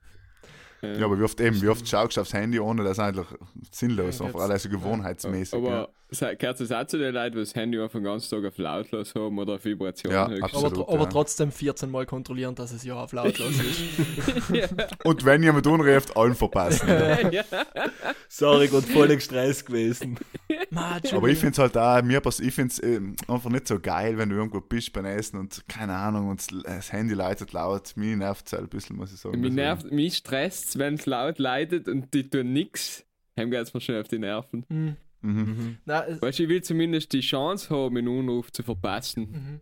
Ja, 0.99 1.05
aber 1.07 1.19
wie 1.19 1.23
oft 1.25 1.41
eben, 1.41 1.61
wie 1.63 1.69
oft 1.69 1.87
schaust 1.89 2.17
du 2.17 2.21
aufs 2.21 2.33
Handy, 2.33 2.59
ohne 2.61 2.83
das 2.85 2.93
ist 2.93 2.99
eigentlich 3.01 3.27
sinnlos, 3.71 4.19
Ja, 4.19 4.27
einfach 4.27 4.41
jetzt- 4.41 4.51
alles 4.51 4.63
so 4.65 4.69
gewohnheitsmäßig. 4.69 5.55
Aber 5.55 5.71
ja. 5.71 5.89
Gehört 6.21 6.61
es 6.61 6.73
auch 6.73 6.87
zu 6.87 6.99
den 6.99 7.15
Leuten, 7.15 7.35
die 7.37 7.41
das 7.43 7.55
Handy 7.55 7.79
auf 7.81 7.93
den 7.93 8.05
ganzen 8.05 8.31
Tag 8.31 8.49
auf 8.51 8.59
lautlos 8.59 9.15
haben 9.15 9.39
oder 9.39 9.55
auf 9.55 9.65
Vibration 9.65 10.13
Ja? 10.13 10.25
Aber, 10.25 10.43
Absolut, 10.45 10.75
tr- 10.75 10.89
aber 10.93 11.05
ja. 11.05 11.09
trotzdem 11.11 11.53
14 11.53 11.91
Mal 11.91 12.07
kontrollieren, 12.07 12.55
dass 12.55 12.73
es 12.73 12.85
ja 12.85 12.95
auf 12.95 13.13
lautlos 13.13 13.53
ist. 13.61 14.75
Und 15.05 15.25
wenn 15.25 15.43
jemand 15.43 15.67
unruft, 15.67 16.17
allen 16.17 16.35
verpassen. 16.35 16.89
ja. 17.31 17.45
Sorry, 18.29 18.69
Gott, 18.69 18.85
voll 18.85 19.11
im 19.11 19.21
Stress 19.21 19.65
gewesen. 19.65 20.19
Aber 20.75 21.29
ich 21.29 21.39
finde 21.39 21.53
es 21.53 21.59
halt 21.59 21.77
auch, 21.77 22.03
mir 22.03 22.21
pass, 22.21 22.41
ich 22.41 22.53
finde 22.55 22.73
es 22.73 22.83
ähm, 22.83 23.17
einfach 23.29 23.51
nicht 23.51 23.69
so 23.69 23.79
geil, 23.79 24.19
wenn 24.19 24.29
du 24.29 24.37
irgendwo 24.37 24.61
bist 24.61 24.93
beim 24.93 25.05
Essen 25.05 25.39
und 25.39 25.63
keine 25.69 25.95
Ahnung, 25.95 26.29
und 26.29 26.45
das 26.67 26.93
Handy 26.93 27.15
leitet 27.15 27.53
laut. 27.53 27.97
Mich 27.97 28.17
nervt 28.17 28.47
es 28.47 28.53
halt 28.53 28.65
ein 28.65 28.69
bisschen, 28.69 28.97
muss 28.97 29.13
ich 29.13 29.19
sagen. 29.21 29.37
Mich 29.41 29.51
Deswegen. 29.51 29.55
nervt, 29.57 29.93
mich 29.93 30.17
stresst 30.17 30.79
wenn 30.79 30.95
es 30.95 31.07
laut 31.07 31.39
leidet 31.39 31.89
und 31.89 32.13
die 32.15 32.29
tun 32.29 32.53
nix. 32.53 33.05
Hem 33.37 33.51
geht's 33.51 33.75
mir 33.75 33.81
schon 33.81 33.97
auf 34.01 34.09
die 34.09 34.19
Nerven. 34.19 34.65
Hm. 34.69 34.97
Mhm. 35.25 35.79
Na, 35.85 36.05
es, 36.07 36.21
Weißt 36.21 36.39
du, 36.39 36.43
ich 36.45 36.49
will 36.49 36.63
zumindest 36.63 37.13
die 37.13 37.21
Chance 37.21 37.71
haben, 37.75 37.97
einen 37.97 38.09
Unruf 38.09 38.53
zu 38.53 38.63
verpassen. 38.63 39.61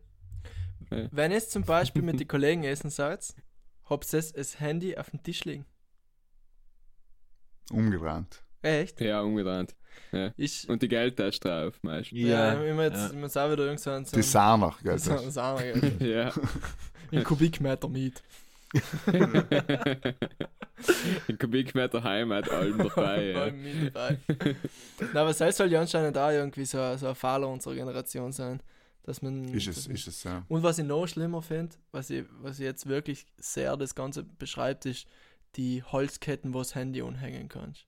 Mhm. 0.90 1.08
wenn 1.12 1.30
ihr 1.32 1.40
zum 1.40 1.62
Beispiel 1.64 2.02
mit 2.02 2.20
den 2.20 2.28
Kollegen 2.28 2.64
essen 2.64 2.90
seid, 2.90 3.34
habt 3.88 4.12
ihr 4.12 4.22
das 4.22 4.60
Handy 4.60 4.96
auf 4.96 5.10
dem 5.10 5.22
Tisch 5.22 5.44
liegen. 5.44 5.64
Umgerannt. 7.70 8.42
Echt? 8.62 9.00
Ja, 9.00 9.22
umgedreht. 9.22 9.74
Ich, 10.36 10.68
Und 10.68 10.82
die 10.82 10.88
Geldtasche 10.88 11.40
drauf, 11.40 11.78
meistens. 11.82 12.18
ja, 12.18 12.54
Ja, 12.54 12.62
immer 12.64 12.84
jetzt, 12.84 12.96
ja. 12.96 13.08
immer 13.08 13.26
auch 13.26 13.52
wieder 13.52 13.64
irgend 13.64 13.80
so 13.80 13.90
ein, 13.90 14.04
so 14.04 14.16
Die 14.16 14.22
Sahner, 14.22 14.74
gell? 14.82 14.92
ein, 14.92 14.98
so 15.30 15.40
ein, 15.40 15.96
Ja. 16.00 16.32
ein 17.12 17.24
Kubikmeter 17.24 17.88
Miet. 17.88 18.22
Ein 21.28 21.38
Kubikmeter 21.38 22.02
Heimat, 22.02 22.50
allem 22.50 22.78
dabei. 22.94 23.52
ja. 23.94 24.16
Na, 25.12 25.20
aber 25.20 25.32
selbst 25.32 25.58
soll 25.58 25.70
ja 25.70 25.80
anscheinend 25.80 26.16
auch 26.18 26.30
irgendwie 26.30 26.64
so, 26.64 26.96
so 26.96 27.08
ein 27.08 27.14
Fehler 27.14 27.48
unserer 27.48 27.74
Generation 27.74 28.32
sein. 28.32 28.60
Dass 29.04 29.20
man, 29.20 29.48
Ist 29.52 29.66
es, 29.66 29.86
ist 29.88 30.06
es, 30.06 30.22
ja. 30.22 30.44
Und 30.48 30.62
was 30.62 30.78
ich 30.78 30.84
noch 30.84 31.06
schlimmer 31.08 31.42
finde, 31.42 31.74
was 31.90 32.08
ich, 32.10 32.24
was 32.40 32.60
ich 32.60 32.64
jetzt 32.64 32.86
wirklich 32.86 33.26
sehr 33.36 33.76
das 33.76 33.94
Ganze 33.96 34.22
beschreibt, 34.22 34.86
ist 34.86 35.06
die 35.56 35.82
Holzketten, 35.82 36.54
wo 36.54 36.58
das 36.58 36.76
Handy 36.76 37.02
umhängen 37.02 37.48
kannst. 37.48 37.84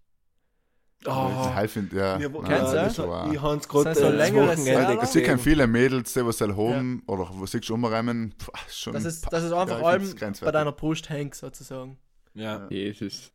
Oh, 1.07 1.53
Ich 1.63 1.71
finde, 1.71 1.97
ja. 1.97 2.19
ja, 2.19 2.29
nein, 2.29 2.43
das 2.49 2.99
ich 2.99 2.99
habe 3.43 3.57
es 3.57 3.69
gerade 3.69 3.95
so 3.95 4.07
äh, 4.07 4.57
Seile. 4.57 4.99
Es 5.03 5.13
sind 5.13 5.23
gesehen. 5.23 5.39
viele 5.39 5.67
Mädels, 5.67 6.15
die 6.15 6.25
was 6.25 6.39
soll 6.39 6.57
haben, 6.57 7.03
oder 7.07 7.29
wo 7.31 7.45
sich 7.45 7.65
schon. 7.65 8.95
Das 8.95 9.05
ist, 9.05 9.27
das 9.31 9.45
ist 9.45 9.53
einfach 9.53 9.81
ja, 9.81 9.97
ich 9.97 10.23
allem 10.23 10.33
bei 10.41 10.51
deiner 10.51 10.73
Brust 10.73 11.11
hängt, 11.11 11.35
sozusagen. 11.35 11.99
Ja. 12.33 12.67
Jesus. 12.71 13.33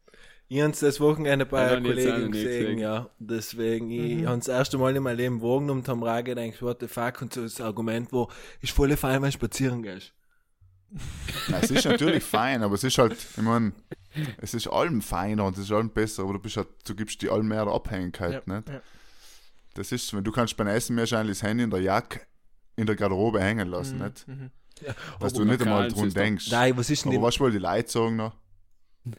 Ich 0.51 0.59
habe 0.61 0.71
es 0.71 0.79
das 0.79 0.99
Wochenende 0.99 1.45
bei 1.45 1.61
Ja, 1.61 1.67
einer 1.73 1.81
Kollegin 1.87 2.31
gesehen, 2.31 2.79
ja. 2.79 3.07
Deswegen, 3.19 3.91
ich 3.91 4.17
Mhm. 4.21 4.27
habe 4.27 4.37
das 4.39 4.47
erste 4.47 4.79
Mal 4.79 4.95
in 4.95 5.03
meinem 5.03 5.17
Leben 5.17 5.41
wahrgenommen 5.43 5.81
und 5.81 5.87
habe 5.87 5.99
mir 5.99 6.23
gedacht, 6.23 6.61
what 6.63 6.79
the 6.79 6.87
fuck, 6.87 7.21
und 7.21 7.31
so 7.31 7.43
das 7.43 7.61
Argument, 7.61 8.11
wo, 8.11 8.29
ist 8.61 8.71
voll 8.73 8.97
fein, 8.97 9.21
wenn 9.21 9.31
spazieren 9.31 9.83
gehst. 9.83 10.11
Nein, 11.49 11.59
es 11.63 11.71
ist 11.71 11.85
natürlich 11.85 12.23
fein, 12.23 12.63
aber 12.63 12.75
es 12.75 12.83
ist 12.83 12.97
halt, 12.97 13.13
ich 13.13 13.43
meine, 13.43 13.73
es 14.37 14.53
ist 14.53 14.67
allem 14.67 15.01
feiner 15.01 15.45
und 15.45 15.57
es 15.57 15.65
ist 15.65 15.71
allem 15.71 15.89
besser, 15.89 16.23
aber 16.23 16.33
du 16.33 16.39
bist 16.39 16.57
halt, 16.57 16.67
du 16.85 16.95
gibst 16.95 17.21
die 17.21 17.29
allem 17.29 17.47
mehr 17.47 17.67
Abhängigkeit, 17.67 18.43
Ja, 18.47 18.53
nicht? 18.55 18.69
ja. 18.69 18.81
Das 19.75 19.91
ist, 19.91 20.13
wenn 20.13 20.23
du 20.23 20.31
kannst 20.31 20.57
beim 20.57 20.67
Essen 20.67 20.97
wahrscheinlich 20.97 21.37
das 21.39 21.47
Handy 21.47 21.63
in 21.63 21.69
der 21.69 21.81
Jacke 21.81 22.21
in 22.75 22.85
der 22.87 22.95
Garderobe 22.95 23.39
hängen 23.41 23.67
lassen, 23.69 23.97
Mhm, 23.99 24.03
nicht? 24.03 24.27
mhm. 24.27 24.51
Dass 25.19 25.33
Aber 25.33 25.43
du 25.43 25.45
nicht 25.45 25.61
einmal 25.61 25.89
dran 25.89 26.07
doch- 26.07 26.13
denkst. 26.13 26.49
Nein, 26.51 26.75
was 26.77 26.89
ist 26.89 27.03
denn 27.03 27.11
aber 27.11 27.17
die, 27.19 27.23
was 27.23 27.39
wohl 27.39 27.51
die 27.51 27.57
Leute 27.57 27.89
sagen 27.91 28.15
noch? 28.15 28.33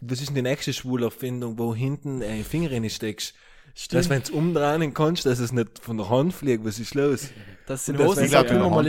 was 0.00 0.20
ist 0.20 0.28
denn 0.28 0.34
die 0.36 0.42
nächste 0.42 0.72
Schwulerfindung, 0.72 1.58
wo 1.58 1.74
hinten 1.74 2.22
einen 2.22 2.44
Finger 2.44 2.70
rein 2.70 2.88
steckst? 2.88 3.34
Stimmt, 3.74 3.98
Dass, 4.00 4.10
wenn 4.10 4.22
du 4.22 4.32
umdrehen 4.34 4.94
kannst, 4.94 5.26
dass 5.26 5.38
es 5.38 5.52
nicht 5.52 5.78
von 5.80 5.96
der 5.96 6.08
Hand 6.10 6.32
fliegt, 6.34 6.64
was 6.64 6.78
ist 6.78 6.94
los? 6.94 7.30
das 7.66 7.84
den 7.84 7.98
wär- 7.98 8.24
Ich 8.24 8.30
glaube, 8.30 8.48
immer 8.50 8.68
mal 8.68 8.84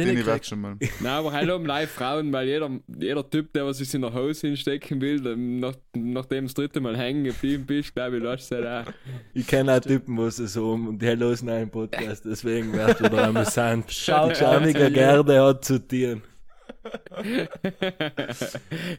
mal. 0.55 0.75
Nein, 0.99 1.05
aber 1.05 1.31
hallo 1.31 1.55
um 1.57 1.65
live 1.65 1.91
Frauen, 1.91 2.33
weil 2.33 2.47
jeder, 2.47 2.69
jeder 2.99 3.29
Typ, 3.29 3.53
der 3.53 3.65
was 3.65 3.77
sich 3.77 3.93
in 3.93 4.01
der 4.01 4.11
Hose 4.13 4.47
hinstecken 4.47 4.99
will, 5.01 5.25
ähm, 5.27 5.59
nach, 5.59 5.75
nachdem 5.93 6.45
das 6.45 6.55
dritte 6.55 6.81
Mal 6.81 6.97
hängen 6.97 7.23
geblieben 7.25 7.65
bist, 7.67 7.93
glaube 7.93 8.17
ich, 8.17 8.23
lässt 8.23 8.51
es 8.51 8.57
halt 8.57 8.87
auch. 8.87 8.91
Ich 9.35 9.45
kenne 9.45 9.75
auch 9.77 9.79
Typen, 9.81 10.17
wo 10.17 10.27
sie 10.29 10.47
so 10.47 10.71
um, 10.71 10.87
und 10.87 11.01
die 11.01 11.05
hören 11.05 11.49
einen 11.49 11.69
Podcast, 11.69 12.25
deswegen 12.25 12.73
wird 12.73 12.99
es 12.99 13.03
wieder 13.11 13.23
amüsant. 13.27 13.91
Schaut 13.91 14.31
Die 14.31 14.35
schamige 14.35 14.79
out 15.41 15.63
to 15.63 15.75
you. 15.75 15.79
Gerde 15.85 16.21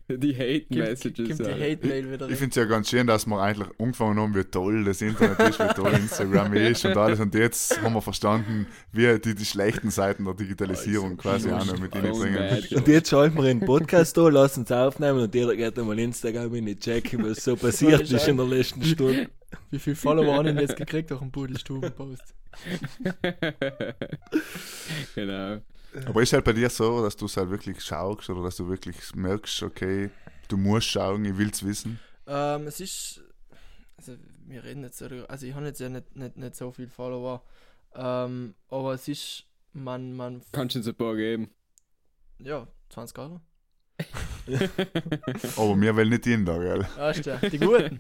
die 0.09 0.35
Hate 0.35 0.61
Gibt, 0.61 0.71
Messages. 0.71 1.29
gibt 1.29 1.41
die 1.41 1.45
Alter. 1.45 1.61
Hate-Mail 1.61 2.13
wieder 2.13 2.29
Ich 2.29 2.37
finde 2.37 2.51
es 2.51 2.57
ja 2.57 2.65
ganz 2.65 2.91
schön, 2.91 3.07
dass 3.07 3.27
wir 3.27 3.41
eigentlich 3.41 3.69
angefangen 3.79 4.21
haben, 4.21 4.35
wie 4.35 4.45
toll 4.45 4.85
das 4.85 5.03
Internet 5.03 5.39
ist, 5.41 5.59
wie 5.59 5.75
toll 5.75 5.93
Instagram 5.93 6.55
ist 6.55 6.85
und 6.85 6.97
alles. 6.97 7.21
Und 7.21 7.35
jetzt 7.35 7.81
haben 7.83 7.95
wir 7.95 8.03
verstanden, 8.03 8.67
wie 8.93 9.19
die, 9.19 9.35
die 9.35 9.45
schlechten 9.45 9.91
Seiten 9.91 10.25
der 10.25 10.35
Digitalisierung 10.35 11.17
quasi 11.17 11.51
auch 11.51 11.65
noch 11.65 11.79
mit 11.79 11.95
ihnen 11.95 12.13
bringen. 12.13 12.63
Und 12.73 12.89
jetzt 12.89 13.11
schalten 13.11 13.37
wir 13.37 13.51
einen 13.51 13.61
Podcast 13.61 14.17
da, 14.17 14.29
lassen 14.29 14.61
uns 14.61 14.73
aufnehmen 14.73 15.21
und 15.21 15.35
jeder 15.35 15.57
geht 15.57 15.79
einmal 15.79 15.99
Instagram 15.99 16.55
in 16.55 16.67
die 16.67 16.79
checken, 16.79 17.29
was 17.29 17.43
so 17.43 17.57
passiert 17.57 18.11
ist 18.11 18.29
in 18.29 18.37
der 18.37 18.47
letzten 18.47 18.85
Stunde. 18.85 19.29
Wie 19.71 19.79
viele 19.79 19.97
Follower 19.97 20.37
haben 20.37 20.49
ihn 20.49 20.59
jetzt 20.59 20.77
gekriegt 20.77 21.11
durch 21.11 21.21
einen 21.21 21.33
Pudelstuben-Post? 21.33 22.35
genau. 25.15 25.63
Aber 26.07 26.23
ist 26.23 26.33
halt 26.33 26.45
bei 26.45 26.53
dir 26.53 26.71
so, 26.71 27.03
dass 27.03 27.17
du 27.17 27.27
es 27.27 27.37
halt 27.37 27.51
wirklich 27.51 27.81
schaust 27.83 28.29
oder 28.31 28.43
dass 28.43 28.57
du 28.57 28.69
wirklich 28.69 28.97
merkst, 29.15 29.63
okay, 29.63 30.11
du 30.49 30.57
musst 30.57 30.87
schauen, 30.89 31.25
ich 31.25 31.37
will 31.37 31.51
es 31.51 31.65
wissen? 31.65 31.99
Ähm, 32.27 32.67
es 32.67 32.81
ist. 32.81 33.21
Also, 33.97 34.17
wir 34.47 34.65
reden 34.65 34.83
jetzt, 34.83 35.01
darüber- 35.01 35.29
also 35.31 35.47
ich 35.47 35.55
habe 35.55 35.67
jetzt 35.67 35.81
ja 35.81 35.89
nicht, 35.89 36.17
nicht, 36.17 36.37
nicht 36.37 36.57
so 36.57 36.73
viele 36.73 36.89
Follower, 36.89 37.43
ähm, 37.95 38.55
aber 38.69 38.95
es 38.95 39.07
ist, 39.07 39.45
man, 39.73 40.13
man, 40.15 40.43
Kannst 40.51 40.75
du 40.75 40.81
uns 40.81 40.89
ein 40.89 40.95
paar 40.95 41.15
geben? 41.15 41.51
ja, 42.39 42.67
20 42.89 43.19
Euro. 43.19 43.41
Aber 45.57 45.81
wir 45.81 45.97
wollen 45.97 46.09
nicht 46.09 46.27
da, 46.27 46.59
gell? 46.59 46.87
Weißt 46.97 47.27
du, 47.27 47.51
die 47.51 47.59
Guten. 47.59 47.99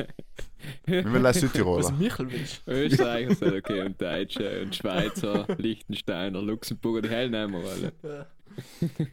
Wir 0.86 1.05
wollen 1.05 1.22
Was 1.22 1.40
Südtiroler. 1.40 1.92
Michel 1.92 2.30
willst. 2.30 2.62
Österreicher 2.66 3.34
sind 3.34 3.55
okay 3.55 3.80
und 3.82 4.00
Deutsche 4.00 4.62
und 4.62 4.74
Schweizer, 4.74 5.46
Liechtensteiner, 5.59 6.40
Luxemburger, 6.40 7.03
die 7.03 7.09
Hell 7.09 7.30
nehmen 7.30 7.62
wir 7.62 7.70
alle. 7.70 8.26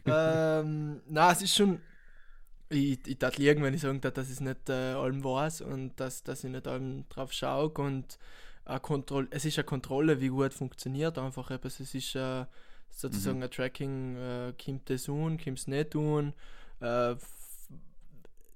Ja. 0.06 0.60
ähm, 0.60 1.00
na, 1.08 1.32
es 1.32 1.42
ist 1.42 1.56
schon. 1.56 1.80
Ich, 2.68 3.00
ich 3.04 3.18
darf 3.18 3.36
liegen, 3.36 3.62
wenn 3.62 3.74
ich 3.74 3.80
sagen 3.80 4.00
darf, 4.00 4.12
dass 4.12 4.26
ich 4.28 4.34
es 4.34 4.40
nicht 4.40 4.68
äh, 4.68 4.92
allem 4.92 5.24
weiß 5.24 5.62
und 5.62 5.98
dass, 5.98 6.22
dass 6.22 6.44
ich 6.44 6.50
nicht 6.50 6.68
allem 6.68 7.04
drauf 7.08 7.32
schaue. 7.32 7.70
Und 7.70 8.16
Kontroll 8.82 9.26
es 9.30 9.44
ist 9.44 9.58
eine 9.58 9.64
Kontrolle, 9.64 10.20
wie 10.20 10.28
gut 10.28 10.54
funktioniert 10.54 11.18
einfach 11.18 11.50
etwas. 11.50 11.80
Es 11.80 11.94
ist 11.94 12.14
äh, 12.14 12.44
sozusagen 12.90 13.42
ein 13.42 13.50
Tracking, 13.50 14.16
äh, 14.16 14.52
kommt 14.62 14.88
das 14.88 15.04
tun, 15.04 15.38
kommt 15.42 15.58
es 15.58 15.66
nicht 15.66 15.90
tun. 15.90 16.32
Äh, 16.80 17.16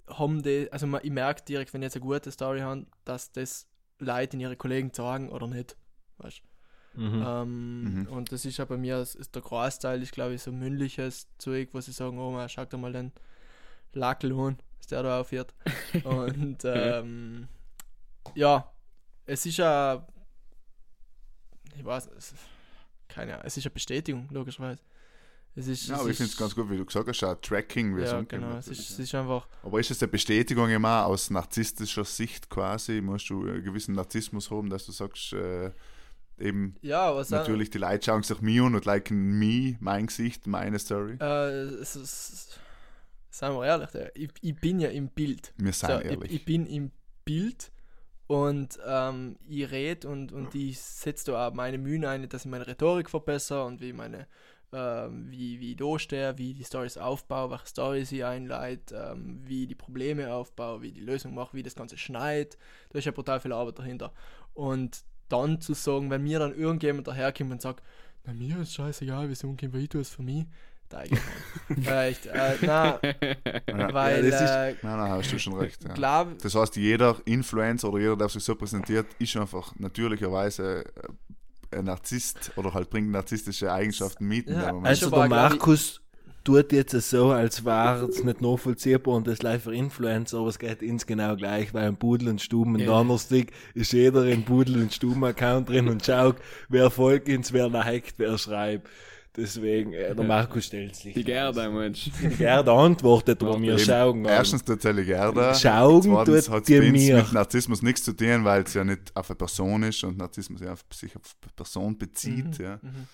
haben 0.08 0.42
die, 0.42 0.68
also 0.70 0.86
man, 0.86 1.00
ich 1.02 1.10
merke 1.10 1.42
direkt, 1.44 1.72
wenn 1.72 1.82
ich 1.82 1.86
jetzt 1.86 1.96
eine 1.96 2.04
gute 2.04 2.30
Story 2.30 2.60
habe, 2.60 2.86
dass 3.04 3.32
das 3.32 3.66
Leute 3.98 4.36
in 4.36 4.40
ihre 4.40 4.56
Kollegen 4.56 4.92
sagen 4.92 5.30
oder 5.30 5.46
nicht. 5.46 5.76
Weißt 6.18 6.42
Mhm. 6.96 7.24
ähm, 7.26 7.82
Mhm. 7.82 8.06
Und 8.06 8.30
das 8.30 8.44
ist 8.44 8.56
ja 8.58 8.64
bei 8.66 8.76
mir, 8.76 8.98
das 8.98 9.16
ist 9.16 9.34
der 9.34 9.42
Großteil 9.42 10.00
ist 10.00 10.12
glaube 10.12 10.34
ich 10.34 10.42
so 10.42 10.52
mündliches 10.52 11.26
Zeug, 11.38 11.70
wo 11.72 11.80
sie 11.80 11.90
sagen, 11.90 12.18
oh 12.18 12.30
man, 12.30 12.48
schau 12.48 12.64
dir 12.64 12.76
mal 12.76 12.92
den 12.92 13.10
Lackel 13.92 14.32
an, 14.32 14.58
was 14.78 14.86
der 14.86 15.02
da 15.02 15.20
aufhört. 15.20 15.54
und 16.04 16.58
ähm, 16.64 17.48
ja, 18.36 18.70
es 19.26 19.44
ist 19.44 19.56
ja, 19.56 20.06
ich 21.76 21.84
weiß, 21.84 22.10
es, 22.16 22.34
keine 23.08 23.34
Ahnung, 23.34 23.46
es 23.46 23.56
ist 23.56 23.66
eine 23.66 23.72
Bestätigung, 23.72 24.28
logischerweise. 24.30 24.80
Es 25.56 25.68
ist, 25.68 25.86
Ja, 25.88 25.94
es 25.94 26.00
aber 26.00 26.10
ich 26.10 26.16
finde 26.16 26.32
es 26.32 26.36
ganz 26.36 26.54
gut, 26.54 26.68
wie 26.70 26.76
du 26.76 26.84
gesagt 26.84 27.08
hast, 27.08 27.22
auch 27.22 27.36
Tracking, 27.40 27.96
Ja, 27.98 28.20
genau, 28.22 28.56
es 28.56 28.66
ist, 28.68 28.90
es 28.90 28.98
ist 28.98 29.14
einfach, 29.14 29.46
Aber 29.62 29.78
ist 29.78 29.90
es 29.90 30.02
eine 30.02 30.10
Bestätigung 30.10 30.68
immer 30.68 31.06
aus 31.06 31.30
narzisstischer 31.30 32.04
Sicht 32.04 32.50
quasi? 32.50 33.00
Musst 33.00 33.30
du 33.30 33.46
einen 33.46 33.62
gewissen 33.62 33.94
Narzissmus 33.94 34.50
haben, 34.50 34.68
dass 34.68 34.84
du 34.86 34.92
sagst, 34.92 35.32
äh, 35.32 35.70
eben 36.38 36.74
ja, 36.82 37.14
was 37.14 37.28
auch- 37.32 37.38
natürlich 37.38 37.70
die 37.70 37.78
Leute 37.78 38.04
schauen 38.04 38.24
sich 38.24 38.38
an 38.40 38.74
und 38.74 38.84
liken 38.84 39.38
mich, 39.38 39.76
mein 39.80 40.06
Gesicht, 40.08 40.46
meine 40.48 40.78
Story. 40.80 41.18
Äh, 41.20 41.50
es 41.80 41.94
ist, 41.94 42.58
seien 43.30 43.52
wir 43.54 43.64
ehrlich, 43.64 43.90
ich, 44.14 44.30
ich 44.40 44.56
bin 44.56 44.80
ja 44.80 44.88
im 44.88 45.08
Bild. 45.08 45.52
Wir 45.56 45.72
So, 45.72 45.86
sind 45.86 46.00
ich, 46.00 46.10
ehrlich. 46.10 46.32
ich 46.32 46.44
bin 46.44 46.66
im 46.66 46.90
Bild 47.24 47.70
und 48.26 48.76
ähm, 48.84 49.36
ich 49.46 49.70
rede 49.70 50.08
und, 50.08 50.32
und 50.32 50.52
ich 50.56 50.80
setze 50.80 51.30
da 51.30 51.46
auch 51.48 51.54
meine 51.54 51.78
Mühen 51.78 52.04
ein, 52.04 52.28
dass 52.28 52.44
ich 52.44 52.50
meine 52.50 52.66
Rhetorik 52.66 53.08
verbessere 53.08 53.64
und 53.66 53.80
wie 53.80 53.92
meine 53.92 54.26
ähm, 54.72 55.26
wie, 55.30 55.60
wie 55.60 55.70
ich 55.72 55.76
da 55.76 55.98
stehe, 55.98 56.36
wie 56.38 56.54
die 56.54 56.64
Stories 56.64 56.96
aufbaue, 56.98 57.50
welche 57.50 57.66
Stories 57.66 58.10
ich 58.12 58.24
einleite, 58.24 59.12
ähm, 59.12 59.40
wie 59.44 59.62
ich 59.62 59.68
die 59.68 59.74
Probleme 59.74 60.32
aufbaue, 60.32 60.82
wie 60.82 60.92
die 60.92 61.00
Lösung 61.00 61.34
mache, 61.34 61.56
wie 61.56 61.62
das 61.62 61.74
Ganze 61.74 61.96
schneit. 61.98 62.58
Da 62.90 62.98
ist 62.98 63.04
ja 63.04 63.12
brutal 63.12 63.40
viel 63.40 63.52
Arbeit 63.52 63.78
dahinter. 63.78 64.12
Und 64.54 65.04
dann 65.28 65.60
zu 65.60 65.74
sagen, 65.74 66.10
wenn 66.10 66.22
mir 66.22 66.38
dann 66.38 66.54
irgendjemand 66.54 67.06
daherkommt 67.08 67.52
und 67.52 67.62
sagt, 67.62 67.82
na 68.24 68.32
mir 68.32 68.58
ist 68.60 68.74
scheißegal, 68.74 69.28
wie 69.28 69.32
es 69.32 69.44
umgeht, 69.44 69.72
weil 69.72 69.82
ich 69.82 69.88
tue 69.88 70.00
es 70.00 70.10
für 70.10 70.22
mich, 70.22 70.44
da 70.88 70.98
eigentlich 70.98 71.20
nicht. 71.68 71.88
Echt, 71.88 72.26
äh, 72.26 72.56
na, 72.62 73.00
Ja. 73.68 73.92
weil, 73.94 74.28
das 74.30 74.40
ist- 74.42 74.50
äh, 74.50 74.74
Nein, 74.82 74.98
nein, 74.98 75.10
hast 75.10 75.32
du 75.32 75.38
schon 75.38 75.54
recht. 75.54 75.82
Ja. 75.84 75.92
glaub, 75.94 76.38
Das 76.38 76.54
heißt, 76.54 76.76
jeder 76.76 77.16
Influencer 77.24 77.88
oder 77.90 78.00
jeder, 78.00 78.16
der 78.16 78.28
sich 78.28 78.44
so 78.44 78.54
präsentiert, 78.54 79.06
ist 79.18 79.36
einfach 79.36 79.74
natürlicherweise 79.78 80.84
äh, 80.84 81.08
Narzisst 81.82 82.52
oder 82.56 82.74
halt 82.74 82.90
bringt 82.90 83.10
narzisstische 83.10 83.72
Eigenschaften 83.72 84.26
mit. 84.26 84.48
Ja. 84.48 84.78
Also 84.82 85.10
der 85.10 85.28
Markus 85.28 86.00
tut 86.44 86.72
jetzt 86.72 86.92
so, 86.92 87.30
als 87.30 87.64
wäre 87.64 88.04
es 88.04 88.22
nicht 88.22 88.40
nachvollziehbar 88.42 89.14
und 89.14 89.26
das 89.26 89.42
live 89.42 89.64
für 89.64 89.74
Influencer, 89.74 90.38
aber 90.38 90.48
es 90.48 90.58
geht 90.58 90.82
ins 90.82 91.06
genau 91.06 91.36
gleich, 91.36 91.72
weil 91.72 91.88
ein 91.88 91.96
Pudel 91.96 92.28
und 92.28 92.40
Stuben 92.40 92.78
Ja. 92.78 92.86
Donnerstag 92.86 93.46
ist 93.72 93.92
jeder 93.92 94.26
in 94.26 94.44
Pudel 94.44 94.82
und 94.82 94.92
Stuben 94.92 95.24
Account 95.24 95.70
drin 95.70 95.88
und 95.88 96.04
schaut, 96.04 96.36
wer 96.68 96.90
folgt 96.90 97.28
ins, 97.28 97.52
wer 97.52 97.68
liked, 97.68 98.18
wer 98.18 98.36
schreibt. 98.36 98.88
Deswegen, 99.36 99.92
äh, 99.92 100.14
der 100.14 100.24
Markus 100.24 100.66
stellt 100.66 100.94
sich. 100.94 101.12
Die 101.14 101.24
Gerda, 101.24 101.68
Mensch. 101.68 102.10
Die 102.22 102.28
Gerda 102.28 102.72
antwortet, 102.72 103.42
aber 103.42 103.60
wir 103.60 103.72
Eben, 103.72 103.78
schauen. 103.80 104.24
Erstens 104.24 104.62
tut 104.64 104.80
sie 104.80 105.04
Gerda. 105.04 105.54
Schauen 105.54 106.02
Zweitens 106.02 106.44
tut 106.44 106.54
hat 106.54 106.68
dir 106.68 106.82
es 106.84 106.92
mir. 106.92 107.16
mit 107.16 107.32
Narzissmus 107.32 107.82
nichts 107.82 108.04
zu 108.04 108.12
tun, 108.12 108.44
weil 108.44 108.62
es 108.62 108.74
ja 108.74 108.84
nicht 108.84 109.10
auf 109.16 109.28
eine 109.28 109.36
Person 109.36 109.82
ist 109.82 110.04
und 110.04 110.18
Narzissmus 110.18 110.60
ja 110.60 110.72
auf 110.72 110.84
sich 110.92 111.16
auf 111.16 111.22
eine 111.42 111.52
Person 111.56 111.98
bezieht. 111.98 112.58
Ja. 112.58 112.78
Mhm. 112.80 113.08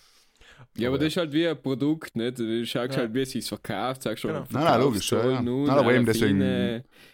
Ja, 0.77 0.89
aber 0.89 0.99
das 0.99 1.09
ist 1.09 1.17
halt 1.17 1.33
wie 1.33 1.47
ein 1.47 1.61
Produkt, 1.61 2.15
nicht? 2.17 2.39
Du 2.39 2.65
schaust 2.67 2.93
Ja. 2.95 3.01
halt, 3.01 3.15
wie 3.15 3.23
es 3.23 3.31
sich 3.31 3.47
verkauft, 3.47 4.03
sagst 4.03 4.23
schon, 4.23 4.33
Genau. 4.33 4.47
Nein, 4.51 4.65
nein, 4.65 4.81
logisch, 4.81 5.11
ja, 5.13 5.31
ja. 5.31 5.43
Nun, 5.43 5.67
Nein, 5.67 5.79
aber 5.79 5.95
eben 5.95 6.07
deswegen-. 6.07 6.41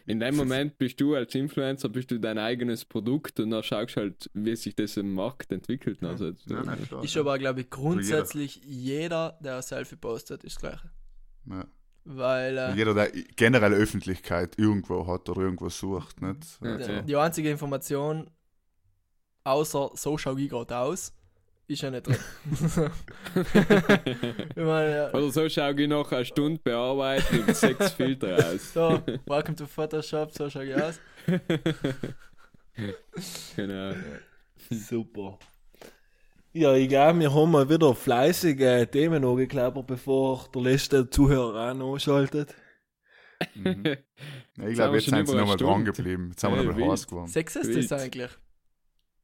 In 0.07 0.21
dem 0.21 0.37
Moment 0.37 0.79
bist 0.79 1.01
du 1.01 1.15
als 1.15 1.35
Influencer, 1.35 1.89
bist 1.89 2.11
du 2.11 2.19
dein 2.21 2.39
eigenes 2.39 2.85
Produkt 2.85 3.41
und 3.41 3.51
dann 3.51 3.63
schaust 3.63 3.97
du 3.97 4.01
halt, 4.03 4.31
wie 4.35 4.55
sich 4.57 4.75
das 4.77 4.97
im 4.97 5.13
Markt 5.15 5.51
entwickelt. 5.53 6.03
Also, 6.05 6.27
Ja, 6.47 6.63
nein, 6.65 6.85
klar, 6.87 7.03
Ist 7.03 7.15
ja. 7.15 7.23
aber, 7.23 7.39
glaube 7.39 7.61
ich, 7.63 7.71
grundsätzlich 7.71 8.61
jeder, 8.65 9.39
der 9.41 9.57
ein 9.57 9.63
Selfie 9.63 9.97
postet, 9.97 10.45
ist 10.45 10.57
das 10.57 10.61
Gleiche. 10.61 10.91
Ja. 11.51 11.65
Weil 12.09 12.57
äh, 12.57 12.75
Jeder, 12.75 12.95
der 12.95 13.11
generell 13.35 13.73
Öffentlichkeit 13.75 14.57
irgendwo 14.59 15.07
hat 15.09 15.29
oder 15.29 15.41
irgendwo 15.43 15.69
sucht. 15.69 16.23
Nicht? 16.23 16.59
Ja, 16.63 16.75
Also, 16.77 16.93
ja. 16.93 17.03
die 17.03 17.17
einzige 17.17 17.51
Information, 17.51 18.31
außer 19.45 19.91
so 19.95 20.17
schaue 20.19 20.41
ich 20.41 20.49
gerade 20.49 20.77
aus, 20.77 21.13
ist 21.69 21.83
ja 21.83 21.91
nicht 21.91 22.07
drin. 22.07 22.17
ich 23.35 24.57
meine, 24.57 24.91
ja, 24.97 25.11
Oder 25.13 25.31
so 25.31 25.49
schau 25.49 25.71
ich 25.71 25.89
noch 25.89 26.13
eine 26.13 26.25
Stunde 26.25 26.61
bearbeiten 26.63 27.43
und 27.43 27.57
sechs 27.57 27.93
Filter 27.95 28.37
aus. 28.37 28.73
so, 28.73 29.03
welcome 29.27 29.57
to 29.57 29.67
Photoshop, 29.67 30.33
so 30.33 30.49
schaue 30.49 30.67
ich 30.67 30.75
aus. 30.75 31.01
Genau. 33.57 33.95
Super. 34.71 35.39
Ja, 36.53 36.75
ich 36.75 36.91
glaube, 36.91 37.21
wir 37.21 37.35
haben 37.35 37.51
mal 37.51 37.69
wieder 37.71 37.95
fleißig 37.95 38.61
äh, 38.61 38.87
Themen 38.87 39.25
angeklappert, 39.25 39.87
bevor 39.87 40.47
der 40.55 40.61
letzte 40.63 41.09
Zuhörer 41.09 41.71
auch 41.71 41.75
noch 41.75 41.95
anschaltet. 41.95 42.55
mhm. 43.55 43.83
ja, 43.87 44.69
ich 44.69 44.75
glaube, 44.75 44.93
wir 44.93 45.01
jetzt 45.01 45.09
sind 45.09 45.27
sie 45.27 45.35
nochmal 45.35 45.57
dran 45.57 45.87
geblieben. 45.87 46.29
Jetzt 46.31 46.45
haben 46.45 46.55
wir 46.55 46.65
Ja, 46.65 46.69
nochmal 46.71 46.91
heiß 46.91 47.07
geworden. 47.07 47.29
Sex 47.29 47.57
ist 47.57 47.91
das 47.91 48.01
eigentlich? 48.03 48.31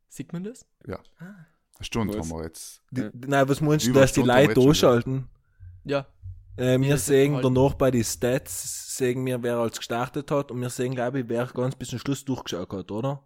Sieht 0.09 0.33
man 0.33 0.45
das? 0.45 0.67
Eine 1.83 1.87
Stunde 1.87 2.17
Was? 2.17 2.31
haben 2.31 2.39
wir 2.39 2.45
jetzt. 2.45 2.81
Die, 2.93 3.01
Ja. 3.01 3.11
Nein, 3.27 3.49
was 3.49 3.61
meinst 3.61 3.87
du, 3.89 3.93
dass 3.93 4.13
die 4.13 4.23
Leute 4.23 4.61
anschalten? 4.61 5.29
Ja. 5.85 6.07
Äh, 6.57 6.79
wir 6.79 6.97
sehen 6.97 7.35
halt- 7.35 7.45
danach 7.45 7.75
bei 7.75 7.91
den 7.91 8.05
Stats, 8.05 8.97
sehen 8.97 9.27
wir, 9.27 9.43
wer 9.43 9.57
als 9.57 9.79
gestartet 9.79 10.31
hat 10.31 10.53
und 10.53 10.61
wir 10.61 10.71
sehen, 10.71 10.95
glaube 10.95 11.21
ich, 11.21 11.29
wer 11.29 11.45
ganz 11.47 11.75
bis 11.75 11.89
zum 11.89 11.99
Schluss 11.99 12.25
durchgeschaut 12.25 12.73
hat, 12.73 12.91
oder? 12.93 13.21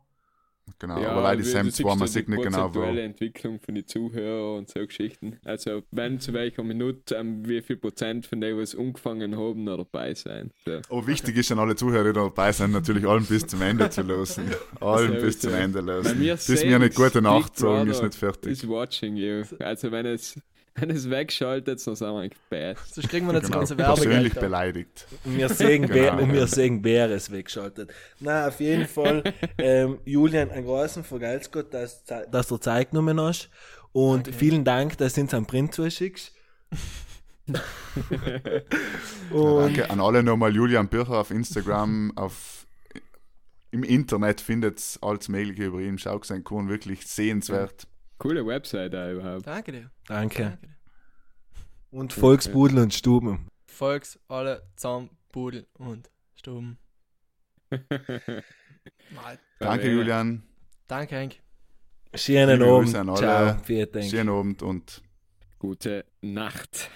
Genau, 0.79 0.97
aber 0.97 1.23
leider 1.23 1.45
Sam 1.45 1.67
du 1.67 1.73
zwar, 1.73 1.97
man 1.97 2.01
ja 2.01 2.07
sieht 2.09 2.29
nicht 2.29 2.43
genau 2.43 2.75
wo. 2.75 2.83
Entwicklung 2.83 3.61
von 3.61 3.75
den 3.75 3.87
Zuhörern 3.87 4.59
und 4.59 4.69
so 4.69 4.85
Geschichten. 4.87 5.39
Also, 5.45 5.83
wenn 5.91 6.21
zu 6.21 6.33
welcher 6.33 6.63
Minute, 6.65 7.15
ähm, 7.15 7.49
wie 7.49 7.63
viel 7.63 7.77
Prozent 7.77 8.27
von 8.27 8.41
denen, 8.41 8.59
was 8.59 8.75
angefangen 8.75 9.37
haben, 9.37 9.65
noch 9.65 9.79
dabei 9.79 10.15
sein. 10.15 10.51
So. 10.65 10.81
Aber 10.91 11.07
wichtig 11.07 11.37
ist 11.37 11.53
an 11.53 11.61
alle 11.61 11.77
Zuhörer, 11.77 12.13
die 12.13 12.13
dabei 12.13 12.53
sind, 12.53 12.73
natürlich 12.73 13.07
allen 13.07 13.25
bis 13.25 13.47
zum 13.47 13.63
Ende 13.63 13.89
zu 13.91 14.03
losen. 14.03 14.45
Allen 14.81 15.15
So 15.15 15.21
bis 15.21 15.39
zum. 15.39 15.55
Ende 15.55 15.83
mir 15.83 16.03
Bis 16.03 16.19
wir 16.19 16.37
sehen, 16.37 16.81
nicht 16.81 16.95
gute 16.95 17.23
Nacht 17.23 17.57
sagen, 17.57 17.89
ist 17.89 18.03
nicht 18.03 18.15
fertig. 18.15 18.53
Is 18.53 18.69
watching 18.69 19.17
you. 19.17 19.45
Also, 19.61 19.91
wenn 19.91 20.07
es, 20.07 20.39
wenn 20.77 20.91
es 20.91 21.09
wegschaltet, 21.11 21.87
dann 21.87 21.95
sind 21.97 22.07
wir 22.09 22.21
eigentlich 22.21 22.39
bad. 22.51 22.77
Sonst 22.93 23.09
kriegen 23.09 23.27
wir 23.27 23.33
nicht 23.35 23.47
Genau, 23.47 23.61
das 23.61 23.69
ganze 23.71 23.77
persönlich 23.77 24.09
Werbegeld. 24.35 24.37
da. 24.37 24.41
beleidigt. 24.41 25.07
Und 25.25 25.37
wir 25.37 25.49
sehen, 25.49 25.87
wer, 25.89 26.11
Genau, 26.13 26.23
und 26.23 26.33
wir 26.33 26.47
sehen, 26.47 26.81
wer 26.83 27.11
es 27.11 27.31
wegschaltet. 27.31 27.93
Na, 28.21 28.49
auf 28.49 28.61
jeden 28.61 28.87
Fall, 28.87 29.23
ähm, 29.59 29.99
Julian, 30.05 30.51
ein 30.51 30.65
großen 30.65 31.05
Vergelt's 31.05 31.51
Gott, 31.51 31.73
dass, 31.75 32.05
dass 32.05 32.49
du 32.49 32.57
Zeit 32.59 32.91
genommen 32.91 33.21
hast. 33.21 33.49
Und 33.93 34.29
vielen 34.35 34.65
Dank, 34.65 34.99
dass 34.99 35.15
du 35.15 35.23
uns 35.23 35.33
einen 35.35 35.47
Print 35.47 35.75
zuschickst. 35.75 36.33
Danke 39.33 39.91
an 39.91 40.01
alle 40.01 40.23
nochmal 40.23 40.55
Julian 40.55 40.89
Bircher 40.89 41.19
auf 41.21 41.31
Instagram, 41.31 42.13
auf 42.17 42.67
im 43.71 43.83
Internet 43.83 44.41
findet 44.41 44.99
alles 45.03 45.29
Mögliche 45.29 45.65
über 45.65 45.81
ihn. 45.81 45.99
Schau 45.99 46.21
sein 46.23 46.45
Kuhn 46.45 46.69
wirklich 46.69 47.07
sehenswert. 47.07 47.87
Coole 48.19 48.47
Website 48.47 48.95
auch 48.95 49.11
überhaupt. 49.11 49.47
Danke 49.47 49.73
dir. 49.73 49.91
danke. 50.07 50.43
Danke 50.43 50.67
dir. 50.67 50.77
Und 51.91 52.13
Volksbudel 52.13 52.79
und 52.79 52.95
Stuben. 52.95 53.49
Volks, 53.67 54.19
alle 54.29 54.63
zusammen, 54.77 55.11
Pudel 55.33 55.67
und 55.75 56.11
Stuben. 56.35 56.79
Danke. 59.59 59.91
Julian. 59.91 60.43
Danke, 60.87 61.17
Henk. 61.17 61.37
Schönen 62.15 62.63
Abend. 62.63 62.95
Alle. 62.95 63.15
Ciao. 63.15 63.59
Vielen 63.65 63.91
Dank. 63.93 64.05
Schönen 64.05 64.29
Abend 64.29 64.63
und 64.63 65.03
Gute 65.59 66.05
Nacht. 66.21 66.91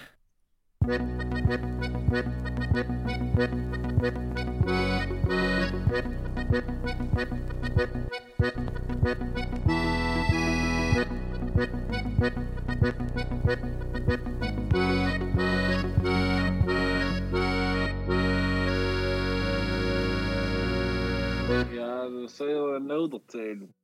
Ja, 11.60 11.66
we 22.10 22.28
zullen 22.28 22.86
nodig 22.86 23.22
zijn. 23.26 23.74